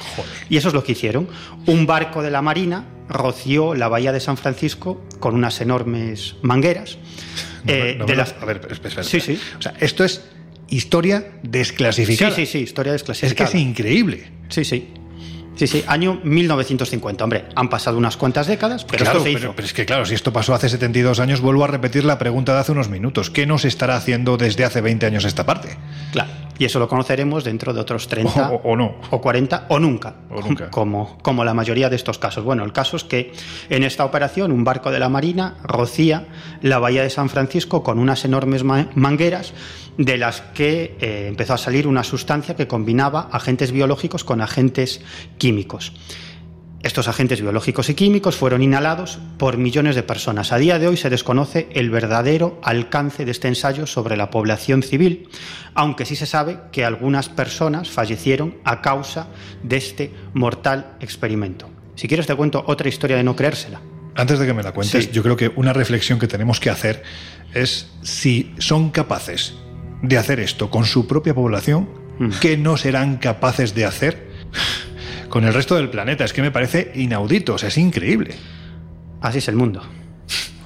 Y 0.49 0.55
eso 0.55 0.69
es 0.69 0.73
lo 0.73 0.83
que 0.83 0.93
hicieron. 0.93 1.27
Un 1.65 1.85
barco 1.85 2.23
de 2.23 2.31
la 2.31 2.41
Marina 2.41 2.85
roció 3.09 3.75
la 3.75 3.89
bahía 3.89 4.13
de 4.13 4.21
San 4.21 4.37
Francisco 4.37 5.03
con 5.19 5.35
unas 5.35 5.59
enormes 5.59 6.37
mangueras. 6.41 6.97
Eh, 7.67 7.99
de 8.07 8.15
las... 8.15 8.33
A 8.41 8.45
ver, 8.45 8.61
espera, 8.71 9.03
Sí, 9.03 9.19
sí. 9.19 9.37
O 9.59 9.61
sea, 9.61 9.73
esto 9.81 10.05
es 10.05 10.23
historia 10.69 11.33
desclasificada. 11.43 12.33
Sí, 12.33 12.45
sí, 12.45 12.51
sí, 12.53 12.59
historia 12.59 12.93
desclasificada. 12.93 13.45
Es 13.45 13.51
que 13.51 13.57
es 13.57 13.61
increíble. 13.61 14.31
Sí, 14.47 14.63
sí. 14.63 14.93
Sí, 15.55 15.67
sí, 15.67 15.83
año 15.87 16.19
1950. 16.23 17.23
Hombre, 17.23 17.45
han 17.55 17.69
pasado 17.69 17.97
unas 17.97 18.17
cuantas 18.17 18.47
décadas, 18.47 18.83
pero 18.85 19.03
claro, 19.03 19.19
esto 19.19 19.29
se 19.29 19.33
pero, 19.33 19.45
hizo. 19.45 19.55
pero 19.55 19.65
es 19.65 19.73
que 19.73 19.85
claro, 19.85 20.05
si 20.05 20.13
esto 20.13 20.33
pasó 20.33 20.53
hace 20.53 20.69
72 20.69 21.19
años, 21.19 21.41
vuelvo 21.41 21.63
a 21.63 21.67
repetir 21.67 22.03
la 22.03 22.17
pregunta 22.17 22.53
de 22.53 22.59
hace 22.59 22.71
unos 22.71 22.89
minutos. 22.89 23.29
¿Qué 23.29 23.45
nos 23.45 23.65
estará 23.65 23.95
haciendo 23.95 24.37
desde 24.37 24.65
hace 24.65 24.81
20 24.81 25.05
años 25.05 25.25
esta 25.25 25.45
parte? 25.45 25.77
Claro, 26.11 26.29
y 26.57 26.65
eso 26.65 26.79
lo 26.79 26.87
conoceremos 26.87 27.43
dentro 27.43 27.73
de 27.73 27.79
otros 27.81 28.07
30 28.07 28.51
O, 28.51 28.61
o 28.71 28.75
no. 28.75 28.95
o 29.11 29.21
40 29.21 29.65
o 29.69 29.79
nunca, 29.79 30.15
O 30.29 30.41
nunca. 30.41 30.69
Como, 30.71 31.17
como 31.21 31.43
la 31.43 31.53
mayoría 31.53 31.89
de 31.89 31.95
estos 31.95 32.17
casos. 32.17 32.43
Bueno, 32.43 32.63
el 32.63 32.71
caso 32.73 32.95
es 32.97 33.03
que 33.03 33.31
en 33.69 33.83
esta 33.83 34.05
operación 34.05 34.51
un 34.51 34.63
barco 34.63 34.91
de 34.91 34.99
la 34.99 35.09
Marina 35.09 35.55
rocía 35.63 36.27
la 36.61 36.79
bahía 36.79 37.03
de 37.03 37.09
San 37.09 37.29
Francisco 37.29 37.83
con 37.83 37.99
unas 37.99 38.23
enormes 38.25 38.63
ma- 38.63 38.87
mangueras 38.95 39.53
de 39.97 40.17
las 40.17 40.41
que 40.41 40.97
eh, 40.99 41.27
empezó 41.29 41.53
a 41.53 41.57
salir 41.57 41.87
una 41.87 42.03
sustancia 42.03 42.55
que 42.55 42.67
combinaba 42.67 43.29
agentes 43.31 43.71
biológicos 43.71 44.23
con 44.23 44.41
agentes 44.41 45.01
químicos. 45.37 45.93
Estos 46.85 47.07
agentes 47.07 47.41
biológicos 47.41 47.89
y 47.89 47.95
químicos 47.95 48.35
fueron 48.35 48.61
inhalados 48.61 49.17
por 49.39 49.57
millones 49.57 49.95
de 49.95 50.03
personas. 50.03 50.51
A 50.51 50.59
día 50.59 50.77
de 50.77 50.87
hoy 50.87 50.97
se 50.97 51.09
desconoce 51.09 51.67
el 51.71 51.89
verdadero 51.89 52.59
alcance 52.61 53.25
de 53.25 53.31
este 53.31 53.47
ensayo 53.47 53.87
sobre 53.87 54.15
la 54.15 54.29
población 54.29 54.83
civil, 54.83 55.27
aunque 55.73 56.05
sí 56.05 56.15
se 56.15 56.27
sabe 56.27 56.59
que 56.71 56.85
algunas 56.85 57.27
personas 57.27 57.89
fallecieron 57.89 58.57
a 58.65 58.83
causa 58.83 59.29
de 59.63 59.77
este 59.77 60.11
mortal 60.35 60.95
experimento. 60.99 61.67
Si 61.95 62.07
quieres 62.07 62.27
te 62.27 62.35
cuento 62.35 62.63
otra 62.67 62.87
historia 62.87 63.17
de 63.17 63.23
no 63.23 63.35
creérsela. 63.35 63.81
Antes 64.13 64.37
de 64.37 64.45
que 64.45 64.53
me 64.53 64.61
la 64.61 64.71
cuentes, 64.71 65.05
Sí. 65.05 65.09
yo 65.11 65.23
creo 65.23 65.35
que 65.35 65.51
una 65.55 65.73
reflexión 65.73 66.19
que 66.19 66.27
tenemos 66.27 66.59
que 66.59 66.69
hacer 66.69 67.01
es 67.55 67.89
si 68.03 68.53
son 68.59 68.91
capaces 68.91 69.55
de 70.03 70.19
hacer 70.19 70.39
esto 70.39 70.69
con 70.69 70.85
su 70.85 71.07
propia 71.07 71.33
población, 71.33 71.89
Mm. 72.19 72.29
¿qué 72.41 72.57
no 72.57 72.77
serán 72.77 73.17
capaces 73.17 73.73
de 73.73 73.85
hacer 73.85 74.29
con 75.35 75.43
el 75.43 75.53
resto 75.53 75.75
del 75.75 75.89
planeta? 75.89 76.23
Es 76.23 76.31
que 76.31 76.41
me 76.41 76.49
parece 76.49 76.93
inaudito, 76.95 77.55
o 77.55 77.57
sea, 77.57 77.67
es 77.67 77.77
increíble. 77.77 78.35
Así 79.19 79.39
es 79.39 79.49
el 79.49 79.57
mundo. 79.57 79.83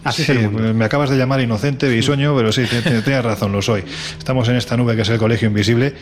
Así 0.03 0.23
Sí, 0.23 0.31
es 0.31 0.37
el 0.37 0.51
mundo. 0.51 0.75
me 0.75 0.85
acabas 0.85 1.09
de 1.09 1.17
llamar 1.17 1.41
inocente, 1.41 1.89
bisueño, 1.89 2.35
pero 2.37 2.51
sí, 2.51 2.65
tienes 3.03 3.23
razón, 3.23 3.51
lo 3.51 3.63
soy. 3.63 3.83
Estamos 4.19 4.47
en 4.47 4.57
esta 4.57 4.77
nube 4.77 4.95
que 4.95 5.01
es 5.01 5.09
el 5.09 5.17
Colegio 5.17 5.47
Invisible 5.47 5.95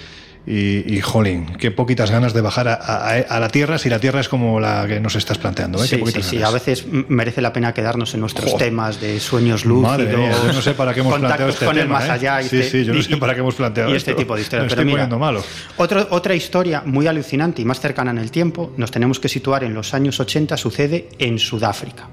y, 0.50 0.96
y 0.96 1.02
jolín, 1.02 1.46
qué 1.60 1.72
poquitas 1.72 2.10
ganas 2.10 2.34
de 2.34 2.40
bajar 2.40 2.70
a, 2.70 2.74
a- 2.76 3.10
a 3.20 3.40
la 3.42 3.50
Tierra 3.50 3.78
si 3.78 3.90
la 3.90 4.00
Tierra 4.00 4.22
es 4.22 4.30
como 4.30 4.62
la 4.62 4.88
que 4.88 5.02
nos 5.02 5.16
estás 5.18 5.38
planteando. 5.38 5.84
¿eh? 5.84 5.88
Sí, 5.88 6.02
sí, 6.22 6.42
a 6.42 6.50
veces 6.52 6.86
merece 7.10 7.42
la 7.42 7.52
pena 7.52 7.74
quedarnos 7.74 8.14
en 8.14 8.22
nuestros 8.22 8.56
temas 8.58 9.02
de 9.02 9.20
sueños 9.20 9.66
lúcidos, 9.66 9.98
Madre 9.98 10.16
mía, 10.18 10.32
yo 10.46 10.54
no 10.54 10.62
sé 10.62 10.74
para 10.74 10.94
qué 10.94 11.02
hemos 11.02 11.12
planteado 11.20 11.36
contactos 11.36 11.56
este 11.56 11.66
con 11.66 11.78
el 11.78 11.90
más 11.90 12.06
¿eh? 12.06 12.12
allá. 12.12 12.42
y 12.42 12.46
Sí, 12.46 12.50
ce- 12.64 12.70
sí, 12.70 12.86
yo 12.86 12.94
no 12.94 13.00
y- 13.00 13.04
sé 13.04 13.18
para 13.18 13.34
qué 13.34 13.42
hemos 13.42 13.56
planteado 13.56 13.90
y 13.92 13.98
este 13.98 14.12
esto. 14.12 14.22
tipo 14.22 14.36
de 14.36 14.42
historias. 14.44 14.64
Me 14.64 14.70
Pero 14.70 14.82
estoy 14.82 14.86
mira, 14.86 14.98
poniendo 15.10 15.20
malo. 15.20 15.44
otro- 15.76 16.08
otra 16.12 16.34
historia 16.34 16.82
muy 16.86 17.08
alucinante 17.08 17.62
y 17.62 17.66
más 17.66 17.82
cercana 17.82 18.12
en 18.12 18.18
el 18.20 18.32
tiempo, 18.32 18.72
nos 18.78 18.90
tenemos 18.90 19.20
que 19.20 19.28
situar 19.28 19.66
en 19.66 19.74
los 19.74 19.94
años 19.94 20.18
80, 20.20 20.56
sucede 20.56 21.10
en 21.20 21.40
Sudáfrica, 21.40 22.08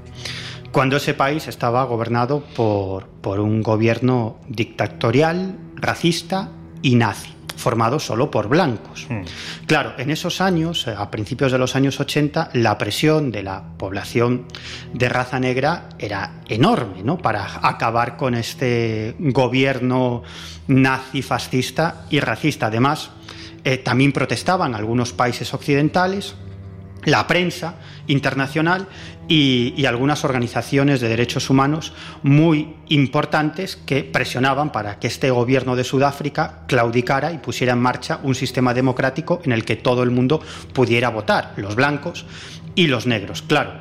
cuando 0.73 0.97
ese 0.97 1.15
país 1.15 1.47
estaba 1.47 1.85
gobernado 1.85 2.43
por, 2.57 3.07
por 3.07 3.39
un 3.39 3.63
gobierno 3.63 4.41
dictatorial, 4.49 5.57
racista 5.77 6.51
y 6.83 6.97
nazi 6.97 7.31
formado 7.57 7.99
solo 7.99 8.31
por 8.31 8.49
blancos. 8.49 9.07
Hmm. 9.09 9.23
Claro, 9.67 9.95
en 9.99 10.11
esos 10.11 10.41
años, 10.41 10.87
eh, 10.87 10.95
a 10.97 11.11
principios 11.11 11.53
de 11.53 11.59
los 11.59 11.77
años 11.77 11.99
80, 12.01 12.51
la 12.55 12.79
presión 12.79 13.31
de 13.31 13.43
la 13.43 13.63
población 13.77 14.47
de 14.93 15.09
raza 15.09 15.39
negra 15.41 15.89
era 15.99 16.43
enorme, 16.49 17.03
¿no? 17.03 17.19
Para 17.19 17.67
acabar 17.67 18.17
con 18.17 18.35
este 18.35 19.15
gobierno 19.19 20.23
nazi, 20.67 21.23
fascista 21.23 22.07
y 22.11 22.21
racista. 22.21 22.67
Además, 22.67 23.11
eh, 23.65 23.79
también 23.79 24.13
protestaban 24.13 24.75
algunos 24.75 25.13
países 25.13 25.55
occidentales, 25.55 26.35
la 27.05 27.27
prensa 27.27 27.77
internacional 28.07 28.87
y, 29.29 29.85
algunas 29.87 30.25
organizaciones 30.25 31.01
de 31.01 31.09
derechos 31.09 31.51
humanos 31.51 31.93
muy 32.23 32.75
importantes 32.89 33.77
que 33.77 34.03
presionaban 34.03 34.73
para 34.73 34.99
que 34.99 35.07
este 35.07 35.31
gobierno 35.31 35.77
de 35.77 35.85
Sudáfrica 35.85 36.63
claudicara 36.67 37.33
y 37.33 37.39
pusiera 37.39 37.75
en 37.75 37.81
marcha 37.81 38.21
un 38.23 38.35
sistema 38.35 38.75
democrático 38.75 39.41
en 39.45 39.53
el 39.53 39.65
que 39.65 39.77
todo 39.77 40.03
el 40.03 40.11
mundo 40.11 40.41
pudiera 40.73 41.11
votar, 41.11 41.53
los 41.57 41.75
blancos 41.75 42.25
y 42.75 42.87
los 42.87 43.07
negros. 43.07 43.43
Claro, 43.43 43.73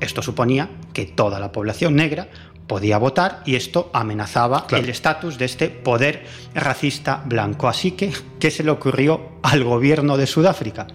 esto 0.00 0.22
suponía 0.22 0.68
que 0.92 1.06
toda 1.06 1.38
la 1.38 1.52
población 1.52 1.94
negra 1.94 2.28
podía 2.66 2.98
votar 2.98 3.42
y 3.44 3.56
esto 3.56 3.90
amenazaba 3.92 4.66
el 4.70 4.88
estatus 4.88 5.38
de 5.38 5.44
este 5.44 5.68
poder 5.68 6.24
racista 6.54 7.22
blanco. 7.24 7.68
Así 7.68 7.92
que, 7.92 8.12
¿qué 8.38 8.50
se 8.50 8.64
le 8.64 8.70
ocurrió 8.70 9.32
al 9.42 9.64
gobierno 9.64 10.16
de 10.16 10.26
Sudáfrica? 10.26 10.86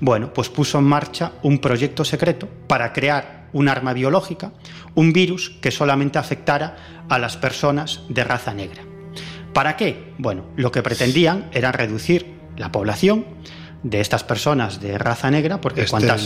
Bueno, 0.00 0.32
pues 0.32 0.48
puso 0.48 0.78
en 0.78 0.84
marcha 0.84 1.32
un 1.42 1.58
proyecto 1.58 2.04
secreto 2.04 2.48
para 2.66 2.92
crear 2.92 3.48
un 3.52 3.68
arma 3.68 3.92
biológica, 3.92 4.52
un 4.94 5.12
virus 5.12 5.50
que 5.60 5.70
solamente 5.70 6.18
afectara 6.18 7.04
a 7.08 7.18
las 7.18 7.36
personas 7.36 8.02
de 8.08 8.24
raza 8.24 8.54
negra. 8.54 8.82
¿Para 9.52 9.76
qué? 9.76 10.12
Bueno, 10.18 10.44
lo 10.56 10.70
que 10.70 10.82
pretendían 10.82 11.50
era 11.52 11.72
reducir 11.72 12.38
la 12.56 12.70
población 12.70 13.26
de 13.82 14.00
estas 14.00 14.24
personas 14.24 14.80
de 14.80 14.98
raza 14.98 15.30
negra, 15.30 15.60
porque 15.60 15.86
cuantas 15.86 16.22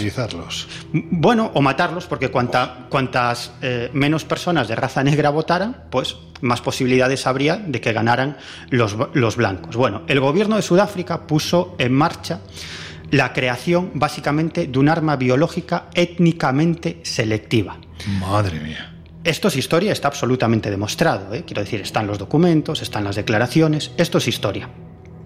bueno, 0.92 1.50
o 1.54 1.62
matarlos, 1.62 2.06
porque 2.06 2.30
cuanta, 2.30 2.86
cuantas 2.88 3.52
eh, 3.62 3.90
menos 3.92 4.24
personas 4.24 4.68
de 4.68 4.74
raza 4.74 5.02
negra 5.04 5.30
votaran, 5.30 5.84
pues 5.90 6.16
más 6.40 6.60
posibilidades 6.60 7.26
habría 7.26 7.56
de 7.56 7.80
que 7.80 7.92
ganaran 7.92 8.36
los, 8.70 8.96
los 9.12 9.36
blancos. 9.36 9.76
Bueno, 9.76 10.02
el 10.08 10.20
gobierno 10.20 10.56
de 10.56 10.62
Sudáfrica 10.62 11.26
puso 11.26 11.76
en 11.78 11.92
marcha 11.92 12.40
la 13.10 13.32
creación 13.32 13.92
básicamente 13.94 14.66
de 14.66 14.78
un 14.78 14.88
arma 14.88 15.16
biológica 15.16 15.86
étnicamente 15.94 17.00
selectiva. 17.02 17.78
Madre 18.20 18.60
mía. 18.60 18.94
Esto 19.22 19.48
es 19.48 19.56
historia, 19.56 19.92
está 19.92 20.08
absolutamente 20.08 20.70
demostrado. 20.70 21.32
¿eh? 21.32 21.44
Quiero 21.46 21.62
decir, 21.62 21.80
están 21.80 22.06
los 22.06 22.18
documentos, 22.18 22.82
están 22.82 23.04
las 23.04 23.16
declaraciones, 23.16 23.92
esto 23.96 24.18
es 24.18 24.28
historia. 24.28 24.68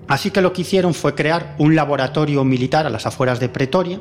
Así 0.09 0.30
que 0.30 0.40
lo 0.40 0.52
que 0.52 0.62
hicieron 0.62 0.94
fue 0.94 1.14
crear 1.14 1.54
un 1.59 1.76
laboratorio 1.76 2.42
militar 2.44 2.86
a 2.86 2.90
las 2.90 3.06
afueras 3.06 3.40
de 3.40 3.48
Pretoria 3.48 4.00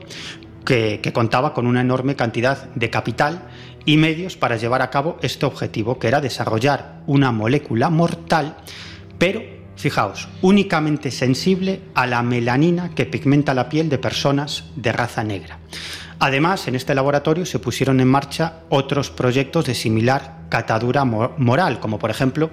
que, 0.66 1.01
contaba 1.14 1.53
con 1.53 1.68
una 1.68 1.82
enorme 1.82 2.16
cantidad 2.16 2.70
de 2.74 2.89
capital 2.89 3.43
y 3.86 3.97
medios 3.97 4.36
para 4.36 4.58
llevar 4.58 4.82
a 4.82 4.89
cabo 4.89 5.18
este 5.22 5.45
objetivo, 5.45 5.99
que 5.99 6.08
era 6.08 6.20
desarrollar 6.20 7.01
una 7.08 7.32
molécula 7.32 7.89
mortal, 7.89 8.58
pero, 9.18 9.41
fijaos, 9.76 10.28
únicamente 10.41 11.12
sensible 11.12 11.82
a 11.95 12.05
la 12.05 12.22
melanina 12.22 12.89
que 12.95 13.05
pigmenta 13.05 13.53
la 13.53 13.70
piel 13.70 13.88
de 13.88 13.97
personas 13.97 14.66
de 14.76 14.91
raza 14.91 15.24
negra. 15.24 15.60
Además, 16.20 16.68
en 16.68 16.76
este 16.76 16.95
laboratorio 16.95 17.45
se 17.45 17.60
pusieron 17.60 17.99
en 17.99 18.08
marcha 18.08 18.62
otros 18.70 19.10
proyectos 19.10 19.66
de 19.66 19.76
similar 19.76 20.39
catadura 20.49 21.05
mo- 21.05 21.34
moral, 21.38 21.80
como 21.80 21.99
por 21.99 22.10
ejemplo 22.10 22.49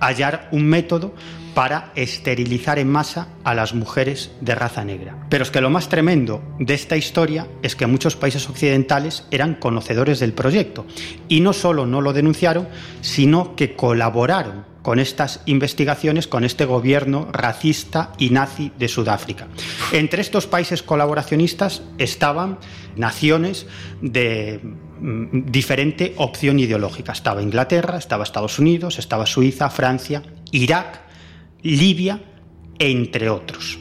hallar 0.00 0.48
un 0.52 0.64
método 0.64 1.14
para 1.54 1.92
esterilizar 1.94 2.78
en 2.78 2.90
masa 2.90 3.28
a 3.44 3.54
las 3.54 3.74
mujeres 3.74 4.30
de 4.40 4.54
raza 4.54 4.84
negra. 4.84 5.26
Pero 5.28 5.42
es 5.42 5.50
que 5.50 5.60
lo 5.60 5.70
más 5.70 5.88
tremendo 5.88 6.42
de 6.58 6.74
esta 6.74 6.96
historia 6.96 7.46
es 7.62 7.76
que 7.76 7.86
muchos 7.86 8.16
países 8.16 8.48
occidentales 8.48 9.26
eran 9.30 9.54
conocedores 9.54 10.20
del 10.20 10.32
proyecto 10.32 10.86
y 11.28 11.40
no 11.40 11.52
solo 11.52 11.86
no 11.86 12.00
lo 12.00 12.12
denunciaron, 12.12 12.68
sino 13.00 13.56
que 13.56 13.74
colaboraron 13.74 14.70
con 14.82 14.98
estas 14.98 15.42
investigaciones 15.46 16.26
con 16.26 16.44
este 16.44 16.64
gobierno 16.64 17.28
racista 17.32 18.12
y 18.18 18.30
nazi 18.30 18.72
de 18.78 18.88
Sudáfrica. 18.88 19.48
Entre 19.92 20.22
estos 20.22 20.46
países 20.46 20.82
colaboracionistas 20.82 21.82
estaban 21.98 22.58
naciones 22.96 23.66
de 24.00 24.60
mm, 25.00 25.50
diferente 25.50 26.14
opción 26.16 26.58
ideológica. 26.58 27.12
Estaba 27.12 27.42
Inglaterra, 27.42 27.98
estaba 27.98 28.24
Estados 28.24 28.58
Unidos, 28.58 28.98
estaba 28.98 29.26
Suiza, 29.26 29.68
Francia, 29.70 30.22
Irak, 30.50 31.09
Libia, 31.62 32.20
entre 32.78 33.28
otros. 33.30 33.78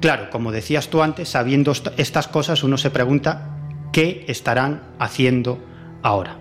Claro, 0.00 0.30
como 0.30 0.50
decías 0.50 0.88
tú 0.88 1.02
antes, 1.02 1.28
sabiendo 1.28 1.70
est- 1.72 1.88
estas 1.96 2.26
cosas 2.28 2.64
uno 2.64 2.76
se 2.76 2.90
pregunta 2.90 3.58
qué 3.92 4.24
estarán 4.28 4.82
haciendo 4.98 5.62
ahora. 6.02 6.38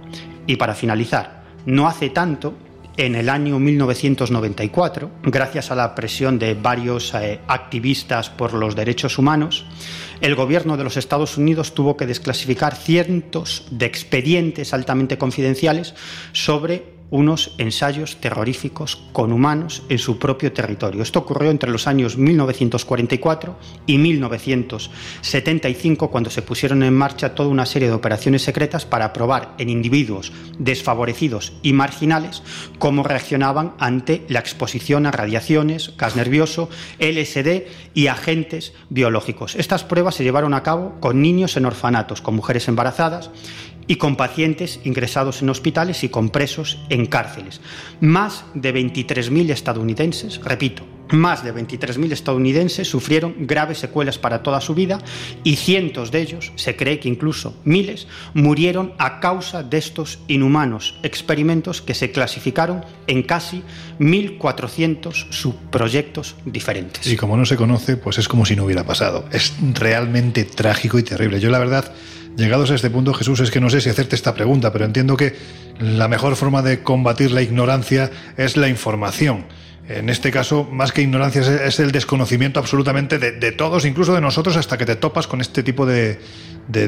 Y 0.47 0.55
para 0.55 0.73
finalizar, 0.73 1.43
no 1.67 1.87
hace 1.87 2.09
tanto, 2.09 2.55
en 2.97 3.15
el 3.15 3.29
año 3.29 3.59
1994, 3.59 5.11
gracias 5.23 5.71
a 5.71 5.75
la 5.75 5.95
presión 5.95 6.39
de 6.39 6.55
varios 6.55 7.13
eh, 7.13 7.39
activistas 7.47 8.29
por 8.29 8.53
los 8.53 8.75
derechos 8.75 9.17
humanos, 9.17 9.65
el 10.21 10.35
gobierno 10.35 10.75
de 10.77 10.83
los 10.83 10.97
Estados 10.97 11.37
Unidos 11.37 11.73
tuvo 11.73 11.95
que 11.95 12.05
desclasificar 12.07 12.75
cientos 12.75 13.65
de 13.71 13.85
expedientes 13.85 14.73
altamente 14.73 15.17
confidenciales 15.17 15.93
sobre 16.33 17.00
unos 17.11 17.53
ensayos 17.59 18.19
terroríficos 18.19 18.95
con 19.11 19.31
humanos 19.31 19.83
en 19.89 19.99
su 19.99 20.17
propio 20.17 20.51
territorio. 20.53 21.03
Esto 21.03 21.19
ocurrió 21.19 21.51
entre 21.51 21.69
los 21.69 21.85
años 21.85 22.17
1944 22.17 23.55
y 23.85 23.99
1975, 23.99 26.09
cuando 26.09 26.29
se 26.29 26.41
pusieron 26.41 26.83
en 26.83 26.93
marcha 26.93 27.35
toda 27.35 27.49
una 27.49 27.65
serie 27.65 27.89
de 27.89 27.93
operaciones 27.93 28.41
secretas 28.41 28.85
para 28.85 29.11
probar 29.13 29.53
en 29.57 29.69
individuos 29.69 30.31
desfavorecidos 30.57 31.53
y 31.61 31.73
marginales 31.73 32.41
cómo 32.79 33.03
reaccionaban 33.03 33.73
ante 33.77 34.25
la 34.29 34.39
exposición 34.39 35.05
a 35.05 35.11
radiaciones, 35.11 35.93
gas 35.97 36.15
nervioso, 36.15 36.69
LSD 36.99 37.63
y 37.93 38.07
agentes 38.07 38.73
biológicos. 38.89 39.55
Estas 39.55 39.83
pruebas 39.83 40.15
se 40.15 40.23
llevaron 40.23 40.53
a 40.53 40.63
cabo 40.63 40.95
con 41.01 41.21
niños 41.21 41.57
en 41.57 41.65
orfanatos, 41.65 42.21
con 42.21 42.35
mujeres 42.35 42.69
embarazadas 42.69 43.31
y 43.91 43.97
con 43.97 44.15
pacientes 44.15 44.79
ingresados 44.85 45.41
en 45.41 45.49
hospitales 45.49 46.05
y 46.05 46.07
con 46.07 46.29
presos 46.29 46.79
en 46.87 47.07
cárceles. 47.07 47.59
Más 47.99 48.45
de 48.53 48.73
23.000 48.73 49.49
estadounidenses, 49.49 50.39
repito, 50.45 50.85
más 51.09 51.43
de 51.43 51.53
23.000 51.53 52.13
estadounidenses 52.13 52.87
sufrieron 52.87 53.35
graves 53.39 53.79
secuelas 53.79 54.17
para 54.17 54.43
toda 54.43 54.61
su 54.61 54.75
vida 54.75 54.99
y 55.43 55.57
cientos 55.57 56.09
de 56.09 56.21
ellos, 56.21 56.53
se 56.55 56.77
cree 56.77 57.01
que 57.01 57.09
incluso 57.09 57.53
miles, 57.65 58.07
murieron 58.33 58.93
a 58.97 59.19
causa 59.19 59.61
de 59.61 59.79
estos 59.79 60.19
inhumanos 60.29 60.95
experimentos 61.03 61.81
que 61.81 61.93
se 61.93 62.13
clasificaron 62.13 62.85
en 63.07 63.23
casi 63.23 63.61
1.400 63.99 65.31
subproyectos 65.31 66.37
diferentes. 66.45 67.05
Y 67.07 67.17
como 67.17 67.35
no 67.35 67.45
se 67.45 67.57
conoce, 67.57 67.97
pues 67.97 68.19
es 68.19 68.29
como 68.29 68.45
si 68.45 68.55
no 68.55 68.63
hubiera 68.63 68.85
pasado. 68.85 69.25
Es 69.33 69.53
realmente 69.73 70.45
trágico 70.45 70.97
y 70.97 71.03
terrible. 71.03 71.41
Yo 71.41 71.49
la 71.49 71.59
verdad 71.59 71.93
Llegados 72.37 72.71
a 72.71 72.75
este 72.75 72.89
punto, 72.89 73.13
Jesús, 73.13 73.39
es 73.41 73.51
que 73.51 73.59
no 73.59 73.69
sé 73.69 73.81
si 73.81 73.89
hacerte 73.89 74.15
esta 74.15 74.33
pregunta, 74.33 74.71
pero 74.71 74.85
entiendo 74.85 75.17
que 75.17 75.35
la 75.79 76.07
mejor 76.07 76.35
forma 76.35 76.61
de 76.61 76.81
combatir 76.81 77.31
la 77.31 77.41
ignorancia 77.41 78.09
es 78.37 78.57
la 78.57 78.69
información. 78.69 79.45
En 79.97 80.09
este 80.09 80.31
caso, 80.31 80.67
más 80.71 80.91
que 80.91 81.01
ignorancia, 81.01 81.41
es 81.41 81.79
el 81.79 81.91
desconocimiento 81.91 82.59
absolutamente 82.59 83.19
de, 83.19 83.51
todos, 83.51 83.85
incluso 83.85 84.13
de 84.13 84.21
nosotros, 84.21 84.57
hasta 84.57 84.77
que 84.77 84.85
te 84.85 84.95
topas 84.95 85.27
con 85.27 85.41
este 85.41 85.63
tipo 85.63 85.85
de, 85.85 86.19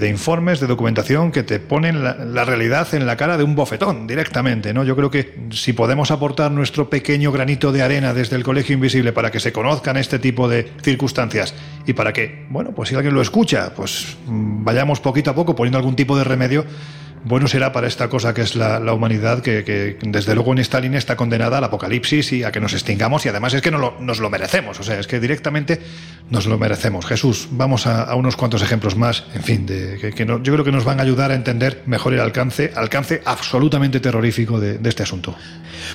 informes, 0.07 0.59
de 0.59 0.67
documentación 0.67 1.31
que 1.31 1.43
te 1.43 1.59
ponen 1.59 2.03
la, 2.03 2.45
realidad 2.45 2.87
en 2.93 3.05
la 3.05 3.17
cara 3.17 3.37
de 3.37 3.43
un 3.43 3.55
bofetón 3.55 4.07
directamente. 4.07 4.73
¿no? 4.73 4.83
Yo 4.83 4.95
creo 4.95 5.09
que 5.11 5.47
si 5.51 5.73
podemos 5.73 6.11
aportar 6.11 6.51
nuestro 6.51 6.89
pequeño 6.89 7.31
granito 7.31 7.71
de 7.71 7.81
arena 7.81 8.13
desde 8.13 8.35
el 8.35 8.43
Colegio 8.43 8.73
Invisible 8.73 9.11
para 9.11 9.31
que 9.31 9.39
se 9.39 9.51
conozcan 9.51 9.97
este 9.97 10.19
tipo 10.19 10.47
de 10.47 10.71
circunstancias 10.81 11.53
y 11.85 11.93
para 11.93 12.13
que, 12.13 12.45
bueno, 12.49 12.71
pues 12.73 12.89
si 12.89 12.95
alguien 12.95 13.13
lo 13.13 13.21
escucha, 13.21 13.73
pues 13.75 14.17
vayamos 14.27 14.99
poquito 14.99 15.31
a 15.31 15.35
poco 15.35 15.55
poniendo 15.55 15.77
algún 15.77 15.95
tipo 15.95 16.17
de 16.17 16.23
remedio 16.23 16.65
bueno 17.23 17.47
será 17.47 17.71
para 17.71 17.87
esta 17.87 18.09
cosa 18.09 18.33
que 18.33 18.41
es 18.41 18.55
la, 18.55 18.79
humanidad, 18.93 19.41
que, 19.41 19.97
desde 20.01 20.35
luego 20.35 20.51
en 20.51 20.59
esta 20.59 20.79
línea 20.79 20.99
está 20.99 21.15
condenada 21.15 21.57
al 21.57 21.63
apocalipsis 21.63 22.33
y 22.33 22.43
a 22.43 22.51
que 22.51 22.59
nos 22.59 22.73
extingamos 22.73 23.25
y 23.25 23.29
además 23.29 23.53
es 23.53 23.61
que 23.61 23.71
no 23.71 23.95
nos 23.99 24.19
lo 24.19 24.29
merecemos, 24.29 24.79
o 24.79 24.83
sea, 24.83 24.99
es 24.99 25.07
que 25.07 25.19
directamente 25.19 25.81
nos 26.29 26.45
lo 26.45 26.57
merecemos. 26.57 27.05
Jesús, 27.05 27.47
vamos 27.51 27.87
a, 27.87 28.13
unos 28.15 28.35
cuantos 28.35 28.61
ejemplos 28.61 28.95
más, 28.95 29.25
en 29.33 29.43
fin, 29.43 29.65
de, 29.65 29.97
que, 29.99 30.25
yo 30.25 30.41
creo 30.41 30.63
que 30.63 30.71
nos 30.71 30.85
van 30.85 30.99
a 30.99 31.03
ayudar 31.03 31.31
a 31.31 31.35
entender 31.35 31.83
mejor 31.85 32.13
el 32.13 32.19
alcance, 32.19 32.71
alcance 32.75 33.21
absolutamente 33.25 33.99
terrorífico 33.99 34.59
de, 34.59 34.79
este 34.83 35.03
asunto. 35.03 35.35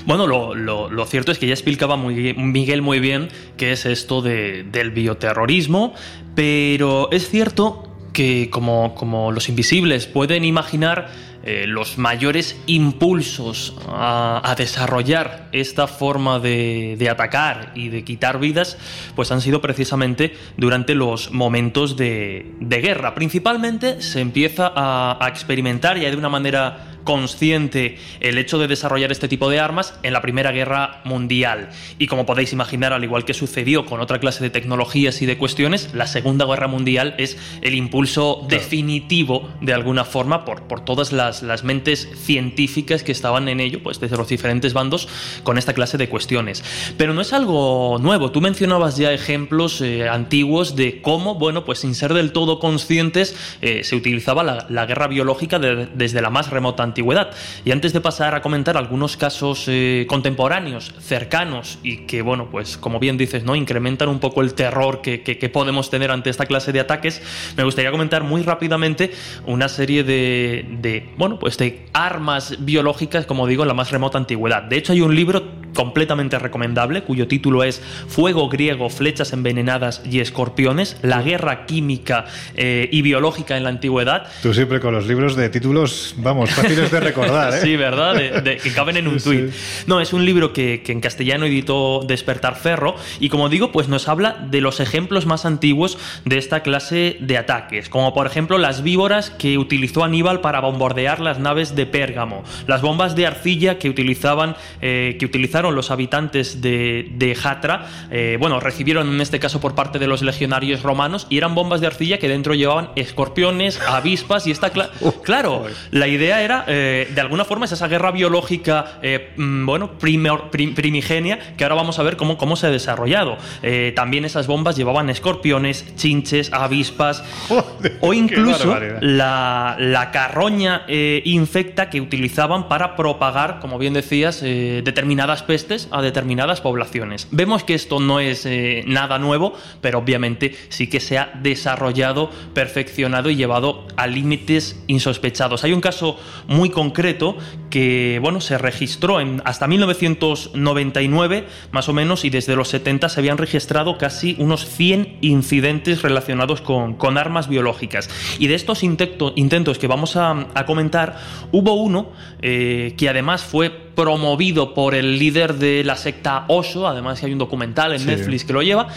Bueno, 0.07 0.27
lo, 0.27 1.07
cierto 1.07 1.33
es 1.33 1.39
que 1.39 1.47
ya 1.47 1.55
explicaba 1.55 1.97
Miguel 1.97 2.83
muy 2.83 3.01
bien 3.01 3.29
qué 3.57 3.73
es 3.73 3.87
esto 3.87 4.23
del 4.23 4.91
bioterrorismo, 4.91 5.95
pero 6.35 7.11
es 7.11 7.29
cierto 7.29 7.88
que 8.19 8.51
como, 8.51 8.97
como 8.97 9.31
los 9.31 9.49
invisibles 9.49 10.09
pueden 10.09 10.45
imaginar 10.45 11.07
eh, 11.45 11.67
los 11.69 11.99
mayores 11.99 12.61
impulsos 12.67 13.77
a, 13.87 14.57
desarrollar 14.59 15.49
esta 15.53 15.87
forma 15.87 16.41
de, 16.41 17.09
atacar 17.09 17.71
y 17.77 17.91
de 17.91 18.03
quitar 18.03 18.41
vidas, 18.41 18.77
pues 19.15 19.31
han 19.31 19.41
sido 19.41 19.61
precisamente 19.61 20.35
durante 20.57 20.97
los 20.97 21.31
momentos 21.31 21.97
de, 21.97 22.57
guerra. 22.59 23.15
Principalmente 23.15 24.03
se 24.03 24.21
empieza 24.21 24.73
a, 24.75 25.25
a 25.25 25.29
experimentar 25.29 25.97
ya 25.97 26.11
de 26.11 26.17
una 26.17 26.29
manera 26.29 26.98
consciente 27.05 27.99
el 28.21 28.39
hecho 28.39 28.59
de 28.59 28.69
desarrollar 28.69 29.13
este 29.13 29.29
tipo 29.29 29.49
de 29.51 29.61
armas 29.61 29.99
en 30.03 30.13
la 30.13 30.23
Primera 30.23 30.53
Guerra 30.53 31.01
Mundial. 31.05 31.71
Y 31.99 32.07
como 32.07 32.27
podéis 32.27 32.53
imaginar, 32.53 32.93
al 32.93 33.05
igual 33.05 33.25
que 33.25 33.35
sucedió 33.35 33.87
con 33.87 34.01
otra 34.01 34.21
clase 34.21 34.43
de 34.43 34.51
tecnologías 34.51 35.23
y 35.23 35.27
de 35.27 35.39
cuestiones, 35.39 35.95
la 35.95 36.07
Segunda 36.07 36.47
Guerra 36.47 36.69
Mundial 36.69 37.15
es 37.19 37.39
el 37.63 37.75
impulso 37.75 38.47
definitivo, 38.49 39.49
de 39.61 39.75
alguna 39.75 40.05
forma, 40.05 40.45
por, 40.45 40.63
por 40.63 40.85
todas 40.85 41.13
las, 41.13 41.43
las, 41.43 41.65
mentes 41.65 42.09
científicas 42.15 43.03
que 43.03 43.13
estaban 43.13 43.49
en 43.49 43.61
ello, 43.61 43.83
pues 43.83 44.01
desde 44.01 44.17
los 44.17 44.29
diferentes 44.29 44.73
bandos, 44.73 45.09
con 45.43 45.59
esta 45.59 45.75
clase 45.75 45.99
de 45.99 46.09
cuestiones. 46.09 46.63
Pero 46.97 47.15
no 47.15 47.21
es 47.21 47.33
algo 47.33 47.99
nuevo. 48.01 48.31
Tú 48.31 48.41
mencionabas 48.41 48.97
ya 48.97 49.13
ejemplos 49.13 49.81
eh, 49.81 50.09
antiguos 50.09 50.77
de 50.77 51.03
cómo, 51.03 51.35
bueno, 51.35 51.65
pues 51.65 51.81
sin 51.81 51.95
ser 51.95 52.15
del 52.15 52.33
todo 52.33 52.59
conscientes, 52.59 53.37
eh, 53.61 53.85
se 53.85 53.97
utilizaba 53.97 54.43
la, 54.43 54.87
guerra 54.87 55.09
biológica 55.09 55.59
desde 55.59 56.23
la 56.23 56.31
más 56.31 56.51
remota 56.51 56.83
antigüedad 56.89 57.31
y 57.65 57.71
antes 57.71 57.93
de 57.93 58.01
pasar 58.01 58.35
a 58.35 58.43
comentar 58.43 58.77
algunos 58.77 59.17
casos 59.17 59.65
eh, 59.69 60.07
contemporáneos, 60.09 60.95
cercanos 61.01 61.79
y 61.83 62.07
que, 62.07 62.23
bueno, 62.23 62.49
pues 62.51 62.77
como 62.77 62.99
bien 62.99 63.17
dices, 63.17 63.45
¿no? 63.45 63.55
Incrementan 63.55 64.09
un 64.09 64.19
poco 64.19 64.43
el 64.43 64.55
terror 64.55 65.01
que, 65.01 65.19
podemos 65.53 65.89
tener 65.91 66.11
ante 66.11 66.31
esta 66.31 66.47
clase 66.47 66.73
de 66.73 66.81
ataques, 66.81 67.23
me 67.57 67.65
gustaría 67.65 67.91
comentar 67.91 68.23
muy 68.23 68.43
rápidamente 68.43 69.13
una 69.47 69.69
serie 69.69 70.05
de, 70.05 70.67
de, 70.81 71.09
bueno, 71.17 71.39
pues 71.39 71.57
de 71.57 71.87
armas 71.93 72.57
biológicas, 72.61 73.27
como 73.27 73.47
digo, 73.47 73.63
en 73.63 73.69
la 73.69 73.75
más 73.75 73.91
remota 73.91 74.19
antigüedad. 74.19 74.63
De 74.63 74.77
hecho, 74.77 74.93
hay 74.93 75.01
un 75.01 75.15
libro 75.15 75.43
completamente 75.75 76.39
recomendable 76.39 77.03
cuyo 77.03 77.29
título 77.29 77.63
es 77.63 77.81
Fuego 78.09 78.49
griego, 78.49 78.91
flechas 78.91 79.33
envenenadas 79.33 80.03
y 80.05 80.21
escorpiones, 80.21 80.97
la 81.03 81.23
guerra 81.23 81.67
química 81.67 82.27
eh, 82.57 82.89
y 82.91 83.03
biológica 83.03 83.57
en 83.57 83.63
la 83.63 83.71
antigüedad. 83.71 84.27
Tú 84.43 84.53
siempre 84.55 84.81
con 84.81 84.93
los 84.95 85.07
libros 85.07 85.37
de 85.37 85.49
títulos, 85.49 86.15
vamos, 86.19 86.51
de 86.87 87.01
recordar, 87.01 87.55
¿eh? 87.55 87.61
sí, 87.61 87.77
¿verdad? 87.77 88.15
De, 88.15 88.57
que 88.57 88.73
caben 88.73 88.97
en 88.97 89.09
un 89.09 89.19
tuit. 89.19 89.53
No, 89.87 90.01
es 90.01 90.13
un 90.13 90.25
libro 90.25 90.53
que, 90.53 90.83
en 90.87 91.01
castellano 91.01 91.47
editó 91.47 92.05
Despertar 92.07 92.57
Ferro 92.57 92.97
y 93.21 93.29
como 93.29 93.49
digo, 93.49 93.73
pues 93.73 93.89
nos 93.89 94.09
habla 94.09 94.47
de 94.51 94.61
los 94.61 94.81
ejemplos 94.81 95.27
más 95.27 95.45
antiguos 95.45 95.99
de 96.25 96.39
esta 96.39 96.61
clase 96.61 97.17
de 97.21 97.37
ataques, 97.37 97.89
como 97.89 98.15
por 98.15 98.27
ejemplo 98.27 98.59
las 98.59 98.83
víboras 98.83 99.31
que 99.31 99.59
utilizó 99.59 100.05
Aníbal 100.05 100.41
para 100.41 100.61
bombardear 100.61 101.21
las 101.21 101.39
naves 101.39 101.75
de 101.75 101.87
Pérgamo, 101.87 102.45
las 102.67 102.81
bombas 102.81 103.17
de 103.17 103.27
arcilla 103.27 103.79
que 103.79 103.91
utilizaban, 103.91 104.57
eh, 104.81 105.17
que 105.19 105.27
utilizaron 105.27 105.75
los 105.75 105.91
habitantes 105.91 106.61
de, 106.63 107.09
de 107.13 107.35
Jatra, 107.35 107.87
eh, 108.11 108.37
bueno, 108.41 108.61
recibieron 108.61 109.13
en 109.13 109.21
este 109.21 109.41
caso 109.41 109.61
por 109.61 109.75
parte 109.75 109.99
de 109.99 110.07
los 110.07 110.23
legionarios 110.23 110.83
romanos 110.83 111.27
y 111.29 111.39
eran 111.39 111.55
bombas 111.55 111.81
de 111.81 111.89
arcilla 111.89 112.19
que 112.19 112.29
dentro 112.29 112.55
llevaban 112.55 112.91
escorpiones, 112.97 113.81
avispas 113.81 114.47
y 114.47 114.51
esta 114.51 114.69
claro, 115.23 115.67
la 115.91 116.09
idea 116.09 116.43
era 116.43 116.65
eh, 116.69 117.09
de 117.15 117.21
alguna 117.21 117.45
forma 117.45 117.65
es 117.65 117.73
esa 117.73 117.89
guerra 117.89 118.11
biológica, 118.11 118.99
eh, 119.03 119.33
mm, 119.37 119.67
bueno, 119.67 119.93
primigenia, 119.99 121.55
que 121.57 121.65
ahora 121.65 121.75
vamos 121.77 121.99
a 121.99 122.03
ver 122.03 122.17
cómo, 122.17 122.37
cómo 122.37 122.57
se 122.57 122.67
ha 122.67 122.71
desarrollado. 122.71 123.39
Eh, 123.63 123.93
también 123.97 124.25
esas 124.25 124.47
bombas 124.47 124.77
llevaban 124.77 125.09
escorpiones, 125.11 125.95
chinches, 125.97 126.53
avispas 126.53 127.25
o 128.01 128.13
incluso 128.13 128.77
la, 129.01 129.77
carroña 130.13 130.83
infecta 130.89 131.91
que 131.91 132.01
utilizaban 132.01 132.69
para 132.69 132.97
propagar, 132.97 133.61
como 133.61 133.79
bien 133.79 133.93
decías, 133.93 134.41
determinadas 134.41 135.43
pestes 135.43 135.89
a 135.91 136.01
determinadas 136.03 136.61
poblaciones. 136.61 137.29
Vemos 137.31 137.63
que 137.63 137.75
esto 137.75 138.01
no 138.01 138.21
es 138.21 138.49
nada 138.87 139.19
nuevo, 139.19 139.55
pero 139.81 139.99
obviamente 139.99 140.57
sí 140.71 140.89
que 140.89 141.01
se 141.01 141.19
ha 141.19 141.31
desarrollado, 141.43 142.31
perfeccionado 142.55 143.31
y 143.31 143.37
llevado 143.37 143.87
a 143.97 144.07
límites 144.07 144.83
insospechados. 144.87 145.65
Hay 145.65 145.73
un 145.73 145.81
caso 145.81 146.19
muy 146.47 146.58
concreto 146.71 147.37
que 147.71 148.19
bueno, 148.21 148.41
se 148.41 148.59
registró 148.59 149.21
en, 149.21 149.41
hasta 149.45 149.67
1999 149.67 151.47
más 151.71 151.89
o 151.89 151.93
menos 151.93 152.25
y 152.25 152.31
desde 152.31 152.57
los 152.57 152.69
70 152.69 153.09
se 153.09 153.21
habían 153.21 153.39
registrado 153.39 153.99
casi 153.99 154.35
unos 154.39 154.67
100 154.67 155.19
incidentes 155.21 156.03
relacionados 156.03 156.61
con, 156.61 156.95
con 156.95 157.19
armas 157.19 157.49
biológicas. 157.49 158.11
Y 158.39 158.49
de 158.49 158.55
estos 158.55 158.83
intentos 158.83 159.79
que 159.79 159.87
vamos 159.87 160.17
a, 160.17 160.47
comentar, 160.67 161.19
hubo 161.53 161.75
uno 161.75 162.11
eh, 162.43 162.95
que 162.99 163.09
además 163.09 163.43
fue 163.43 163.71
promovido 163.71 164.75
por 164.75 164.95
el 164.95 165.19
líder 165.19 165.55
de 165.55 165.85
la 165.85 165.97
secta 165.97 166.45
Osho, 166.49 166.87
además 166.87 167.23
hay 167.23 167.33
un 167.33 167.39
documental 167.39 167.95
en 167.95 168.07
Netflix 168.07 168.45
que 168.45 168.53
lo 168.53 168.63
lleva, 168.63 168.89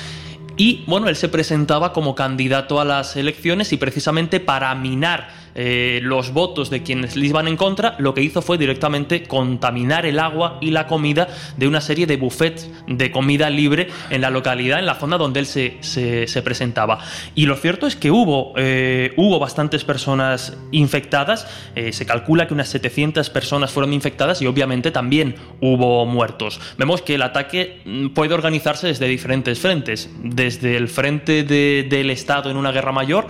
y 0.57 0.83
bueno, 0.85 1.07
él 1.07 1.15
se 1.15 1.29
presentaba 1.29 1.93
como 1.93 2.13
candidato 2.13 2.79
a 2.79 2.85
las 2.85 3.15
elecciones 3.15 3.71
y 3.73 3.77
precisamente 3.77 4.39
para 4.39 4.73
minar 4.75 5.40
eh, 5.55 5.99
los 6.03 6.33
votos 6.33 6.69
de 6.69 6.83
quienes 6.83 7.15
le 7.15 7.27
iban 7.27 7.47
en 7.47 7.57
contra, 7.57 7.95
lo 7.99 8.13
que 8.13 8.21
hizo 8.21 8.41
fue 8.41 8.57
directamente 8.57 9.23
contaminar 9.23 10.05
el 10.05 10.19
agua 10.19 10.57
y 10.61 10.71
la 10.71 10.87
comida 10.87 11.27
de 11.57 11.67
una 11.67 11.81
serie 11.81 12.05
de 12.05 12.17
buffets 12.17 12.69
de 12.87 13.11
comida 13.11 13.49
libre 13.49 13.87
en 14.09 14.21
la 14.21 14.29
localidad, 14.29 14.79
en 14.79 14.85
la 14.85 14.95
zona 14.95 15.17
donde 15.17 15.39
él 15.39 15.45
se, 15.45 15.77
se, 15.81 16.41
presentaba. 16.41 16.99
Y 17.35 17.45
lo 17.45 17.55
cierto 17.55 17.87
es 17.87 17.95
que 17.95 18.11
hubo, 18.11 18.53
eh, 18.57 19.13
hubo 19.17 19.39
bastantes 19.39 19.83
personas 19.83 20.57
infectadas, 20.71 21.47
eh, 21.75 21.91
se 21.93 22.05
calcula 22.05 22.47
que 22.47 22.53
unas 22.53 22.69
700 22.69 23.29
personas 23.29 23.71
fueron 23.71 23.93
infectadas 23.93 24.41
y 24.41 24.47
obviamente 24.47 24.91
también 24.91 25.35
hubo 25.59 26.05
muertos. 26.05 26.59
Vemos 26.77 27.01
que 27.01 27.15
el 27.15 27.21
ataque 27.21 27.81
mm, 27.85 28.09
puede 28.09 28.33
organizarse 28.33 28.87
desde 28.87 29.07
diferentes 29.07 29.59
frentes, 29.59 30.09
desde 30.23 30.77
el 30.77 30.87
frente 30.87 31.43
del 31.43 32.09
Estado 32.09 32.49
en 32.49 32.57
una 32.57 32.71
guerra 32.71 32.91
mayor, 32.91 33.27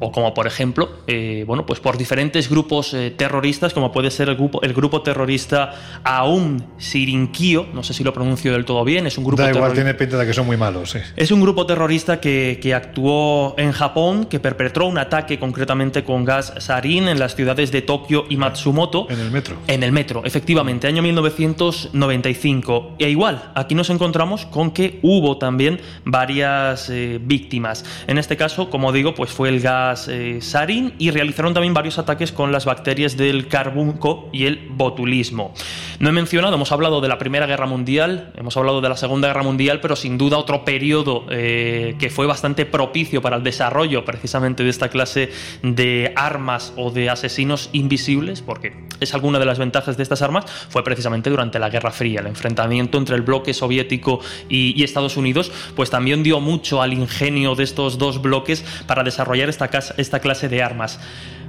o 0.00 0.12
como 0.12 0.32
por 0.34 0.46
ejemplo, 0.46 0.90
eh, 1.06 1.44
bueno, 1.46 1.66
pues 1.66 1.80
por 1.80 1.98
diferentes 1.98 2.48
grupos 2.48 2.94
eh, 2.94 3.10
terroristas, 3.16 3.74
como 3.74 3.90
puede 3.90 4.10
ser 4.10 4.28
el 4.28 4.36
grupo, 4.36 4.62
el 4.62 4.72
grupo 4.72 5.02
terrorista 5.02 6.00
Aum 6.04 6.60
Sirinkio, 6.78 7.66
no 7.72 7.82
sé 7.82 7.94
si 7.94 8.04
lo 8.04 8.12
pronuncio 8.12 8.52
del 8.52 8.64
todo 8.64 8.84
bien, 8.84 9.06
es 9.06 9.18
un 9.18 9.24
grupo 9.24 9.42
Da 9.42 9.50
igual, 9.50 9.72
tiene 9.72 9.94
pinta 9.94 10.16
de 10.18 10.26
que 10.26 10.32
son 10.32 10.46
muy 10.46 10.56
malos, 10.56 10.90
sí. 10.92 10.98
Es 11.16 11.32
un 11.32 11.40
grupo 11.40 11.66
terrorista 11.66 12.20
que, 12.20 12.58
que, 12.62 12.74
actuó 12.74 13.54
en 13.58 13.72
Japón, 13.72 14.26
que 14.26 14.38
perpetró 14.40 14.86
un 14.86 14.98
ataque 14.98 15.38
concretamente 15.38 16.04
con 16.04 16.24
gas 16.24 16.52
sarin 16.58 17.08
en 17.08 17.18
las 17.18 17.34
ciudades 17.34 17.72
de 17.72 17.82
Tokio 17.82 18.26
y 18.28 18.36
Matsumoto. 18.36 19.06
En 19.10 19.18
el 19.20 19.30
metro. 19.30 19.56
En 19.66 19.82
el 19.82 19.90
metro, 19.92 20.22
efectivamente, 20.24 20.86
año 20.86 21.02
1995. 21.02 22.96
E 22.98 23.10
igual, 23.10 23.50
aquí 23.54 23.74
nos 23.74 23.90
encontramos 23.90 24.46
con 24.46 24.70
que 24.70 25.00
hubo 25.02 25.38
también 25.38 25.80
varias 26.04 26.88
eh, 26.90 27.18
víctimas. 27.20 27.84
En 28.06 28.18
este 28.18 28.36
caso, 28.36 28.70
como 28.70 28.92
digo, 28.92 29.14
pues 29.14 29.30
fue 29.30 29.48
el 29.48 29.60
gas 29.60 29.87
eh, 30.08 30.38
sarin 30.40 30.94
y 30.98 31.10
realizaron 31.10 31.54
también 31.54 31.74
varios 31.74 31.98
ataques 31.98 32.32
con 32.32 32.52
las 32.52 32.64
bacterias 32.64 33.16
del 33.16 33.48
carbunco 33.48 34.28
y 34.32 34.44
el 34.44 34.68
botulismo. 34.70 35.54
No 35.98 36.08
he 36.08 36.12
mencionado, 36.12 36.54
hemos 36.54 36.70
hablado 36.72 37.00
de 37.00 37.08
la 37.08 37.18
Primera 37.18 37.46
Guerra 37.46 37.66
Mundial, 37.66 38.32
hemos 38.36 38.56
hablado 38.56 38.80
de 38.80 38.88
la 38.88 38.96
Segunda 38.96 39.28
Guerra 39.28 39.42
Mundial, 39.42 39.80
pero 39.80 39.96
sin 39.96 40.18
duda 40.18 40.38
otro 40.38 40.64
periodo 40.64 41.26
eh, 41.30 41.96
que 41.98 42.10
fue 42.10 42.26
bastante 42.26 42.66
propicio 42.66 43.22
para 43.22 43.36
el 43.36 43.42
desarrollo 43.42 44.04
precisamente 44.04 44.62
de 44.62 44.70
esta 44.70 44.88
clase 44.88 45.30
de 45.62 46.12
armas 46.16 46.72
o 46.76 46.90
de 46.90 47.10
asesinos 47.10 47.70
invisibles, 47.72 48.42
porque 48.42 48.74
es 49.00 49.14
alguna 49.14 49.38
de 49.38 49.46
las 49.46 49.58
ventajas 49.58 49.96
de 49.96 50.02
estas 50.02 50.22
armas, 50.22 50.44
fue 50.68 50.84
precisamente 50.84 51.30
durante 51.30 51.58
la 51.58 51.70
Guerra 51.70 51.90
Fría. 51.90 52.20
El 52.20 52.26
enfrentamiento 52.26 52.98
entre 52.98 53.16
el 53.16 53.22
bloque 53.22 53.54
soviético 53.54 54.20
y, 54.48 54.80
y 54.80 54.84
Estados 54.84 55.16
Unidos, 55.16 55.50
pues 55.74 55.90
también 55.90 56.22
dio 56.22 56.40
mucho 56.40 56.82
al 56.82 56.92
ingenio 56.92 57.54
de 57.54 57.64
estos 57.64 57.98
dos 57.98 58.22
bloques 58.22 58.64
para 58.86 59.02
desarrollar 59.02 59.48
esta 59.48 59.68
esta 59.96 60.20
clase 60.20 60.48
de 60.48 60.62
armas. 60.62 60.98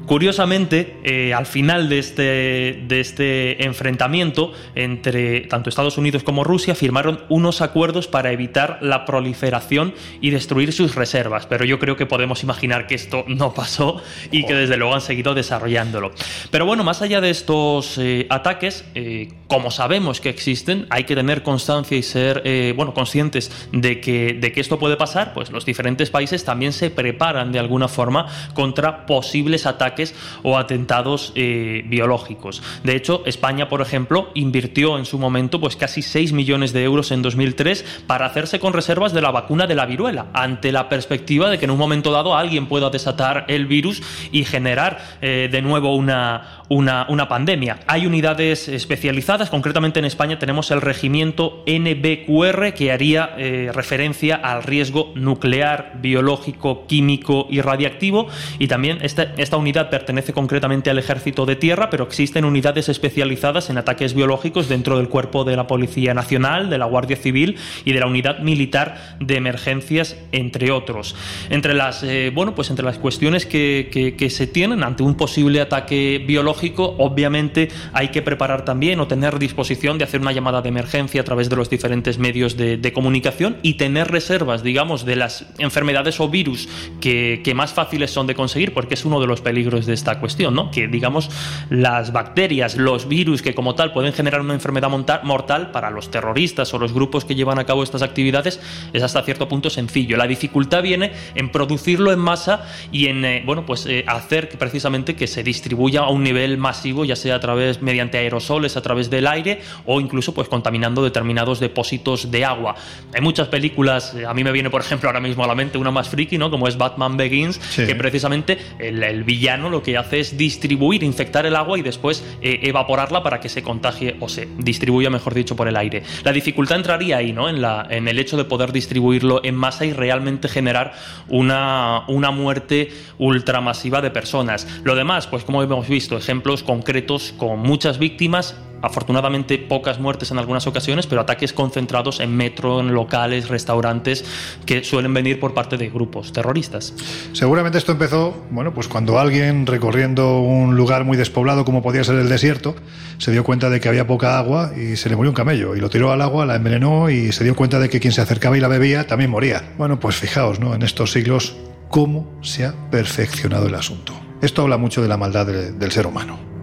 Curiosamente, 0.10 0.98
eh, 1.04 1.36
al 1.36 1.46
final 1.46 1.88
de 1.88 2.00
este, 2.00 2.84
de 2.88 3.00
este 3.00 3.64
enfrentamiento 3.64 4.54
entre 4.74 5.42
tanto 5.42 5.70
Estados 5.70 6.00
Unidos 6.00 6.24
como 6.24 6.44
Rusia 6.44 6.74
firmaron 6.74 7.20
unos 7.30 7.62
acuerdos 7.62 8.08
para 8.08 8.32
evitar 8.32 8.80
la 8.82 9.06
proliferación 9.06 9.94
y 10.20 10.32
destruir 10.32 10.74
sus 10.74 10.96
reservas, 10.96 11.46
pero 11.46 11.64
yo 11.64 11.78
creo 11.78 11.96
que 11.96 12.08
podemos 12.08 12.42
imaginar 12.42 12.88
que 12.88 12.96
esto 12.96 13.24
no 13.28 13.54
pasó 13.54 14.02
y 14.32 14.48
que 14.48 14.56
desde 14.56 14.78
luego 14.78 14.96
han 14.96 15.02
seguido 15.02 15.36
desarrollándolo. 15.36 16.12
Pero 16.50 16.66
bueno, 16.66 16.84
más 16.84 17.04
allá 17.04 17.22
de 17.22 17.30
estos 17.30 18.00
eh, 18.00 18.26
ataques, 18.32 18.86
eh, 18.96 19.32
como 19.46 19.70
sabemos 19.70 20.22
que 20.22 20.30
existen, 20.30 20.88
hay 20.90 21.04
que 21.04 21.14
tener 21.14 21.44
constancia 21.44 21.96
y 21.96 22.02
ser 22.02 22.42
bueno, 22.76 22.96
conscientes 22.96 23.52
de 23.72 24.02
que, 24.02 24.34
de 24.34 24.52
que 24.52 24.60
esto 24.60 24.80
puede 24.80 24.98
pasar, 24.98 25.34
pues 25.36 25.52
los 25.52 25.66
diferentes 25.66 26.10
países 26.10 26.44
también 26.44 26.74
se 26.74 26.90
preparan 26.90 27.52
de 27.52 27.60
alguna 27.60 27.88
forma 27.88 28.26
contra 28.56 29.06
posibles 29.06 29.68
ataques 29.68 29.99
o 30.44 30.58
atentados 30.58 31.32
eh, 31.36 31.84
biológicos. 31.88 32.62
De 32.84 32.96
hecho, 32.96 33.24
España, 33.26 33.70
por 33.70 33.82
ejemplo, 33.82 34.30
invirtió 34.34 34.98
en 34.98 35.06
su 35.06 35.20
momento 35.20 35.60
pues 35.60 35.76
casi 35.76 36.02
6 36.02 36.34
millones 36.34 36.74
de 36.74 36.84
euros 36.84 37.12
en 37.12 37.22
2003 37.22 38.04
para 38.08 38.26
hacerse 38.26 38.60
con 38.60 38.74
reservas 38.74 39.14
de 39.14 39.22
la 39.22 39.32
vacuna 39.32 39.68
de 39.68 39.76
la 39.76 39.86
viruela, 39.86 40.28
ante 40.34 40.72
la 40.72 40.90
perspectiva 40.90 41.50
de 41.50 41.58
que 41.58 41.66
en 41.66 41.72
un 41.72 41.78
momento 41.78 42.12
dado 42.12 42.36
alguien 42.36 42.68
pueda 42.68 42.90
desatar 42.90 43.46
el 43.48 43.66
virus 43.66 44.02
y 44.32 44.46
generar 44.46 45.00
eh, 45.22 45.50
de 45.52 45.62
nuevo 45.62 45.96
una, 45.96 46.59
una, 46.70 47.28
pandemia. 47.28 47.80
Hay 47.88 48.06
unidades 48.06 48.68
especializadas, 48.68 49.50
concretamente 49.50 50.00
en 50.00 50.06
España 50.06 50.40
tenemos 50.40 50.72
el 50.72 50.82
regimiento 50.82 51.64
NBQR 51.66 52.74
que 52.74 52.92
haría 52.92 53.32
eh, 53.38 53.72
referencia 53.74 54.36
al 54.36 54.64
riesgo 54.64 55.12
nuclear, 55.16 55.94
biológico, 56.02 56.86
químico 56.88 57.48
y 57.50 57.62
radiactivo 57.62 58.28
y 58.60 58.68
también 58.68 59.00
esta, 59.02 59.34
esta 59.38 59.58
unidad 59.58 59.90
pertenece 59.90 60.34
concretamente 60.34 60.90
al 60.90 61.00
ejército 61.00 61.46
de 61.46 61.56
tierra, 61.56 61.90
pero 61.90 62.04
existen 62.04 62.46
unidades 62.46 62.88
especializadas 62.90 63.70
en 63.70 63.78
ataques 63.78 64.14
biológicos 64.14 64.70
dentro 64.70 64.98
del 64.98 65.10
cuerpo 65.10 65.44
de 65.44 65.56
la 65.56 65.68
Policía 65.68 66.14
Nacional, 66.14 66.70
de 66.70 66.78
la 66.78 66.86
Guardia 66.86 67.18
Civil 67.18 67.58
y 67.84 67.94
de 67.94 68.00
la 68.00 68.08
Unidad 68.08 68.40
Militar 68.40 69.18
de 69.20 69.38
Emergencias, 69.38 70.18
entre 70.32 70.72
otros. 70.72 71.16
Entre 71.50 71.74
las, 71.74 72.04
eh, 72.04 72.32
bueno, 72.34 72.54
pues 72.54 72.70
entre 72.70 72.86
las 72.86 73.00
cuestiones 73.00 73.46
que, 73.46 74.16
que 74.18 74.30
se 74.30 74.48
tienen 74.48 74.84
ante 74.84 75.04
un 75.04 75.16
posible 75.16 75.62
ataque 75.62 76.24
biológico, 76.26 76.59
obviamente 76.98 77.70
hay 77.94 78.10
que 78.10 78.22
preparar 78.22 78.66
también 78.66 79.00
o 79.00 79.08
tener 79.08 79.40
disposición 79.40 79.98
de 79.98 80.04
hacer 80.04 80.22
una 80.22 80.32
llamada 80.32 80.62
de 80.62 80.70
emergencia 80.70 81.22
a 81.22 81.24
través 81.24 81.50
de 81.50 81.56
los 81.56 81.70
diferentes 81.70 82.18
medios 82.18 82.58
de, 82.58 82.90
comunicación 82.94 83.58
y 83.62 83.76
tener 83.76 84.10
reservas, 84.10 84.64
digamos, 84.64 85.06
de 85.06 85.16
las 85.16 85.46
enfermedades 85.60 86.20
o 86.20 86.28
virus 86.28 86.68
que, 87.00 87.54
más 87.56 87.74
fáciles 87.74 88.12
son 88.12 88.28
de 88.28 88.36
conseguir, 88.36 88.74
porque 88.74 88.94
es 88.94 89.06
uno 89.06 89.20
de 89.20 89.28
los 89.28 89.42
peligros 89.42 89.86
de 89.86 89.94
esta 89.94 90.20
cuestión, 90.20 90.54
¿no? 90.54 90.72
Que, 90.72 90.88
digamos, 90.88 91.30
las 91.70 92.14
bacterias, 92.14 92.78
los 92.78 93.08
virus 93.08 93.42
que 93.42 93.54
como 93.54 93.76
tal 93.76 93.92
pueden 93.92 94.14
generar 94.14 94.42
una 94.42 94.54
enfermedad 94.54 94.90
mortal 95.24 95.72
para 95.72 95.90
los 95.90 96.10
terroristas 96.12 96.74
o 96.74 96.80
los 96.80 96.94
grupos 96.94 97.26
que 97.26 97.36
llevan 97.36 97.60
a 97.60 97.66
cabo 97.66 97.84
estas 97.84 98.02
actividades 98.02 98.60
es 98.94 99.04
hasta 99.04 99.24
cierto 99.24 99.48
punto 99.48 99.70
sencillo. 99.70 100.18
La 100.18 100.28
dificultad 100.28 100.84
viene 100.84 101.12
en 101.36 101.52
producirlo 101.52 102.12
en 102.12 102.20
masa 102.20 102.66
y 102.92 103.08
en, 103.08 103.26
eh, 103.26 103.44
bueno, 103.46 103.66
pues 103.66 103.86
eh, 103.86 104.04
hacer 104.08 104.50
que 104.50 104.58
precisamente 104.58 105.16
que 105.16 105.28
se 105.28 105.44
distribuya 105.44 106.02
a 106.02 106.10
un 106.10 106.24
nivel 106.24 106.49
masivo, 106.58 107.06
ya 107.06 107.16
sea 107.16 107.36
a 107.36 107.40
través 107.40 107.82
mediante 107.82 108.18
aerosoles, 108.18 108.78
a 108.78 108.82
través 108.82 109.10
del 109.10 109.28
aire 109.28 109.62
o 109.86 110.02
incluso 110.02 110.34
pues 110.34 110.48
contaminando 110.48 111.04
determinados 111.04 111.60
depósitos 111.60 112.32
de 112.32 112.46
agua. 112.46 112.76
Hay 113.14 113.22
muchas 113.22 113.48
películas, 113.48 114.14
eh, 114.16 114.26
a 114.26 114.34
mí 114.34 114.44
me 114.44 114.52
viene 114.52 114.70
por 114.70 114.82
ejemplo 114.82 115.10
ahora 115.10 115.20
mismo 115.20 115.44
a 115.44 115.48
la 115.48 115.56
mente 115.56 115.78
una 115.78 115.92
más 115.92 116.10
friki, 116.10 116.38
¿no? 116.38 116.52
Como 116.52 116.68
es 116.68 116.78
Batman 116.78 117.18
Begins, 117.18 117.60
que 117.76 117.96
precisamente 117.96 118.58
el, 118.80 119.24
villano 119.24 119.70
lo 119.70 119.84
que 119.84 119.98
hace 119.98 120.20
es 120.20 120.38
distribuir, 120.38 121.04
infectar 121.04 121.46
el 121.46 121.56
agua 121.56 121.78
y 121.78 121.82
después 121.82 122.24
eh, 122.42 122.60
evaporarla 122.64 123.22
para 123.24 123.40
que 123.40 123.50
se 123.50 123.62
contagie 123.64 124.16
o 124.20 124.30
se 124.30 124.48
distribuya, 124.58 125.10
mejor 125.10 125.34
dicho, 125.34 125.56
por 125.56 125.68
el 125.68 125.76
aire. 125.76 126.04
La 126.24 126.32
dificultad 126.32 126.78
entraría 126.78 127.18
ahí, 127.18 127.34
¿no? 127.34 127.50
En, 127.50 127.62
la, 127.62 127.88
en 127.90 128.08
el 128.08 128.20
hecho 128.20 128.38
de 128.38 128.46
poder 128.46 128.72
distribuirlo 128.72 129.42
en 129.44 129.56
masa 129.56 129.86
y 129.86 129.94
realmente 129.94 130.48
generar 130.48 130.94
una, 131.28 132.04
una 132.08 132.32
muerte 132.32 132.90
ultramasiva 133.18 134.02
de 134.02 134.12
personas. 134.12 134.68
Lo 134.84 134.96
demás, 134.96 135.28
pues 135.28 135.44
como 135.44 135.62
hemos 135.64 135.88
visto, 135.88 136.18
ejemplos 136.40 136.64
concretos 136.64 137.34
con 137.38 137.60
muchas 137.60 138.00
víctimas, 138.00 138.56
afortunadamente 138.82 139.58
pocas 139.58 140.00
muertes 140.00 140.32
en 140.32 140.38
algunas 140.38 140.68
ocasiones, 140.68 141.06
pero 141.06 141.20
ataques 141.20 141.52
concentrados 141.52 142.22
en 142.22 142.34
metro, 142.34 142.80
en 142.80 142.94
locales, 142.94 143.50
restaurantes, 143.50 144.24
que 144.66 144.86
suelen 144.86 145.14
venir 145.14 145.42
por 145.42 145.54
parte 145.54 145.76
de 145.76 145.90
grupos 145.90 146.32
terroristas. 146.32 146.94
Seguramente 147.34 147.78
esto 147.78 147.92
empezó, 147.92 148.42
bueno, 148.52 148.74
pues 148.74 148.88
cuando 148.88 149.20
alguien 149.20 149.66
recorriendo 149.66 150.40
un 150.40 150.78
lugar 150.78 151.04
muy 151.04 151.18
despoblado 151.18 151.66
como 151.66 151.82
podía 151.82 152.06
ser 152.06 152.16
el 152.16 152.30
desierto, 152.30 152.74
se 153.18 153.34
dio 153.34 153.44
cuenta 153.44 153.70
de 153.70 153.82
que 153.82 153.90
había 153.90 154.08
poca 154.08 154.40
agua 154.40 154.72
y 154.78 154.96
se 154.96 155.10
le 155.10 155.18
murió 155.18 155.32
un 155.32 155.36
camello 155.36 155.76
y 155.76 155.82
lo 155.82 155.90
tiró 155.90 156.14
al 156.14 156.22
agua, 156.22 156.46
la 156.46 156.56
envenenó 156.56 157.10
y 157.10 157.34
se 157.34 157.44
dio 157.44 157.54
cuenta 157.54 157.80
de 157.80 157.90
que 157.90 158.00
quien 158.00 158.14
se 158.14 158.22
acercaba 158.22 158.58
y 158.58 158.62
la 158.62 158.70
bebía 158.70 159.06
también 159.08 159.30
moría. 159.30 159.74
Bueno, 159.78 160.00
pues 160.00 160.16
fijaos, 160.16 160.62
¿no? 160.62 160.74
En 160.74 160.84
estos 160.84 161.12
siglos 161.12 161.58
cómo 161.90 162.32
se 162.42 162.64
ha 162.64 162.74
perfeccionado 162.90 163.68
el 163.68 163.76
asunto. 163.76 164.29
Esto 164.42 164.62
habla 164.62 164.78
mucho 164.78 165.02
de 165.02 165.08
la 165.10 165.18
maldad 165.18 165.46
del 165.46 165.92
ser 165.92 166.08
humano. 166.08 166.59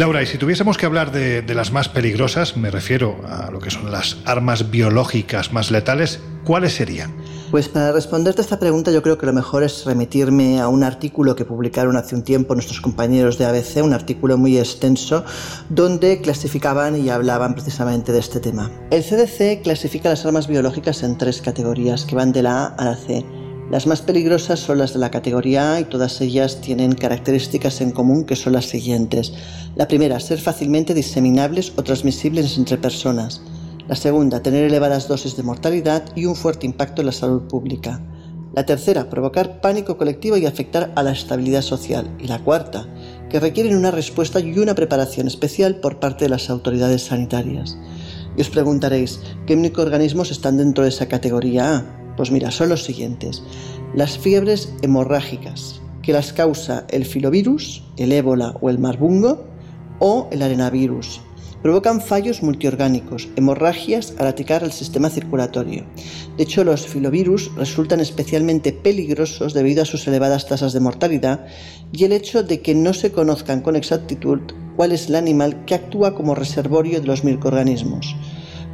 Laura, 0.00 0.22
y 0.22 0.26
si 0.26 0.38
tuviésemos 0.38 0.78
que 0.78 0.86
hablar 0.86 1.12
de, 1.12 1.44
las 1.54 1.72
más 1.72 1.90
peligrosas, 1.90 2.56
me 2.56 2.70
refiero 2.70 3.20
a 3.28 3.50
lo 3.50 3.58
que 3.58 3.68
son 3.68 3.92
las 3.92 4.16
armas 4.24 4.70
biológicas 4.70 5.52
más 5.52 5.70
letales, 5.70 6.20
¿cuáles 6.42 6.72
serían? 6.72 7.14
Pues 7.50 7.68
para 7.68 7.92
responderte 7.92 8.40
a 8.40 8.44
esta 8.44 8.58
pregunta 8.58 8.90
yo 8.92 9.02
creo 9.02 9.18
que 9.18 9.26
lo 9.26 9.34
mejor 9.34 9.62
es 9.62 9.84
remitirme 9.84 10.58
a 10.58 10.68
un 10.68 10.84
artículo 10.84 11.36
que 11.36 11.44
publicaron 11.44 11.98
hace 11.98 12.14
un 12.14 12.24
tiempo 12.24 12.54
nuestros 12.54 12.80
compañeros 12.80 13.36
de 13.36 13.44
ABC, 13.44 13.84
un 13.84 13.92
artículo 13.92 14.38
muy 14.38 14.56
extenso 14.56 15.22
donde 15.68 16.22
clasificaban 16.22 16.96
y 16.96 17.10
hablaban 17.10 17.52
precisamente 17.52 18.10
de 18.10 18.20
este 18.20 18.40
tema. 18.40 18.70
El 18.90 19.02
CDC 19.02 19.60
clasifica 19.62 20.08
las 20.08 20.24
armas 20.24 20.48
biológicas 20.48 21.02
en 21.02 21.18
tres 21.18 21.42
categorías 21.42 22.06
que 22.06 22.14
van 22.14 22.32
de 22.32 22.42
la 22.42 22.64
A 22.64 22.66
a 22.68 22.84
la 22.86 22.96
C. 22.96 23.22
Las 23.70 23.86
más 23.86 24.02
peligrosas 24.02 24.58
son 24.58 24.78
las 24.78 24.94
de 24.94 24.98
la 24.98 25.12
categoría 25.12 25.74
A 25.74 25.80
y 25.80 25.84
todas 25.84 26.20
ellas 26.20 26.60
tienen 26.60 26.92
características 26.92 27.80
en 27.80 27.92
común 27.92 28.24
que 28.24 28.34
son 28.34 28.52
las 28.52 28.64
siguientes. 28.64 29.32
La 29.76 29.86
primera, 29.86 30.18
ser 30.18 30.40
fácilmente 30.40 30.92
diseminables 30.92 31.72
o 31.76 31.84
transmisibles 31.84 32.58
entre 32.58 32.78
personas. 32.78 33.42
La 33.86 33.94
segunda, 33.94 34.42
tener 34.42 34.64
elevadas 34.64 35.06
dosis 35.06 35.36
de 35.36 35.44
mortalidad 35.44 36.02
y 36.16 36.26
un 36.26 36.34
fuerte 36.34 36.66
impacto 36.66 37.02
en 37.02 37.06
la 37.06 37.12
salud 37.12 37.42
pública. 37.42 38.02
La 38.56 38.66
tercera, 38.66 39.08
provocar 39.08 39.60
pánico 39.60 39.96
colectivo 39.96 40.36
y 40.36 40.46
afectar 40.46 40.92
a 40.96 41.04
la 41.04 41.12
estabilidad 41.12 41.62
social. 41.62 42.10
Y 42.18 42.26
la 42.26 42.40
cuarta, 42.40 42.88
que 43.28 43.38
requieren 43.38 43.76
una 43.76 43.92
respuesta 43.92 44.40
y 44.40 44.58
una 44.58 44.74
preparación 44.74 45.28
especial 45.28 45.76
por 45.76 46.00
parte 46.00 46.24
de 46.24 46.30
las 46.30 46.50
autoridades 46.50 47.02
sanitarias. 47.02 47.78
Y 48.36 48.40
os 48.40 48.50
preguntaréis, 48.50 49.20
¿qué 49.46 49.54
microorganismos 49.54 50.32
están 50.32 50.56
dentro 50.56 50.82
de 50.82 50.90
esa 50.90 51.06
categoría 51.06 51.76
A? 51.76 51.99
Pues 52.20 52.30
mira, 52.30 52.50
son 52.50 52.68
los 52.68 52.84
siguientes. 52.84 53.42
Las 53.94 54.18
fiebres 54.18 54.74
hemorrágicas, 54.82 55.80
que 56.02 56.12
las 56.12 56.34
causa 56.34 56.84
el 56.90 57.06
filovirus, 57.06 57.82
el 57.96 58.12
ébola 58.12 58.58
o 58.60 58.68
el 58.68 58.78
marbungo, 58.78 59.46
o 60.00 60.28
el 60.30 60.42
arenavirus, 60.42 61.22
provocan 61.62 62.02
fallos 62.02 62.42
multiorgánicos, 62.42 63.30
hemorragias 63.36 64.12
al 64.18 64.26
atacar 64.26 64.62
el 64.64 64.72
sistema 64.72 65.08
circulatorio. 65.08 65.86
De 66.36 66.42
hecho, 66.42 66.62
los 66.62 66.86
filovirus 66.86 67.50
resultan 67.56 68.00
especialmente 68.00 68.74
peligrosos 68.74 69.54
debido 69.54 69.80
a 69.80 69.86
sus 69.86 70.06
elevadas 70.06 70.46
tasas 70.46 70.74
de 70.74 70.80
mortalidad 70.80 71.46
y 71.90 72.04
el 72.04 72.12
hecho 72.12 72.42
de 72.42 72.60
que 72.60 72.74
no 72.74 72.92
se 72.92 73.12
conozcan 73.12 73.62
con 73.62 73.76
exactitud 73.76 74.40
cuál 74.76 74.92
es 74.92 75.08
el 75.08 75.14
animal 75.14 75.64
que 75.64 75.74
actúa 75.74 76.14
como 76.14 76.34
reservorio 76.34 77.00
de 77.00 77.06
los 77.06 77.24
microorganismos. 77.24 78.14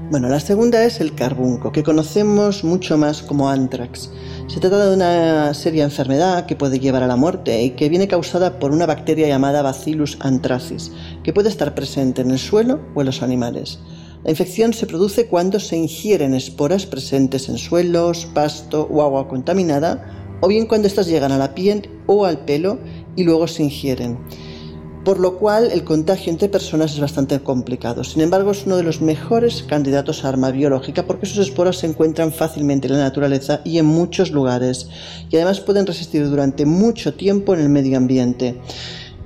Bueno, 0.08 0.28
la 0.28 0.38
segunda 0.38 0.84
es 0.84 1.00
el 1.00 1.16
carbunco, 1.16 1.72
que 1.72 1.82
conocemos 1.82 2.62
mucho 2.62 2.96
más 2.96 3.22
como 3.22 3.48
anthrax. 3.48 4.08
Se 4.46 4.60
trata 4.60 4.86
de 4.86 4.94
una 4.94 5.52
seria 5.52 5.82
enfermedad 5.82 6.46
que 6.46 6.54
puede 6.54 6.78
llevar 6.78 7.02
a 7.02 7.08
la 7.08 7.16
muerte 7.16 7.60
y 7.64 7.70
que 7.70 7.88
viene 7.88 8.06
causada 8.06 8.60
por 8.60 8.70
una 8.70 8.86
bacteria 8.86 9.26
llamada 9.26 9.62
Bacillus 9.62 10.16
anthracis, 10.20 10.92
que 11.24 11.32
puede 11.32 11.48
estar 11.48 11.74
presente 11.74 12.22
en 12.22 12.30
el 12.30 12.38
suelo 12.38 12.78
o 12.94 13.00
en 13.00 13.06
los 13.06 13.20
animales. 13.20 13.80
La 14.22 14.30
infección 14.30 14.74
se 14.74 14.86
produce 14.86 15.26
cuando 15.26 15.58
se 15.58 15.76
ingieren 15.76 16.34
esporas 16.34 16.86
presentes 16.86 17.48
en 17.48 17.58
suelos, 17.58 18.28
pasto 18.32 18.86
o 18.88 19.02
agua 19.02 19.26
contaminada, 19.26 20.38
o 20.40 20.46
bien 20.46 20.66
cuando 20.66 20.86
estas 20.86 21.08
llegan 21.08 21.32
a 21.32 21.38
la 21.38 21.52
piel 21.52 21.90
o 22.06 22.26
al 22.26 22.44
pelo 22.44 22.78
y 23.16 23.24
luego 23.24 23.48
se 23.48 23.64
ingieren 23.64 24.18
por 25.06 25.20
lo 25.20 25.38
cual 25.38 25.70
el 25.70 25.84
contagio 25.84 26.32
entre 26.32 26.48
personas 26.48 26.92
es 26.92 26.98
bastante 26.98 27.38
complicado. 27.38 28.02
Sin 28.02 28.22
embargo, 28.22 28.50
es 28.50 28.66
uno 28.66 28.76
de 28.76 28.82
los 28.82 29.00
mejores 29.00 29.62
candidatos 29.62 30.24
a 30.24 30.28
arma 30.30 30.50
biológica 30.50 31.06
porque 31.06 31.26
sus 31.26 31.38
esporas 31.38 31.76
se 31.76 31.86
encuentran 31.86 32.32
fácilmente 32.32 32.88
en 32.88 32.94
la 32.94 33.04
naturaleza 33.04 33.60
y 33.64 33.78
en 33.78 33.86
muchos 33.86 34.32
lugares, 34.32 34.88
y 35.30 35.36
además 35.36 35.60
pueden 35.60 35.86
resistir 35.86 36.28
durante 36.28 36.66
mucho 36.66 37.14
tiempo 37.14 37.54
en 37.54 37.60
el 37.60 37.68
medio 37.68 37.96
ambiente. 37.96 38.60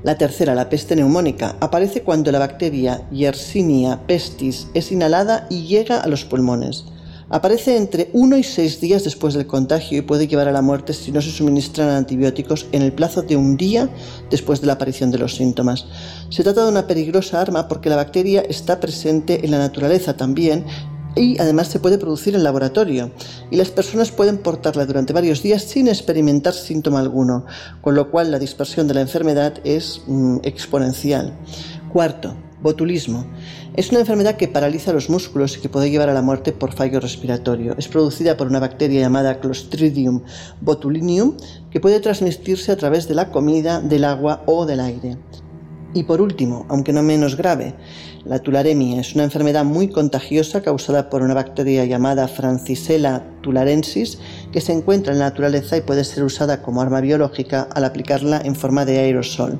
La 0.03 0.19
tercera, 0.19 0.55
la 0.55 0.69
peste 0.69 0.97
neumónica, 0.97 1.57
aparece 1.61 2.03
cuando 2.03 2.31
la 2.31 2.41
bacteria 2.41 3.09
Yersinia 3.11 4.07
pestis 4.07 4.67
es 4.75 4.93
inhalada 4.93 5.47
y 5.49 5.63
llega 5.63 6.03
a 6.03 6.09
los 6.09 6.27
pulmones. 6.27 6.85
Aparece 7.33 7.77
entre 7.77 8.11
1 8.13 8.39
y 8.39 8.43
6 8.43 8.81
días 8.81 9.05
después 9.05 9.35
del 9.35 9.47
contagio 9.47 9.99
y 9.99 10.03
puede 10.03 10.27
llevar 10.27 10.49
a 10.49 10.53
la 10.53 10.63
muerte 10.63 10.93
si 10.93 11.13
no 11.13 11.23
se 11.23 11.31
suministran 11.31 11.89
antibióticos 11.89 12.67
en 12.73 12.83
el 12.83 12.93
plazo 12.93 13.23
de 13.23 13.37
un 13.37 13.57
día 13.57 13.89
después 14.31 14.61
de 14.61 14.67
la 14.67 14.73
aparición 14.73 15.13
de 15.13 15.19
los 15.19 15.37
síntomas. 15.37 15.87
Se 16.29 16.43
trata 16.43 16.65
de 16.65 16.71
una 16.71 16.89
peligrosa 16.89 17.41
arma 17.41 17.69
porque 17.69 17.89
la 17.89 17.95
bacteria 17.95 18.41
está 18.41 18.81
presente 18.81 19.45
en 19.45 19.53
la 19.53 19.59
naturaleza 19.59 20.17
también 20.17 20.65
y 21.15 21.41
además 21.41 21.69
se 21.69 21.79
puede 21.79 21.99
producir 21.99 22.35
en 22.35 22.43
laboratorio 22.43 23.13
y 23.49 23.57
las 23.57 23.71
personas 23.71 24.11
pueden 24.11 24.39
portarla 24.39 24.85
durante 24.85 25.13
varios 25.13 25.41
días 25.41 25.63
sin 25.63 25.87
experimentar 25.87 26.53
síntoma 26.53 26.99
alguno, 26.99 27.47
con 27.81 27.95
lo 27.95 28.11
cual 28.11 28.33
la 28.33 28.41
dispersión 28.41 28.89
de 28.89 28.95
la 28.95 29.03
enfermedad 29.03 29.55
es 29.63 30.03
mm, 30.09 30.39
exponencial. 30.43 31.33
Cuarto, 31.93 32.35
botulismo. 32.63 33.27
Es 33.75 33.91
una 33.91 34.01
enfermedad 34.01 34.37
que 34.37 34.49
paraliza 34.49 34.93
los 34.93 35.11
músculos 35.11 35.57
y 35.57 35.61
que 35.61 35.69
puede 35.69 35.91
llevar 35.91 36.09
a 36.09 36.15
la 36.15 36.23
muerte 36.23 36.53
por 36.53 36.73
fallo 36.73 37.01
respiratorio. 37.01 37.75
Es 37.79 37.89
producida 37.89 38.37
por 38.37 38.49
una 38.49 38.61
bacteria 38.61 39.01
llamada 39.01 39.41
Clostridium 39.41 40.23
botulinum 40.61 41.37
que 41.71 41.81
puede 41.81 42.01
transmitirse 42.01 42.73
a 42.73 42.77
través 42.77 43.09
de 43.09 43.15
la 43.15 43.31
comida, 43.31 43.81
del 43.81 44.05
agua 44.05 44.43
o 44.47 44.67
del 44.67 44.81
aire. 44.81 45.17
Y 45.93 46.05
por 46.05 46.21
último, 46.21 46.67
aunque 46.69 46.93
no 46.93 47.03
menos 47.03 47.37
grave, 47.37 47.75
la 48.25 48.39
tularemia 48.39 49.01
es 49.01 49.15
una 49.15 49.25
enfermedad 49.25 49.65
muy 49.65 49.89
contagiosa 49.89 50.63
causada 50.63 51.11
por 51.11 51.23
una 51.23 51.35
bacteria 51.35 51.85
llamada 51.85 52.29
Francisella 52.29 53.25
tularensis 53.41 54.19
que 54.53 54.61
se 54.61 54.73
encuentra 54.73 55.13
en 55.13 55.19
la 55.19 55.31
naturaleza 55.31 55.77
y 55.77 55.81
puede 55.81 56.05
ser 56.05 56.23
usada 56.23 56.63
como 56.63 56.81
arma 56.81 57.01
biológica 57.01 57.63
al 57.75 57.85
aplicarla 57.85 58.41
en 58.45 58.55
forma 58.55 58.85
de 58.85 58.99
aerosol. 58.99 59.59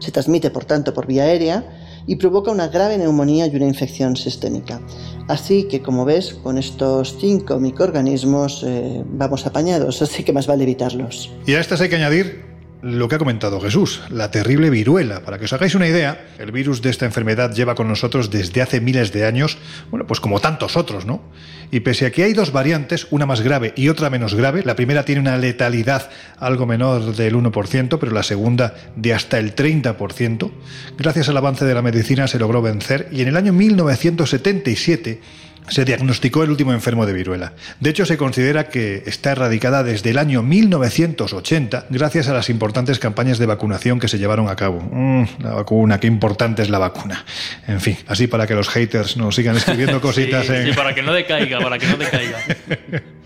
Se 0.00 0.10
transmite, 0.10 0.50
por 0.50 0.64
tanto, 0.64 0.92
por 0.92 1.06
vía 1.06 1.22
aérea 1.22 1.64
y 2.06 2.16
provoca 2.16 2.50
una 2.50 2.68
grave 2.68 2.98
neumonía 2.98 3.46
y 3.46 3.56
una 3.56 3.66
infección 3.66 4.16
sistémica. 4.16 4.80
Así 5.28 5.64
que, 5.64 5.80
como 5.80 6.04
ves, 6.04 6.34
con 6.34 6.58
estos 6.58 7.16
cinco 7.20 7.58
microorganismos 7.60 8.64
eh, 8.66 9.04
vamos 9.06 9.46
apañados, 9.46 10.02
así 10.02 10.24
que 10.24 10.32
más 10.32 10.46
vale 10.46 10.64
evitarlos. 10.64 11.30
Y 11.46 11.54
a 11.54 11.60
estas 11.60 11.80
hay 11.80 11.88
que 11.88 11.96
añadir 11.96 12.49
lo 12.82 13.08
que 13.08 13.16
ha 13.16 13.18
comentado 13.18 13.60
Jesús, 13.60 14.02
la 14.10 14.30
terrible 14.30 14.70
viruela. 14.70 15.20
Para 15.20 15.38
que 15.38 15.44
os 15.44 15.52
hagáis 15.52 15.74
una 15.74 15.86
idea, 15.86 16.28
el 16.38 16.52
virus 16.52 16.82
de 16.82 16.90
esta 16.90 17.04
enfermedad 17.04 17.52
lleva 17.52 17.74
con 17.74 17.88
nosotros 17.88 18.30
desde 18.30 18.62
hace 18.62 18.80
miles 18.80 19.12
de 19.12 19.26
años, 19.26 19.58
bueno, 19.90 20.06
pues 20.06 20.20
como 20.20 20.40
tantos 20.40 20.76
otros, 20.76 21.04
¿no? 21.04 21.22
Y 21.70 21.80
pese 21.80 22.06
a 22.06 22.10
que 22.10 22.24
hay 22.24 22.32
dos 22.32 22.52
variantes, 22.52 23.06
una 23.10 23.26
más 23.26 23.42
grave 23.42 23.72
y 23.76 23.88
otra 23.88 24.10
menos 24.10 24.34
grave, 24.34 24.62
la 24.64 24.76
primera 24.76 25.04
tiene 25.04 25.20
una 25.20 25.36
letalidad 25.36 26.10
algo 26.38 26.66
menor 26.66 27.14
del 27.14 27.34
1%, 27.36 27.98
pero 27.98 28.12
la 28.12 28.22
segunda 28.22 28.74
de 28.96 29.14
hasta 29.14 29.38
el 29.38 29.54
30%, 29.54 30.50
gracias 30.98 31.28
al 31.28 31.36
avance 31.36 31.64
de 31.64 31.74
la 31.74 31.82
medicina 31.82 32.26
se 32.26 32.38
logró 32.38 32.62
vencer 32.62 33.08
y 33.12 33.22
en 33.22 33.28
el 33.28 33.36
año 33.36 33.52
1977 33.52 35.20
se 35.68 35.84
diagnosticó 35.84 36.42
el 36.42 36.50
último 36.50 36.72
enfermo 36.72 37.06
de 37.06 37.12
viruela. 37.12 37.52
De 37.80 37.90
hecho, 37.90 38.06
se 38.06 38.16
considera 38.16 38.68
que 38.68 39.04
está 39.06 39.32
erradicada 39.32 39.82
desde 39.82 40.10
el 40.10 40.18
año 40.18 40.42
1980 40.42 41.86
gracias 41.90 42.28
a 42.28 42.34
las 42.34 42.50
importantes 42.50 42.98
campañas 42.98 43.38
de 43.38 43.46
vacunación 43.46 44.00
que 44.00 44.08
se 44.08 44.18
llevaron 44.18 44.48
a 44.48 44.56
cabo. 44.56 44.80
Mm, 44.80 45.24
la 45.42 45.54
vacuna, 45.54 46.00
qué 46.00 46.06
importante 46.06 46.62
es 46.62 46.70
la 46.70 46.78
vacuna. 46.78 47.24
En 47.66 47.80
fin, 47.80 47.96
así 48.06 48.26
para 48.26 48.46
que 48.46 48.54
los 48.54 48.68
haters 48.68 49.16
nos 49.16 49.34
sigan 49.34 49.56
escribiendo 49.56 50.00
cositas. 50.00 50.46
sí, 50.46 50.52
sí, 50.64 50.72
para 50.72 50.94
que 50.94 51.02
no 51.02 51.12
decaiga, 51.12 51.60
para 51.60 51.78
que 51.78 51.86
no 51.86 51.96
decaiga. 51.96 52.38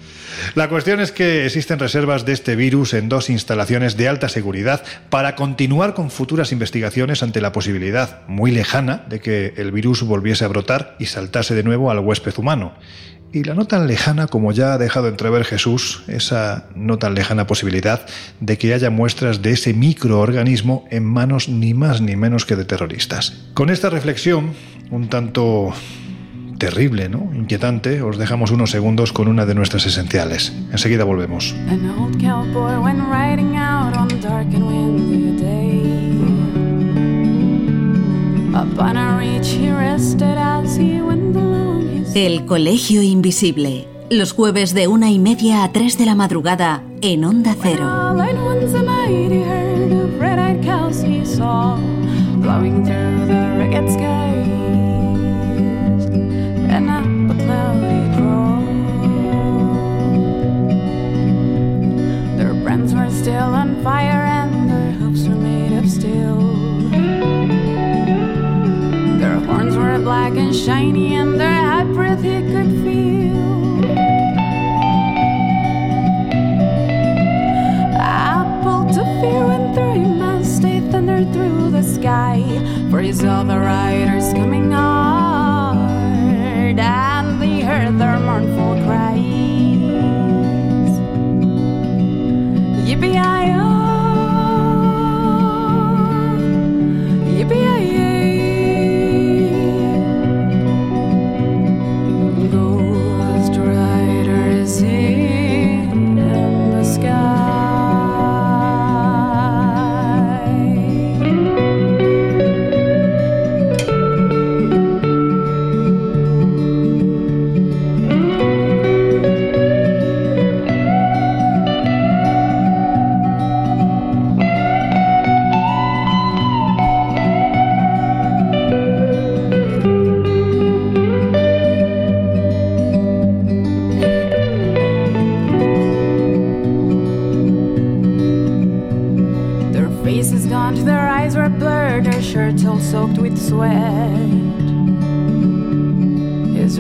La 0.54 0.68
cuestión 0.68 1.00
es 1.00 1.12
que 1.12 1.46
existen 1.46 1.78
reservas 1.78 2.24
de 2.24 2.32
este 2.32 2.56
virus 2.56 2.94
en 2.94 3.08
dos 3.08 3.30
instalaciones 3.30 3.96
de 3.96 4.08
alta 4.08 4.28
seguridad 4.28 4.82
para 5.10 5.34
continuar 5.34 5.94
con 5.94 6.10
futuras 6.10 6.52
investigaciones 6.52 7.22
ante 7.22 7.40
la 7.40 7.52
posibilidad 7.52 8.26
muy 8.28 8.50
lejana 8.50 9.04
de 9.08 9.20
que 9.20 9.54
el 9.56 9.72
virus 9.72 10.02
volviese 10.02 10.44
a 10.44 10.48
brotar 10.48 10.96
y 10.98 11.06
saltase 11.06 11.54
de 11.54 11.62
nuevo 11.62 11.90
al 11.90 12.00
huésped 12.00 12.34
humano. 12.36 12.74
Y 13.34 13.42
la 13.42 13.54
no 13.54 13.64
tan 13.64 13.88
lejana, 13.88 14.28
como 14.28 14.52
ya 14.52 14.74
ha 14.74 14.78
dejado 14.78 15.08
entrever 15.08 15.44
Jesús, 15.44 16.04
esa 16.06 16.68
no 16.76 16.98
tan 16.98 17.14
lejana 17.14 17.48
posibilidad 17.48 18.06
de 18.38 18.58
que 18.58 18.72
haya 18.72 18.90
muestras 18.90 19.42
de 19.42 19.50
ese 19.50 19.74
microorganismo 19.74 20.86
en 20.92 21.04
manos 21.04 21.48
ni 21.48 21.74
más 21.74 22.00
ni 22.00 22.14
menos 22.14 22.46
que 22.46 22.54
de 22.54 22.64
terroristas. 22.64 23.32
Con 23.54 23.70
esta 23.70 23.90
reflexión, 23.90 24.52
un 24.92 25.08
tanto 25.08 25.74
terrible, 26.64 27.10
¿no? 27.10 27.28
Inquietante, 27.34 28.00
os 28.00 28.16
dejamos 28.16 28.50
unos 28.50 28.70
segundos 28.70 29.12
con 29.12 29.28
una 29.28 29.44
de 29.44 29.54
nuestras 29.54 29.84
esenciales. 29.84 30.50
Enseguida 30.72 31.04
volvemos. 31.04 31.54
El 42.14 42.46
Colegio 42.46 43.02
Invisible. 43.02 43.86
Los 44.08 44.32
jueves 44.32 44.72
de 44.72 44.88
una 44.88 45.10
y 45.10 45.18
media 45.18 45.64
a 45.64 45.72
tres 45.72 45.98
de 45.98 46.06
la 46.06 46.14
madrugada 46.14 46.82
en 47.02 47.24
Onda 47.26 47.54
Cero. 47.60 48.04
still 51.34 51.42
on 51.42 53.23
fire 63.84 64.24
and 64.40 64.70
their 64.70 64.92
hooves 64.92 65.28
were 65.28 65.34
made 65.34 65.76
of 65.76 65.86
steel. 65.90 66.38
Their 69.18 69.38
horns 69.40 69.76
were 69.76 69.98
black 69.98 70.32
and 70.38 70.56
shiny 70.56 71.16
and 71.16 71.38
their 71.38 71.60
hot 71.70 71.88
breath 71.92 72.22
he 72.22 72.40
could 72.52 72.70
feel. 72.82 73.34
Pulled 78.62 78.94
to 78.94 79.04
fear 79.20 79.42
when 79.50 79.74
through 79.74 79.92
him 79.92 80.22
as 80.22 80.60
they 80.62 80.80
thundered 80.90 81.30
through 81.34 81.70
the 81.70 81.82
sky. 81.82 82.40
For 82.90 83.02
he 83.02 83.12
saw 83.12 83.44
the 83.44 83.58
riders 83.58 84.32
coming 84.32 84.72
hard 84.72 86.78
and 86.78 87.42
they 87.42 87.60
heard 87.60 87.98
their 87.98 88.18
mournful 88.18 88.82
cry. 88.86 89.04
stunned, 93.44 93.63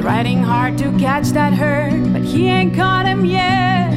riding 0.04 0.42
hard 0.42 0.76
to 0.76 0.92
catch 0.98 1.28
that 1.28 1.54
herd, 1.54 2.12
but 2.12 2.20
he 2.20 2.48
ain't 2.48 2.76
caught 2.76 3.06
him 3.06 3.24
yet. 3.24 3.90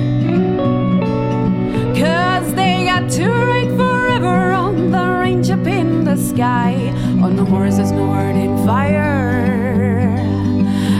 Cause 2.00 2.54
they 2.54 2.86
got 2.86 3.10
to 3.12 3.28
ride 3.30 3.76
forever 3.76 4.54
on 4.54 4.90
the 4.90 5.06
range 5.20 5.50
up 5.50 5.68
in 5.68 6.06
the 6.06 6.16
sky, 6.16 6.76
on 7.22 7.36
the 7.36 7.44
horses 7.44 7.92
north 7.92 8.38
in 8.38 8.58
fire. 8.66 10.16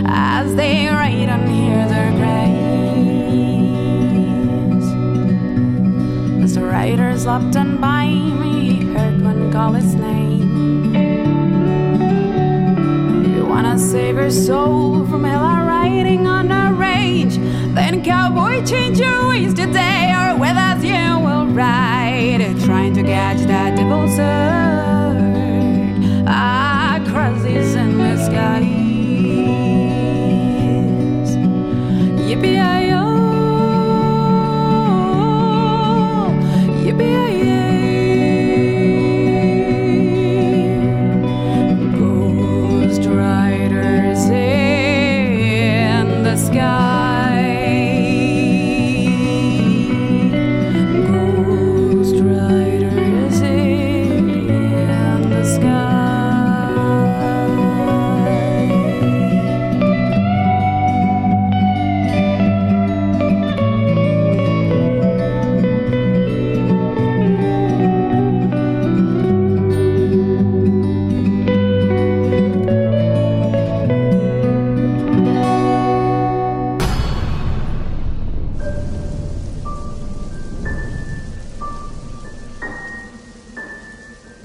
As 0.08 0.54
they 0.56 0.88
ride 0.88 1.30
and 1.30 1.50
hear 1.50 1.88
their 1.88 2.12
grace. 2.20 2.44
As 6.44 6.56
the 6.56 6.66
riders 6.66 7.26
leapt 7.26 7.56
on 7.56 7.78
by 7.80 8.08
me, 8.08 8.74
he 8.74 8.86
heard 8.94 9.22
one 9.24 9.54
call 9.54 9.72
his 9.72 9.96
name. 9.96 10.94
You 13.36 13.46
wanna 13.46 13.80
save 13.80 14.16
your 14.18 14.32
soul 14.32 14.87
hell 15.24 15.42
riding 15.42 16.28
on 16.28 16.52
a 16.52 16.74
range? 16.74 17.38
Then 17.76 18.04
cowboy, 18.04 18.66
change 18.66 19.00
your 19.00 19.30
ways. 19.30 19.54
Today, 19.54 20.14
or 20.14 20.38
with 20.38 20.58
us 20.58 20.84
you 20.84 21.20
will 21.26 21.48
ride, 21.48 22.42
trying 22.66 22.94
to 22.96 23.04
catch 23.04 23.40
that 23.48 23.76
devil's 23.76 24.18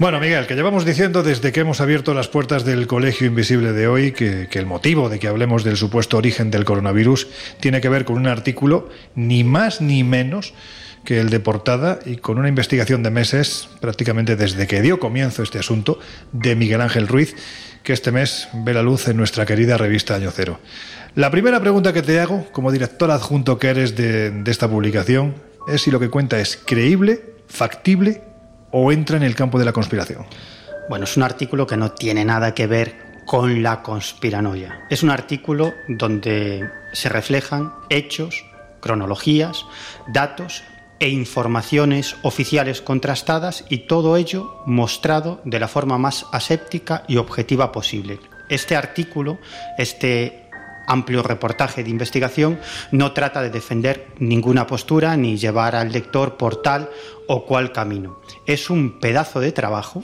Bueno, 0.03 0.19
Miguel, 0.19 0.47
que 0.47 0.55
llevamos 0.55 0.83
diciendo 0.83 1.23
desde 1.23 1.53
que 1.53 1.61
hemos 1.61 1.79
abierto 1.79 2.13
las 2.13 2.27
puertas 2.27 2.65
del 2.65 2.87
Colegio 2.87 3.25
Invisible 3.25 3.71
de 3.71 3.87
hoy 3.87 4.11
que, 4.11 4.49
que 4.51 4.59
el 4.59 4.65
motivo 4.65 5.07
de 5.07 5.17
que 5.17 5.29
hablemos 5.29 5.63
del 5.63 5.77
supuesto 5.77 6.17
origen 6.17 6.51
del 6.51 6.65
coronavirus 6.65 7.29
tiene 7.61 7.79
que 7.79 7.87
ver 7.87 8.03
con 8.03 8.17
un 8.17 8.27
artículo 8.27 8.89
ni 9.15 9.45
más 9.45 9.79
ni 9.79 10.03
menos 10.03 10.53
que 11.05 11.21
el 11.21 11.29
de 11.29 11.39
portada 11.39 11.99
y 12.05 12.17
con 12.17 12.37
una 12.37 12.49
investigación 12.49 13.01
de 13.01 13.11
meses, 13.11 13.69
prácticamente 13.79 14.35
desde 14.35 14.67
que 14.67 14.81
dio 14.81 14.99
comienzo 14.99 15.41
este 15.41 15.59
asunto, 15.59 15.99
de 16.33 16.57
Miguel 16.57 16.81
Ángel 16.81 17.07
Ruiz, 17.07 17.33
que 17.81 17.93
este 17.93 18.11
mes 18.11 18.49
ve 18.51 18.73
la 18.73 18.81
luz 18.81 19.07
en 19.07 19.15
nuestra 19.15 19.45
querida 19.45 19.77
revista 19.77 20.15
Año 20.15 20.31
Cero. 20.31 20.59
La 21.15 21.31
primera 21.31 21.61
pregunta 21.61 21.93
que 21.93 22.01
te 22.01 22.19
hago, 22.19 22.45
como 22.51 22.73
director 22.73 23.09
adjunto 23.09 23.57
que 23.57 23.69
eres 23.69 23.95
de, 23.95 24.31
de 24.31 24.51
esta 24.51 24.67
publicación, 24.67 25.35
es 25.65 25.83
si 25.83 25.91
lo 25.91 26.01
que 26.01 26.09
cuenta 26.09 26.41
es 26.41 26.57
creíble, 26.57 27.21
factible 27.47 28.32
o 28.73 28.91
entra 28.91 29.15
en 29.15 29.23
el 29.23 29.35
campo 29.35 29.57
de 29.57 29.65
la 29.65 29.71
conspiración. 29.71 30.25
Bueno, 30.89 31.05
es 31.05 31.15
un 31.15 31.23
artículo 31.23 31.65
que 31.65 31.77
no 31.77 31.91
tiene 31.91 32.25
nada 32.25 32.53
que 32.53 32.67
ver 32.67 32.95
con 33.25 33.63
la 33.63 33.81
conspiranoia. 33.81 34.85
Es 34.89 35.01
un 35.03 35.09
artículo 35.09 35.73
donde 35.87 36.69
se 36.91 37.07
reflejan 37.07 37.71
hechos, 37.89 38.45
cronologías, 38.81 39.65
datos 40.07 40.63
e 40.99 41.09
informaciones 41.09 42.15
oficiales 42.23 42.81
contrastadas 42.81 43.65
y 43.69 43.87
todo 43.87 44.17
ello 44.17 44.61
mostrado 44.65 45.41
de 45.45 45.59
la 45.59 45.67
forma 45.67 45.97
más 45.97 46.25
aséptica 46.31 47.03
y 47.07 47.17
objetiva 47.17 47.71
posible. 47.71 48.19
Este 48.49 48.75
artículo, 48.75 49.39
este 49.77 50.42
amplio 50.87 51.23
reportaje 51.23 51.83
de 51.83 51.89
investigación 51.89 52.59
no 52.91 53.11
trata 53.11 53.41
de 53.41 53.49
defender 53.49 54.07
ninguna 54.19 54.67
postura 54.67 55.15
ni 55.17 55.37
llevar 55.37 55.75
al 55.75 55.91
lector 55.91 56.37
por 56.37 56.61
tal 56.61 56.89
o 57.27 57.45
cual 57.45 57.71
camino. 57.71 58.19
Es 58.45 58.69
un 58.69 58.99
pedazo 58.99 59.39
de 59.39 59.51
trabajo 59.51 60.03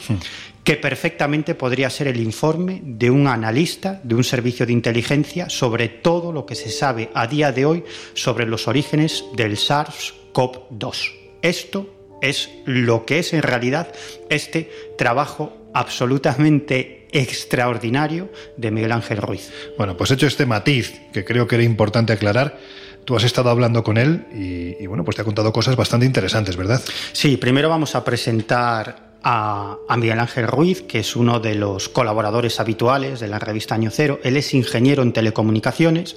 que 0.64 0.76
perfectamente 0.76 1.56
podría 1.56 1.90
ser 1.90 2.08
el 2.08 2.20
informe 2.20 2.82
de 2.84 3.10
un 3.10 3.28
analista 3.28 4.00
de 4.04 4.16
un 4.16 4.24
servicio 4.24 4.66
de 4.66 4.74
inteligencia 4.74 5.50
sobre 5.50 5.90
todo 5.90 6.32
lo 6.32 6.46
que 6.46 6.56
se 6.56 6.70
sabe 6.70 7.10
a 7.14 7.28
día 7.28 7.52
de 7.52 7.66
hoy 7.66 7.84
sobre 8.14 8.46
los 8.46 8.68
orígenes 8.68 9.24
del 9.36 9.58
SARS-CoV-2. 9.58 11.12
Esto 11.42 11.96
es 12.22 12.50
lo 12.66 13.06
que 13.06 13.20
es 13.20 13.34
en 13.34 13.42
realidad 13.42 13.92
este 14.30 14.70
trabajo 14.98 15.54
absolutamente 15.74 16.99
extraordinario 17.12 18.30
de 18.58 18.72
Miguel 18.72 18.92
Ángel 18.92 19.18
Ruiz. 19.18 19.52
Bueno, 19.78 19.98
pues 19.98 20.12
hecho 20.12 20.28
este 20.28 20.46
matiz 20.46 21.02
que 21.12 21.26
creo 21.26 21.48
que 21.48 21.56
era 21.56 21.64
importante 21.64 22.14
aclarar, 22.14 22.60
tú 23.06 23.16
has 23.16 23.24
estado 23.24 23.50
hablando 23.50 23.84
con 23.84 23.98
él 23.98 24.26
y, 24.34 24.84
y, 24.84 24.88
bueno, 24.88 25.04
pues 25.04 25.16
te 25.16 25.22
ha 25.22 25.26
contado 25.26 25.52
cosas 25.52 25.76
bastante 25.76 26.06
interesantes, 26.06 26.56
¿verdad? 26.56 26.82
Sí, 27.12 27.38
primero 27.38 27.70
vamos 27.70 27.96
a 27.96 28.04
presentar 28.04 29.18
a, 29.24 29.78
a, 29.88 29.98
Miguel 29.98 30.20
Ángel 30.20 30.48
Ruiz, 30.48 30.84
que 30.84 31.00
es 31.00 31.16
uno 31.16 31.40
de 31.40 31.56
los 31.56 31.90
colaboradores 31.90 32.60
habituales 32.60 33.20
de 33.20 33.28
la 33.28 33.40
revista 33.40 33.76
Año 33.76 33.90
Cero. 33.92 34.20
Él 34.24 34.38
es 34.38 34.54
ingeniero 34.54 35.04
en 35.04 35.14
telecomunicaciones, 35.14 36.16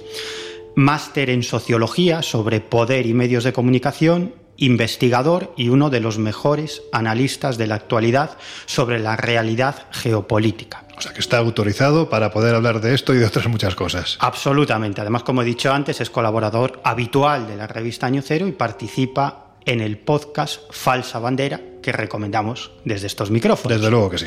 máster 0.75 1.29
en 1.29 1.43
sociología 1.43 2.21
sobre 2.21 2.61
poder 2.61 3.05
y 3.05 3.13
medios 3.13 3.43
de 3.43 3.53
comunicación 3.53 4.42
investigador 4.57 5.53
y 5.57 5.69
uno 5.69 5.89
de 5.89 5.99
los 5.99 6.17
mejores 6.17 6.83
analistas 6.91 7.57
de 7.57 7.67
la 7.67 7.75
actualidad 7.75 8.37
sobre 8.65 8.99
la 8.99 9.15
realidad 9.15 9.87
geopolítica. 9.91 10.83
O 10.95 11.01
sea 11.01 11.13
que 11.13 11.19
está 11.19 11.39
autorizado 11.39 12.09
para 12.09 12.31
poder 12.31 12.55
hablar 12.55 12.79
de 12.79 12.93
esto 12.93 13.13
y 13.13 13.17
de 13.17 13.25
otras 13.25 13.47
muchas 13.47 13.75
cosas. 13.75 14.17
Absolutamente. 14.19 15.01
Además, 15.01 15.23
como 15.23 15.41
he 15.41 15.45
dicho 15.45 15.73
antes, 15.73 15.99
es 16.01 16.09
colaborador 16.09 16.81
habitual 16.83 17.47
de 17.47 17.57
la 17.57 17.67
revista 17.67 18.07
Año 18.07 18.21
Cero 18.23 18.47
y 18.47 18.51
participa 18.51 19.55
en 19.65 19.81
el 19.81 19.97
podcast 19.97 20.61
Falsa 20.71 21.19
Bandera 21.19 21.59
que 21.81 21.91
recomendamos 21.91 22.71
desde 22.85 23.07
estos 23.07 23.31
micrófonos. 23.31 23.77
Desde 23.77 23.91
luego 23.91 24.09
que 24.09 24.19
sí. 24.19 24.25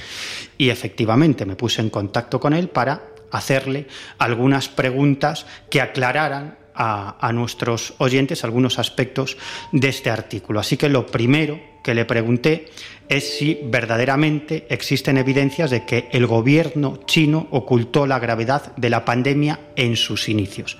Y 0.59 0.70
efectivamente 0.70 1.47
me 1.47 1.57
puse 1.57 1.81
en 1.81 1.91
contacto 1.91 2.41
con 2.41 2.53
él 2.53 2.68
para 2.68 3.03
hacerle 3.31 3.87
algunas 4.18 4.68
preguntas 4.68 5.47
que 5.70 5.81
aclararan 5.81 6.59
a, 6.77 7.33
nuestros 7.33 7.95
oyentes 7.99 8.45
algunos 8.45 8.79
aspectos 8.79 9.37
de 9.72 9.89
este 9.89 10.11
artículo. 10.11 10.61
Así 10.61 10.77
que 10.77 10.89
lo 10.89 11.07
primero 11.07 11.59
que 11.83 11.95
le 11.95 12.05
pregunté 12.05 12.68
es 13.09 13.38
si 13.38 13.59
verdaderamente 13.64 14.66
existen 14.68 15.18
evidencias 15.18 15.70
de 15.70 15.84
que 15.84 16.09
el 16.12 16.26
gobierno 16.26 17.00
chino 17.07 17.46
ocultó 17.50 18.07
la 18.07 18.18
gravedad 18.18 18.74
de 18.76 18.90
la 18.90 19.04
pandemia 19.04 19.61
en 19.76 19.96
sus 19.96 20.28
inicios. 20.28 20.76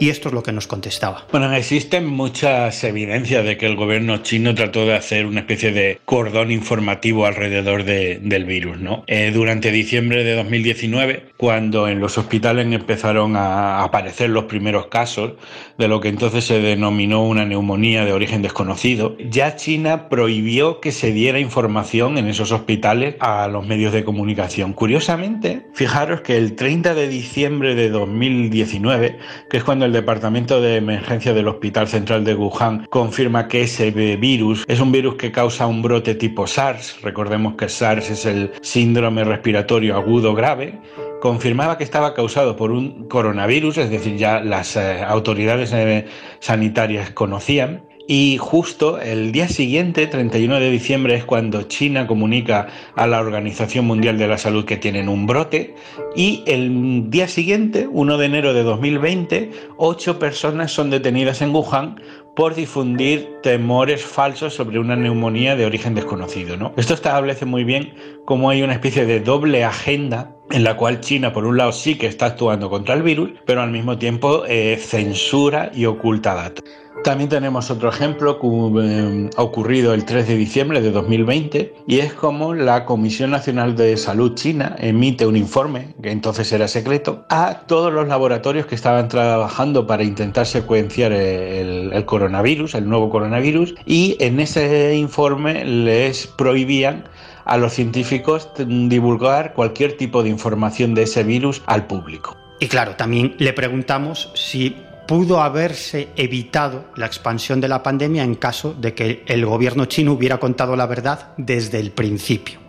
Y 0.00 0.10
esto 0.10 0.28
es 0.28 0.34
lo 0.34 0.42
que 0.42 0.52
nos 0.52 0.66
contestaba. 0.66 1.26
Bueno, 1.30 1.52
existen 1.54 2.06
muchas 2.06 2.82
evidencias 2.84 3.44
de 3.44 3.56
que 3.56 3.66
el 3.66 3.76
gobierno 3.76 4.18
chino 4.18 4.54
trató 4.54 4.86
de 4.86 4.94
hacer 4.94 5.26
una 5.26 5.40
especie 5.40 5.72
de 5.72 6.00
cordón 6.04 6.50
informativo 6.50 7.26
alrededor 7.26 7.84
de, 7.84 8.18
del 8.22 8.44
virus. 8.44 8.78
¿no? 8.78 9.04
Eh, 9.06 9.30
durante 9.32 9.70
diciembre 9.70 10.24
de 10.24 10.34
2019, 10.34 11.26
cuando 11.36 11.88
en 11.88 12.00
los 12.00 12.18
hospitales 12.18 12.66
empezaron 12.72 13.36
a 13.36 13.82
aparecer 13.82 14.30
los 14.30 14.44
primeros 14.44 14.86
casos 14.86 15.32
de 15.76 15.88
lo 15.88 16.00
que 16.00 16.08
entonces 16.08 16.44
se 16.44 16.60
denominó 16.60 17.24
una 17.24 17.44
neumonía 17.44 18.04
de 18.04 18.12
origen 18.12 18.42
desconocido, 18.42 19.16
ya 19.18 19.56
China 19.56 20.08
prohibió 20.08 20.80
que 20.80 20.92
se 20.92 21.12
diera 21.12 21.38
información 21.38 21.67
en 21.68 22.26
esos 22.26 22.50
hospitales 22.50 23.16
a 23.20 23.46
los 23.46 23.66
medios 23.66 23.92
de 23.92 24.04
comunicación. 24.04 24.72
Curiosamente, 24.72 25.66
fijaros 25.72 26.22
que 26.22 26.36
el 26.36 26.54
30 26.56 26.94
de 26.94 27.08
diciembre 27.08 27.74
de 27.74 27.90
2019, 27.90 29.18
que 29.48 29.56
es 29.58 29.64
cuando 29.64 29.84
el 29.84 29.92
Departamento 29.92 30.60
de 30.60 30.76
Emergencia 30.76 31.32
del 31.34 31.48
Hospital 31.48 31.86
Central 31.86 32.24
de 32.24 32.34
Wuhan 32.34 32.86
confirma 32.90 33.48
que 33.48 33.62
ese 33.62 33.90
virus 33.90 34.64
es 34.66 34.80
un 34.80 34.90
virus 34.92 35.14
que 35.16 35.30
causa 35.30 35.66
un 35.66 35.82
brote 35.82 36.14
tipo 36.14 36.46
SARS, 36.46 37.00
recordemos 37.02 37.54
que 37.54 37.68
SARS 37.68 38.10
es 38.10 38.26
el 38.26 38.52
síndrome 38.60 39.24
respiratorio 39.24 39.96
agudo 39.96 40.34
grave, 40.34 40.78
confirmaba 41.20 41.78
que 41.78 41.84
estaba 41.84 42.14
causado 42.14 42.56
por 42.56 42.70
un 42.70 43.08
coronavirus, 43.08 43.78
es 43.78 43.90
decir, 43.90 44.16
ya 44.16 44.40
las 44.40 44.76
eh, 44.76 45.02
autoridades 45.02 45.72
eh, 45.72 46.06
sanitarias 46.40 47.10
conocían, 47.10 47.87
Y 48.10 48.38
justo 48.38 48.98
el 48.98 49.32
día 49.32 49.48
siguiente, 49.48 50.06
31 50.06 50.60
de 50.60 50.70
diciembre, 50.70 51.14
es 51.14 51.26
cuando 51.26 51.64
China 51.64 52.06
comunica 52.06 52.68
a 52.96 53.06
la 53.06 53.20
Organización 53.20 53.84
Mundial 53.84 54.16
de 54.16 54.26
la 54.26 54.38
Salud 54.38 54.64
que 54.64 54.78
tienen 54.78 55.10
un 55.10 55.26
brote. 55.26 55.74
Y 56.16 56.42
el 56.46 57.10
día 57.10 57.28
siguiente, 57.28 57.86
1 57.86 58.16
de 58.16 58.24
enero 58.24 58.54
de 58.54 58.62
2020, 58.62 59.50
ocho 59.76 60.18
personas 60.18 60.72
son 60.72 60.88
detenidas 60.88 61.42
en 61.42 61.54
Wuhan 61.54 62.00
por 62.34 62.54
difundir 62.54 63.28
temores 63.42 64.02
falsos 64.02 64.54
sobre 64.54 64.78
una 64.78 64.96
neumonía 64.96 65.54
de 65.54 65.66
origen 65.66 65.94
desconocido. 65.94 66.56
¿no? 66.56 66.72
Esto 66.78 66.94
establece 66.94 67.44
muy 67.44 67.64
bien 67.64 67.92
cómo 68.24 68.48
hay 68.48 68.62
una 68.62 68.72
especie 68.72 69.04
de 69.04 69.20
doble 69.20 69.64
agenda 69.64 70.34
en 70.50 70.64
la 70.64 70.78
cual 70.78 71.00
China, 71.00 71.32
por 71.34 71.44
un 71.44 71.58
lado, 71.58 71.72
sí 71.72 71.96
que 71.96 72.06
está 72.06 72.26
actuando 72.26 72.70
contra 72.70 72.94
el 72.94 73.02
virus, 73.02 73.32
pero 73.44 73.60
al 73.60 73.70
mismo 73.70 73.98
tiempo 73.98 74.44
eh, 74.46 74.78
censura 74.80 75.70
y 75.74 75.84
oculta 75.84 76.34
datos. 76.34 76.64
También 77.04 77.30
tenemos 77.30 77.70
otro 77.70 77.88
ejemplo 77.88 78.38
eh, 78.82 79.30
ha 79.36 79.42
ocurrido 79.42 79.94
el 79.94 80.04
3 80.04 80.28
de 80.28 80.36
diciembre 80.36 80.80
de 80.80 80.90
2020 80.90 81.74
y 81.86 82.00
es 82.00 82.12
como 82.12 82.54
la 82.54 82.84
Comisión 82.84 83.30
Nacional 83.30 83.76
de 83.76 83.96
Salud 83.96 84.34
China 84.34 84.76
emite 84.78 85.24
un 85.26 85.36
informe, 85.36 85.94
que 86.02 86.10
entonces 86.10 86.52
era 86.52 86.68
secreto, 86.68 87.24
a 87.28 87.60
todos 87.66 87.92
los 87.92 88.08
laboratorios 88.08 88.66
que 88.66 88.74
estaban 88.74 89.08
trabajando 89.08 89.86
para 89.86 90.02
intentar 90.02 90.46
secuenciar 90.46 91.12
el, 91.12 91.92
el 91.92 92.04
coronavirus, 92.04 92.74
el 92.74 92.88
nuevo 92.88 93.08
coronavirus, 93.10 93.74
y 93.86 94.16
en 94.20 94.40
ese 94.40 94.94
informe 94.96 95.64
les 95.64 96.26
prohibían 96.26 97.04
a 97.44 97.56
los 97.56 97.72
científicos 97.72 98.50
divulgar 98.58 99.54
cualquier 99.54 99.96
tipo 99.96 100.22
de 100.22 100.28
información 100.28 100.94
de 100.94 101.04
ese 101.04 101.22
virus 101.24 101.62
al 101.66 101.86
público. 101.86 102.36
Y 102.60 102.66
claro, 102.66 102.96
también 102.96 103.34
le 103.38 103.52
preguntamos 103.52 104.30
si 104.34 104.76
pudo 105.08 105.40
haberse 105.40 106.08
evitado 106.16 106.84
la 106.94 107.06
expansión 107.06 107.62
de 107.62 107.68
la 107.68 107.82
pandemia 107.82 108.22
en 108.22 108.34
caso 108.34 108.74
de 108.74 108.92
que 108.92 109.24
el 109.26 109.46
gobierno 109.46 109.86
chino 109.86 110.12
hubiera 110.12 110.36
contado 110.36 110.76
la 110.76 110.86
verdad 110.86 111.32
desde 111.38 111.80
el 111.80 111.92
principio. 111.92 112.60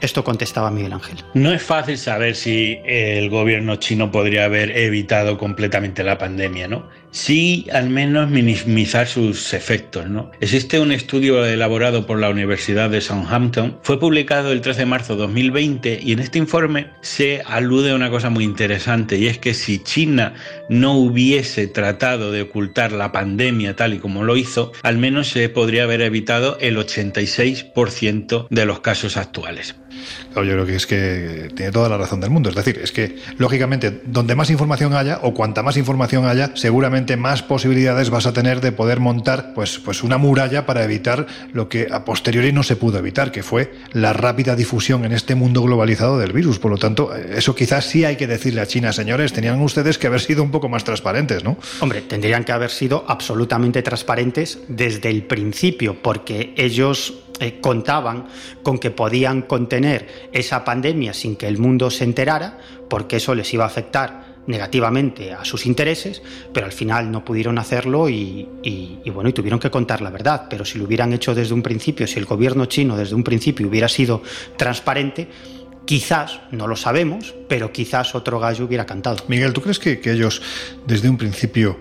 Esto 0.00 0.24
contestaba 0.24 0.70
Miguel 0.70 0.94
Ángel. 0.94 1.18
No 1.34 1.52
es 1.52 1.62
fácil 1.62 1.98
saber 1.98 2.34
si 2.34 2.78
el 2.86 3.28
gobierno 3.28 3.76
chino 3.76 4.10
podría 4.10 4.46
haber 4.46 4.74
evitado 4.74 5.36
completamente 5.36 6.02
la 6.02 6.16
pandemia, 6.16 6.66
¿no? 6.66 6.88
Sí, 7.12 7.66
al 7.72 7.90
menos 7.90 8.30
minimizar 8.30 9.06
sus 9.08 9.52
efectos, 9.52 10.08
¿no? 10.08 10.30
Existe 10.40 10.78
un 10.78 10.92
estudio 10.92 11.44
elaborado 11.44 12.06
por 12.06 12.18
la 12.18 12.30
Universidad 12.30 12.88
de 12.88 13.00
Southampton, 13.00 13.78
fue 13.82 13.98
publicado 13.98 14.52
el 14.52 14.60
13 14.60 14.80
de 14.80 14.86
marzo 14.86 15.14
de 15.14 15.20
2020 15.22 16.00
y 16.02 16.12
en 16.12 16.20
este 16.20 16.38
informe 16.38 16.90
se 17.00 17.42
alude 17.46 17.90
a 17.90 17.96
una 17.96 18.10
cosa 18.10 18.30
muy 18.30 18.44
interesante 18.44 19.18
y 19.18 19.26
es 19.26 19.38
que 19.38 19.54
si 19.54 19.82
China 19.82 20.34
no 20.68 20.94
hubiese 20.94 21.66
tratado 21.66 22.30
de 22.30 22.42
ocultar 22.42 22.92
la 22.92 23.10
pandemia 23.10 23.74
tal 23.74 23.94
y 23.94 23.98
como 23.98 24.22
lo 24.22 24.36
hizo, 24.36 24.72
al 24.82 24.98
menos 24.98 25.28
se 25.28 25.48
podría 25.48 25.84
haber 25.84 26.02
evitado 26.02 26.58
el 26.60 26.76
86% 26.76 28.46
de 28.50 28.66
los 28.66 28.80
casos 28.80 29.16
actuales. 29.16 29.74
Yo 30.34 30.42
creo 30.42 30.66
que 30.66 30.76
es 30.76 30.86
que 30.86 31.48
tiene 31.54 31.72
toda 31.72 31.88
la 31.88 31.98
razón 31.98 32.20
del 32.20 32.30
mundo. 32.30 32.50
Es 32.50 32.56
decir, 32.56 32.80
es 32.82 32.92
que 32.92 33.16
lógicamente 33.38 34.00
donde 34.06 34.34
más 34.34 34.50
información 34.50 34.94
haya 34.94 35.18
o 35.22 35.34
cuanta 35.34 35.62
más 35.62 35.76
información 35.76 36.26
haya, 36.26 36.52
seguramente 36.54 36.99
más 37.16 37.42
posibilidades 37.42 38.10
vas 38.10 38.26
a 38.26 38.32
tener 38.32 38.60
de 38.60 38.72
poder 38.72 39.00
montar 39.00 39.52
pues, 39.54 39.78
pues 39.78 40.02
una 40.02 40.18
muralla 40.18 40.66
para 40.66 40.84
evitar 40.84 41.26
lo 41.52 41.68
que 41.68 41.88
a 41.90 42.04
posteriori 42.04 42.52
no 42.52 42.62
se 42.62 42.76
pudo 42.76 42.98
evitar, 42.98 43.32
que 43.32 43.42
fue 43.42 43.72
la 43.92 44.12
rápida 44.12 44.56
difusión 44.56 45.04
en 45.04 45.12
este 45.12 45.34
mundo 45.34 45.62
globalizado 45.62 46.18
del 46.18 46.32
virus. 46.32 46.58
Por 46.58 46.70
lo 46.70 46.78
tanto, 46.78 47.14
eso 47.14 47.54
quizás 47.54 47.84
sí 47.84 48.04
hay 48.04 48.16
que 48.16 48.26
decirle 48.26 48.60
a 48.60 48.66
China, 48.66 48.92
señores, 48.92 49.32
tenían 49.32 49.60
ustedes 49.60 49.98
que 49.98 50.06
haber 50.06 50.20
sido 50.20 50.42
un 50.42 50.50
poco 50.50 50.68
más 50.68 50.84
transparentes, 50.84 51.44
¿no? 51.44 51.56
Hombre, 51.80 52.02
tendrían 52.02 52.44
que 52.44 52.52
haber 52.52 52.70
sido 52.70 53.04
absolutamente 53.08 53.82
transparentes 53.82 54.58
desde 54.68 55.10
el 55.10 55.24
principio, 55.24 55.96
porque 56.02 56.54
ellos 56.56 57.14
eh, 57.40 57.58
contaban 57.60 58.26
con 58.62 58.78
que 58.78 58.90
podían 58.90 59.42
contener 59.42 60.28
esa 60.32 60.64
pandemia 60.64 61.14
sin 61.14 61.36
que 61.36 61.48
el 61.48 61.58
mundo 61.58 61.90
se 61.90 62.04
enterara, 62.04 62.58
porque 62.88 63.16
eso 63.16 63.34
les 63.34 63.52
iba 63.54 63.64
a 63.64 63.68
afectar 63.68 64.29
negativamente 64.46 65.32
a 65.32 65.44
sus 65.44 65.66
intereses, 65.66 66.22
pero 66.52 66.66
al 66.66 66.72
final 66.72 67.10
no 67.10 67.24
pudieron 67.24 67.58
hacerlo 67.58 68.08
y, 68.08 68.48
bueno, 69.12 69.30
y 69.30 69.32
tuvieron 69.32 69.60
que 69.60 69.70
contar 69.70 70.00
la 70.00 70.10
verdad. 70.10 70.46
Pero 70.48 70.64
si 70.64 70.78
lo 70.78 70.84
hubieran 70.84 71.12
hecho 71.12 71.34
desde 71.34 71.54
un 71.54 71.62
principio, 71.62 72.06
si 72.06 72.18
el 72.18 72.24
gobierno 72.24 72.66
chino 72.66 72.96
desde 72.96 73.14
un 73.14 73.24
principio 73.24 73.68
hubiera 73.68 73.88
sido 73.88 74.22
transparente, 74.56 75.28
quizás, 75.84 76.40
no 76.50 76.66
lo 76.66 76.76
sabemos, 76.76 77.34
pero 77.48 77.72
quizás 77.72 78.14
otro 78.14 78.38
gallo 78.40 78.64
hubiera 78.64 78.86
cantado. 78.86 79.24
Miguel, 79.28 79.52
¿tú 79.52 79.60
crees 79.60 79.78
que 79.78 80.00
ellos 80.04 80.42
desde 80.86 81.08
un 81.08 81.16
principio 81.16 81.78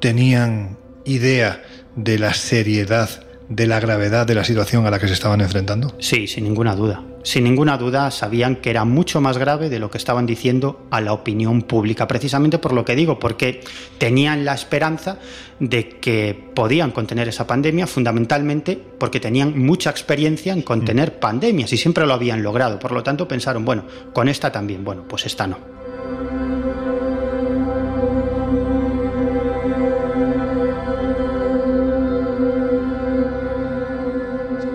tenían 0.00 0.78
idea 1.04 1.62
de 1.96 2.18
la 2.18 2.34
seriedad 2.34 3.08
de 3.48 3.66
la 3.66 3.80
gravedad 3.80 4.26
de 4.26 4.34
la 4.34 4.44
situación 4.44 4.86
a 4.86 4.90
la 4.90 4.98
que 4.98 5.08
se 5.08 5.14
estaban 5.14 5.40
enfrentando? 5.40 5.94
Sí, 5.98 6.26
sin 6.26 6.44
ninguna 6.44 6.74
duda. 6.74 7.02
Sin 7.24 7.44
ninguna 7.44 7.78
duda 7.78 8.10
sabían 8.10 8.56
que 8.56 8.70
era 8.70 8.84
mucho 8.84 9.20
más 9.20 9.38
grave 9.38 9.70
de 9.70 9.78
lo 9.78 9.90
que 9.90 9.98
estaban 9.98 10.26
diciendo 10.26 10.86
a 10.90 11.00
la 11.00 11.12
opinión 11.12 11.62
pública, 11.62 12.08
precisamente 12.08 12.58
por 12.58 12.72
lo 12.72 12.84
que 12.84 12.96
digo, 12.96 13.20
porque 13.20 13.60
tenían 13.98 14.44
la 14.44 14.54
esperanza 14.54 15.18
de 15.60 15.88
que 15.88 16.50
podían 16.54 16.90
contener 16.90 17.28
esa 17.28 17.46
pandemia, 17.46 17.86
fundamentalmente 17.86 18.76
porque 18.76 19.20
tenían 19.20 19.56
mucha 19.56 19.90
experiencia 19.90 20.52
en 20.52 20.62
contener 20.62 21.20
pandemias 21.20 21.72
y 21.72 21.76
siempre 21.76 22.06
lo 22.06 22.14
habían 22.14 22.42
logrado. 22.42 22.80
Por 22.80 22.90
lo 22.90 23.04
tanto, 23.04 23.28
pensaron, 23.28 23.64
bueno, 23.64 23.84
con 24.12 24.28
esta 24.28 24.50
también, 24.50 24.82
bueno, 24.82 25.04
pues 25.06 25.24
esta 25.24 25.46
no. 25.46 25.58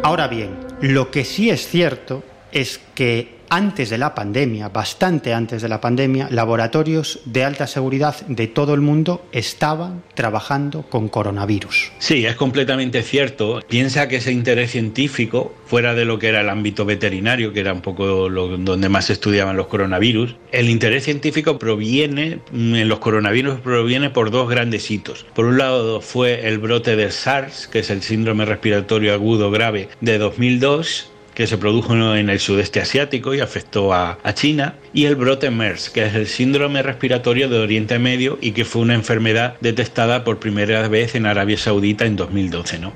Ahora 0.02 0.30
bien, 0.30 0.58
lo 0.80 1.12
que 1.12 1.26
sí 1.26 1.50
es 1.50 1.68
cierto 1.68 2.24
es 2.52 2.80
que 2.96 3.38
antes 3.50 3.90
de 3.90 3.98
la 3.98 4.14
pandemia, 4.14 4.70
bastante 4.70 5.34
antes 5.34 5.62
de 5.62 5.70
la 5.70 5.80
pandemia, 5.80 6.28
laboratorios 6.30 7.22
de 7.26 7.44
alta 7.44 7.68
seguridad 7.68 8.16
de 8.28 8.48
todo 8.48 8.74
el 8.74 8.82
mundo 8.82 9.26
estaban 9.32 10.04
trabajando 10.16 10.84
con 10.84 11.08
coronavirus. 11.08 11.92
Sí, 12.00 12.26
es 12.26 12.36
completamente 12.36 13.04
cierto. 13.04 13.62
Piensa 13.68 14.08
que 14.08 14.18
ese 14.18 14.32
interés 14.32 14.72
científico, 14.72 15.54
fuera 15.66 15.94
de 15.94 16.06
lo 16.06 16.20
que 16.20 16.28
era 16.28 16.42
el 16.42 16.50
ámbito 16.50 16.86
veterinario, 16.86 17.54
que 17.54 17.62
era 17.62 17.74
un 17.74 17.82
poco 17.82 18.30
donde 18.30 18.90
más 18.90 19.06
se 19.06 19.14
estudiaban 19.14 19.56
los 19.56 19.68
coronavirus, 19.68 20.36
el 20.52 20.70
interés 20.70 21.06
científico 21.06 21.58
proviene, 21.58 22.40
mm, 22.52 22.76
en 22.76 22.90
los 22.90 23.00
coronavirus 23.00 23.60
proviene 23.60 24.10
por 24.10 24.32
dos 24.32 24.50
grandes 24.50 24.90
hitos. 24.92 25.26
Por 25.34 25.46
un 25.46 25.58
lado 25.58 26.02
fue 26.02 26.48
el 26.48 26.58
brote 26.58 26.96
del 26.96 27.12
SARS, 27.12 27.68
que 27.68 27.80
es 27.80 27.90
el 27.90 28.02
síndrome 28.02 28.46
respiratorio 28.46 29.14
agudo 29.14 29.52
grave 29.52 29.90
de 30.02 30.18
2002, 30.18 31.12
que 31.38 31.46
se 31.46 31.60
produjo 31.60 31.94
en 32.16 32.32
el 32.32 32.40
sudeste 32.40 32.80
asiático 32.80 33.36
y 33.36 33.42
afectó 33.42 33.94
a, 33.94 34.18
China, 34.34 34.74
y 34.94 35.06
el 35.06 35.16
brote 35.16 35.50
MERS, 35.50 35.90
que 35.90 36.06
es 36.06 36.16
el 36.16 36.28
síndrome 36.28 36.82
respiratorio 36.82 37.50
de 37.50 37.60
Oriente 37.60 38.00
Medio 38.00 38.38
y 38.42 38.52
que 38.52 38.66
fue 38.66 38.82
una 38.82 38.96
enfermedad 38.96 39.56
detectada 39.62 40.24
por 40.24 40.40
primera 40.40 40.88
vez 40.88 41.16
en 41.16 41.26
Arabia 41.26 41.58
Saudita 41.58 42.06
en 42.06 42.16
2012. 42.16 42.80
¿no? 42.80 42.94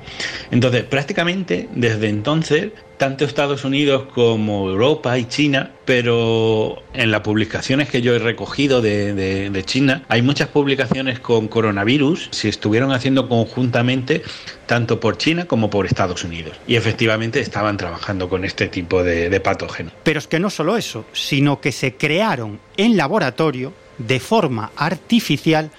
Entonces, 0.50 0.84
prácticamente 0.84 1.68
desde 1.74 2.08
entonces 2.08 2.70
tanto 3.02 3.24
Estados 3.24 3.64
Unidos 3.64 4.04
como 4.14 4.70
Europa 4.70 5.18
y 5.18 5.24
China, 5.24 5.72
pero 5.84 6.84
en 6.94 7.10
las 7.10 7.22
publicaciones 7.22 7.88
que 7.88 8.00
yo 8.00 8.14
he 8.14 8.20
recogido 8.20 8.80
de, 8.80 9.62
China, 9.66 10.04
hay 10.06 10.22
muchas 10.22 10.46
publicaciones 10.46 11.18
con 11.18 11.48
coronavirus, 11.48 12.28
se 12.30 12.48
estuvieron 12.48 12.92
haciendo 12.92 13.28
conjuntamente 13.28 14.22
tanto 14.66 15.00
por 15.00 15.18
China 15.18 15.46
como 15.46 15.68
por 15.68 15.84
Estados 15.84 16.22
Unidos. 16.22 16.56
Y 16.68 16.76
efectivamente 16.76 17.40
estaban 17.40 17.76
trabajando 17.76 18.28
con 18.28 18.44
este 18.44 18.68
tipo 18.68 19.02
de, 19.02 19.28
de 19.28 19.40
patógenos. 19.40 19.92
Pero 20.04 20.20
es 20.20 20.28
que 20.28 20.38
no 20.38 20.48
solo 20.48 20.76
eso, 20.76 21.04
sino 21.12 21.60
que 21.60 21.72
se 21.72 21.91
crearon 21.94 22.60
en 22.76 22.96
laboratorio 22.96 23.72
de 23.98 24.20
forma 24.20 24.70
artificial 24.76 25.70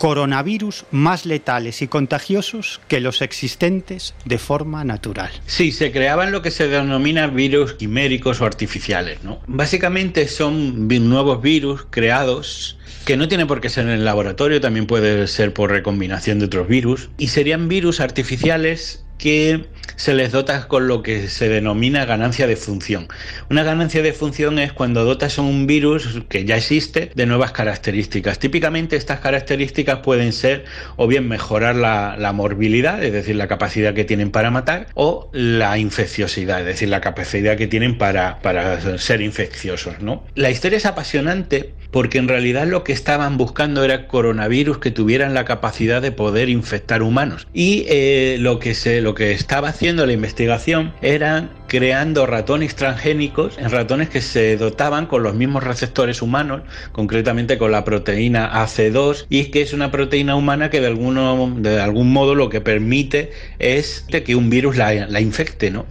coronavirus 0.00 0.86
más 0.90 1.26
letales 1.26 1.82
y 1.82 1.86
contagiosos 1.86 2.80
que 2.88 3.00
los 3.00 3.20
existentes 3.20 4.14
de 4.24 4.38
forma 4.38 4.82
natural. 4.82 5.30
Sí, 5.44 5.72
se 5.72 5.92
creaban 5.92 6.32
lo 6.32 6.40
que 6.40 6.50
se 6.50 6.68
denomina 6.68 7.26
virus 7.26 7.74
quiméricos 7.74 8.40
o 8.40 8.46
artificiales, 8.46 9.22
¿no? 9.22 9.40
Básicamente 9.46 10.26
son 10.26 10.88
nuevos 10.88 11.42
virus 11.42 11.86
creados 11.90 12.78
que 13.04 13.18
no 13.18 13.28
tiene 13.28 13.44
por 13.44 13.60
qué 13.60 13.68
ser 13.68 13.84
en 13.84 13.92
el 13.92 14.06
laboratorio, 14.06 14.62
también 14.62 14.86
puede 14.86 15.26
ser 15.26 15.52
por 15.52 15.70
recombinación 15.70 16.38
de 16.38 16.46
otros 16.46 16.66
virus, 16.66 17.10
y 17.18 17.28
serían 17.28 17.68
virus 17.68 18.00
artificiales 18.00 19.04
que 19.20 19.66
se 19.96 20.14
les 20.14 20.32
dota 20.32 20.66
con 20.66 20.88
lo 20.88 21.02
que 21.02 21.28
se 21.28 21.50
denomina 21.50 22.06
ganancia 22.06 22.46
de 22.46 22.56
función. 22.56 23.08
Una 23.50 23.62
ganancia 23.62 24.00
de 24.00 24.14
función 24.14 24.58
es 24.58 24.72
cuando 24.72 25.04
dotas 25.04 25.38
a 25.38 25.42
un 25.42 25.66
virus 25.66 26.22
que 26.30 26.46
ya 26.46 26.56
existe 26.56 27.12
de 27.14 27.26
nuevas 27.26 27.52
características. 27.52 28.38
Típicamente 28.38 28.96
estas 28.96 29.20
características 29.20 29.98
pueden 29.98 30.32
ser 30.32 30.64
o 30.96 31.06
bien 31.06 31.28
mejorar 31.28 31.76
la, 31.76 32.32
morbilidad, 32.32 33.04
es 33.04 33.12
decir, 33.12 33.36
la 33.36 33.46
capacidad 33.46 33.92
que 33.92 34.04
tienen 34.04 34.30
para 34.30 34.50
matar, 34.50 34.86
o 34.94 35.28
la 35.32 35.76
infecciosidad, 35.76 36.60
es 36.60 36.66
decir, 36.66 36.88
la 36.88 37.02
capacidad 37.02 37.58
que 37.58 37.66
tienen 37.66 37.98
para, 37.98 38.40
para 38.40 38.98
ser 38.98 39.20
infecciosos. 39.20 40.00
¿no? 40.00 40.24
La 40.34 40.50
historia 40.50 40.78
es 40.78 40.86
apasionante 40.86 41.74
porque 41.90 42.18
en 42.18 42.28
realidad 42.28 42.66
lo 42.66 42.84
que 42.84 42.92
estaban 42.92 43.36
buscando 43.36 43.84
era 43.84 44.06
coronavirus 44.06 44.78
que 44.78 44.90
tuvieran 44.90 45.34
la 45.34 45.44
capacidad 45.44 46.00
de 46.00 46.12
poder 46.12 46.48
infectar 46.48 47.02
humanos. 47.02 47.46
Y 47.52 47.84
eh, 47.88 48.36
lo, 48.38 48.58
que 48.58 48.74
se, 48.74 49.00
lo 49.00 49.09
que 49.14 49.32
estaba 49.32 49.68
haciendo 49.68 50.06
la 50.06 50.12
investigación 50.12 50.92
eran 51.02 51.50
creando 51.66 52.26
ratones 52.26 52.74
transgénicos, 52.74 53.56
en 53.58 53.70
ratones 53.70 54.08
que 54.08 54.20
se 54.20 54.56
dotaban 54.56 55.06
con 55.06 55.22
los 55.22 55.34
mismos 55.34 55.62
receptores 55.62 56.20
humanos, 56.20 56.62
concretamente 56.90 57.58
con 57.58 57.70
la 57.70 57.84
proteína 57.84 58.52
AC2, 58.52 59.26
y 59.28 59.46
que 59.46 59.62
es 59.62 59.72
una 59.72 59.90
proteína 59.92 60.34
humana 60.34 60.68
que 60.68 60.80
de, 60.80 60.88
alguno, 60.88 61.54
de 61.58 61.80
algún 61.80 62.12
modo 62.12 62.34
lo 62.34 62.48
que 62.48 62.60
permite 62.60 63.30
es 63.58 64.04
que 64.08 64.34
un 64.34 64.50
virus 64.50 64.76
la, 64.76 64.92
la 64.92 65.20
infecte. 65.20 65.70
¿no? 65.70 65.86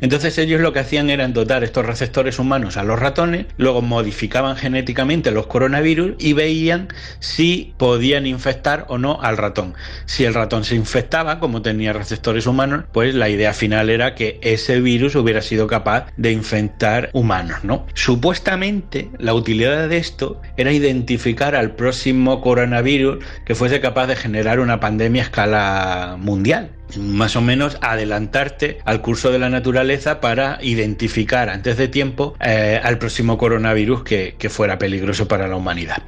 Entonces 0.00 0.38
ellos 0.38 0.60
lo 0.60 0.72
que 0.72 0.78
hacían 0.78 1.10
era 1.10 1.26
dotar 1.28 1.64
estos 1.64 1.84
receptores 1.84 2.38
humanos 2.38 2.76
a 2.76 2.84
los 2.84 2.98
ratones, 2.98 3.46
luego 3.56 3.82
modificaban 3.82 4.56
genéticamente 4.56 5.32
los 5.32 5.46
coronavirus 5.46 6.14
y 6.18 6.32
veían 6.32 6.88
si 7.18 7.74
podían 7.76 8.26
infectar 8.26 8.86
o 8.88 8.98
no 8.98 9.20
al 9.20 9.36
ratón. 9.36 9.74
Si 10.06 10.24
el 10.24 10.34
ratón 10.34 10.64
se 10.64 10.76
infectaba, 10.76 11.40
como 11.40 11.62
tenía 11.62 11.92
receptores 11.92 12.46
humanos, 12.46 12.63
pues 12.92 13.14
la 13.14 13.28
idea 13.28 13.52
final 13.52 13.90
era 13.90 14.14
que 14.14 14.38
ese 14.42 14.80
virus 14.80 15.14
hubiera 15.14 15.42
sido 15.42 15.66
capaz 15.66 16.06
de 16.16 16.32
infectar 16.32 17.10
humanos, 17.12 17.64
¿no? 17.64 17.86
Supuestamente 17.94 19.08
la 19.18 19.34
utilidad 19.34 19.88
de 19.88 19.96
esto 19.96 20.40
era 20.56 20.72
identificar 20.72 21.54
al 21.54 21.74
próximo 21.74 22.40
coronavirus 22.40 23.24
que 23.44 23.54
fuese 23.54 23.80
capaz 23.80 24.06
de 24.06 24.16
generar 24.16 24.60
una 24.60 24.80
pandemia 24.80 25.22
a 25.22 25.24
escala 25.24 26.16
mundial 26.18 26.70
más 26.98 27.36
o 27.36 27.40
menos 27.40 27.76
adelantarte 27.80 28.78
al 28.84 29.00
curso 29.00 29.30
de 29.30 29.38
la 29.38 29.48
naturaleza 29.48 30.20
para 30.20 30.58
identificar 30.62 31.48
antes 31.48 31.76
de 31.76 31.88
tiempo 31.88 32.36
eh, 32.40 32.80
al 32.82 32.98
próximo 32.98 33.38
coronavirus 33.38 34.04
que, 34.04 34.36
que, 34.38 34.48
fuera 34.48 34.78
peligroso 34.78 35.26
para 35.26 35.48
la 35.48 35.56
humanidad. 35.56 36.02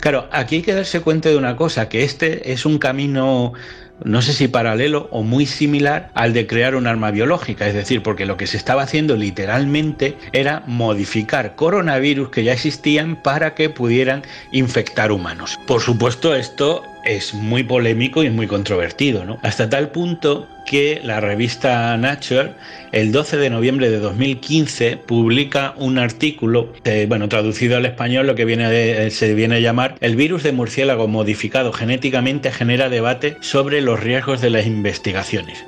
Claro, 0.00 0.28
aquí 0.32 0.56
hay 0.56 0.62
que 0.62 0.74
darse 0.74 1.00
cuenta 1.00 1.28
de 1.28 1.36
una 1.36 1.56
cosa, 1.56 1.88
que 1.88 2.02
este 2.02 2.52
es 2.52 2.66
un 2.66 2.78
camino 2.78 3.52
no 4.04 4.22
sé 4.22 4.32
si 4.32 4.48
paralelo 4.48 5.08
o 5.10 5.22
muy 5.22 5.46
similar 5.46 6.10
al 6.14 6.32
de 6.32 6.46
crear 6.46 6.74
un 6.74 6.86
arma 6.86 7.10
biológica, 7.10 7.66
es 7.66 7.74
decir, 7.74 8.02
porque 8.02 8.26
lo 8.26 8.36
que 8.36 8.46
se 8.46 8.56
estaba 8.56 8.82
haciendo 8.82 9.16
literalmente 9.16 10.16
era 10.32 10.62
modificar 10.66 11.54
coronavirus 11.56 12.30
que 12.30 12.44
ya 12.44 12.52
existían 12.52 13.16
para 13.16 13.54
que 13.54 13.70
pudieran 13.70 14.22
infectar 14.50 15.12
humanos. 15.12 15.58
Por 15.66 15.80
supuesto, 15.80 16.34
esto 16.34 16.82
es 17.04 17.34
muy 17.34 17.62
polémico 17.62 18.22
y 18.22 18.30
muy 18.30 18.46
controvertido, 18.46 19.24
¿no? 19.24 19.38
Hasta 19.42 19.68
tal 19.68 19.90
punto 19.90 20.48
que 20.64 21.00
la 21.02 21.20
revista 21.20 21.96
Nature, 21.96 22.52
el 22.92 23.12
12 23.12 23.36
de 23.36 23.50
noviembre 23.50 23.90
de 23.90 23.98
2015, 23.98 24.96
publica 24.96 25.74
un 25.76 25.98
artículo, 25.98 26.72
eh, 26.84 27.06
bueno, 27.08 27.28
traducido 27.28 27.76
al 27.76 27.86
español, 27.86 28.26
lo 28.26 28.34
que 28.34 28.44
viene 28.44 28.66
eh, 28.70 29.10
se 29.10 29.34
viene 29.34 29.56
a 29.56 29.60
llamar 29.60 29.96
El 30.00 30.16
virus 30.16 30.42
de 30.42 30.52
murciélago 30.52 31.08
modificado 31.08 31.72
genéticamente 31.72 32.52
genera 32.52 32.88
debate 32.88 33.36
sobre 33.40 33.80
los 33.80 34.00
riesgos 34.00 34.40
de 34.40 34.50
las 34.50 34.66
investigaciones. 34.66 35.64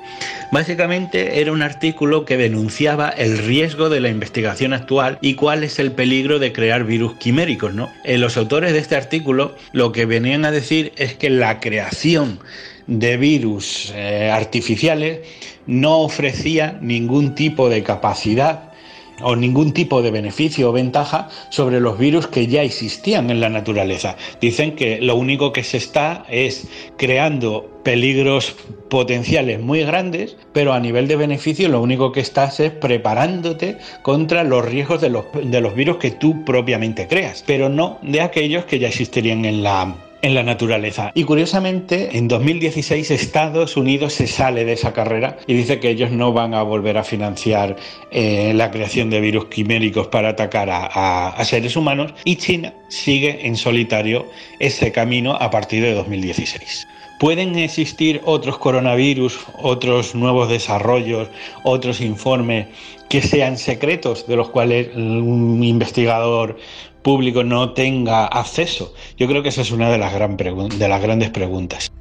Básicamente 0.54 1.40
era 1.40 1.50
un 1.50 1.62
artículo 1.62 2.24
que 2.24 2.36
denunciaba 2.36 3.08
el 3.08 3.38
riesgo 3.38 3.88
de 3.88 3.98
la 3.98 4.08
investigación 4.08 4.72
actual 4.72 5.18
y 5.20 5.34
cuál 5.34 5.64
es 5.64 5.80
el 5.80 5.90
peligro 5.90 6.38
de 6.38 6.52
crear 6.52 6.84
virus 6.84 7.14
quiméricos. 7.14 7.74
¿no? 7.74 7.90
Eh, 8.04 8.18
los 8.18 8.36
autores 8.36 8.72
de 8.72 8.78
este 8.78 8.94
artículo 8.94 9.56
lo 9.72 9.90
que 9.90 10.06
venían 10.06 10.44
a 10.44 10.52
decir 10.52 10.92
es 10.96 11.14
que 11.14 11.28
la 11.28 11.58
creación 11.58 12.38
de 12.86 13.16
virus 13.16 13.92
eh, 13.96 14.30
artificiales 14.32 15.26
no 15.66 16.02
ofrecía 16.02 16.78
ningún 16.80 17.34
tipo 17.34 17.68
de 17.68 17.82
capacidad 17.82 18.73
o 19.22 19.36
ningún 19.36 19.72
tipo 19.72 20.02
de 20.02 20.10
beneficio 20.10 20.70
o 20.70 20.72
ventaja 20.72 21.28
sobre 21.50 21.80
los 21.80 21.98
virus 21.98 22.26
que 22.26 22.46
ya 22.46 22.62
existían 22.62 23.30
en 23.30 23.40
la 23.40 23.48
naturaleza. 23.48 24.16
Dicen 24.40 24.76
que 24.76 25.00
lo 25.00 25.16
único 25.16 25.52
que 25.52 25.64
se 25.64 25.76
está 25.76 26.24
es 26.28 26.66
creando 26.96 27.70
peligros 27.82 28.56
potenciales 28.88 29.60
muy 29.60 29.82
grandes, 29.84 30.36
pero 30.52 30.72
a 30.72 30.80
nivel 30.80 31.06
de 31.06 31.16
beneficio 31.16 31.68
lo 31.68 31.82
único 31.82 32.12
que 32.12 32.20
estás 32.20 32.58
es 32.60 32.72
preparándote 32.72 33.78
contra 34.02 34.42
los 34.42 34.64
riesgos 34.64 35.00
de 35.00 35.10
los, 35.10 35.24
de 35.32 35.60
los 35.60 35.74
virus 35.74 35.98
que 35.98 36.10
tú 36.10 36.44
propiamente 36.44 37.06
creas, 37.06 37.44
pero 37.46 37.68
no 37.68 37.98
de 38.02 38.20
aquellos 38.20 38.64
que 38.64 38.78
ya 38.78 38.88
existirían 38.88 39.44
en 39.44 39.62
la 39.62 39.94
en 40.24 40.32
la 40.32 40.42
naturaleza. 40.42 41.12
Y 41.14 41.24
curiosamente, 41.24 42.16
en 42.16 42.28
2016 42.28 43.10
Estados 43.10 43.76
Unidos 43.76 44.14
se 44.14 44.26
sale 44.26 44.64
de 44.64 44.72
esa 44.72 44.94
carrera 44.94 45.36
y 45.46 45.52
dice 45.52 45.80
que 45.80 45.90
ellos 45.90 46.10
no 46.10 46.32
van 46.32 46.54
a 46.54 46.62
volver 46.62 46.96
a 46.96 47.04
financiar 47.04 47.76
eh, 48.10 48.52
la 48.54 48.70
creación 48.70 49.10
de 49.10 49.20
virus 49.20 49.44
quiméricos 49.46 50.06
para 50.06 50.30
atacar 50.30 50.70
a, 50.70 51.28
a 51.28 51.44
seres 51.44 51.76
humanos 51.76 52.14
y 52.24 52.36
China 52.36 52.72
sigue 52.88 53.46
en 53.46 53.54
solitario 53.56 54.24
ese 54.60 54.92
camino 54.92 55.34
a 55.34 55.50
partir 55.50 55.82
de 55.82 55.92
2016. 55.92 56.86
¿Pueden 57.20 57.58
existir 57.58 58.22
otros 58.24 58.56
coronavirus, 58.56 59.38
otros 59.58 60.14
nuevos 60.14 60.48
desarrollos, 60.48 61.28
otros 61.64 62.00
informes 62.00 62.68
que 63.10 63.20
sean 63.20 63.58
secretos 63.58 64.26
de 64.26 64.36
los 64.36 64.48
cuales 64.48 64.88
un 64.96 65.62
investigador 65.62 66.56
público 67.04 67.44
no 67.44 67.72
tenga 67.74 68.26
acceso? 68.26 68.92
Yo 69.16 69.28
creo 69.28 69.44
que 69.44 69.50
esa 69.50 69.60
es 69.60 69.70
una 69.70 69.88
de 69.90 69.98
las, 69.98 70.12
gran 70.12 70.36
de 70.36 70.88
las 70.88 71.00
grandes 71.00 71.30
preguntas. 71.30 71.92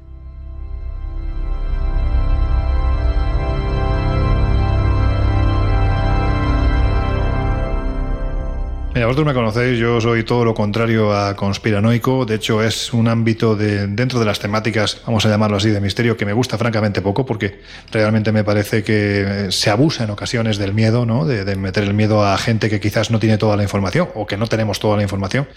Mira, 8.93 9.07
vosotros 9.07 9.25
me 9.25 9.33
conocéis, 9.33 9.79
yo 9.79 9.99
soy 9.99 10.23
todo 10.23 10.45
lo 10.45 10.53
contrario 10.53 11.17
a 11.17 11.35
conspiranoico, 11.35 12.27
de 12.27 12.35
hecho 12.35 12.61
es 12.61 12.93
un 12.93 13.07
ámbito 13.07 13.55
de, 13.55 13.87
dentro 13.87 14.19
de 14.19 14.25
las 14.25 14.37
temáticas, 14.37 15.01
vamos 15.07 15.25
a 15.25 15.29
llamarlo 15.29 15.57
así, 15.57 15.71
de 15.71 15.81
misterio, 15.81 16.15
que 16.15 16.27
me 16.27 16.33
gusta 16.33 16.59
francamente 16.59 17.01
poco, 17.01 17.25
porque 17.25 17.59
realmente 17.91 18.31
me 18.31 18.43
parece 18.43 18.83
que 18.83 19.47
se 19.49 19.71
abusa 19.71 20.03
en 20.03 20.11
ocasiones 20.11 20.59
del 20.59 20.75
miedo, 20.75 21.07
¿no? 21.07 21.25
De, 21.25 21.43
de, 21.43 21.55
meter 21.55 21.85
el 21.85 21.95
miedo 21.95 22.23
a 22.23 22.37
gente 22.37 22.69
que 22.69 22.79
quizás 22.79 23.09
no 23.09 23.17
tiene 23.17 23.39
toda 23.39 23.57
la 23.57 23.63
información 23.63 24.09
o 24.13 24.27
que 24.27 24.37
no 24.37 24.45
tenemos 24.45 24.79
toda 24.79 24.95
la 24.95 25.01
información, 25.01 25.47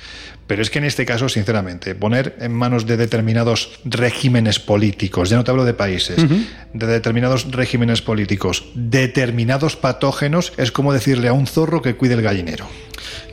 pero 0.46 0.62
es 0.62 0.70
que 0.70 0.78
en 0.78 0.86
este 0.86 1.04
caso, 1.04 1.28
sinceramente, 1.28 1.94
poner 1.94 2.36
en 2.40 2.54
manos 2.54 2.86
de 2.86 2.96
determinados 2.96 3.80
regímenes 3.84 4.60
políticos, 4.60 5.28
ya 5.28 5.36
no 5.36 5.44
te 5.44 5.50
hablo 5.50 5.66
de 5.66 5.74
países, 5.74 6.16
uh 6.20 6.26
-huh. 6.26 6.46
de 6.72 6.86
determinados 6.86 7.52
regímenes 7.52 8.00
políticos, 8.00 8.64
determinados 8.74 9.76
patógenos, 9.76 10.54
es 10.56 10.72
como 10.72 10.94
decirle 10.94 11.28
a 11.28 11.34
un 11.34 11.46
zorro 11.46 11.82
que 11.82 11.96
cuide 11.96 12.14
el 12.14 12.22
gallinero. 12.22 12.66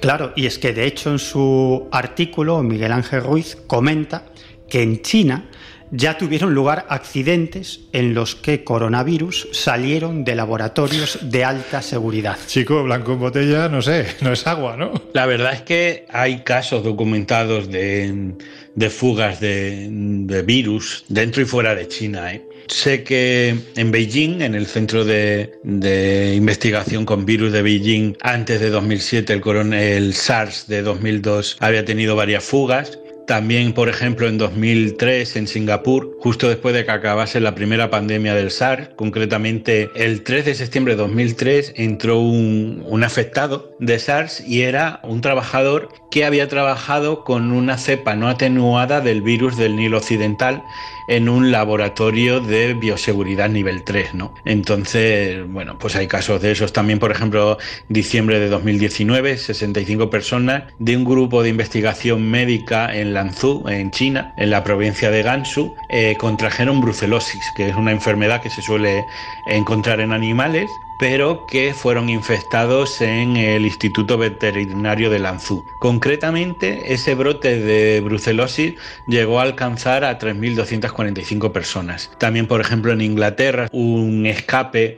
Claro, 0.04 0.34
y 0.36 0.48
es 0.48 0.60
que 0.60 0.74
de 0.74 0.86
hecho 0.86 1.12
en 1.12 1.18
su 1.18 1.88
artículo 1.90 2.62
Miguel 2.62 2.92
Ángel 2.92 3.24
Ruiz 3.24 3.56
comenta 3.68 4.26
que 4.68 4.82
en 4.82 5.02
China 5.02 5.46
ya 5.92 6.18
tuvieron 6.18 6.54
lugar 6.54 6.86
accidentes 6.90 7.80
en 7.94 8.14
los 8.14 8.36
que 8.36 8.66
coronavirus 8.66 9.48
salieron 9.54 10.26
de 10.26 10.36
laboratorios 10.36 11.20
de 11.22 11.46
alta 11.46 11.82
seguridad. 11.82 12.38
Chico, 12.48 12.84
blanco 12.84 13.14
en 13.14 13.20
botella, 13.20 13.70
no 13.70 13.82
sé, 13.82 14.06
no 14.20 14.34
es 14.34 14.46
agua, 14.46 14.76
¿no? 14.76 14.92
La 15.14 15.26
verdad 15.26 15.54
es 15.54 15.62
que 15.62 16.06
hay 16.10 16.40
casos 16.40 16.84
documentados 16.84 17.70
de, 17.70 18.34
de 18.76 18.90
fugas 18.90 19.40
de, 19.40 19.88
de, 19.90 20.42
virus 20.42 21.06
dentro 21.08 21.42
y 21.42 21.46
fuera 21.46 21.76
de 21.76 21.88
China. 21.88 22.34
¿eh? 22.34 22.46
Sé 22.68 23.04
que 23.04 23.56
en 23.76 23.92
Beijing, 23.92 24.42
en 24.42 24.56
el 24.56 24.66
centro 24.68 25.06
de, 25.06 25.54
de, 25.64 26.34
investigación 26.36 27.06
con 27.06 27.26
virus 27.26 27.52
de 27.52 27.62
Beijing, 27.62 28.16
antes 28.22 28.60
de 28.60 28.70
2007, 28.70 29.42
el, 29.74 30.14
SARS 30.14 30.68
de 30.68 30.82
2002 30.82 31.58
había 31.60 31.86
tenido 31.86 32.16
varias 32.16 32.44
fugas. 32.44 33.00
También, 33.28 33.72
por 33.74 33.88
ejemplo, 33.88 34.28
en 34.28 34.38
2003 34.38 35.38
en 35.38 35.48
Singapur, 35.48 36.18
justo 36.20 36.50
después 36.50 36.76
de 36.76 36.84
que 36.84 36.92
acabase 36.92 37.40
la 37.40 37.56
primera 37.56 37.90
pandemia 37.90 38.36
del 38.36 38.52
SARS, 38.52 38.90
concretamente 38.98 39.90
el 39.96 40.24
3 40.24 40.46
de 40.46 40.56
septiembre 40.56 40.96
de 40.96 41.04
2003 41.04 41.74
entró 41.78 42.20
un, 42.20 43.04
afectado 43.04 43.76
de 43.80 44.00
SARS 44.00 44.42
y 44.46 44.62
era 44.62 45.00
un 45.04 45.22
trabajador 45.22 45.90
que 46.14 46.26
había 46.26 46.48
trabajado 46.48 47.24
con 47.24 47.52
una 47.52 47.80
cepa 47.80 48.16
no 48.16 48.30
atenuada 48.30 49.02
del 49.02 49.24
virus 49.24 49.58
del 49.58 49.76
Nilo 49.76 49.98
Occidental 49.98 50.64
en 51.08 51.28
un 51.28 51.52
laboratorio 51.52 52.40
de 52.40 52.76
bioseguridad 52.76 53.50
nivel 53.50 53.84
3, 53.84 54.14
¿no? 54.14 54.32
Entonces, 54.46 55.44
bueno, 55.50 55.80
pues 55.80 55.96
hay 55.96 56.06
casos 56.06 56.40
de 56.40 56.52
esos 56.52 56.72
también, 56.72 57.00
por 57.00 57.12
ejemplo, 57.12 57.58
diciembre 57.90 58.40
de 58.40 58.48
2019, 58.48 59.38
65 59.38 60.12
personas 60.12 60.66
de 60.78 60.96
un 60.96 61.04
grupo 61.04 61.42
de 61.42 61.50
investigación 61.50 62.30
médica 62.30 62.96
en 62.96 63.16
Lanzhou, 63.16 63.68
en 63.68 63.90
China, 63.90 64.36
en 64.38 64.52
la 64.52 64.64
provincia 64.64 65.10
de 65.10 65.24
Gansu, 65.24 65.74
eh, 65.90 66.16
contrajeron 66.20 66.80
brucelosis, 66.80 67.44
que 67.58 67.70
es 67.70 67.76
una 67.76 67.92
enfermedad 67.92 68.40
que 68.40 68.52
se 68.52 68.62
suele 68.62 69.04
encontrar 69.48 70.00
en 70.00 70.14
animales 70.14 70.70
pero 71.00 71.46
que 71.48 71.74
fueron 71.74 72.10
infectados 72.10 73.02
en 73.02 73.38
el 73.38 73.66
Instituto 73.66 74.18
Veterinario 74.18 75.10
de 75.10 75.20
Lanzhou. 75.20 75.66
Concretamente, 75.80 76.94
ese 76.94 77.16
brote 77.16 77.60
de 77.60 78.02
brucelosis 78.02 78.76
llegó 79.08 79.40
a 79.40 79.44
alcanzar 79.44 80.04
a 80.04 80.20
3.245 80.20 81.52
personas. 81.52 82.12
También, 82.20 82.48
por 82.48 82.62
ejemplo, 82.62 82.92
en 82.92 83.02
Inglaterra, 83.02 83.68
un 83.72 84.26
escape 84.26 84.98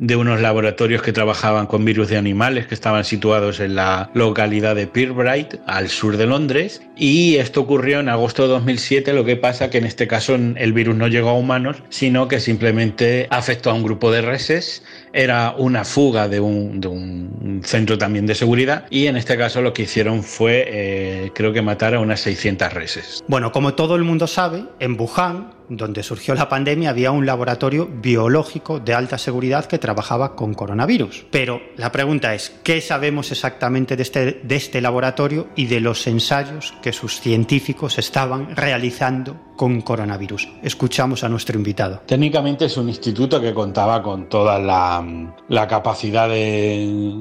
de 0.00 0.16
unos 0.16 0.40
laboratorios 0.40 1.02
que 1.02 1.12
trabajaban 1.12 1.66
con 1.66 1.84
virus 1.84 2.08
de 2.08 2.16
animales 2.16 2.66
que 2.66 2.74
estaban 2.74 3.04
situados 3.04 3.60
en 3.60 3.74
la 3.74 4.10
localidad 4.14 4.74
de 4.74 4.86
Pirbright, 4.86 5.56
al 5.66 5.90
sur 5.90 6.16
de 6.16 6.26
Londres. 6.26 6.80
Y 6.96 7.36
esto 7.36 7.60
ocurrió 7.60 8.00
en 8.00 8.08
agosto 8.08 8.42
de 8.44 8.48
2007, 8.48 9.12
lo 9.12 9.26
que 9.26 9.36
pasa 9.36 9.68
que 9.68 9.76
en 9.76 9.84
este 9.84 10.08
caso 10.08 10.34
el 10.34 10.72
virus 10.72 10.96
no 10.96 11.06
llegó 11.06 11.28
a 11.28 11.34
humanos, 11.34 11.82
sino 11.90 12.28
que 12.28 12.40
simplemente 12.40 13.26
afectó 13.30 13.70
a 13.70 13.74
un 13.74 13.82
grupo 13.82 14.10
de 14.10 14.22
reses. 14.22 14.82
Era 15.12 15.54
una 15.56 15.84
fuga 15.84 16.28
de 16.28 16.40
un, 16.40 17.60
centro 17.64 17.98
también 17.98 18.26
de 18.26 18.34
seguridad 18.34 18.86
y 18.90 19.06
en 19.06 19.16
este 19.16 19.36
caso 19.36 19.60
lo 19.60 19.72
que 19.72 19.82
hicieron 19.82 20.22
fue, 20.22 20.64
eh, 20.66 21.30
creo 21.34 21.52
que 21.52 21.60
matar 21.62 21.94
a 21.94 22.00
unas 22.00 22.20
600 22.20 22.72
reses. 22.72 23.24
Bueno, 23.28 23.52
como 23.52 23.74
todo 23.74 23.96
el 23.96 24.02
mundo 24.02 24.26
sabe, 24.26 24.64
en 24.78 24.98
Wuhan 24.98 25.60
donde 25.70 26.02
surgió 26.02 26.34
la 26.34 26.48
pandemia, 26.48 26.90
había 26.90 27.12
un 27.12 27.24
laboratorio 27.24 27.86
biológico 27.86 28.80
de 28.80 28.92
alta 28.92 29.16
seguridad 29.18 29.66
que 29.66 29.78
trabajaba 29.78 30.34
con 30.34 30.52
coronavirus. 30.52 31.26
Pero 31.30 31.62
la 31.76 31.92
pregunta 31.92 32.34
es, 32.34 32.52
¿qué 32.62 32.80
sabemos 32.80 33.30
exactamente 33.30 33.96
de 33.96 34.02
este, 34.02 34.40
de 34.42 34.56
este 34.56 34.80
laboratorio 34.80 35.48
y 35.54 35.66
de 35.66 35.80
los 35.80 36.06
ensayos 36.06 36.74
que 36.82 36.92
sus 36.92 37.20
científicos 37.20 37.98
estaban 37.98 38.54
realizando 38.56 39.36
con 39.60 39.82
coronavirus? 39.82 40.48
Escuchamos 40.62 41.22
a 41.22 41.28
nuestro 41.28 41.58
invitado. 41.58 42.00
Técnicamente 42.06 42.64
es 42.64 42.78
un 42.78 42.88
instituto 42.88 43.42
que 43.42 43.52
contaba 43.52 44.02
con 44.02 44.26
toda 44.26 44.58
la, 44.58 45.68
capacidad 45.68 46.30
de, 46.30 46.80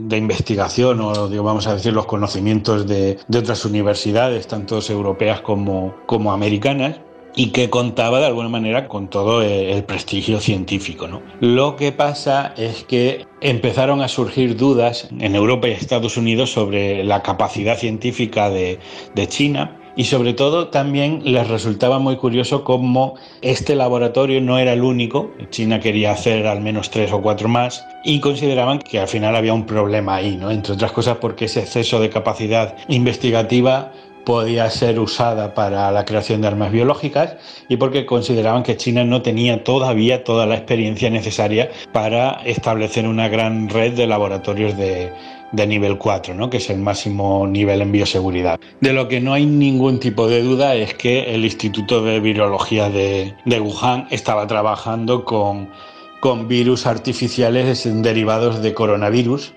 investigación 0.09 1.01
o, 1.01 1.43
vamos 1.43 1.67
a 1.67 1.73
decir, 1.73 1.91
los 1.91 2.05
conocimientos 2.05 2.87
de, 2.87 3.17
otras 3.27 3.65
universidades, 3.65 4.47
tanto 4.47 4.79
europeas 4.87 5.41
como, 5.41 5.97
como 6.05 6.31
americanas 6.31 7.01
y 7.35 7.47
que 7.47 7.69
contaba 7.69 8.19
de 8.19 8.27
alguna 8.27 8.47
manera 8.47 8.87
con 8.87 9.09
todo 9.09 9.41
el 9.41 9.83
prestigio 9.83 10.39
científico. 10.39 11.09
¿no? 11.09 11.21
Lo 11.41 11.75
que 11.75 11.91
pasa 11.91 12.53
es 12.55 12.85
que 12.85 13.27
empezaron 13.41 14.01
a 14.01 14.07
surgir 14.07 14.55
dudas 14.55 15.09
en 15.19 15.35
Europa 15.35 15.67
y 15.67 15.71
Estados 15.71 16.15
Unidos 16.15 16.53
sobre 16.53 17.03
la 17.03 17.21
capacidad 17.21 17.77
científica 17.77 18.49
de 18.49 18.79
China 19.27 19.78
y 19.99 20.05
sobre 20.05 20.33
todo 20.33 20.69
también 20.69 21.23
les 21.25 21.45
resultaba 21.49 21.99
muy 21.99 22.15
curioso 22.15 22.63
cómo 22.63 23.15
este 23.41 23.75
laboratorio 23.75 24.39
no 24.39 24.57
era 24.57 24.71
el 24.71 24.81
único, 24.81 25.29
China 25.49 25.81
quería 25.81 26.13
hacer 26.13 26.47
al 26.47 26.61
menos 26.61 26.89
tres 26.89 27.11
o 27.11 27.21
cuatro 27.21 27.49
más 27.49 27.85
y 28.05 28.21
consideraban 28.21 28.79
que 28.79 29.01
al 29.01 29.09
final 29.09 29.35
había 29.35 29.53
un 29.53 29.65
problema 29.65 30.15
ahí, 30.15 30.37
¿no? 30.37 30.51
entre 30.51 30.75
otras 30.75 30.93
cosas 30.93 31.17
porque 31.17 31.45
ese 31.45 31.59
exceso 31.59 31.99
de 31.99 32.09
capacidad 32.09 32.77
investigativa 32.87 33.91
podía 34.29 34.69
ser 34.69 34.99
usada 34.99 35.55
para 35.55 35.89
la 35.91 36.05
creación 36.05 36.41
de 36.41 36.47
armas 36.49 36.71
biológicas 36.71 37.37
y 37.67 37.77
porque 37.77 38.05
consideraban 38.05 38.61
que 38.61 38.77
China 38.77 39.03
no 39.03 39.23
tenía 39.23 39.63
todavía 39.63 40.23
toda 40.23 40.45
la 40.45 40.53
experiencia 40.53 41.09
necesaria 41.09 41.71
para 41.93 42.33
establecer 42.45 43.07
una 43.07 43.27
gran 43.27 43.69
red 43.69 43.93
de 43.93 44.05
laboratorios 44.05 44.77
de, 44.77 45.11
nivel 45.51 45.97
4, 45.97 46.35
¿no? 46.35 46.47
que 46.51 46.57
es 46.57 46.69
el 46.69 46.77
máximo 46.77 47.47
nivel 47.47 47.81
en 47.81 47.91
bioseguridad. 47.91 48.59
De 48.81 48.93
lo 48.93 49.07
que 49.07 49.19
no 49.19 49.33
hay 49.33 49.47
ningún 49.47 49.99
tipo 49.99 50.27
de 50.27 50.43
duda 50.43 50.75
es 50.75 50.93
que 50.93 51.33
el 51.33 51.43
Instituto 51.43 52.03
de 52.03 52.19
Virología 52.19 52.91
de, 52.91 53.33
Wuhan 53.47 54.05
estaba 54.11 54.45
trabajando 54.45 55.25
con, 55.25 55.71
con 56.19 56.47
virus 56.47 56.85
artificiales 56.85 57.83
derivados 58.03 58.61
de 58.61 58.75
coronavirus, 58.75 59.53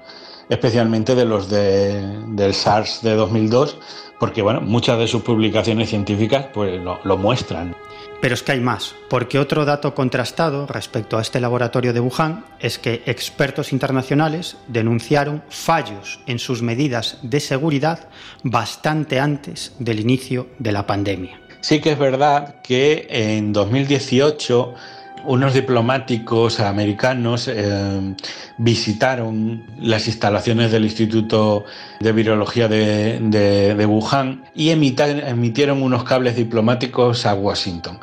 especialmente 0.52 1.14
de 1.14 1.24
los 1.24 1.48
del 1.48 2.54
SARS 2.54 3.00
de 3.02 3.14
2002, 3.14 3.78
porque 4.20 4.42
bueno, 4.42 4.60
muchas 4.60 4.98
de 4.98 5.08
sus 5.08 5.22
publicaciones 5.22 5.88
científicas 5.88 6.46
pues 6.52 6.78
lo, 6.80 7.16
muestran. 7.16 7.74
Pero 8.20 8.34
es 8.34 8.42
que 8.42 8.52
hay 8.52 8.60
más, 8.60 8.94
porque 9.08 9.38
otro 9.38 9.64
dato 9.64 9.94
contrastado 9.94 10.66
respecto 10.66 11.16
a 11.16 11.22
este 11.22 11.40
laboratorio 11.40 11.92
de 11.92 12.00
Wuhan 12.00 12.44
es 12.60 12.78
que 12.78 13.02
expertos 13.06 13.72
internacionales 13.72 14.58
denunciaron 14.68 15.42
fallos 15.48 16.20
en 16.26 16.38
sus 16.38 16.60
medidas 16.60 17.18
de 17.22 17.40
seguridad 17.40 18.08
bastante 18.44 19.18
antes 19.18 19.74
del 19.78 20.00
inicio 20.00 20.48
de 20.58 20.72
la 20.72 20.86
pandemia. 20.86 21.40
Sí 21.62 21.80
que 21.80 21.92
es 21.92 21.98
verdad 21.98 22.60
que 22.62 23.06
en 23.08 23.52
2018 23.52 24.74
unos 25.24 25.54
diplomáticos 25.54 26.60
americanos 26.60 27.48
eh, 27.48 28.14
visitaron 28.58 29.64
las 29.78 30.06
instalaciones 30.06 30.70
del 30.70 30.84
Instituto 30.84 31.64
de 32.00 32.12
Virología 32.12 32.68
de, 32.68 33.86
Wuhan 33.86 34.44
y 34.54 34.70
emitieron 34.70 35.82
unos 35.82 36.04
cables 36.04 36.36
diplomáticos 36.36 37.26
a 37.26 37.34
Washington. 37.34 37.98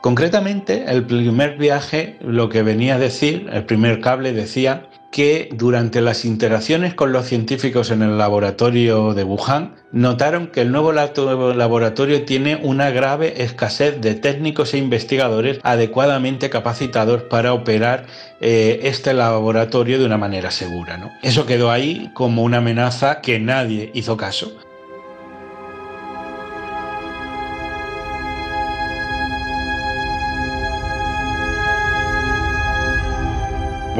Concretamente, 0.00 0.84
el 0.88 1.04
primer 1.04 1.58
viaje 1.58 2.18
lo 2.20 2.48
que 2.48 2.62
venía 2.62 2.94
a 2.94 2.98
decir, 2.98 3.48
el 3.52 3.64
primer 3.64 4.00
cable 4.00 4.32
decía 4.32 4.89
que 5.10 5.48
durante 5.52 6.00
las 6.00 6.24
interacciones 6.24 6.94
con 6.94 7.12
los 7.12 7.26
científicos 7.26 7.90
en 7.90 8.02
el 8.02 8.16
laboratorio 8.16 9.12
de 9.12 9.24
Wuhan 9.24 9.74
notaron 9.92 10.46
que 10.48 10.60
el 10.60 10.70
nuevo 10.70 10.92
laboratorio 10.92 12.24
tiene 12.24 12.60
una 12.62 12.90
grave 12.90 13.42
escasez 13.42 14.00
de 14.00 14.14
técnicos 14.14 14.72
e 14.72 14.78
investigadores 14.78 15.58
adecuadamente 15.64 16.48
capacitados 16.48 17.22
para 17.22 17.52
operar 17.52 18.06
eh, 18.40 18.80
este 18.84 19.12
laboratorio 19.12 19.98
de 19.98 20.06
una 20.06 20.18
manera 20.18 20.50
segura. 20.50 21.12
Eso 21.22 21.44
quedó 21.44 21.70
ahí 21.70 22.10
como 22.14 22.42
una 22.42 22.58
amenaza 22.58 23.20
que 23.20 23.40
nadie 23.40 23.90
hizo 23.94 24.16
caso. 24.16 24.56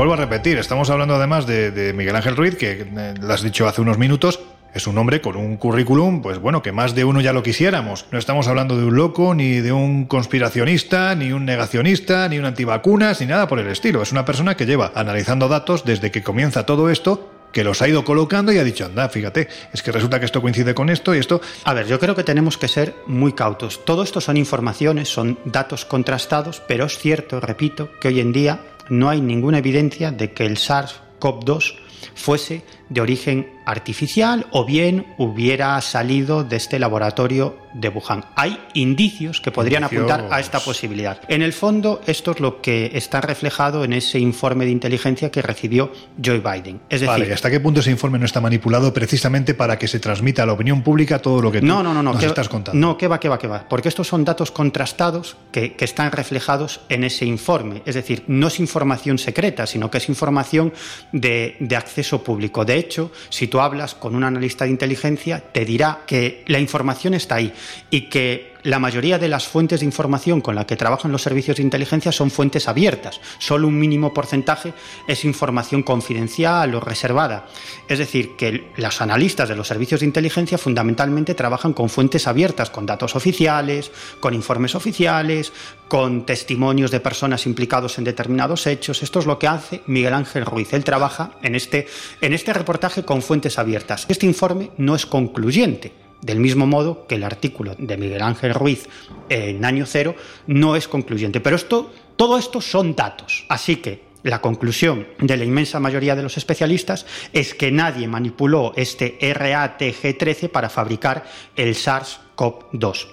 Vuelvo 0.01 0.15
a 0.15 0.17
repetir, 0.17 0.57
estamos 0.57 0.89
hablando 0.89 1.17
además 1.17 1.47
de, 1.47 1.93
Miguel 1.95 2.17
Ángel 2.17 2.35
Ruiz, 2.35 2.57
que 2.57 2.89
eh, 2.91 3.15
lo 3.21 3.35
has 3.35 3.43
dicho 3.43 3.69
hace 3.69 3.83
unos 3.83 3.99
minutos, 3.99 4.41
es 4.73 4.87
un 4.87 4.97
hombre 4.97 5.21
con 5.21 5.37
un 5.37 5.59
currículum, 5.59 6.23
pues 6.23 6.39
bueno, 6.39 6.63
que 6.63 6.73
más 6.73 6.95
de 6.95 7.05
uno 7.05 7.21
ya 7.21 7.35
lo 7.35 7.43
quisiéramos. 7.43 8.07
No 8.11 8.19
estamos 8.19 8.49
hablando 8.49 8.79
de 8.79 8.87
un 8.87 8.97
loco, 8.97 9.35
ni 9.35 9.61
de 9.61 9.73
un 9.73 10.07
conspiracionista, 10.07 11.15
ni 11.15 11.33
un 11.33 11.45
negacionista, 11.45 12.31
ni 12.31 12.39
un 12.39 12.47
antivacunas, 12.47 13.21
ni 13.21 13.27
nada 13.27 13.47
por 13.47 13.59
el 13.59 13.67
estilo. 13.67 14.01
Es 14.01 14.11
una 14.11 14.25
persona 14.25 14.57
que 14.57 14.65
lleva 14.65 14.91
analizando 14.95 15.49
datos 15.49 15.85
desde 15.85 16.11
que 16.11 16.23
comienza 16.23 16.65
todo 16.65 16.89
esto 16.89 17.33
que 17.53 17.63
los 17.63 17.83
ha 17.83 17.89
ido 17.89 18.03
colocando 18.03 18.53
y 18.53 18.59
ha 18.59 18.65
dicho, 18.65 18.87
anda, 18.87 19.09
fíjate, 19.11 19.49
es 19.73 19.83
que 19.83 19.93
resulta 19.93 20.19
que 20.19 20.25
esto 20.25 20.41
coincide 20.41 20.73
con 20.73 20.89
esto 20.89 21.15
y 21.15 21.19
esto. 21.19 21.43
A 21.65 21.75
ver, 21.75 21.87
yo 21.87 21.99
creo 21.99 22.15
que 22.15 22.25
tenemos 22.25 22.57
que 22.57 22.69
ser 22.69 22.95
muy 23.07 23.35
cautos. 23.35 23.85
Todo 23.85 24.03
esto 24.03 24.23
son 24.23 24.39
informaciones, 24.39 25.11
son 25.11 25.39
datos 25.45 25.85
contrastados, 25.85 26.63
pero 26.67 26.87
es 26.87 26.97
cierto, 26.97 27.39
repito, 27.39 27.91
que 28.01 28.09
hoy 28.09 28.21
en 28.21 28.33
día 28.33 28.61
no 28.91 29.09
hay 29.09 29.21
ninguna 29.21 29.59
evidencia 29.59 30.11
de 30.11 30.33
que 30.33 30.45
el 30.45 30.57
SARS-CoV-2 30.57 31.77
fuese 32.15 32.63
de 32.91 33.01
origen 33.01 33.49
artificial 33.65 34.47
o 34.51 34.65
bien 34.65 35.07
hubiera 35.17 35.81
salido 35.81 36.45
de 36.45 36.57
este 36.57 36.79
laboratorio 36.79 37.57
de 37.73 37.89
Wuhan. 37.89 38.25
Hay 38.35 38.59
indicios 38.75 39.41
que 39.41 39.53
podrían 39.53 39.85
apuntar 39.85 40.27
a 40.31 40.41
esta 40.41 40.59
posibilidad. 40.59 41.21
En 41.29 41.41
el 41.41 41.53
fondo, 41.53 42.01
esto 42.07 42.33
es 42.33 42.41
lo 42.41 42.61
que 42.61 42.91
está 42.95 43.21
reflejado 43.21 43.85
en 43.85 43.93
ese 43.93 44.19
informe 44.19 44.65
de 44.65 44.73
inteligencia 44.73 45.31
que 45.31 45.41
recibió 45.41 45.93
Joe 46.23 46.41
Biden. 46.41 46.81
Es 46.89 47.03
decir, 47.03 47.33
¿hasta 47.33 47.49
qué 47.49 47.61
punto 47.61 47.79
ese 47.79 47.93
informe 47.93 48.19
no 48.19 48.25
está 48.25 48.41
manipulado 48.41 48.93
precisamente 48.93 49.55
para 49.55 49.79
que 49.79 49.87
se 49.87 50.01
transmita 50.01 50.43
a 50.43 50.47
la 50.47 50.53
opinión 50.53 50.83
pública 50.83 51.21
todo 51.21 51.41
lo 51.41 51.53
que 51.53 51.61
tú 51.61 51.67
no, 51.67 51.83
no, 51.85 51.95
no, 51.95 52.03
nos 52.03 52.21
estás 52.21 52.49
contando? 52.49 52.79
No, 52.79 52.99
que 52.99 53.07
va, 53.07 53.21
que 53.21 53.29
va, 53.29 53.39
que 53.39 53.47
va. 53.47 53.69
Porque 53.69 53.89
estos 53.89 54.09
son 54.09 54.25
datos 54.25 54.51
contrastados 54.51 55.37
que, 55.53 55.75
que 55.75 55.85
están 55.85 56.11
reflejados 56.11 56.81
en 56.89 57.05
ese 57.05 57.25
informe. 57.25 57.83
Es 57.87 57.95
decir, 57.95 58.25
no 58.27 58.49
es 58.49 58.59
información 58.59 59.19
secreta, 59.19 59.69
sino 59.69 59.93
que 59.93 59.99
es 59.99 60.09
información 60.09 60.73
de, 61.13 61.57
de 61.61 61.77
acceso 61.77 62.25
público. 62.25 62.65
De 62.65 62.80
hecho, 62.81 63.13
si 63.29 63.47
tú 63.47 63.61
hablas 63.61 63.95
con 63.95 64.15
un 64.15 64.25
analista 64.25 64.65
de 64.65 64.71
inteligencia, 64.71 65.41
te 65.53 65.65
dirá 65.65 66.01
que 66.07 66.45
la 66.49 66.59
información 66.59 67.15
está 67.15 67.37
ahí 67.37 67.53
y 67.91 68.03
que 68.03 68.50
la 68.63 68.79
mayoría 68.79 69.19
de 69.19 69.29
las 69.29 69.47
fuentes 69.47 69.81
de 69.81 69.87
información 69.87 70.41
con 70.41 70.55
la 70.55 70.67
que 70.67 70.77
trabajan 70.77 71.13
los 71.13 71.23
servicios 71.23 71.57
de 71.57 71.63
inteligencia 71.63 72.13
son 72.13 72.31
fuentes 72.31 72.69
abiertas. 72.69 73.21
Solo 73.39 73.69
un 73.69 73.79
mínimo 73.79 74.13
porcentaje 74.13 74.75
es 75.07 75.25
información 75.25 75.83
confidencial 75.83 76.75
o 76.75 76.81
reservada. 76.81 77.47
Es 77.89 77.99
decir, 77.99 78.37
que 78.37 78.71
los 78.77 79.01
analistas 79.01 79.49
de 79.49 79.57
los 79.57 79.69
servicios 79.69 80.01
de 80.01 80.07
inteligencia 80.07 80.59
fundamentalmente 80.59 81.35
trabajan 81.35 81.73
con 81.73 81.89
fuentes 81.89 82.27
abiertas, 82.27 82.71
con 82.71 82.87
datos 82.87 83.17
oficiales, 83.17 83.91
con 84.21 84.35
informes 84.35 84.75
oficiales, 84.75 85.53
con 85.89 86.27
testimonios 86.27 86.91
de 86.91 87.01
personas 87.01 87.47
implicados 87.47 87.99
en 87.99 88.05
determinados 88.05 88.67
hechos. 88.67 89.03
Esto 89.03 89.19
es 89.19 89.27
lo 89.27 89.39
que 89.39 89.49
hace 89.49 89.83
Miguel 89.87 90.15
Ángel 90.15 90.47
Ruiz. 90.47 90.73
Él 90.73 90.85
trabaja 90.85 91.33
en 91.43 91.55
este, 91.55 91.87
en 92.21 92.33
este 92.33 92.53
reportaje 92.53 93.05
con 93.05 93.23
fuentes 93.23 93.59
abiertas. 93.59 94.07
Este 94.09 94.27
informe 94.27 94.71
no 94.77 94.95
es 94.95 95.07
concluyente 95.07 96.00
del 96.23 96.39
mismo 96.41 96.67
modo 96.67 97.07
que 97.07 97.15
el 97.17 97.25
artículo 97.25 97.75
de 97.79 97.97
Miguel 97.97 98.23
Ángel 98.23 98.55
Ruiz 98.55 98.89
en 99.29 99.65
año 99.65 99.87
cero 99.87 100.15
no 100.47 100.77
es 100.77 100.89
concluyente. 100.89 101.41
Pero 101.41 101.57
esto, 101.57 101.93
todo 102.17 102.39
esto 102.39 102.61
son 102.61 102.95
datos. 102.95 103.47
Así 103.49 103.77
que 103.77 104.11
la 104.23 104.41
conclusión 104.41 105.07
de 105.19 105.37
la 105.37 105.45
inmensa 105.45 105.81
mayoría 105.81 106.15
de 106.15 106.23
los 106.23 106.37
especialistas 106.37 107.07
es 107.33 107.55
que 107.55 107.73
nadie 107.73 108.07
manipuló 108.07 108.73
este 108.77 109.19
RATG13 109.19 110.51
para 110.51 110.69
fabricar 110.69 111.25
el 111.57 111.75
SARS-CoV-2. 111.75 113.07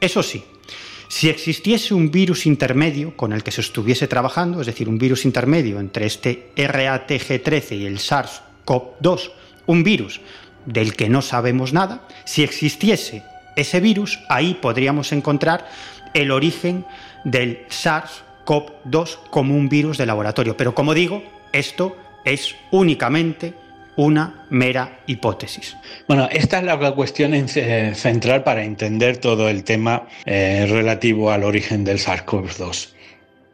Eso 0.00 0.22
sí, 0.22 0.44
si 1.08 1.28
existiese 1.28 1.94
un 1.94 2.10
virus 2.10 2.46
intermedio 2.46 3.16
con 3.16 3.32
el 3.32 3.42
que 3.42 3.50
se 3.50 3.62
estuviese 3.62 4.06
trabajando, 4.06 4.60
es 4.60 4.66
decir, 4.66 4.88
un 4.88 4.98
virus 4.98 5.24
intermedio 5.24 5.80
entre 5.80 6.06
este 6.06 6.52
RATG13 6.54 7.78
y 7.78 7.86
el 7.86 7.98
SARS-CoV-2, 7.98 9.30
un 9.66 9.82
virus 9.82 10.20
del 10.66 10.94
que 10.94 11.08
no 11.08 11.22
sabemos 11.22 11.72
nada, 11.72 12.02
si 12.24 12.42
existiese 12.42 13.22
ese 13.56 13.80
virus, 13.80 14.20
ahí 14.28 14.54
podríamos 14.54 15.12
encontrar 15.12 15.66
el 16.14 16.30
origen 16.30 16.84
del 17.24 17.66
SARS-CoV-2 17.68 19.18
como 19.30 19.56
un 19.56 19.68
virus 19.68 19.98
de 19.98 20.06
laboratorio. 20.06 20.56
Pero 20.56 20.74
como 20.74 20.94
digo, 20.94 21.22
esto 21.52 21.96
es 22.24 22.56
únicamente 22.70 23.54
una 23.96 24.46
mera 24.50 25.00
hipótesis. 25.06 25.76
Bueno, 26.08 26.28
esta 26.30 26.58
es 26.58 26.64
la 26.64 26.92
cuestión 26.92 27.48
central 27.48 28.44
para 28.44 28.64
entender 28.64 29.18
todo 29.18 29.48
el 29.48 29.64
tema 29.64 30.04
eh, 30.24 30.66
relativo 30.68 31.30
al 31.30 31.44
origen 31.44 31.84
del 31.84 31.98
SARS-CoV-2. 31.98 32.88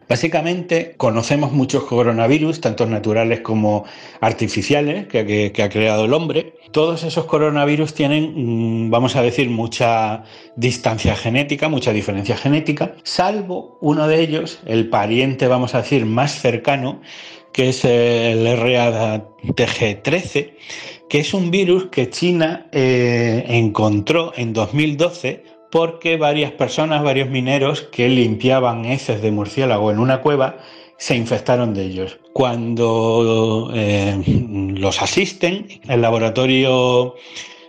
Básicamente 0.09 0.95
conocemos 0.97 1.51
muchos 1.51 1.83
coronavirus, 1.85 2.61
tanto 2.61 2.87
naturales 2.87 3.41
como 3.41 3.85
artificiales, 4.21 5.09
que, 5.09 5.53
ha 5.61 5.69
creado 5.69 6.05
el 6.05 6.13
hombre. 6.13 6.55
Todos 6.71 7.03
esos 7.03 7.25
coronavirus 7.25 7.93
tienen, 7.93 8.87
mm, 8.87 8.91
vamos 8.91 9.17
a 9.17 9.23
decir, 9.23 9.51
mucha 9.51 10.23
distancia 10.55 11.17
genética, 11.17 11.69
mucha 11.69 11.93
diferencia 11.93 12.37
genética, 12.37 12.95
salvo 13.03 13.79
uno 13.81 14.07
de 14.07 14.21
ellos, 14.21 14.61
el 14.65 14.89
pariente, 14.89 15.49
vamos 15.49 15.75
a 15.75 15.79
decir, 15.79 16.07
más 16.07 16.41
cercano, 16.41 17.01
que 17.53 17.71
es 17.71 17.85
el 17.85 18.47
RATG13, 18.47 20.53
que 21.09 21.19
es 21.19 21.35
un 21.35 21.51
virus 21.51 21.87
que 21.87 22.11
China 22.11 22.69
eh, 22.71 23.45
encontró 23.49 24.33
en 24.37 24.53
2012 24.53 25.56
porque 25.77 26.17
varias 26.17 26.53
personas, 26.53 27.03
varios 27.03 27.29
mineros 27.29 27.83
que 27.83 28.09
limpiaban 28.09 28.87
heces 28.87 29.21
de 29.21 29.31
murciélago 29.31 29.91
en 29.91 29.99
una 29.99 30.23
cueva, 30.23 30.57
se 30.97 31.17
infectaron 31.17 31.75
de 31.75 31.85
ellos. 31.85 32.19
Cuando 32.33 33.71
eh, 33.75 34.19
los 34.75 35.03
asisten, 35.03 35.69
el 35.87 36.01
laboratorio 36.01 37.17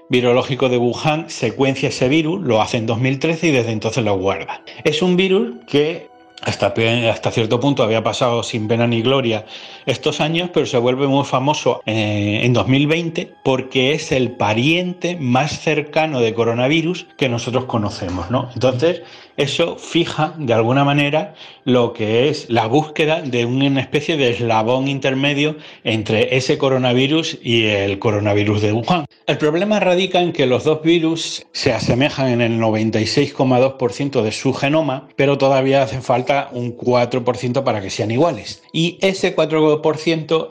virológico 0.10 0.70
de 0.70 0.78
Wuhan 0.78 1.30
secuencia 1.30 1.90
ese 1.90 2.08
virus, 2.08 2.40
lo 2.40 2.62
hace 2.62 2.78
en 2.78 2.86
2013 2.86 3.48
y 3.48 3.52
desde 3.52 3.74
entonces 3.74 4.06
lo 4.06 4.18
guarda. 4.18 4.64
Es 4.86 5.02
un 5.02 5.18
virus 5.18 5.56
que 5.68 6.08
hasta, 6.44 6.74
hasta 7.12 7.32
cierto 7.32 7.60
punto 7.60 7.84
había 7.84 8.04
pasado 8.04 8.42
sin 8.42 8.70
pena 8.70 8.88
ni 8.88 9.02
gloria 9.02 9.46
estos 9.88 10.22
años, 10.22 10.52
pero 10.54 10.66
se 10.66 10.78
vuelve 10.78 11.08
muy 11.08 11.26
famoso 11.26 11.82
eh, 11.86 12.42
en 12.44 12.54
2020 12.54 13.34
porque 13.44 13.94
es 13.94 14.12
el 14.12 14.32
pariente 14.32 15.18
más 15.20 15.60
cercano 15.60 16.20
de 16.20 16.34
coronavirus 16.34 17.08
que 17.18 17.30
nosotros 17.30 17.66
conocemos, 17.66 18.30
¿no? 18.30 18.50
Entonces, 18.54 19.02
eso 19.38 19.78
fija 19.78 20.34
de 20.38 20.54
alguna 20.54 20.84
manera 20.84 21.36
lo 21.64 21.94
que 21.94 22.28
es 22.28 22.50
la 22.50 22.66
búsqueda 22.66 23.22
de 23.22 23.46
una 23.46 23.80
especie 23.80 24.18
de 24.18 24.32
eslabón 24.32 24.88
intermedio 24.88 25.58
entre 25.84 26.36
ese 26.36 26.58
coronavirus 26.58 27.38
y 27.44 27.66
el 27.66 28.00
coronavirus 28.00 28.62
de 28.62 28.74
Wuhan. 28.74 29.06
El 29.28 29.38
problema 29.38 29.80
radica 29.80 30.22
en 30.22 30.34
que 30.34 30.48
los 30.48 30.64
dos 30.64 30.82
virus 30.82 31.46
se 31.52 31.72
asemejan 31.72 32.30
en 32.30 32.42
el 32.42 32.60
96,2% 32.60 34.22
de 34.24 34.32
su 34.32 34.54
genoma, 34.54 35.08
pero 35.16 35.38
todavía 35.38 35.84
hace 35.84 36.02
falta 36.02 36.50
un 36.52 36.76
4% 36.76 37.64
para 37.64 37.82
que 37.82 37.90
sean 37.90 38.12
iguales. 38.12 38.64
Y 38.74 38.98
ese 39.02 39.36
4% 39.36 39.77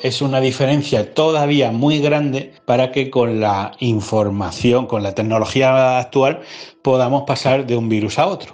es 0.03 0.23
una 0.23 0.40
diferencia 0.40 1.15
todavía 1.15 1.73
muy 1.73 1.98
grande 2.01 2.53
para 2.65 2.93
que 2.93 3.11
con 3.11 3.40
la 3.40 3.73
información, 3.81 4.86
con 4.86 5.03
la 5.03 5.15
tecnología 5.15 5.98
actual, 5.98 6.40
podamos 6.82 7.24
pasar 7.24 7.66
de 7.66 7.77
un 7.77 7.89
virus 7.89 8.19
a 8.19 8.27
otro. 8.27 8.53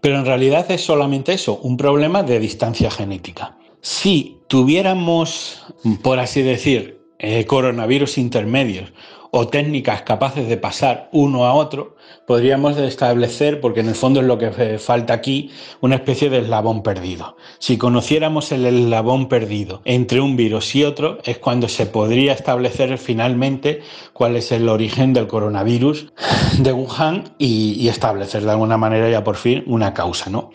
Pero 0.00 0.18
en 0.18 0.26
realidad 0.26 0.70
es 0.70 0.84
solamente 0.84 1.32
eso, 1.32 1.58
un 1.62 1.76
problema 1.76 2.22
de 2.22 2.38
distancia 2.38 2.90
genética. 2.90 3.56
Si 3.80 4.38
tuviéramos, 4.48 5.66
por 6.02 6.18
así 6.18 6.42
decir, 6.42 7.00
eh, 7.18 7.44
coronavirus 7.46 8.18
intermedios 8.18 8.92
o 9.30 9.48
técnicas 9.48 10.02
capaces 10.02 10.48
de 10.48 10.56
pasar 10.56 11.08
uno 11.12 11.44
a 11.46 11.54
otro, 11.54 11.96
podríamos 12.28 12.76
establecer, 12.76 13.58
porque 13.58 13.80
en 13.80 13.88
el 13.88 13.94
fondo 13.94 14.20
es 14.20 14.26
lo 14.26 14.36
que 14.36 14.78
falta 14.78 15.14
aquí, 15.14 15.50
una 15.80 15.94
especie 15.94 16.28
de 16.28 16.40
eslabón 16.40 16.82
perdido. 16.82 17.38
Si 17.58 17.78
conociéramos 17.78 18.52
el 18.52 18.66
eslabón 18.66 19.30
perdido 19.30 19.80
entre 19.86 20.20
un 20.20 20.36
virus 20.36 20.74
y 20.74 20.84
otro, 20.84 21.20
es 21.24 21.38
cuando 21.38 21.68
se 21.68 21.86
podría 21.86 22.34
establecer 22.34 22.98
finalmente 22.98 23.80
cuál 24.12 24.36
es 24.36 24.52
el 24.52 24.68
origen 24.68 25.14
del 25.14 25.26
coronavirus 25.26 26.12
de 26.58 26.70
Wuhan 26.74 27.34
y, 27.38 27.72
y 27.80 27.88
establecer 27.88 28.42
de 28.42 28.50
alguna 28.50 28.76
manera 28.76 29.08
ya 29.08 29.24
por 29.24 29.36
fin 29.36 29.64
una 29.66 29.94
causa, 29.94 30.28
¿no? 30.28 30.50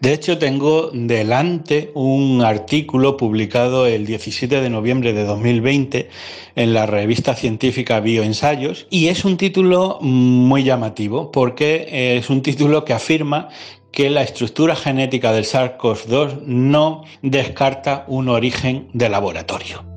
De 0.00 0.12
hecho, 0.12 0.38
tengo 0.38 0.90
delante 0.92 1.90
un 1.94 2.42
artículo 2.42 3.16
publicado 3.16 3.86
el 3.86 4.06
17 4.06 4.60
de 4.60 4.70
noviembre 4.70 5.12
de 5.12 5.24
2020 5.24 6.08
en 6.56 6.74
la 6.74 6.86
revista 6.86 7.34
científica 7.34 8.00
Bioensayos 8.00 8.86
y 8.90 9.08
es 9.08 9.24
un 9.24 9.36
título 9.36 9.98
muy 10.00 10.64
llamativo 10.64 11.30
porque 11.30 12.16
es 12.16 12.30
un 12.30 12.42
título 12.42 12.84
que 12.84 12.92
afirma 12.92 13.48
que 13.92 14.08
la 14.08 14.22
estructura 14.22 14.76
genética 14.76 15.32
del 15.32 15.44
SARS-CoV-2 15.44 16.42
no 16.46 17.04
descarta 17.22 18.04
un 18.08 18.28
origen 18.28 18.88
de 18.92 19.08
laboratorio. 19.08 19.89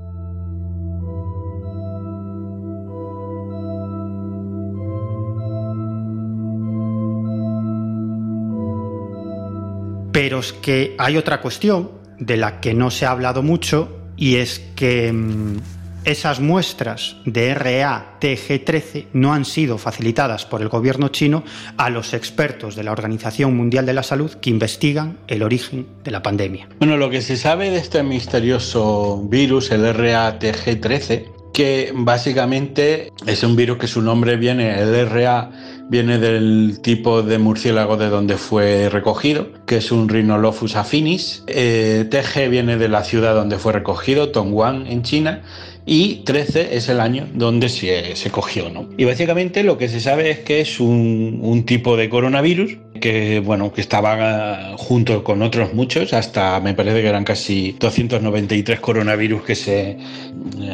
Pero 10.24 10.40
es 10.40 10.54
que 10.54 10.95
hay 11.00 11.18
otra 11.18 11.41
cuestión 11.41 11.91
de 12.18 12.38
la 12.38 12.62
que 12.62 12.74
no 12.74 12.91
se 12.91 13.06
ha 13.06 13.12
hablado 13.12 13.44
mucho 13.44 13.90
y 14.16 14.36
es 14.38 14.62
que 14.74 15.12
mm, 15.12 15.58
esas 16.06 16.40
muestras 16.40 17.18
de 17.26 17.54
RA-TG13 17.54 19.08
no 19.12 19.34
han 19.34 19.44
sido 19.44 19.78
facilitadas 19.78 20.45
por 20.45 20.62
el 20.62 20.70
gobierno 20.70 21.10
chino 21.10 21.44
a 21.76 21.90
los 21.90 22.14
expertos 22.14 22.78
de 22.78 22.86
la 22.86 22.94
Organización 22.94 23.54
Mundial 23.58 23.86
de 23.86 23.91
la 23.91 24.02
Salud 24.02 24.32
que 24.36 24.50
investigan 24.50 25.18
el 25.28 25.44
origen 25.44 25.88
de 26.06 26.12
la 26.12 26.24
pandemia. 26.24 26.70
Bueno, 26.80 26.95
lo 26.95 27.10
que 27.10 27.22
se 27.22 27.36
sabe 27.36 27.70
de 27.70 27.80
este 27.80 28.02
misterioso 28.02 29.28
virus, 29.28 29.72
el 29.72 29.94
RA-TG13, 29.94 31.52
que 31.54 31.91
básicamente 31.94 33.12
es 33.28 33.44
un 33.44 33.56
virus 33.58 33.78
que 33.78 33.88
su 33.88 34.02
nombre 34.02 34.38
viene, 34.38 34.80
el 34.80 35.10
RA 35.10 35.52
viene 35.89 36.18
del 36.18 36.80
tipo 36.81 37.22
de 37.22 37.38
murciélago 37.38 37.97
de 37.97 38.10
donde 38.10 38.38
fue 38.38 38.89
recogido, 38.89 39.47
que 39.65 39.77
es 39.77 39.91
un 39.91 40.10
Rhinolophus 40.10 40.76
affinis. 40.76 41.43
Eh, 41.47 42.07
TG 42.10 42.49
viene 42.49 42.77
de 42.77 42.88
la 42.88 43.03
ciudad 43.03 43.35
donde 43.35 43.57
fue 43.57 43.73
recogido, 43.73 44.30
Tongguan, 44.30 44.88
en 44.88 45.03
China. 45.03 45.41
Y 45.85 46.23
13 46.23 46.76
es 46.77 46.88
el 46.88 46.99
año 46.99 47.27
donde 47.34 47.68
se, 47.69 48.15
cogió. 48.31 48.69
¿no? 48.69 48.88
Y 48.97 49.05
básicamente 49.05 49.64
lo 49.64 49.77
que 49.77 49.89
se 49.89 49.99
sabe 49.99 50.31
es 50.31 50.39
que 50.39 50.61
es 50.61 50.80
un, 50.80 51.64
tipo 51.65 51.97
de 51.97 52.10
coronavirus 52.10 52.77
que, 52.99 53.39
bueno, 53.39 53.73
que 53.73 53.81
estaba 53.81 54.76
junto 54.77 55.23
con 55.23 55.41
otros 55.41 55.73
muchos, 55.73 56.14
hasta 56.14 56.60
me 56.60 56.73
parece 56.73 57.01
que 57.01 57.07
eran 57.07 57.23
casi 57.23 57.76
293 57.80 58.80
coronavirus 58.80 59.43
que 59.43 59.55
se 59.55 59.91
eh, 59.91 59.97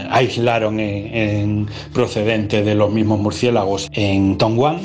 aislaron 0.10 0.80
en, 0.80 1.15
en 1.15 1.68
procedente 1.94 2.64
de 2.64 2.76
los 2.76 2.91
mismos 2.91 3.19
murciélagos 3.19 3.90
en 3.94 4.38
Tongguan 4.38 4.80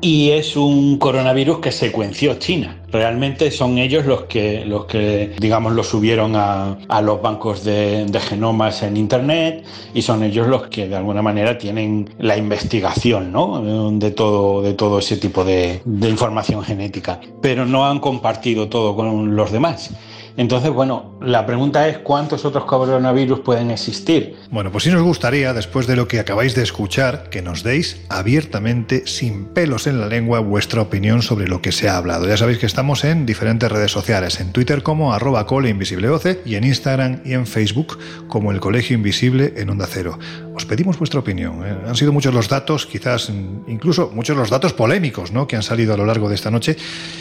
y 0.00 0.30
es 0.30 0.56
un 0.56 0.98
coronavirus 0.98 1.58
que 1.58 1.72
secuenció 1.72 2.34
China. 2.34 2.76
realmente 2.92 3.50
son 3.50 3.78
ellos 3.78 4.06
los 4.06 4.22
que, 4.22 4.64
los 4.64 4.86
que 4.86 5.34
digamos, 5.38 5.72
lo 5.72 5.82
subieron 5.82 6.34
a, 6.36 6.78
los 7.02 7.20
bancos 7.20 7.64
de, 7.64 8.06
genomas 8.28 8.82
en 8.82 8.96
Internet 8.96 9.64
y 9.94 10.02
son 10.02 10.22
ellos 10.22 10.46
los 10.46 10.68
que 10.68 10.88
de 10.88 10.96
alguna 10.96 11.22
manera 11.22 11.58
tienen 11.58 12.08
la 12.18 12.36
investigación 12.36 13.32
¿no? 13.32 13.90
de, 13.92 14.10
todo, 14.10 14.62
de 14.62 14.74
todo 14.74 14.98
ese 14.98 15.16
tipo 15.16 15.44
de 15.44 15.80
información 15.86 16.62
genética, 16.62 17.20
pero 17.42 17.66
no 17.66 17.86
han 17.86 18.00
compartido 18.00 18.68
todo 18.68 18.96
con 18.96 19.36
los 19.36 19.52
demás. 19.52 19.90
Entonces, 20.36 20.70
bueno, 20.70 21.16
la 21.22 21.46
pregunta 21.46 21.88
es 21.88 21.98
cuántos 21.98 22.44
otros 22.44 22.64
coronavirus 22.64 23.40
pueden 23.40 23.70
existir. 23.70 24.36
Bueno, 24.50 24.70
pues 24.70 24.84
sí 24.84 24.90
nos 24.90 25.02
gustaría, 25.02 25.54
después 25.54 25.86
de 25.86 25.96
lo 25.96 26.06
que 26.08 26.20
acabáis 26.20 26.54
de 26.54 26.62
escuchar, 26.62 27.30
que 27.30 27.42
nos 27.42 27.62
deis 27.62 28.02
abiertamente, 28.08 29.06
sin 29.06 29.46
pelos 29.46 29.86
en 29.86 30.00
la 30.00 30.08
lengua, 30.08 30.40
vuestra 30.40 30.82
opinión 30.82 31.22
sobre 31.22 31.48
lo 31.48 31.62
que 31.62 31.72
se 31.72 31.88
ha 31.88 31.96
hablado. 31.96 32.28
Ya 32.28 32.36
sabéis 32.36 32.58
que 32.58 32.66
estamos 32.66 33.04
en 33.04 33.24
diferentes 33.24 33.72
redes 33.72 33.90
sociales, 33.90 34.40
en 34.40 34.52
Twitter 34.52 34.82
como 34.82 35.14
arroba 35.14 35.46
coleinvisibleoce 35.46 36.40
y 36.44 36.56
en 36.56 36.64
Instagram 36.64 37.20
y 37.24 37.32
en 37.32 37.46
Facebook 37.46 37.98
como 38.28 38.52
el 38.52 38.60
Colegio 38.60 38.96
Invisible 38.96 39.54
en 39.56 39.70
Onda 39.70 39.86
Cero. 39.88 40.18
Os 40.56 40.64
pedimos 40.64 40.98
vuestra 40.98 41.20
opinión. 41.20 41.66
¿eh? 41.66 41.76
Han 41.86 41.96
sido 41.96 42.14
muchos 42.14 42.32
los 42.32 42.48
datos, 42.48 42.86
quizás 42.86 43.30
incluso 43.66 44.10
muchos 44.14 44.34
los 44.34 44.48
datos 44.48 44.72
polémicos 44.72 45.30
¿no? 45.30 45.46
que 45.46 45.54
han 45.54 45.62
salido 45.62 45.92
a 45.92 45.98
lo 45.98 46.06
largo 46.06 46.30
de 46.30 46.34
esta 46.34 46.50
noche 46.50 46.78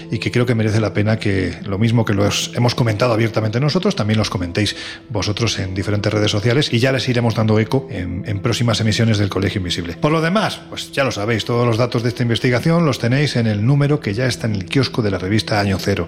y 0.10 0.20
que 0.20 0.32
creo 0.32 0.46
que 0.46 0.56
merece 0.56 0.80
la 0.80 0.94
pena 0.94 1.20
que 1.20 1.54
lo 1.66 1.78
mismo 1.78 2.06
que 2.06 2.14
los 2.14 2.52
hemos 2.56 2.76
comentado 2.76 3.12
abiertamente 3.12 3.60
nosotros, 3.60 3.94
también 3.94 4.20
los 4.20 4.30
comentéis 4.30 4.78
vosotros 5.10 5.60
en 5.60 5.76
diferentes 5.76 6.14
redes 6.14 6.32
sociales 6.32 6.72
y 6.72 6.80
ya 6.80 6.94
les 6.94 7.10
iremos 7.10 7.36
dando 7.36 7.60
eco 7.60 7.90
en, 7.92 8.24
en 8.26 8.40
próximas 8.40 8.80
emisiones 8.80 9.18
del 9.18 9.28
Colegio 9.28 9.60
Invisible. 9.60 9.98
Por 9.98 10.14
lo 10.14 10.22
demás, 10.22 10.62
pues 10.70 10.94
ya 10.94 11.04
lo 11.04 11.12
sabéis, 11.12 11.44
todos 11.44 11.68
los 11.68 11.78
datos 11.78 12.04
de 12.04 12.10
esta 12.10 12.24
investigación 12.24 12.86
los 12.86 13.00
tenéis 13.00 13.36
en 13.36 13.48
el 13.48 13.66
número 13.66 14.00
que 14.00 14.14
ya 14.14 14.28
está 14.28 14.48
en 14.48 14.56
el 14.56 14.64
kiosco 14.64 15.02
de 15.02 15.12
la 15.12 15.18
revista 15.18 15.60
Año 15.60 15.78
Cero. 15.78 16.08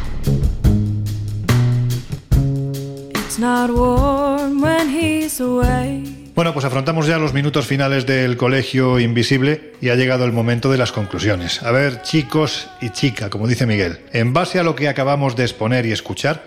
Bueno, 6.35 6.53
pues 6.53 6.63
afrontamos 6.63 7.07
ya 7.07 7.17
los 7.17 7.33
minutos 7.33 7.65
finales 7.65 8.05
del 8.05 8.37
Colegio 8.37 8.99
Invisible 8.99 9.73
y 9.81 9.89
ha 9.89 9.95
llegado 9.95 10.25
el 10.25 10.31
momento 10.31 10.71
de 10.71 10.77
las 10.77 10.91
conclusiones. 10.91 11.63
A 11.63 11.71
ver, 11.71 12.03
chicos 12.03 12.69
y 12.81 12.91
chica, 12.91 13.31
como 13.31 13.47
dice 13.47 13.65
Miguel, 13.65 13.99
en 14.13 14.31
base 14.31 14.59
a 14.59 14.63
lo 14.63 14.75
que 14.75 14.87
acabamos 14.87 15.35
de 15.35 15.43
exponer 15.43 15.87
y 15.87 15.91
escuchar, 15.91 16.43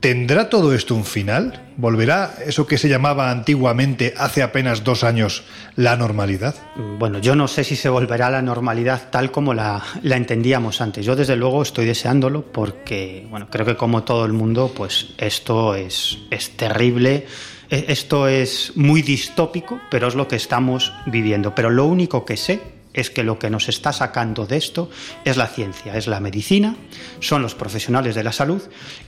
¿tendrá 0.00 0.48
todo 0.48 0.74
esto 0.74 0.94
un 0.94 1.04
final? 1.04 1.72
¿Volverá 1.76 2.34
eso 2.44 2.66
que 2.66 2.78
se 2.78 2.88
llamaba 2.88 3.30
antiguamente, 3.30 4.14
hace 4.16 4.42
apenas 4.42 4.84
dos 4.84 5.04
años, 5.04 5.44
la 5.76 5.96
normalidad? 5.96 6.54
Bueno, 6.98 7.18
yo 7.18 7.34
no 7.34 7.48
sé 7.48 7.64
si 7.64 7.76
se 7.76 7.88
volverá 7.88 8.28
a 8.28 8.30
la 8.30 8.42
normalidad 8.42 9.10
tal 9.10 9.30
como 9.30 9.54
la, 9.54 9.82
la 10.02 10.16
entendíamos 10.16 10.80
antes. 10.80 11.04
Yo 11.04 11.16
desde 11.16 11.36
luego 11.36 11.62
estoy 11.62 11.86
deseándolo 11.86 12.42
porque, 12.42 13.26
bueno, 13.30 13.48
creo 13.50 13.66
que 13.66 13.76
como 13.76 14.02
todo 14.04 14.24
el 14.24 14.32
mundo, 14.32 14.72
pues 14.74 15.08
esto 15.18 15.74
es, 15.74 16.18
es 16.30 16.56
terrible. 16.56 17.26
Esto 17.70 18.28
es 18.28 18.72
muy 18.76 19.02
distópico, 19.02 19.78
pero 19.90 20.08
es 20.08 20.14
lo 20.14 20.26
que 20.26 20.36
estamos 20.36 20.92
viviendo. 21.04 21.54
Pero 21.54 21.68
lo 21.68 21.84
único 21.84 22.24
que 22.24 22.38
sé 22.38 22.77
es 22.98 23.10
que 23.10 23.22
lo 23.22 23.38
que 23.38 23.48
nos 23.48 23.68
está 23.68 23.92
sacando 23.92 24.44
de 24.46 24.56
esto 24.56 24.90
es 25.24 25.36
la 25.36 25.46
ciencia, 25.46 25.96
es 25.96 26.06
la 26.06 26.20
medicina, 26.20 26.76
son 27.20 27.42
los 27.42 27.54
profesionales 27.54 28.14
de 28.14 28.24
la 28.24 28.32
salud 28.32 28.60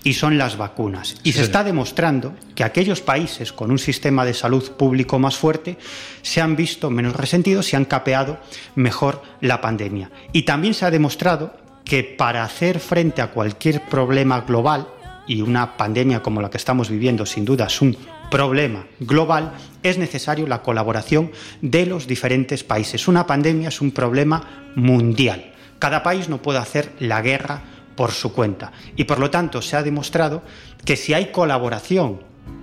y 0.04 0.14
son 0.14 0.38
las 0.38 0.56
vacunas. 0.56 1.16
Y 1.24 1.32
sí. 1.32 1.38
se 1.38 1.44
está 1.44 1.64
demostrando 1.64 2.34
que 2.54 2.64
aquellos 2.64 3.00
países 3.00 3.52
con 3.52 3.70
un 3.70 3.78
sistema 3.78 4.24
de 4.24 4.34
salud 4.34 4.70
público 4.72 5.18
más 5.18 5.36
fuerte 5.36 5.76
se 6.22 6.40
han 6.40 6.54
visto 6.54 6.88
menos 6.90 7.16
resentidos 7.16 7.72
y 7.72 7.76
han 7.76 7.84
capeado 7.84 8.38
mejor 8.76 9.22
la 9.40 9.60
pandemia. 9.60 10.10
Y 10.32 10.42
también 10.42 10.74
se 10.74 10.86
ha 10.86 10.90
demostrado 10.90 11.54
que 11.84 12.04
para 12.04 12.44
hacer 12.44 12.78
frente 12.78 13.22
a 13.22 13.32
cualquier 13.32 13.82
problema 13.86 14.42
global, 14.42 14.86
y 15.26 15.42
una 15.42 15.76
pandemia 15.76 16.22
como 16.22 16.40
la 16.40 16.50
que 16.50 16.56
estamos 16.56 16.90
viviendo 16.90 17.24
sin 17.24 17.44
duda 17.44 17.66
es 17.66 17.80
un 17.80 17.96
problema 18.30 18.86
global, 19.00 19.52
es 19.82 19.98
necesario 19.98 20.46
la 20.46 20.62
colaboración 20.62 21.32
de 21.60 21.86
los 21.86 22.06
diferentes 22.06 22.64
países. 22.64 23.08
Una 23.08 23.26
pandemia 23.26 23.68
es 23.68 23.80
un 23.80 23.90
problema 23.90 24.70
mundial. 24.76 25.52
Cada 25.78 26.02
país 26.02 26.28
no 26.28 26.40
puede 26.40 26.58
hacer 26.58 26.92
la 26.98 27.22
guerra 27.22 27.62
por 27.96 28.12
su 28.12 28.32
cuenta. 28.32 28.72
Y 28.96 29.04
por 29.04 29.18
lo 29.18 29.30
tanto 29.30 29.60
se 29.60 29.76
ha 29.76 29.82
demostrado 29.82 30.42
que 30.84 30.96
si 30.96 31.12
hay 31.12 31.26
colaboración 31.26 32.20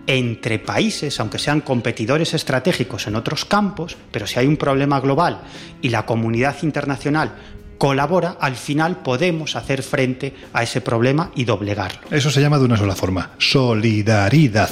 entre 0.08 0.58
países, 0.58 1.20
aunque 1.20 1.38
sean 1.38 1.62
competidores 1.62 2.34
estratégicos 2.34 3.08
en 3.08 3.16
otros 3.16 3.46
campos, 3.46 3.98
pero 4.12 4.26
si 4.26 4.40
hay 4.40 4.48
un 4.48 4.58
problema 4.58 5.00
global 5.00 5.42
y 5.82 5.90
la 5.90 6.06
comunidad 6.06 6.56
internacional 6.64 7.36
colabora, 7.78 8.38
al 8.40 8.56
final 8.56 9.04
podemos 9.04 9.56
hacer 9.56 9.84
frente 9.84 10.34
a 10.54 10.64
ese 10.64 10.82
problema 10.82 11.32
y 11.36 11.46
doblegarlo. 11.46 12.00
Eso 12.10 12.32
se 12.32 12.42
llama 12.42 12.58
de 12.58 12.66
una 12.66 12.78
sola 12.78 12.96
forma, 12.96 13.32
solidaridad. 13.38 14.72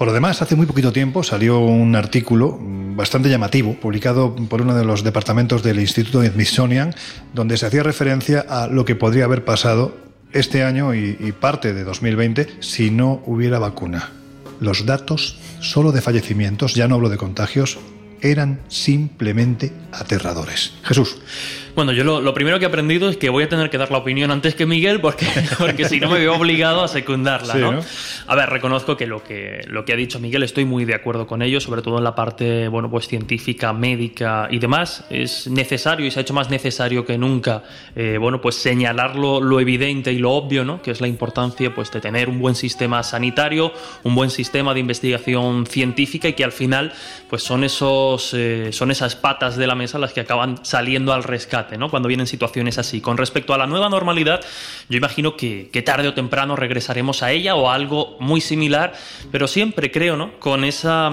Por 0.00 0.06
lo 0.06 0.14
demás, 0.14 0.40
hace 0.40 0.56
muy 0.56 0.64
poquito 0.64 0.94
tiempo 0.94 1.22
salió 1.22 1.58
un 1.58 1.94
artículo 1.94 2.58
bastante 2.58 3.28
llamativo, 3.28 3.74
publicado 3.74 4.34
por 4.34 4.62
uno 4.62 4.74
de 4.74 4.82
los 4.82 5.04
departamentos 5.04 5.62
del 5.62 5.78
Instituto 5.78 6.24
Smithsonian, 6.24 6.94
donde 7.34 7.58
se 7.58 7.66
hacía 7.66 7.82
referencia 7.82 8.40
a 8.48 8.66
lo 8.66 8.86
que 8.86 8.96
podría 8.96 9.26
haber 9.26 9.44
pasado 9.44 9.94
este 10.32 10.64
año 10.64 10.94
y, 10.94 11.18
y 11.20 11.32
parte 11.32 11.74
de 11.74 11.84
2020 11.84 12.48
si 12.60 12.90
no 12.90 13.22
hubiera 13.26 13.58
vacuna. 13.58 14.08
Los 14.58 14.86
datos 14.86 15.38
solo 15.60 15.92
de 15.92 16.00
fallecimientos, 16.00 16.74
ya 16.74 16.88
no 16.88 16.94
hablo 16.94 17.10
de 17.10 17.18
contagios, 17.18 17.78
eran 18.22 18.60
simplemente 18.68 19.70
aterradores. 19.92 20.72
Jesús. 20.82 21.18
Bueno, 21.74 21.92
yo 21.92 22.04
lo, 22.04 22.20
lo, 22.20 22.34
primero 22.34 22.58
que 22.58 22.64
he 22.64 22.68
aprendido 22.68 23.08
es 23.08 23.16
que 23.16 23.30
voy 23.30 23.44
a 23.44 23.48
tener 23.48 23.70
que 23.70 23.78
dar 23.78 23.90
la 23.90 23.98
opinión 23.98 24.30
antes 24.30 24.54
que 24.54 24.66
Miguel 24.66 25.00
porque, 25.00 25.26
porque 25.58 25.84
si 25.86 26.00
no 26.00 26.10
me 26.10 26.18
veo 26.18 26.34
obligado 26.34 26.82
a 26.82 26.88
secundarla, 26.88 27.54
sí, 27.54 27.58
¿no? 27.58 27.72
¿no? 27.72 27.80
A 28.26 28.34
ver, 28.34 28.50
reconozco 28.50 28.96
que 28.96 29.06
lo, 29.06 29.22
que 29.22 29.64
lo 29.66 29.84
que 29.84 29.92
ha 29.92 29.96
dicho 29.96 30.20
Miguel 30.20 30.42
estoy 30.42 30.64
muy 30.64 30.84
de 30.84 30.94
acuerdo 30.94 31.26
con 31.26 31.42
ello, 31.42 31.60
sobre 31.60 31.82
todo 31.82 31.98
en 31.98 32.04
la 32.04 32.14
parte, 32.14 32.68
bueno, 32.68 32.90
pues 32.90 33.08
científica, 33.08 33.72
médica 33.72 34.48
y 34.50 34.58
demás. 34.58 35.04
Es 35.10 35.48
necesario 35.48 36.06
y 36.06 36.10
se 36.10 36.20
ha 36.20 36.22
hecho 36.22 36.34
más 36.34 36.50
necesario 36.50 37.04
que 37.04 37.18
nunca, 37.18 37.62
eh, 37.94 38.18
bueno, 38.18 38.40
pues 38.40 38.56
señalar 38.56 39.16
lo, 39.16 39.40
lo, 39.40 39.60
evidente 39.60 40.12
y 40.12 40.18
lo 40.18 40.32
obvio, 40.32 40.64
¿no? 40.64 40.82
Que 40.82 40.90
es 40.90 41.00
la 41.00 41.08
importancia, 41.08 41.74
pues, 41.74 41.90
de 41.90 42.00
tener 42.00 42.28
un 42.28 42.38
buen 42.38 42.54
sistema 42.54 43.02
sanitario, 43.02 43.72
un 44.04 44.14
buen 44.14 44.30
sistema 44.30 44.74
de 44.74 44.80
investigación 44.80 45.66
científica 45.66 46.28
y 46.28 46.32
que 46.34 46.44
al 46.44 46.52
final, 46.52 46.92
pues, 47.28 47.42
son 47.42 47.64
esos, 47.64 48.32
eh, 48.34 48.70
son 48.72 48.90
esas 48.90 49.16
patas 49.16 49.56
de 49.56 49.66
la 49.66 49.74
mesa 49.74 49.98
las 49.98 50.12
que 50.12 50.20
acaban 50.20 50.64
saliendo 50.64 51.12
al 51.12 51.24
rescate. 51.24 51.59
¿No? 51.78 51.90
cuando 51.90 52.08
vienen 52.08 52.26
situaciones 52.26 52.78
así. 52.78 53.00
Con 53.00 53.16
respecto 53.16 53.54
a 53.54 53.58
la 53.58 53.66
nueva 53.66 53.88
normalidad, 53.88 54.40
yo 54.88 54.96
imagino 54.96 55.36
que, 55.36 55.68
tarde 55.84 56.08
o 56.08 56.14
temprano 56.14 56.56
regresaremos 56.56 57.22
a 57.22 57.32
ella 57.32 57.54
o 57.54 57.70
a 57.70 57.74
algo 57.74 58.16
muy 58.20 58.40
similar, 58.40 58.92
pero 59.32 59.48
siempre 59.48 59.90
creo, 59.90 60.16
¿no? 60.16 60.38
Con 60.38 60.64
esa, 60.64 61.10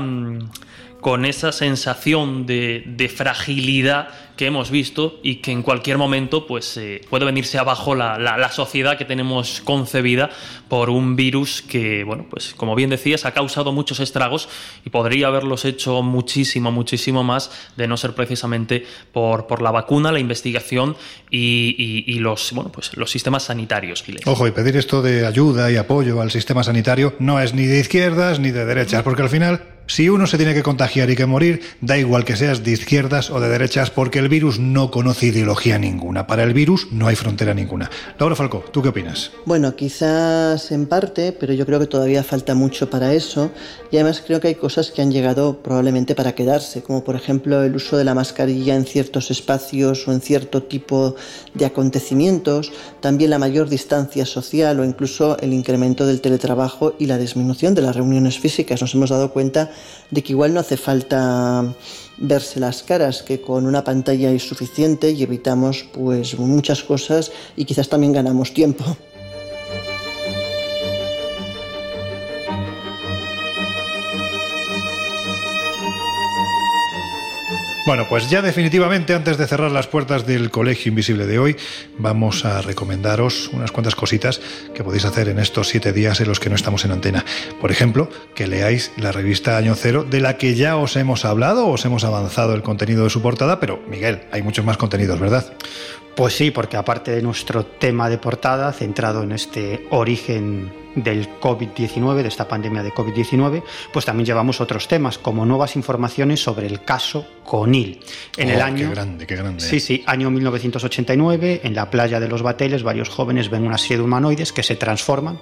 con 1.02 1.26
esa 1.26 1.52
sensación 1.52 2.46
de 2.46 3.12
fragilidad 3.16 4.10
que 4.38 4.46
hemos 4.46 4.72
visto 4.72 5.20
y 5.24 5.38
que 5.38 5.52
en 5.52 5.64
cualquier 5.64 5.98
momento 5.98 6.48
pues, 6.48 6.78
eh, 6.78 7.02
puede 7.10 7.26
venirse 7.26 7.58
abajo 7.58 7.96
la, 7.96 8.18
la, 8.18 8.38
la, 8.38 8.52
sociedad 8.52 8.98
que 8.98 9.04
tenemos 9.04 9.62
concebida 9.62 10.30
por 10.70 10.90
un 10.90 11.16
virus 11.16 11.62
que, 11.62 12.04
bueno, 12.04 12.26
pues 12.30 12.54
como 12.56 12.76
bien 12.76 12.90
decías, 12.90 13.26
ha 13.26 13.34
causado 13.34 13.72
muchos 13.72 14.00
estragos 14.00 14.48
y 14.86 14.90
podría 14.90 15.28
haberlos 15.28 15.66
hecho 15.66 16.02
muchísimo, 16.04 16.72
muchísimo 16.72 17.24
más 17.24 17.52
de 17.76 17.88
no 17.88 17.98
ser 17.98 18.14
precisamente 18.14 18.86
por, 19.12 19.48
por 19.48 19.62
la 19.62 19.72
vacuna, 19.72 20.12
la 20.12 20.20
investigación 20.20 20.96
y, 21.30 21.76
y, 21.78 22.16
y 22.16 22.20
los, 22.20 22.54
bueno, 22.54 22.72
pues 22.72 22.96
los 22.96 23.12
sistemas 23.12 23.44
sanitarios. 23.44 24.04
Ojo, 24.26 24.48
y 24.48 24.52
pedir 24.52 24.78
esto 24.78 25.02
de 25.02 25.26
ayuda 25.26 25.72
y 25.72 25.76
apoyo 25.76 26.22
al 26.22 26.32
sistema 26.32 26.64
sanitario 26.64 27.16
no 27.20 27.40
es 27.40 27.54
ni 27.54 27.66
de 27.66 27.80
izquierdas 27.80 28.40
ni 28.40 28.52
de 28.52 28.66
derechas, 28.66 29.04
porque 29.04 29.24
al 29.24 29.30
final 29.30 29.78
Si 29.88 30.10
uno 30.10 30.28
se 30.28 30.38
tiene 30.38 30.54
que 30.54 30.64
contagiar 30.64 31.10
y 31.10 31.16
que 31.16 31.26
morir, 31.26 31.62
da 31.80 31.98
igual 31.98 32.26
que 32.26 32.36
seas 32.36 32.64
de 32.64 32.72
izquierdas 32.72 33.30
o 33.30 33.40
de 33.40 33.48
derechas, 33.48 33.90
porque 33.90 34.20
el 34.20 34.27
virus 34.28 34.60
no 34.60 34.92
conoce 34.92 35.28
ideología 35.28 35.78
ninguna. 35.78 36.28
Para 36.28 36.44
el 36.44 36.54
virus 36.54 36.88
no 36.92 37.08
hay 37.08 37.16
frontera 37.16 37.54
ninguna. 37.54 37.90
Laura 38.20 38.36
Falcó, 38.36 38.64
¿tú 38.72 38.82
qué 38.82 38.90
opinas? 38.90 39.32
Bueno, 39.46 39.76
quizás 39.76 40.72
en 40.72 40.86
parte, 40.86 41.32
pero 41.32 41.54
yo 41.54 41.66
creo 41.66 41.80
que 41.80 41.88
todavía 41.88 42.24
falta 42.24 42.56
mucho 42.56 42.90
para 42.90 43.14
eso. 43.14 43.52
Y 43.92 43.98
además 43.98 44.24
creo 44.26 44.40
que 44.40 44.50
hay 44.50 44.56
cosas 44.56 44.92
que 44.92 45.02
han 45.02 45.12
llegado 45.12 45.62
probablemente 45.62 46.16
para 46.16 46.36
quedarse, 46.36 46.82
como 46.82 47.04
por 47.04 47.16
ejemplo 47.16 47.64
el 47.64 47.76
uso 47.76 47.98
de 47.98 48.04
la 48.04 48.14
mascarilla 48.14 48.76
en 48.76 48.86
ciertos 48.86 49.32
espacios 49.32 50.08
o 50.08 50.12
en 50.12 50.22
cierto 50.22 50.64
tipo 50.64 51.16
de 51.54 51.66
acontecimientos, 51.66 52.72
también 53.00 53.30
la 53.30 53.40
mayor 53.40 53.70
distancia 53.70 54.26
social 54.26 54.80
o 54.80 54.86
incluso 54.86 55.38
el 55.40 55.54
incremento 55.54 56.06
del 56.06 56.22
teletrabajo 56.22 56.96
y 57.00 57.06
la 57.06 57.18
disminución 57.18 57.76
de 57.76 57.82
las 57.82 57.96
reuniones 57.96 58.40
físicas. 58.40 58.82
Nos 58.82 58.94
hemos 58.94 59.10
dado 59.10 59.32
cuenta 59.32 59.72
de 60.12 60.24
que 60.24 60.34
igual 60.34 60.54
no 60.54 60.60
hace 60.60 60.78
falta 60.78 61.74
verse 62.18 62.60
las 62.60 62.84
caras, 62.84 63.24
que 63.24 63.42
con 63.42 63.66
una 63.66 63.84
pantalla 63.84 64.32
es 64.32 64.48
suficiente 64.48 65.12
y 65.12 65.24
evitamos 65.24 65.86
pues 65.92 66.38
muchas 66.38 66.84
cosas 66.84 67.32
y 67.56 67.66
quizás 67.66 67.90
también 67.90 68.14
ganamos 68.14 68.54
tiempo. 68.54 68.84
Bueno, 77.88 78.06
pues 78.10 78.30
ya 78.30 78.42
definitivamente 78.42 79.14
antes 79.14 79.38
de 79.38 79.48
cerrar 79.48 79.72
las 79.72 79.88
puertas 79.88 80.28
del 80.28 80.52
Colegio 80.52 80.90
Invisible 80.90 81.26
de 81.26 81.40
hoy, 81.40 81.56
vamos 81.98 82.44
a 82.44 82.62
recomendaros 82.62 83.50
unas 83.54 83.72
cuantas 83.72 83.96
cositas 83.96 84.42
que 84.76 84.84
podéis 84.84 85.06
hacer 85.06 85.30
en 85.30 85.40
estos 85.40 85.70
siete 85.70 85.94
días 85.94 86.20
en 86.20 86.28
los 86.28 86.42
que 86.42 86.50
no 86.50 86.58
estamos 86.58 86.84
en 86.84 86.92
antena. 86.92 87.24
Por 87.62 87.72
ejemplo, 87.72 88.10
que 88.36 88.46
leáis 88.46 88.92
la 88.98 89.14
revista 89.14 89.56
Año 89.56 89.74
Cero, 89.74 90.04
de 90.04 90.20
la 90.20 90.36
que 90.36 90.54
ya 90.54 90.76
os 90.76 90.98
hemos 90.98 91.24
hablado, 91.24 91.70
os 91.70 91.86
hemos 91.86 92.04
avanzado 92.04 92.56
el 92.56 92.62
contenido 92.62 93.06
de 93.06 93.10
su 93.10 93.22
portada, 93.22 93.62
pero 93.62 93.82
Miguel, 93.88 94.24
hay 94.34 94.42
muchos 94.42 94.66
más 94.66 94.76
contenidos, 94.76 95.18
¿verdad? 95.22 95.54
Pues 96.18 96.36
sí, 96.36 96.50
porque 96.50 96.78
aparte 96.78 97.12
de 97.12 97.22
nuestro 97.22 97.64
tema 97.64 98.10
de 98.10 98.18
portada, 98.18 98.74
centrado 98.74 99.22
en 99.22 99.34
este 99.34 99.86
origen 99.92 100.74
del 100.96 101.30
COVID-19, 101.40 102.24
de 102.24 102.28
esta 102.28 102.48
pandemia 102.48 102.82
de 102.82 102.92
COVID-19, 102.92 103.62
pues 103.94 104.04
también 104.04 104.26
llevamos 104.26 104.60
otros 104.60 104.88
temas, 104.88 105.20
como 105.20 105.46
nuevas 105.46 105.76
informaciones 105.76 106.42
sobre 106.42 106.66
el 106.66 106.84
caso 106.84 107.28
Conil. 107.44 108.00
En 108.36 108.50
el 108.50 108.60
Oh, 108.60 108.64
año, 108.64 108.88
Qué 108.90 108.96
grande, 108.96 109.28
qué 109.28 109.36
grande. 109.36 109.64
Sí, 109.64 109.80
sí, 109.80 110.04
año 110.08 110.32
1989, 110.32 111.62
en 111.64 111.76
la 111.76 111.92
playa 111.92 112.20
de 112.20 112.28
los 112.28 112.42
Bateles, 112.42 112.82
varios 112.82 113.10
jóvenes 113.10 113.52
ven 113.52 113.68
una 113.68 113.78
serie 113.78 113.98
de 113.98 114.04
humanoides 114.04 114.52
que 114.52 114.64
se 114.64 114.76
transforman 114.76 115.40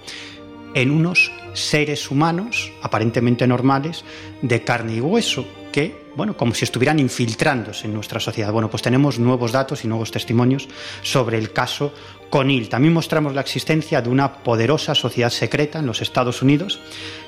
en 0.74 0.92
unos 0.92 1.32
seres 1.54 2.12
humanos 2.12 2.74
aparentemente 2.82 3.48
normales 3.48 4.04
de 4.42 4.62
carne 4.66 4.96
y 4.96 5.00
hueso 5.00 5.48
que, 5.76 6.06
bueno, 6.16 6.38
como 6.38 6.54
si 6.54 6.64
estuvieran 6.64 7.00
infiltrándose 7.00 7.88
en 7.88 7.94
nuestra 7.94 8.22
sociedad. 8.22 8.54
Bueno, 8.54 8.70
pues 8.70 8.82
tenemos 8.82 9.20
nuevos 9.20 9.52
datos 9.52 9.84
y 9.84 9.90
nuevos 9.90 10.10
testimonios 10.10 10.70
sobre 11.02 11.38
el 11.38 11.52
caso 11.52 11.94
Conil. 12.30 12.70
También 12.70 12.94
mostramos 12.94 13.36
la 13.36 13.42
existencia 13.42 14.02
de 14.02 14.08
una 14.08 14.36
poderosa 14.36 14.96
sociedad 14.96 15.32
secreta 15.32 15.80
en 15.80 15.86
los 15.86 16.02
Estados 16.02 16.42
Unidos 16.42 16.80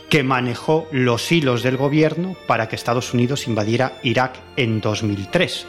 que 0.09 0.23
manejó 0.23 0.87
los 0.93 1.29
hilos 1.29 1.61
del 1.61 1.75
gobierno 1.75 2.37
para 2.47 2.69
que 2.69 2.77
Estados 2.77 3.13
Unidos 3.13 3.49
invadiera 3.49 3.99
Irak 4.01 4.39
en 4.55 4.79
2003. 4.79 5.65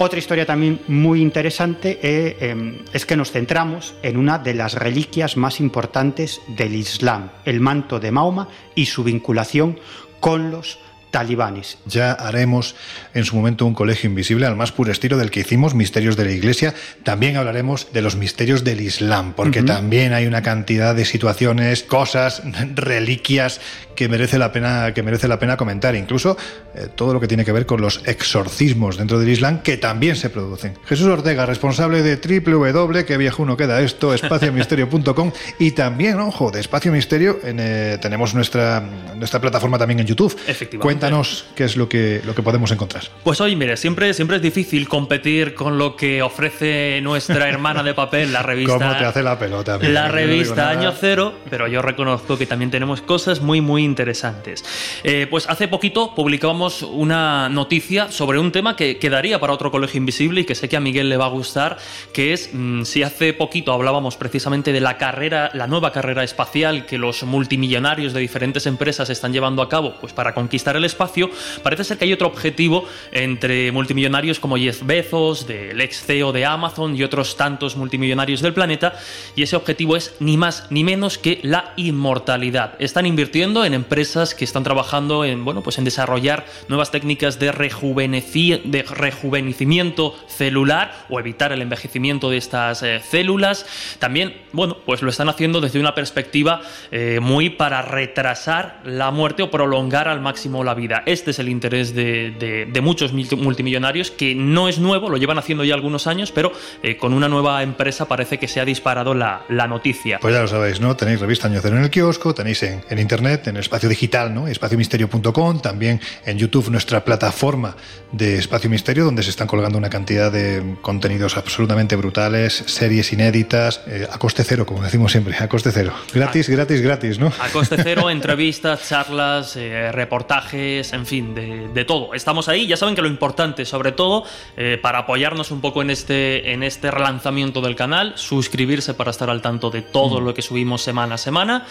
Otra 0.00 0.18
historia 0.18 0.44
también 0.44 0.80
muy 0.88 1.22
interesante 1.22 2.00
eh, 2.02 2.36
eh, 2.40 2.82
es 2.92 3.06
que 3.06 3.16
nos 3.16 3.30
centramos 3.30 3.94
en 4.02 4.16
una 4.16 4.40
de 4.40 4.54
las 4.54 4.74
reliquias 4.74 5.36
más 5.36 5.60
importantes 5.60 6.40
del 6.48 6.74
Islam, 6.74 7.30
el 7.44 7.60
manto 7.60 8.00
de 8.00 8.10
Mahoma 8.10 8.48
y 8.74 8.86
su 8.86 9.04
vinculación 9.04 9.78
con 10.18 10.50
los 10.50 10.80
talibanes. 11.10 11.78
Ya 11.86 12.12
haremos 12.12 12.74
en 13.14 13.24
su 13.24 13.36
momento 13.36 13.66
un 13.66 13.74
colegio 13.74 14.08
invisible 14.08 14.46
al 14.46 14.56
más 14.56 14.72
puro 14.72 14.92
estilo 14.92 15.16
del 15.16 15.30
que 15.30 15.40
hicimos 15.40 15.74
Misterios 15.74 16.16
de 16.16 16.24
la 16.24 16.32
Iglesia. 16.32 16.74
También 17.02 17.36
hablaremos 17.36 17.92
de 17.92 18.02
los 18.02 18.16
misterios 18.16 18.64
del 18.64 18.80
Islam, 18.80 19.34
porque 19.34 19.62
también 19.62 20.12
hay 20.12 20.26
una 20.26 20.42
cantidad 20.42 20.94
de 20.94 21.04
situaciones, 21.04 21.82
cosas, 21.82 22.42
reliquias 22.74 23.60
que 23.94 24.08
merece 24.08 24.38
la 24.38 24.52
pena 24.52 24.94
que 24.94 25.02
merece 25.02 25.26
la 25.26 25.40
pena 25.40 25.56
comentar, 25.56 25.96
incluso 25.96 26.36
eh, 26.74 26.86
todo 26.94 27.12
lo 27.12 27.20
que 27.20 27.26
tiene 27.26 27.44
que 27.44 27.50
ver 27.50 27.66
con 27.66 27.80
los 27.80 28.00
exorcismos 28.06 28.96
dentro 28.96 29.18
del 29.18 29.28
Islam 29.28 29.60
que 29.60 29.76
también 29.76 30.14
se 30.14 30.30
producen. 30.30 30.74
Jesús 30.84 31.08
Ortega, 31.08 31.46
responsable 31.46 32.02
de 32.02 32.16
www, 32.16 33.04
que 33.04 33.16
viejuno 33.16 33.56
queda 33.56 33.80
esto, 33.80 34.14
espaciomisterio.com 34.14 35.32
y 35.58 35.72
también, 35.72 36.20
ojo, 36.20 36.52
de 36.52 36.60
Espacio 36.60 36.92
Misterio 36.92 37.40
en, 37.42 37.58
eh, 37.58 37.98
tenemos 38.00 38.34
nuestra 38.34 38.80
nuestra 39.16 39.40
plataforma 39.40 39.78
también 39.78 40.00
en 40.00 40.06
YouTube. 40.06 40.36
Efectivamente. 40.46 40.78
Cuéntanos 40.98 41.44
qué 41.54 41.64
es 41.64 41.76
lo 41.76 41.88
que, 41.88 42.20
lo 42.24 42.34
que 42.34 42.42
podemos 42.42 42.70
encontrar. 42.72 43.04
Pues 43.22 43.40
oye, 43.40 43.54
mire, 43.54 43.76
siempre, 43.76 44.12
siempre 44.14 44.36
es 44.36 44.42
difícil 44.42 44.88
competir 44.88 45.54
con 45.54 45.78
lo 45.78 45.94
que 45.94 46.22
ofrece 46.22 47.00
nuestra 47.02 47.48
hermana 47.48 47.84
de 47.84 47.94
papel, 47.94 48.32
la 48.32 48.42
revista. 48.48 48.78
¿Cómo 48.78 48.96
te 48.96 49.04
hace 49.04 49.22
la 49.22 49.38
pelota? 49.38 49.78
Miguel? 49.78 49.94
La 49.94 50.08
no 50.08 50.14
revista 50.14 50.56
nada. 50.56 50.70
Año 50.70 50.92
Cero, 50.98 51.34
pero 51.50 51.68
yo 51.68 51.82
reconozco 51.82 52.36
que 52.36 52.46
también 52.46 52.72
tenemos 52.72 53.00
cosas 53.00 53.40
muy, 53.40 53.60
muy 53.60 53.84
interesantes. 53.84 54.64
Eh, 55.04 55.28
pues 55.30 55.48
hace 55.48 55.68
poquito 55.68 56.14
publicábamos 56.16 56.82
una 56.82 57.48
noticia 57.48 58.10
sobre 58.10 58.40
un 58.40 58.50
tema 58.50 58.74
que 58.74 58.98
quedaría 58.98 59.38
para 59.38 59.52
otro 59.52 59.70
colegio 59.70 59.98
invisible 59.98 60.40
y 60.40 60.44
que 60.44 60.56
sé 60.56 60.68
que 60.68 60.76
a 60.76 60.80
Miguel 60.80 61.08
le 61.08 61.16
va 61.16 61.26
a 61.26 61.30
gustar, 61.30 61.78
que 62.12 62.32
es 62.32 62.50
mm, 62.52 62.82
si 62.82 63.04
hace 63.04 63.34
poquito 63.34 63.72
hablábamos 63.72 64.16
precisamente 64.16 64.72
de 64.72 64.80
la 64.80 64.98
carrera, 64.98 65.50
la 65.54 65.68
nueva 65.68 65.92
carrera 65.92 66.24
espacial 66.24 66.86
que 66.86 66.98
los 66.98 67.22
multimillonarios 67.22 68.12
de 68.12 68.20
diferentes 68.20 68.66
empresas 68.66 69.10
están 69.10 69.32
llevando 69.32 69.62
a 69.62 69.68
cabo, 69.68 69.94
pues 70.00 70.12
para 70.12 70.34
conquistar 70.34 70.74
el 70.74 70.87
espacio, 70.88 71.30
parece 71.62 71.84
ser 71.84 71.96
que 71.98 72.04
hay 72.06 72.12
otro 72.12 72.26
objetivo 72.26 72.84
entre 73.12 73.70
multimillonarios 73.70 74.40
como 74.40 74.56
Jeff 74.56 74.82
Bezos, 74.82 75.46
del 75.46 75.80
ex 75.80 76.04
CEO 76.04 76.32
de 76.32 76.44
Amazon 76.44 76.96
y 76.96 77.04
otros 77.04 77.36
tantos 77.36 77.76
multimillonarios 77.76 78.40
del 78.40 78.52
planeta, 78.54 78.98
y 79.36 79.44
ese 79.44 79.54
objetivo 79.54 79.94
es 79.94 80.16
ni 80.18 80.36
más 80.36 80.66
ni 80.70 80.82
menos 80.82 81.18
que 81.18 81.38
la 81.42 81.72
inmortalidad. 81.76 82.74
Están 82.80 83.06
invirtiendo 83.06 83.64
en 83.64 83.74
empresas 83.74 84.34
que 84.34 84.44
están 84.44 84.64
trabajando 84.64 85.24
en, 85.24 85.44
bueno, 85.44 85.62
pues 85.62 85.78
en 85.78 85.84
desarrollar 85.84 86.46
nuevas 86.68 86.90
técnicas 86.90 87.38
de, 87.38 87.52
rejuveneci- 87.52 88.62
de 88.64 88.82
rejuvenecimiento 88.82 90.16
celular 90.26 91.06
o 91.08 91.20
evitar 91.20 91.52
el 91.52 91.62
envejecimiento 91.62 92.30
de 92.30 92.38
estas 92.38 92.82
eh, 92.82 93.00
células. 93.00 93.66
También, 93.98 94.42
bueno, 94.52 94.78
pues 94.84 95.02
lo 95.02 95.10
están 95.10 95.28
haciendo 95.28 95.60
desde 95.60 95.78
una 95.80 95.94
perspectiva 95.94 96.60
eh, 96.90 97.20
muy 97.20 97.50
para 97.50 97.82
retrasar 97.82 98.80
la 98.84 99.10
muerte 99.10 99.42
o 99.42 99.50
prolongar 99.50 100.08
al 100.08 100.20
máximo 100.20 100.64
la 100.64 100.74
vida. 100.78 101.02
Este 101.04 101.32
es 101.32 101.38
el 101.38 101.50
interés 101.50 101.94
de, 101.94 102.30
de- 102.30 102.64
de 102.66 102.80
muchos 102.80 103.12
multi- 103.12 103.36
multimillonarios 103.36 104.10
que 104.10 104.34
no 104.34 104.68
es 104.70 104.78
nuevo, 104.78 105.10
lo 105.10 105.18
llevan 105.18 105.36
haciendo 105.38 105.64
ya 105.64 105.74
algunos 105.74 106.06
años, 106.06 106.32
pero 106.32 106.50
eh, 106.82 106.96
con 106.96 107.12
una 107.12 107.28
nueva 107.28 107.62
empresa 107.62 108.06
parece 108.08 108.38
que 108.38 108.48
se 108.48 108.60
ha 108.60 108.64
disparado 108.64 109.12
la, 109.12 109.42
la 109.50 109.66
noticia. 109.68 110.18
Pues 110.20 110.32
ya 110.34 110.40
lo 110.40 110.48
sabéis, 110.48 110.80
¿no? 110.80 110.96
Tenéis 110.96 111.20
revista 111.20 111.48
Año 111.48 111.60
Cero 111.60 111.76
en 111.76 111.82
el 111.84 111.90
kiosco, 111.90 112.32
tenéis 112.34 112.62
en, 112.62 112.80
en 112.88 112.98
internet, 112.98 113.48
en 113.48 113.56
el 113.56 113.60
espacio 113.60 113.88
digital, 113.90 114.32
¿no? 114.32 114.48
Espaciomisterio.com, 114.48 115.60
también 115.60 116.00
en 116.24 116.38
YouTube 116.38 116.70
nuestra 116.70 117.04
plataforma 117.04 117.76
de 118.12 118.38
Espacio 118.38 118.70
Misterio, 118.70 119.04
donde 119.04 119.22
se 119.22 119.30
están 119.30 119.46
colgando 119.46 119.76
una 119.76 119.90
cantidad 119.90 120.32
de 120.32 120.76
contenidos 120.80 121.36
absolutamente 121.36 121.96
brutales, 121.96 122.62
series 122.66 123.12
inéditas, 123.12 123.82
eh, 123.86 124.06
a 124.10 124.18
coste 124.18 124.44
cero, 124.44 124.64
como 124.64 124.82
decimos 124.82 125.12
siempre, 125.12 125.36
a 125.38 125.48
coste 125.48 125.70
cero. 125.72 125.92
Gratis, 126.14 126.48
gratis, 126.48 126.80
gratis, 126.80 127.18
¿no? 127.18 127.32
A 127.40 127.48
coste 127.50 127.76
cero, 127.82 128.08
entrevistas, 128.18 128.88
charlas, 128.88 129.56
eh, 129.56 129.90
reportajes, 129.92 130.67
en 130.76 131.06
fin, 131.06 131.34
de, 131.34 131.68
de 131.68 131.84
todo. 131.84 132.14
Estamos 132.14 132.48
ahí, 132.48 132.66
ya 132.66 132.76
saben 132.76 132.94
que 132.94 133.02
lo 133.02 133.08
importante, 133.08 133.64
sobre 133.64 133.92
todo, 133.92 134.24
eh, 134.56 134.78
para 134.80 135.00
apoyarnos 135.00 135.50
un 135.50 135.60
poco 135.60 135.82
en 135.82 135.90
este, 135.90 136.52
en 136.52 136.62
este 136.62 136.90
relanzamiento 136.90 137.60
del 137.60 137.74
canal, 137.76 138.12
suscribirse 138.16 138.94
para 138.94 139.10
estar 139.10 139.30
al 139.30 139.40
tanto 139.42 139.70
de 139.70 139.82
todo 139.82 140.20
Mm. 140.20 140.24
lo 140.24 140.34
que 140.34 140.42
subimos 140.42 140.82
semana 140.82 141.14
a 141.14 141.18
semana, 141.18 141.66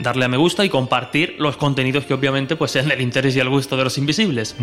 darle 0.00 0.24
a 0.24 0.28
me 0.28 0.36
gusta 0.36 0.64
y 0.64 0.68
compartir 0.68 1.36
los 1.38 1.56
contenidos 1.56 2.04
que 2.04 2.14
obviamente 2.14 2.56
pues 2.56 2.70
sean 2.70 2.88
del 2.88 3.00
interés 3.00 3.34
y 3.36 3.40
el 3.40 3.48
gusto 3.48 3.76
de 3.76 3.84
los 3.84 3.98
invisibles. 3.98 4.54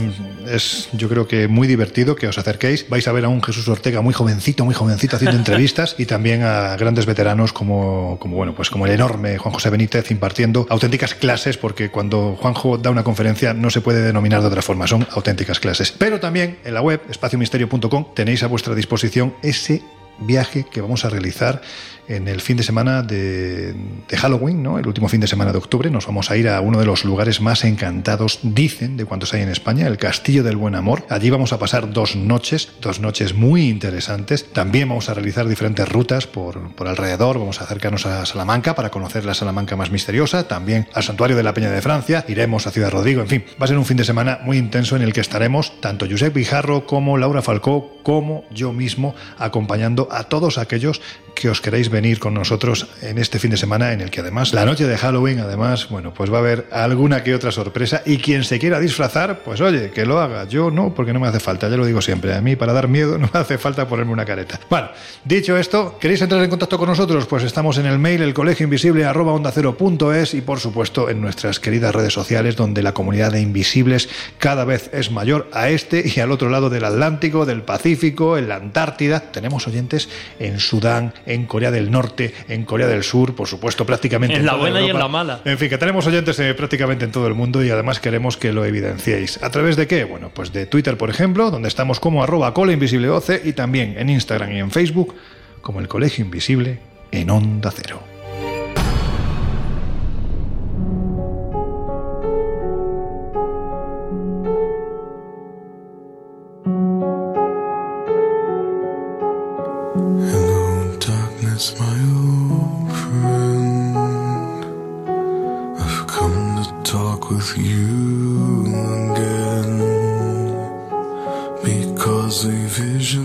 Es, 0.47 0.89
yo 0.93 1.09
creo 1.09 1.27
que 1.27 1.47
muy 1.47 1.67
divertido 1.67 2.15
que 2.15 2.27
os 2.27 2.37
acerquéis. 2.37 2.87
Vais 2.89 3.07
a 3.07 3.11
ver 3.11 3.25
a 3.25 3.29
un 3.29 3.41
Jesús 3.41 3.67
Ortega 3.67 4.01
muy 4.01 4.13
jovencito, 4.13 4.65
muy 4.65 4.75
jovencito 4.75 5.15
haciendo 5.15 5.37
entrevistas 5.43 5.95
y 5.97 6.05
también 6.05 6.43
a 6.43 6.75
grandes 6.77 7.05
veteranos 7.05 7.51
como, 7.53 8.17
como, 8.19 8.35
bueno, 8.37 8.53
pues 8.55 8.69
como 8.69 8.85
el 8.85 8.91
enorme 8.93 9.37
Juan 9.37 9.53
José 9.53 9.69
Benítez 9.69 10.11
impartiendo 10.11 10.65
auténticas 10.69 11.15
clases, 11.15 11.57
porque 11.57 11.89
cuando 11.89 12.35
Juanjo 12.39 12.77
da 12.77 12.89
una 12.89 13.03
conferencia 13.03 13.53
no 13.53 13.69
se 13.75 13.81
puede 13.81 14.01
denominar 14.01 14.39
de 14.39 14.47
otra 14.47 14.61
forma, 14.61 14.87
son 14.87 15.05
auténticas 15.11 15.59
clases. 15.59 15.91
Pero 15.91 16.21
también 16.21 16.59
en 16.63 16.73
la 16.73 16.81
web, 16.81 17.01
espaciomisterio.com, 17.09 18.05
tenéis 18.15 18.41
a 18.41 18.47
vuestra 18.47 18.73
disposición 18.73 19.35
ese 19.43 19.83
viaje 20.17 20.63
que 20.63 20.79
vamos 20.79 21.03
a 21.03 21.09
realizar 21.09 21.61
en 22.07 22.27
el 22.27 22.41
fin 22.41 22.57
de 22.57 22.63
semana 22.63 23.01
de, 23.01 23.75
Halloween, 24.15 24.61
¿no? 24.63 24.79
el 24.79 24.87
último 24.87 25.07
fin 25.07 25.21
de 25.21 25.27
semana 25.27 25.51
de 25.51 25.57
octubre. 25.57 25.89
Nos 25.89 26.05
vamos 26.05 26.31
a 26.31 26.37
ir 26.37 26.49
a 26.49 26.61
uno 26.61 26.79
de 26.79 26.85
los 26.85 27.05
lugares 27.05 27.41
más 27.41 27.63
encantados, 27.63 28.39
dicen, 28.43 28.97
de 28.97 29.05
cuantos 29.05 29.33
hay 29.33 29.41
en 29.41 29.49
España, 29.49 29.87
el 29.87 29.97
Castillo 29.97 30.43
del 30.43 30.57
Buen 30.57 30.75
Amor. 30.75 31.05
Allí 31.09 31.29
vamos 31.29 31.53
a 31.53 31.59
pasar 31.59 31.91
dos 31.91 32.15
noches, 32.15 32.69
dos 32.81 32.99
noches 32.99 33.33
muy 33.33 33.69
interesantes. 33.69 34.51
También 34.51 34.89
vamos 34.89 35.09
a 35.09 35.13
realizar 35.13 35.47
diferentes 35.47 35.87
rutas 35.87 36.27
por, 36.27 36.75
por 36.75 36.87
alrededor. 36.87 37.39
Vamos 37.39 37.61
a 37.61 37.65
acercarnos 37.65 38.05
a 38.05 38.25
Salamanca 38.25 38.75
para 38.75 38.89
conocer 38.89 39.25
la 39.25 39.33
Salamanca 39.33 39.75
más 39.75 39.91
misteriosa, 39.91 40.47
también 40.47 40.87
al 40.93 41.03
Santuario 41.03 41.35
de 41.35 41.43
la 41.43 41.53
Peña 41.53 41.71
de 41.71 41.81
Francia. 41.81 42.25
Iremos 42.27 42.67
a 42.67 42.71
Ciudad 42.71 42.91
Rodrigo, 42.91 43.21
en 43.21 43.27
fin, 43.27 43.45
va 43.61 43.65
a 43.65 43.67
ser 43.67 43.77
un 43.77 43.85
fin 43.85 43.97
de 43.97 44.05
semana 44.05 44.39
muy 44.43 44.57
intenso 44.57 44.95
en 44.95 45.01
el 45.01 45.13
que 45.13 45.21
estaremos 45.21 45.81
tanto 45.81 46.05
Josep 46.09 46.33
Bijarro 46.33 46.85
como 46.85 47.17
Laura 47.17 47.41
Falcó, 47.41 47.97
como 48.03 48.45
yo 48.51 48.73
mismo, 48.73 49.15
acompañando 49.37 50.07
a 50.11 50.25
todos 50.25 50.57
aquellos 50.57 51.01
que 51.35 51.49
os 51.49 51.61
queréis 51.61 51.89
venir 51.89 52.17
con 52.19 52.33
nosotros 52.33 52.87
en 53.01 53.17
este 53.17 53.37
fin 53.37 53.51
de 53.51 53.57
semana 53.57 53.91
en 53.91 54.01
el 54.01 54.09
que 54.09 54.21
además 54.21 54.53
la 54.53 54.65
noche 54.65 54.87
de 54.87 54.97
Halloween 54.97 55.39
además 55.39 55.89
bueno 55.89 56.13
pues 56.13 56.31
va 56.31 56.37
a 56.37 56.39
haber 56.39 56.67
alguna 56.71 57.23
que 57.23 57.35
otra 57.35 57.51
sorpresa. 57.51 58.01
Y 58.05 58.17
quien 58.17 58.43
se 58.43 58.57
quiera 58.57 58.79
disfrazar 58.79 59.39
pues 59.43 59.61
oye 59.61 59.91
que 59.91 60.05
lo 60.05 60.19
haga. 60.19 60.45
Yo 60.47 60.71
no 60.71 60.93
porque 60.93 61.13
no 61.13 61.19
me 61.19 61.27
hace 61.27 61.39
falta 61.39 61.69
ya 61.69 61.77
lo 61.77 61.85
digo 61.85 62.01
siempre. 62.01 62.33
A 62.33 62.41
mí 62.41 62.55
para 62.55 62.73
dar 62.73 62.87
miedo 62.87 63.17
no 63.19 63.29
me 63.31 63.39
hace 63.39 63.57
falta 63.57 63.87
ponerme 63.87 64.13
una 64.13 64.25
careta. 64.25 64.59
Bueno 64.69 64.89
dicho 65.23 65.57
esto 65.57 65.97
queréis 65.99 66.21
entrar 66.21 66.41
en 66.41 66.49
contacto 66.49 66.77
con 66.77 66.89
nosotros 66.89 67.25
pues 67.25 67.43
estamos 67.43 67.77
en 67.77 67.85
el 67.85 67.99
mail 67.99 68.21
el 68.21 68.33
colegio 68.33 68.63
invisible 68.63 69.05
arroba 69.05 69.33
onda 69.33 69.51
cero 69.53 69.77
punto 69.77 70.13
es 70.13 70.33
y 70.33 70.41
por 70.41 70.59
supuesto 70.59 71.09
en 71.09 71.21
nuestras 71.21 71.59
queridas 71.59 71.93
redes 71.93 72.13
sociales 72.13 72.55
donde 72.55 72.81
la 72.81 72.93
comunidad 72.93 73.33
de 73.33 73.41
invisibles 73.41 74.09
cada 74.37 74.65
vez 74.65 74.89
es 74.93 75.11
mayor. 75.11 75.49
A 75.51 75.69
este 75.69 76.03
y 76.05 76.19
al 76.19 76.31
otro 76.31 76.49
lado 76.49 76.69
del 76.69 76.85
Atlántico 76.85 77.45
del 77.45 77.63
Pacífico 77.63 78.37
en 78.37 78.47
la 78.47 78.55
Antártida 78.55 79.31
tenemos 79.31 79.67
oyentes 79.67 80.09
en 80.39 80.59
Sudán 80.59 81.13
en 81.25 81.45
Corea 81.45 81.71
del 81.71 81.91
Norte, 81.91 82.33
en 82.47 82.65
Corea 82.65 82.87
del 82.87 83.03
Sur, 83.03 83.35
por 83.35 83.47
supuesto, 83.47 83.85
prácticamente 83.85 84.35
en, 84.35 84.41
en 84.41 84.45
la 84.45 84.55
buena 84.55 84.79
Europa. 84.79 84.87
y 84.87 84.91
en 84.91 84.99
la 84.99 85.07
mala. 85.07 85.41
En 85.45 85.57
fin, 85.57 85.69
que 85.69 85.77
tenemos 85.77 86.05
oyentes 86.07 86.39
eh, 86.39 86.53
prácticamente 86.53 87.05
en 87.05 87.11
todo 87.11 87.27
el 87.27 87.33
mundo 87.33 87.63
y 87.63 87.69
además 87.69 87.99
queremos 87.99 88.37
que 88.37 88.53
lo 88.53 88.65
evidenciéis. 88.65 89.41
¿A 89.43 89.49
través 89.49 89.75
de 89.75 89.87
qué? 89.87 90.03
Bueno, 90.03 90.31
pues 90.33 90.53
de 90.53 90.65
Twitter, 90.65 90.97
por 90.97 91.09
ejemplo, 91.09 91.51
donde 91.51 91.67
estamos 91.67 91.99
como 91.99 92.23
arroba 92.23 92.53
cola 92.53 92.71
invisible 92.73 93.07
12 93.07 93.41
y 93.45 93.53
también 93.53 93.95
en 93.97 94.09
Instagram 94.09 94.51
y 94.51 94.59
en 94.59 94.71
Facebook 94.71 95.15
como 95.61 95.79
el 95.79 95.87
Colegio 95.87 96.23
Invisible 96.23 96.79
en 97.11 97.29
Onda 97.29 97.71
Cero. 97.71 98.14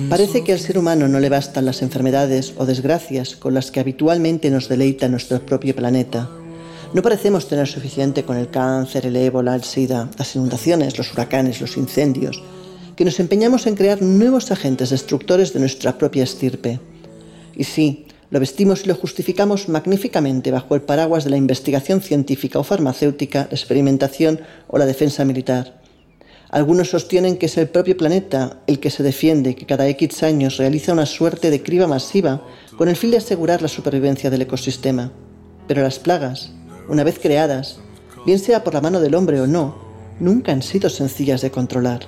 Parece 0.08 0.44
que 0.44 0.52
al 0.52 0.60
ser 0.60 0.78
humano 0.78 1.08
no 1.08 1.18
le 1.18 1.28
bastan 1.28 1.64
las 1.64 1.82
enfermedades 1.82 2.54
o 2.56 2.66
desgracias 2.66 3.34
con 3.34 3.52
las 3.52 3.72
que 3.72 3.80
habitualmente 3.80 4.50
nos 4.50 4.68
deleita 4.68 5.08
nuestro 5.08 5.44
propio 5.44 5.74
planeta. 5.74 6.30
No 6.94 7.02
parecemos 7.02 7.48
tener 7.48 7.66
suficiente 7.66 8.24
con 8.24 8.36
el 8.36 8.48
cáncer, 8.48 9.06
el 9.06 9.16
ébola, 9.16 9.56
el 9.56 9.64
SIDA, 9.64 10.08
las 10.16 10.36
inundaciones, 10.36 10.96
los 10.98 11.12
huracanes, 11.12 11.60
los 11.60 11.76
incendios, 11.76 12.42
que 12.94 13.04
nos 13.04 13.18
empeñamos 13.18 13.66
en 13.66 13.74
crear 13.74 14.02
nuevos 14.02 14.52
agentes 14.52 14.90
destructores 14.90 15.52
de 15.52 15.60
nuestra 15.60 15.98
propia 15.98 16.24
estirpe. 16.24 16.78
Y 17.56 17.64
sí, 17.64 18.06
lo 18.30 18.38
vestimos 18.38 18.84
y 18.84 18.88
lo 18.88 18.94
justificamos 18.94 19.68
magníficamente 19.68 20.50
bajo 20.52 20.74
el 20.74 20.82
paraguas 20.82 21.24
de 21.24 21.30
la 21.30 21.36
investigación 21.36 22.00
científica 22.00 22.60
o 22.60 22.64
farmacéutica, 22.64 23.48
la 23.50 23.56
experimentación 23.56 24.40
o 24.68 24.78
la 24.78 24.86
defensa 24.86 25.24
militar. 25.24 25.80
Algunos 26.48 26.90
sostienen 26.90 27.36
que 27.36 27.46
es 27.46 27.56
el 27.58 27.68
propio 27.68 27.96
planeta 27.96 28.60
el 28.66 28.80
que 28.80 28.90
se 28.90 29.02
defiende, 29.02 29.54
que 29.54 29.66
cada 29.66 29.88
X 29.88 30.22
años 30.22 30.56
realiza 30.56 30.92
una 30.92 31.06
suerte 31.06 31.50
de 31.50 31.62
criba 31.62 31.86
masiva 31.86 32.44
con 32.76 32.88
el 32.88 32.96
fin 32.96 33.10
de 33.10 33.18
asegurar 33.18 33.62
la 33.62 33.68
supervivencia 33.68 34.30
del 34.30 34.42
ecosistema. 34.42 35.12
Pero 35.68 35.82
las 35.82 35.98
plagas, 35.98 36.52
una 36.88 37.04
vez 37.04 37.18
creadas, 37.20 37.78
bien 38.26 38.38
sea 38.38 38.64
por 38.64 38.74
la 38.74 38.80
mano 38.80 39.00
del 39.00 39.14
hombre 39.14 39.40
o 39.40 39.46
no, 39.46 39.76
nunca 40.18 40.50
han 40.50 40.62
sido 40.62 40.90
sencillas 40.90 41.40
de 41.40 41.52
controlar. 41.52 42.00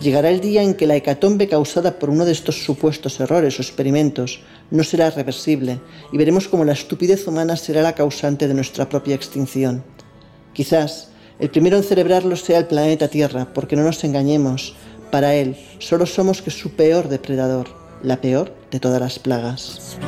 Llegará 0.00 0.30
el 0.30 0.40
día 0.40 0.62
en 0.62 0.74
que 0.74 0.86
la 0.86 0.96
hecatombe 0.96 1.46
causada 1.46 1.98
por 1.98 2.10
uno 2.10 2.24
de 2.24 2.32
estos 2.32 2.64
supuestos 2.64 3.20
errores 3.20 3.58
o 3.58 3.62
experimentos 3.62 4.40
no 4.72 4.82
será 4.82 5.10
reversible 5.10 5.78
y 6.10 6.16
veremos 6.16 6.48
cómo 6.48 6.64
la 6.64 6.72
estupidez 6.72 7.28
humana 7.28 7.56
será 7.56 7.82
la 7.82 7.94
causante 7.94 8.48
de 8.48 8.54
nuestra 8.54 8.88
propia 8.88 9.14
extinción. 9.14 9.84
Quizás 10.54 11.10
el 11.38 11.50
primero 11.50 11.76
en 11.76 11.82
celebrarlo 11.82 12.36
sea 12.36 12.58
el 12.58 12.66
planeta 12.66 13.08
Tierra, 13.08 13.52
porque 13.52 13.76
no 13.76 13.82
nos 13.82 14.02
engañemos, 14.02 14.74
para 15.10 15.34
él 15.34 15.56
solo 15.78 16.06
somos 16.06 16.40
que 16.40 16.50
su 16.50 16.70
peor 16.70 17.08
depredador, 17.08 17.68
la 18.02 18.20
peor 18.20 18.54
de 18.70 18.80
todas 18.80 19.00
las 19.00 19.18
plagas. 19.18 19.98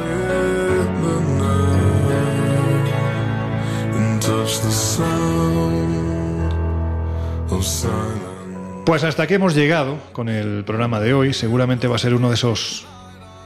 Pues 8.87 9.05
hasta 9.05 9.23
aquí 9.25 9.35
hemos 9.35 9.55
llegado 9.55 9.99
con 10.13 10.29
el 10.29 10.65
programa 10.65 11.01
de 11.01 11.13
hoy. 11.13 11.35
Seguramente 11.35 11.87
va 11.87 11.97
a 11.97 11.99
ser 11.99 12.15
uno 12.15 12.29
de 12.29 12.35
esos 12.35 12.87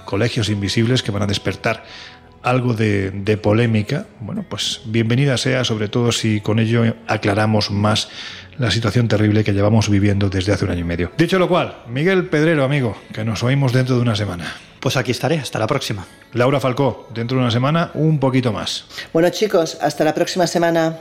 colegios 0.08 0.48
invisibles 0.48 1.02
que 1.02 1.10
van 1.10 1.22
a 1.22 1.26
despertar 1.26 1.84
algo 2.42 2.72
de, 2.72 3.10
de, 3.10 3.36
polémica, 3.36 4.06
bueno, 4.20 4.42
pues 4.48 4.80
bienvenida 4.86 5.36
sea, 5.36 5.64
sobre 5.64 5.88
todo 5.88 6.12
si 6.12 6.40
con 6.40 6.58
ello 6.60 6.94
aclaramos 7.06 7.70
más 7.70 8.08
la 8.56 8.70
situación 8.70 9.06
terrible 9.06 9.44
que 9.44 9.52
llevamos 9.52 9.90
viviendo 9.90 10.30
desde 10.30 10.54
hace 10.54 10.64
un 10.64 10.70
año 10.70 10.80
y 10.80 10.84
medio. 10.84 11.12
Dicho 11.18 11.38
lo 11.38 11.46
cual, 11.46 11.82
Miguel 11.88 12.26
Pedrero, 12.28 12.64
amigo, 12.64 12.96
que 13.12 13.22
nos 13.22 13.42
oímos 13.42 13.74
dentro 13.74 13.96
de 13.96 14.00
una 14.00 14.16
semana. 14.16 14.50
Pues 14.80 14.96
aquí 14.96 15.10
estaré, 15.10 15.40
hasta 15.40 15.58
la 15.58 15.66
próxima. 15.66 16.06
Laura 16.32 16.58
Falcó, 16.58 17.10
dentro 17.12 17.36
de 17.36 17.42
una 17.42 17.50
semana, 17.50 17.90
un 17.92 18.18
poquito 18.18 18.50
más. 18.50 18.86
Bueno, 19.12 19.28
chicos, 19.28 19.76
hasta 19.82 20.04
la 20.04 20.14
próxima 20.14 20.46
semana. 20.46 20.96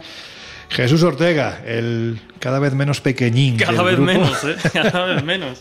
Jesús 0.69 1.03
Ortega, 1.03 1.61
el 1.65 2.19
cada 2.39 2.59
vez 2.59 2.73
menos 2.73 3.01
pequeñín. 3.01 3.57
Cada 3.57 3.83
vez 3.83 3.95
grupo, 3.95 4.11
menos, 4.11 4.43
¿eh? 4.43 4.55
Cada 4.73 5.05
vez 5.05 5.23
menos. 5.23 5.59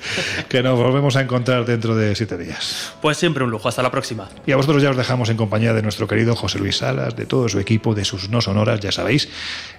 que 0.49 0.63
nos 0.63 0.79
volvemos 0.79 1.17
a 1.17 1.21
encontrar 1.21 1.65
dentro 1.65 1.97
de 1.97 2.15
siete 2.15 2.37
días. 2.37 2.93
Pues 3.01 3.17
siempre 3.17 3.45
un 3.45 3.51
lujo, 3.51 3.69
hasta 3.69 3.83
la 3.83 3.91
próxima. 3.91 4.29
Y 4.47 4.53
a 4.53 4.57
vosotros 4.57 4.83
ya 4.83 4.91
os 4.91 4.97
dejamos 4.97 5.29
en 5.31 5.37
compañía 5.37 5.73
de 5.73 5.83
nuestro 5.83 6.07
querido 6.07 6.37
José 6.37 6.59
Luis 6.59 6.79
Salas, 6.79 7.17
de 7.17 7.27
todo 7.27 7.49
su 7.49 7.59
equipo, 7.59 7.95
de 7.95 8.05
sus 8.05 8.29
no 8.29 8.41
sonoras, 8.41 8.81
ya 8.81 8.93
sabéis, 8.93 9.29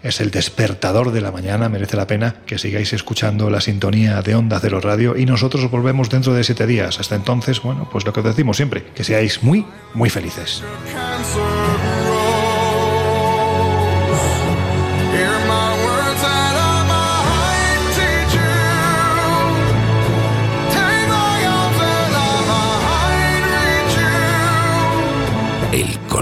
es 0.04 0.20
el 0.22 0.32
despertador 0.32 1.12
de 1.12 1.22
la 1.22 1.32
mañana, 1.32 1.70
merece 1.70 1.98
la 1.98 2.08
pena 2.08 2.36
que 2.45 2.58
sigáis 2.58 2.94
escuchando 2.94 3.49
la 3.49 3.62
sintonía 3.62 4.22
de 4.22 4.36
Onda 4.36 4.60
Cero 4.60 4.80
Radio 4.82 5.16
y 5.18 5.26
nosotros 5.26 5.70
volvemos 5.70 6.10
dentro 6.10 6.34
de 6.34 6.44
siete 6.44 6.66
días. 6.66 6.99
Hasta 6.99 7.16
entonces, 7.16 7.62
bueno, 7.62 7.88
pues 7.91 8.06
lo 8.06 8.14
que 8.14 8.22
os 8.22 8.26
decimos 8.26 8.58
siempre, 8.58 8.84
que 8.95 9.04
seáis 9.04 9.44
muy, 9.44 9.66
muy 9.94 10.10
felices. 10.10 10.64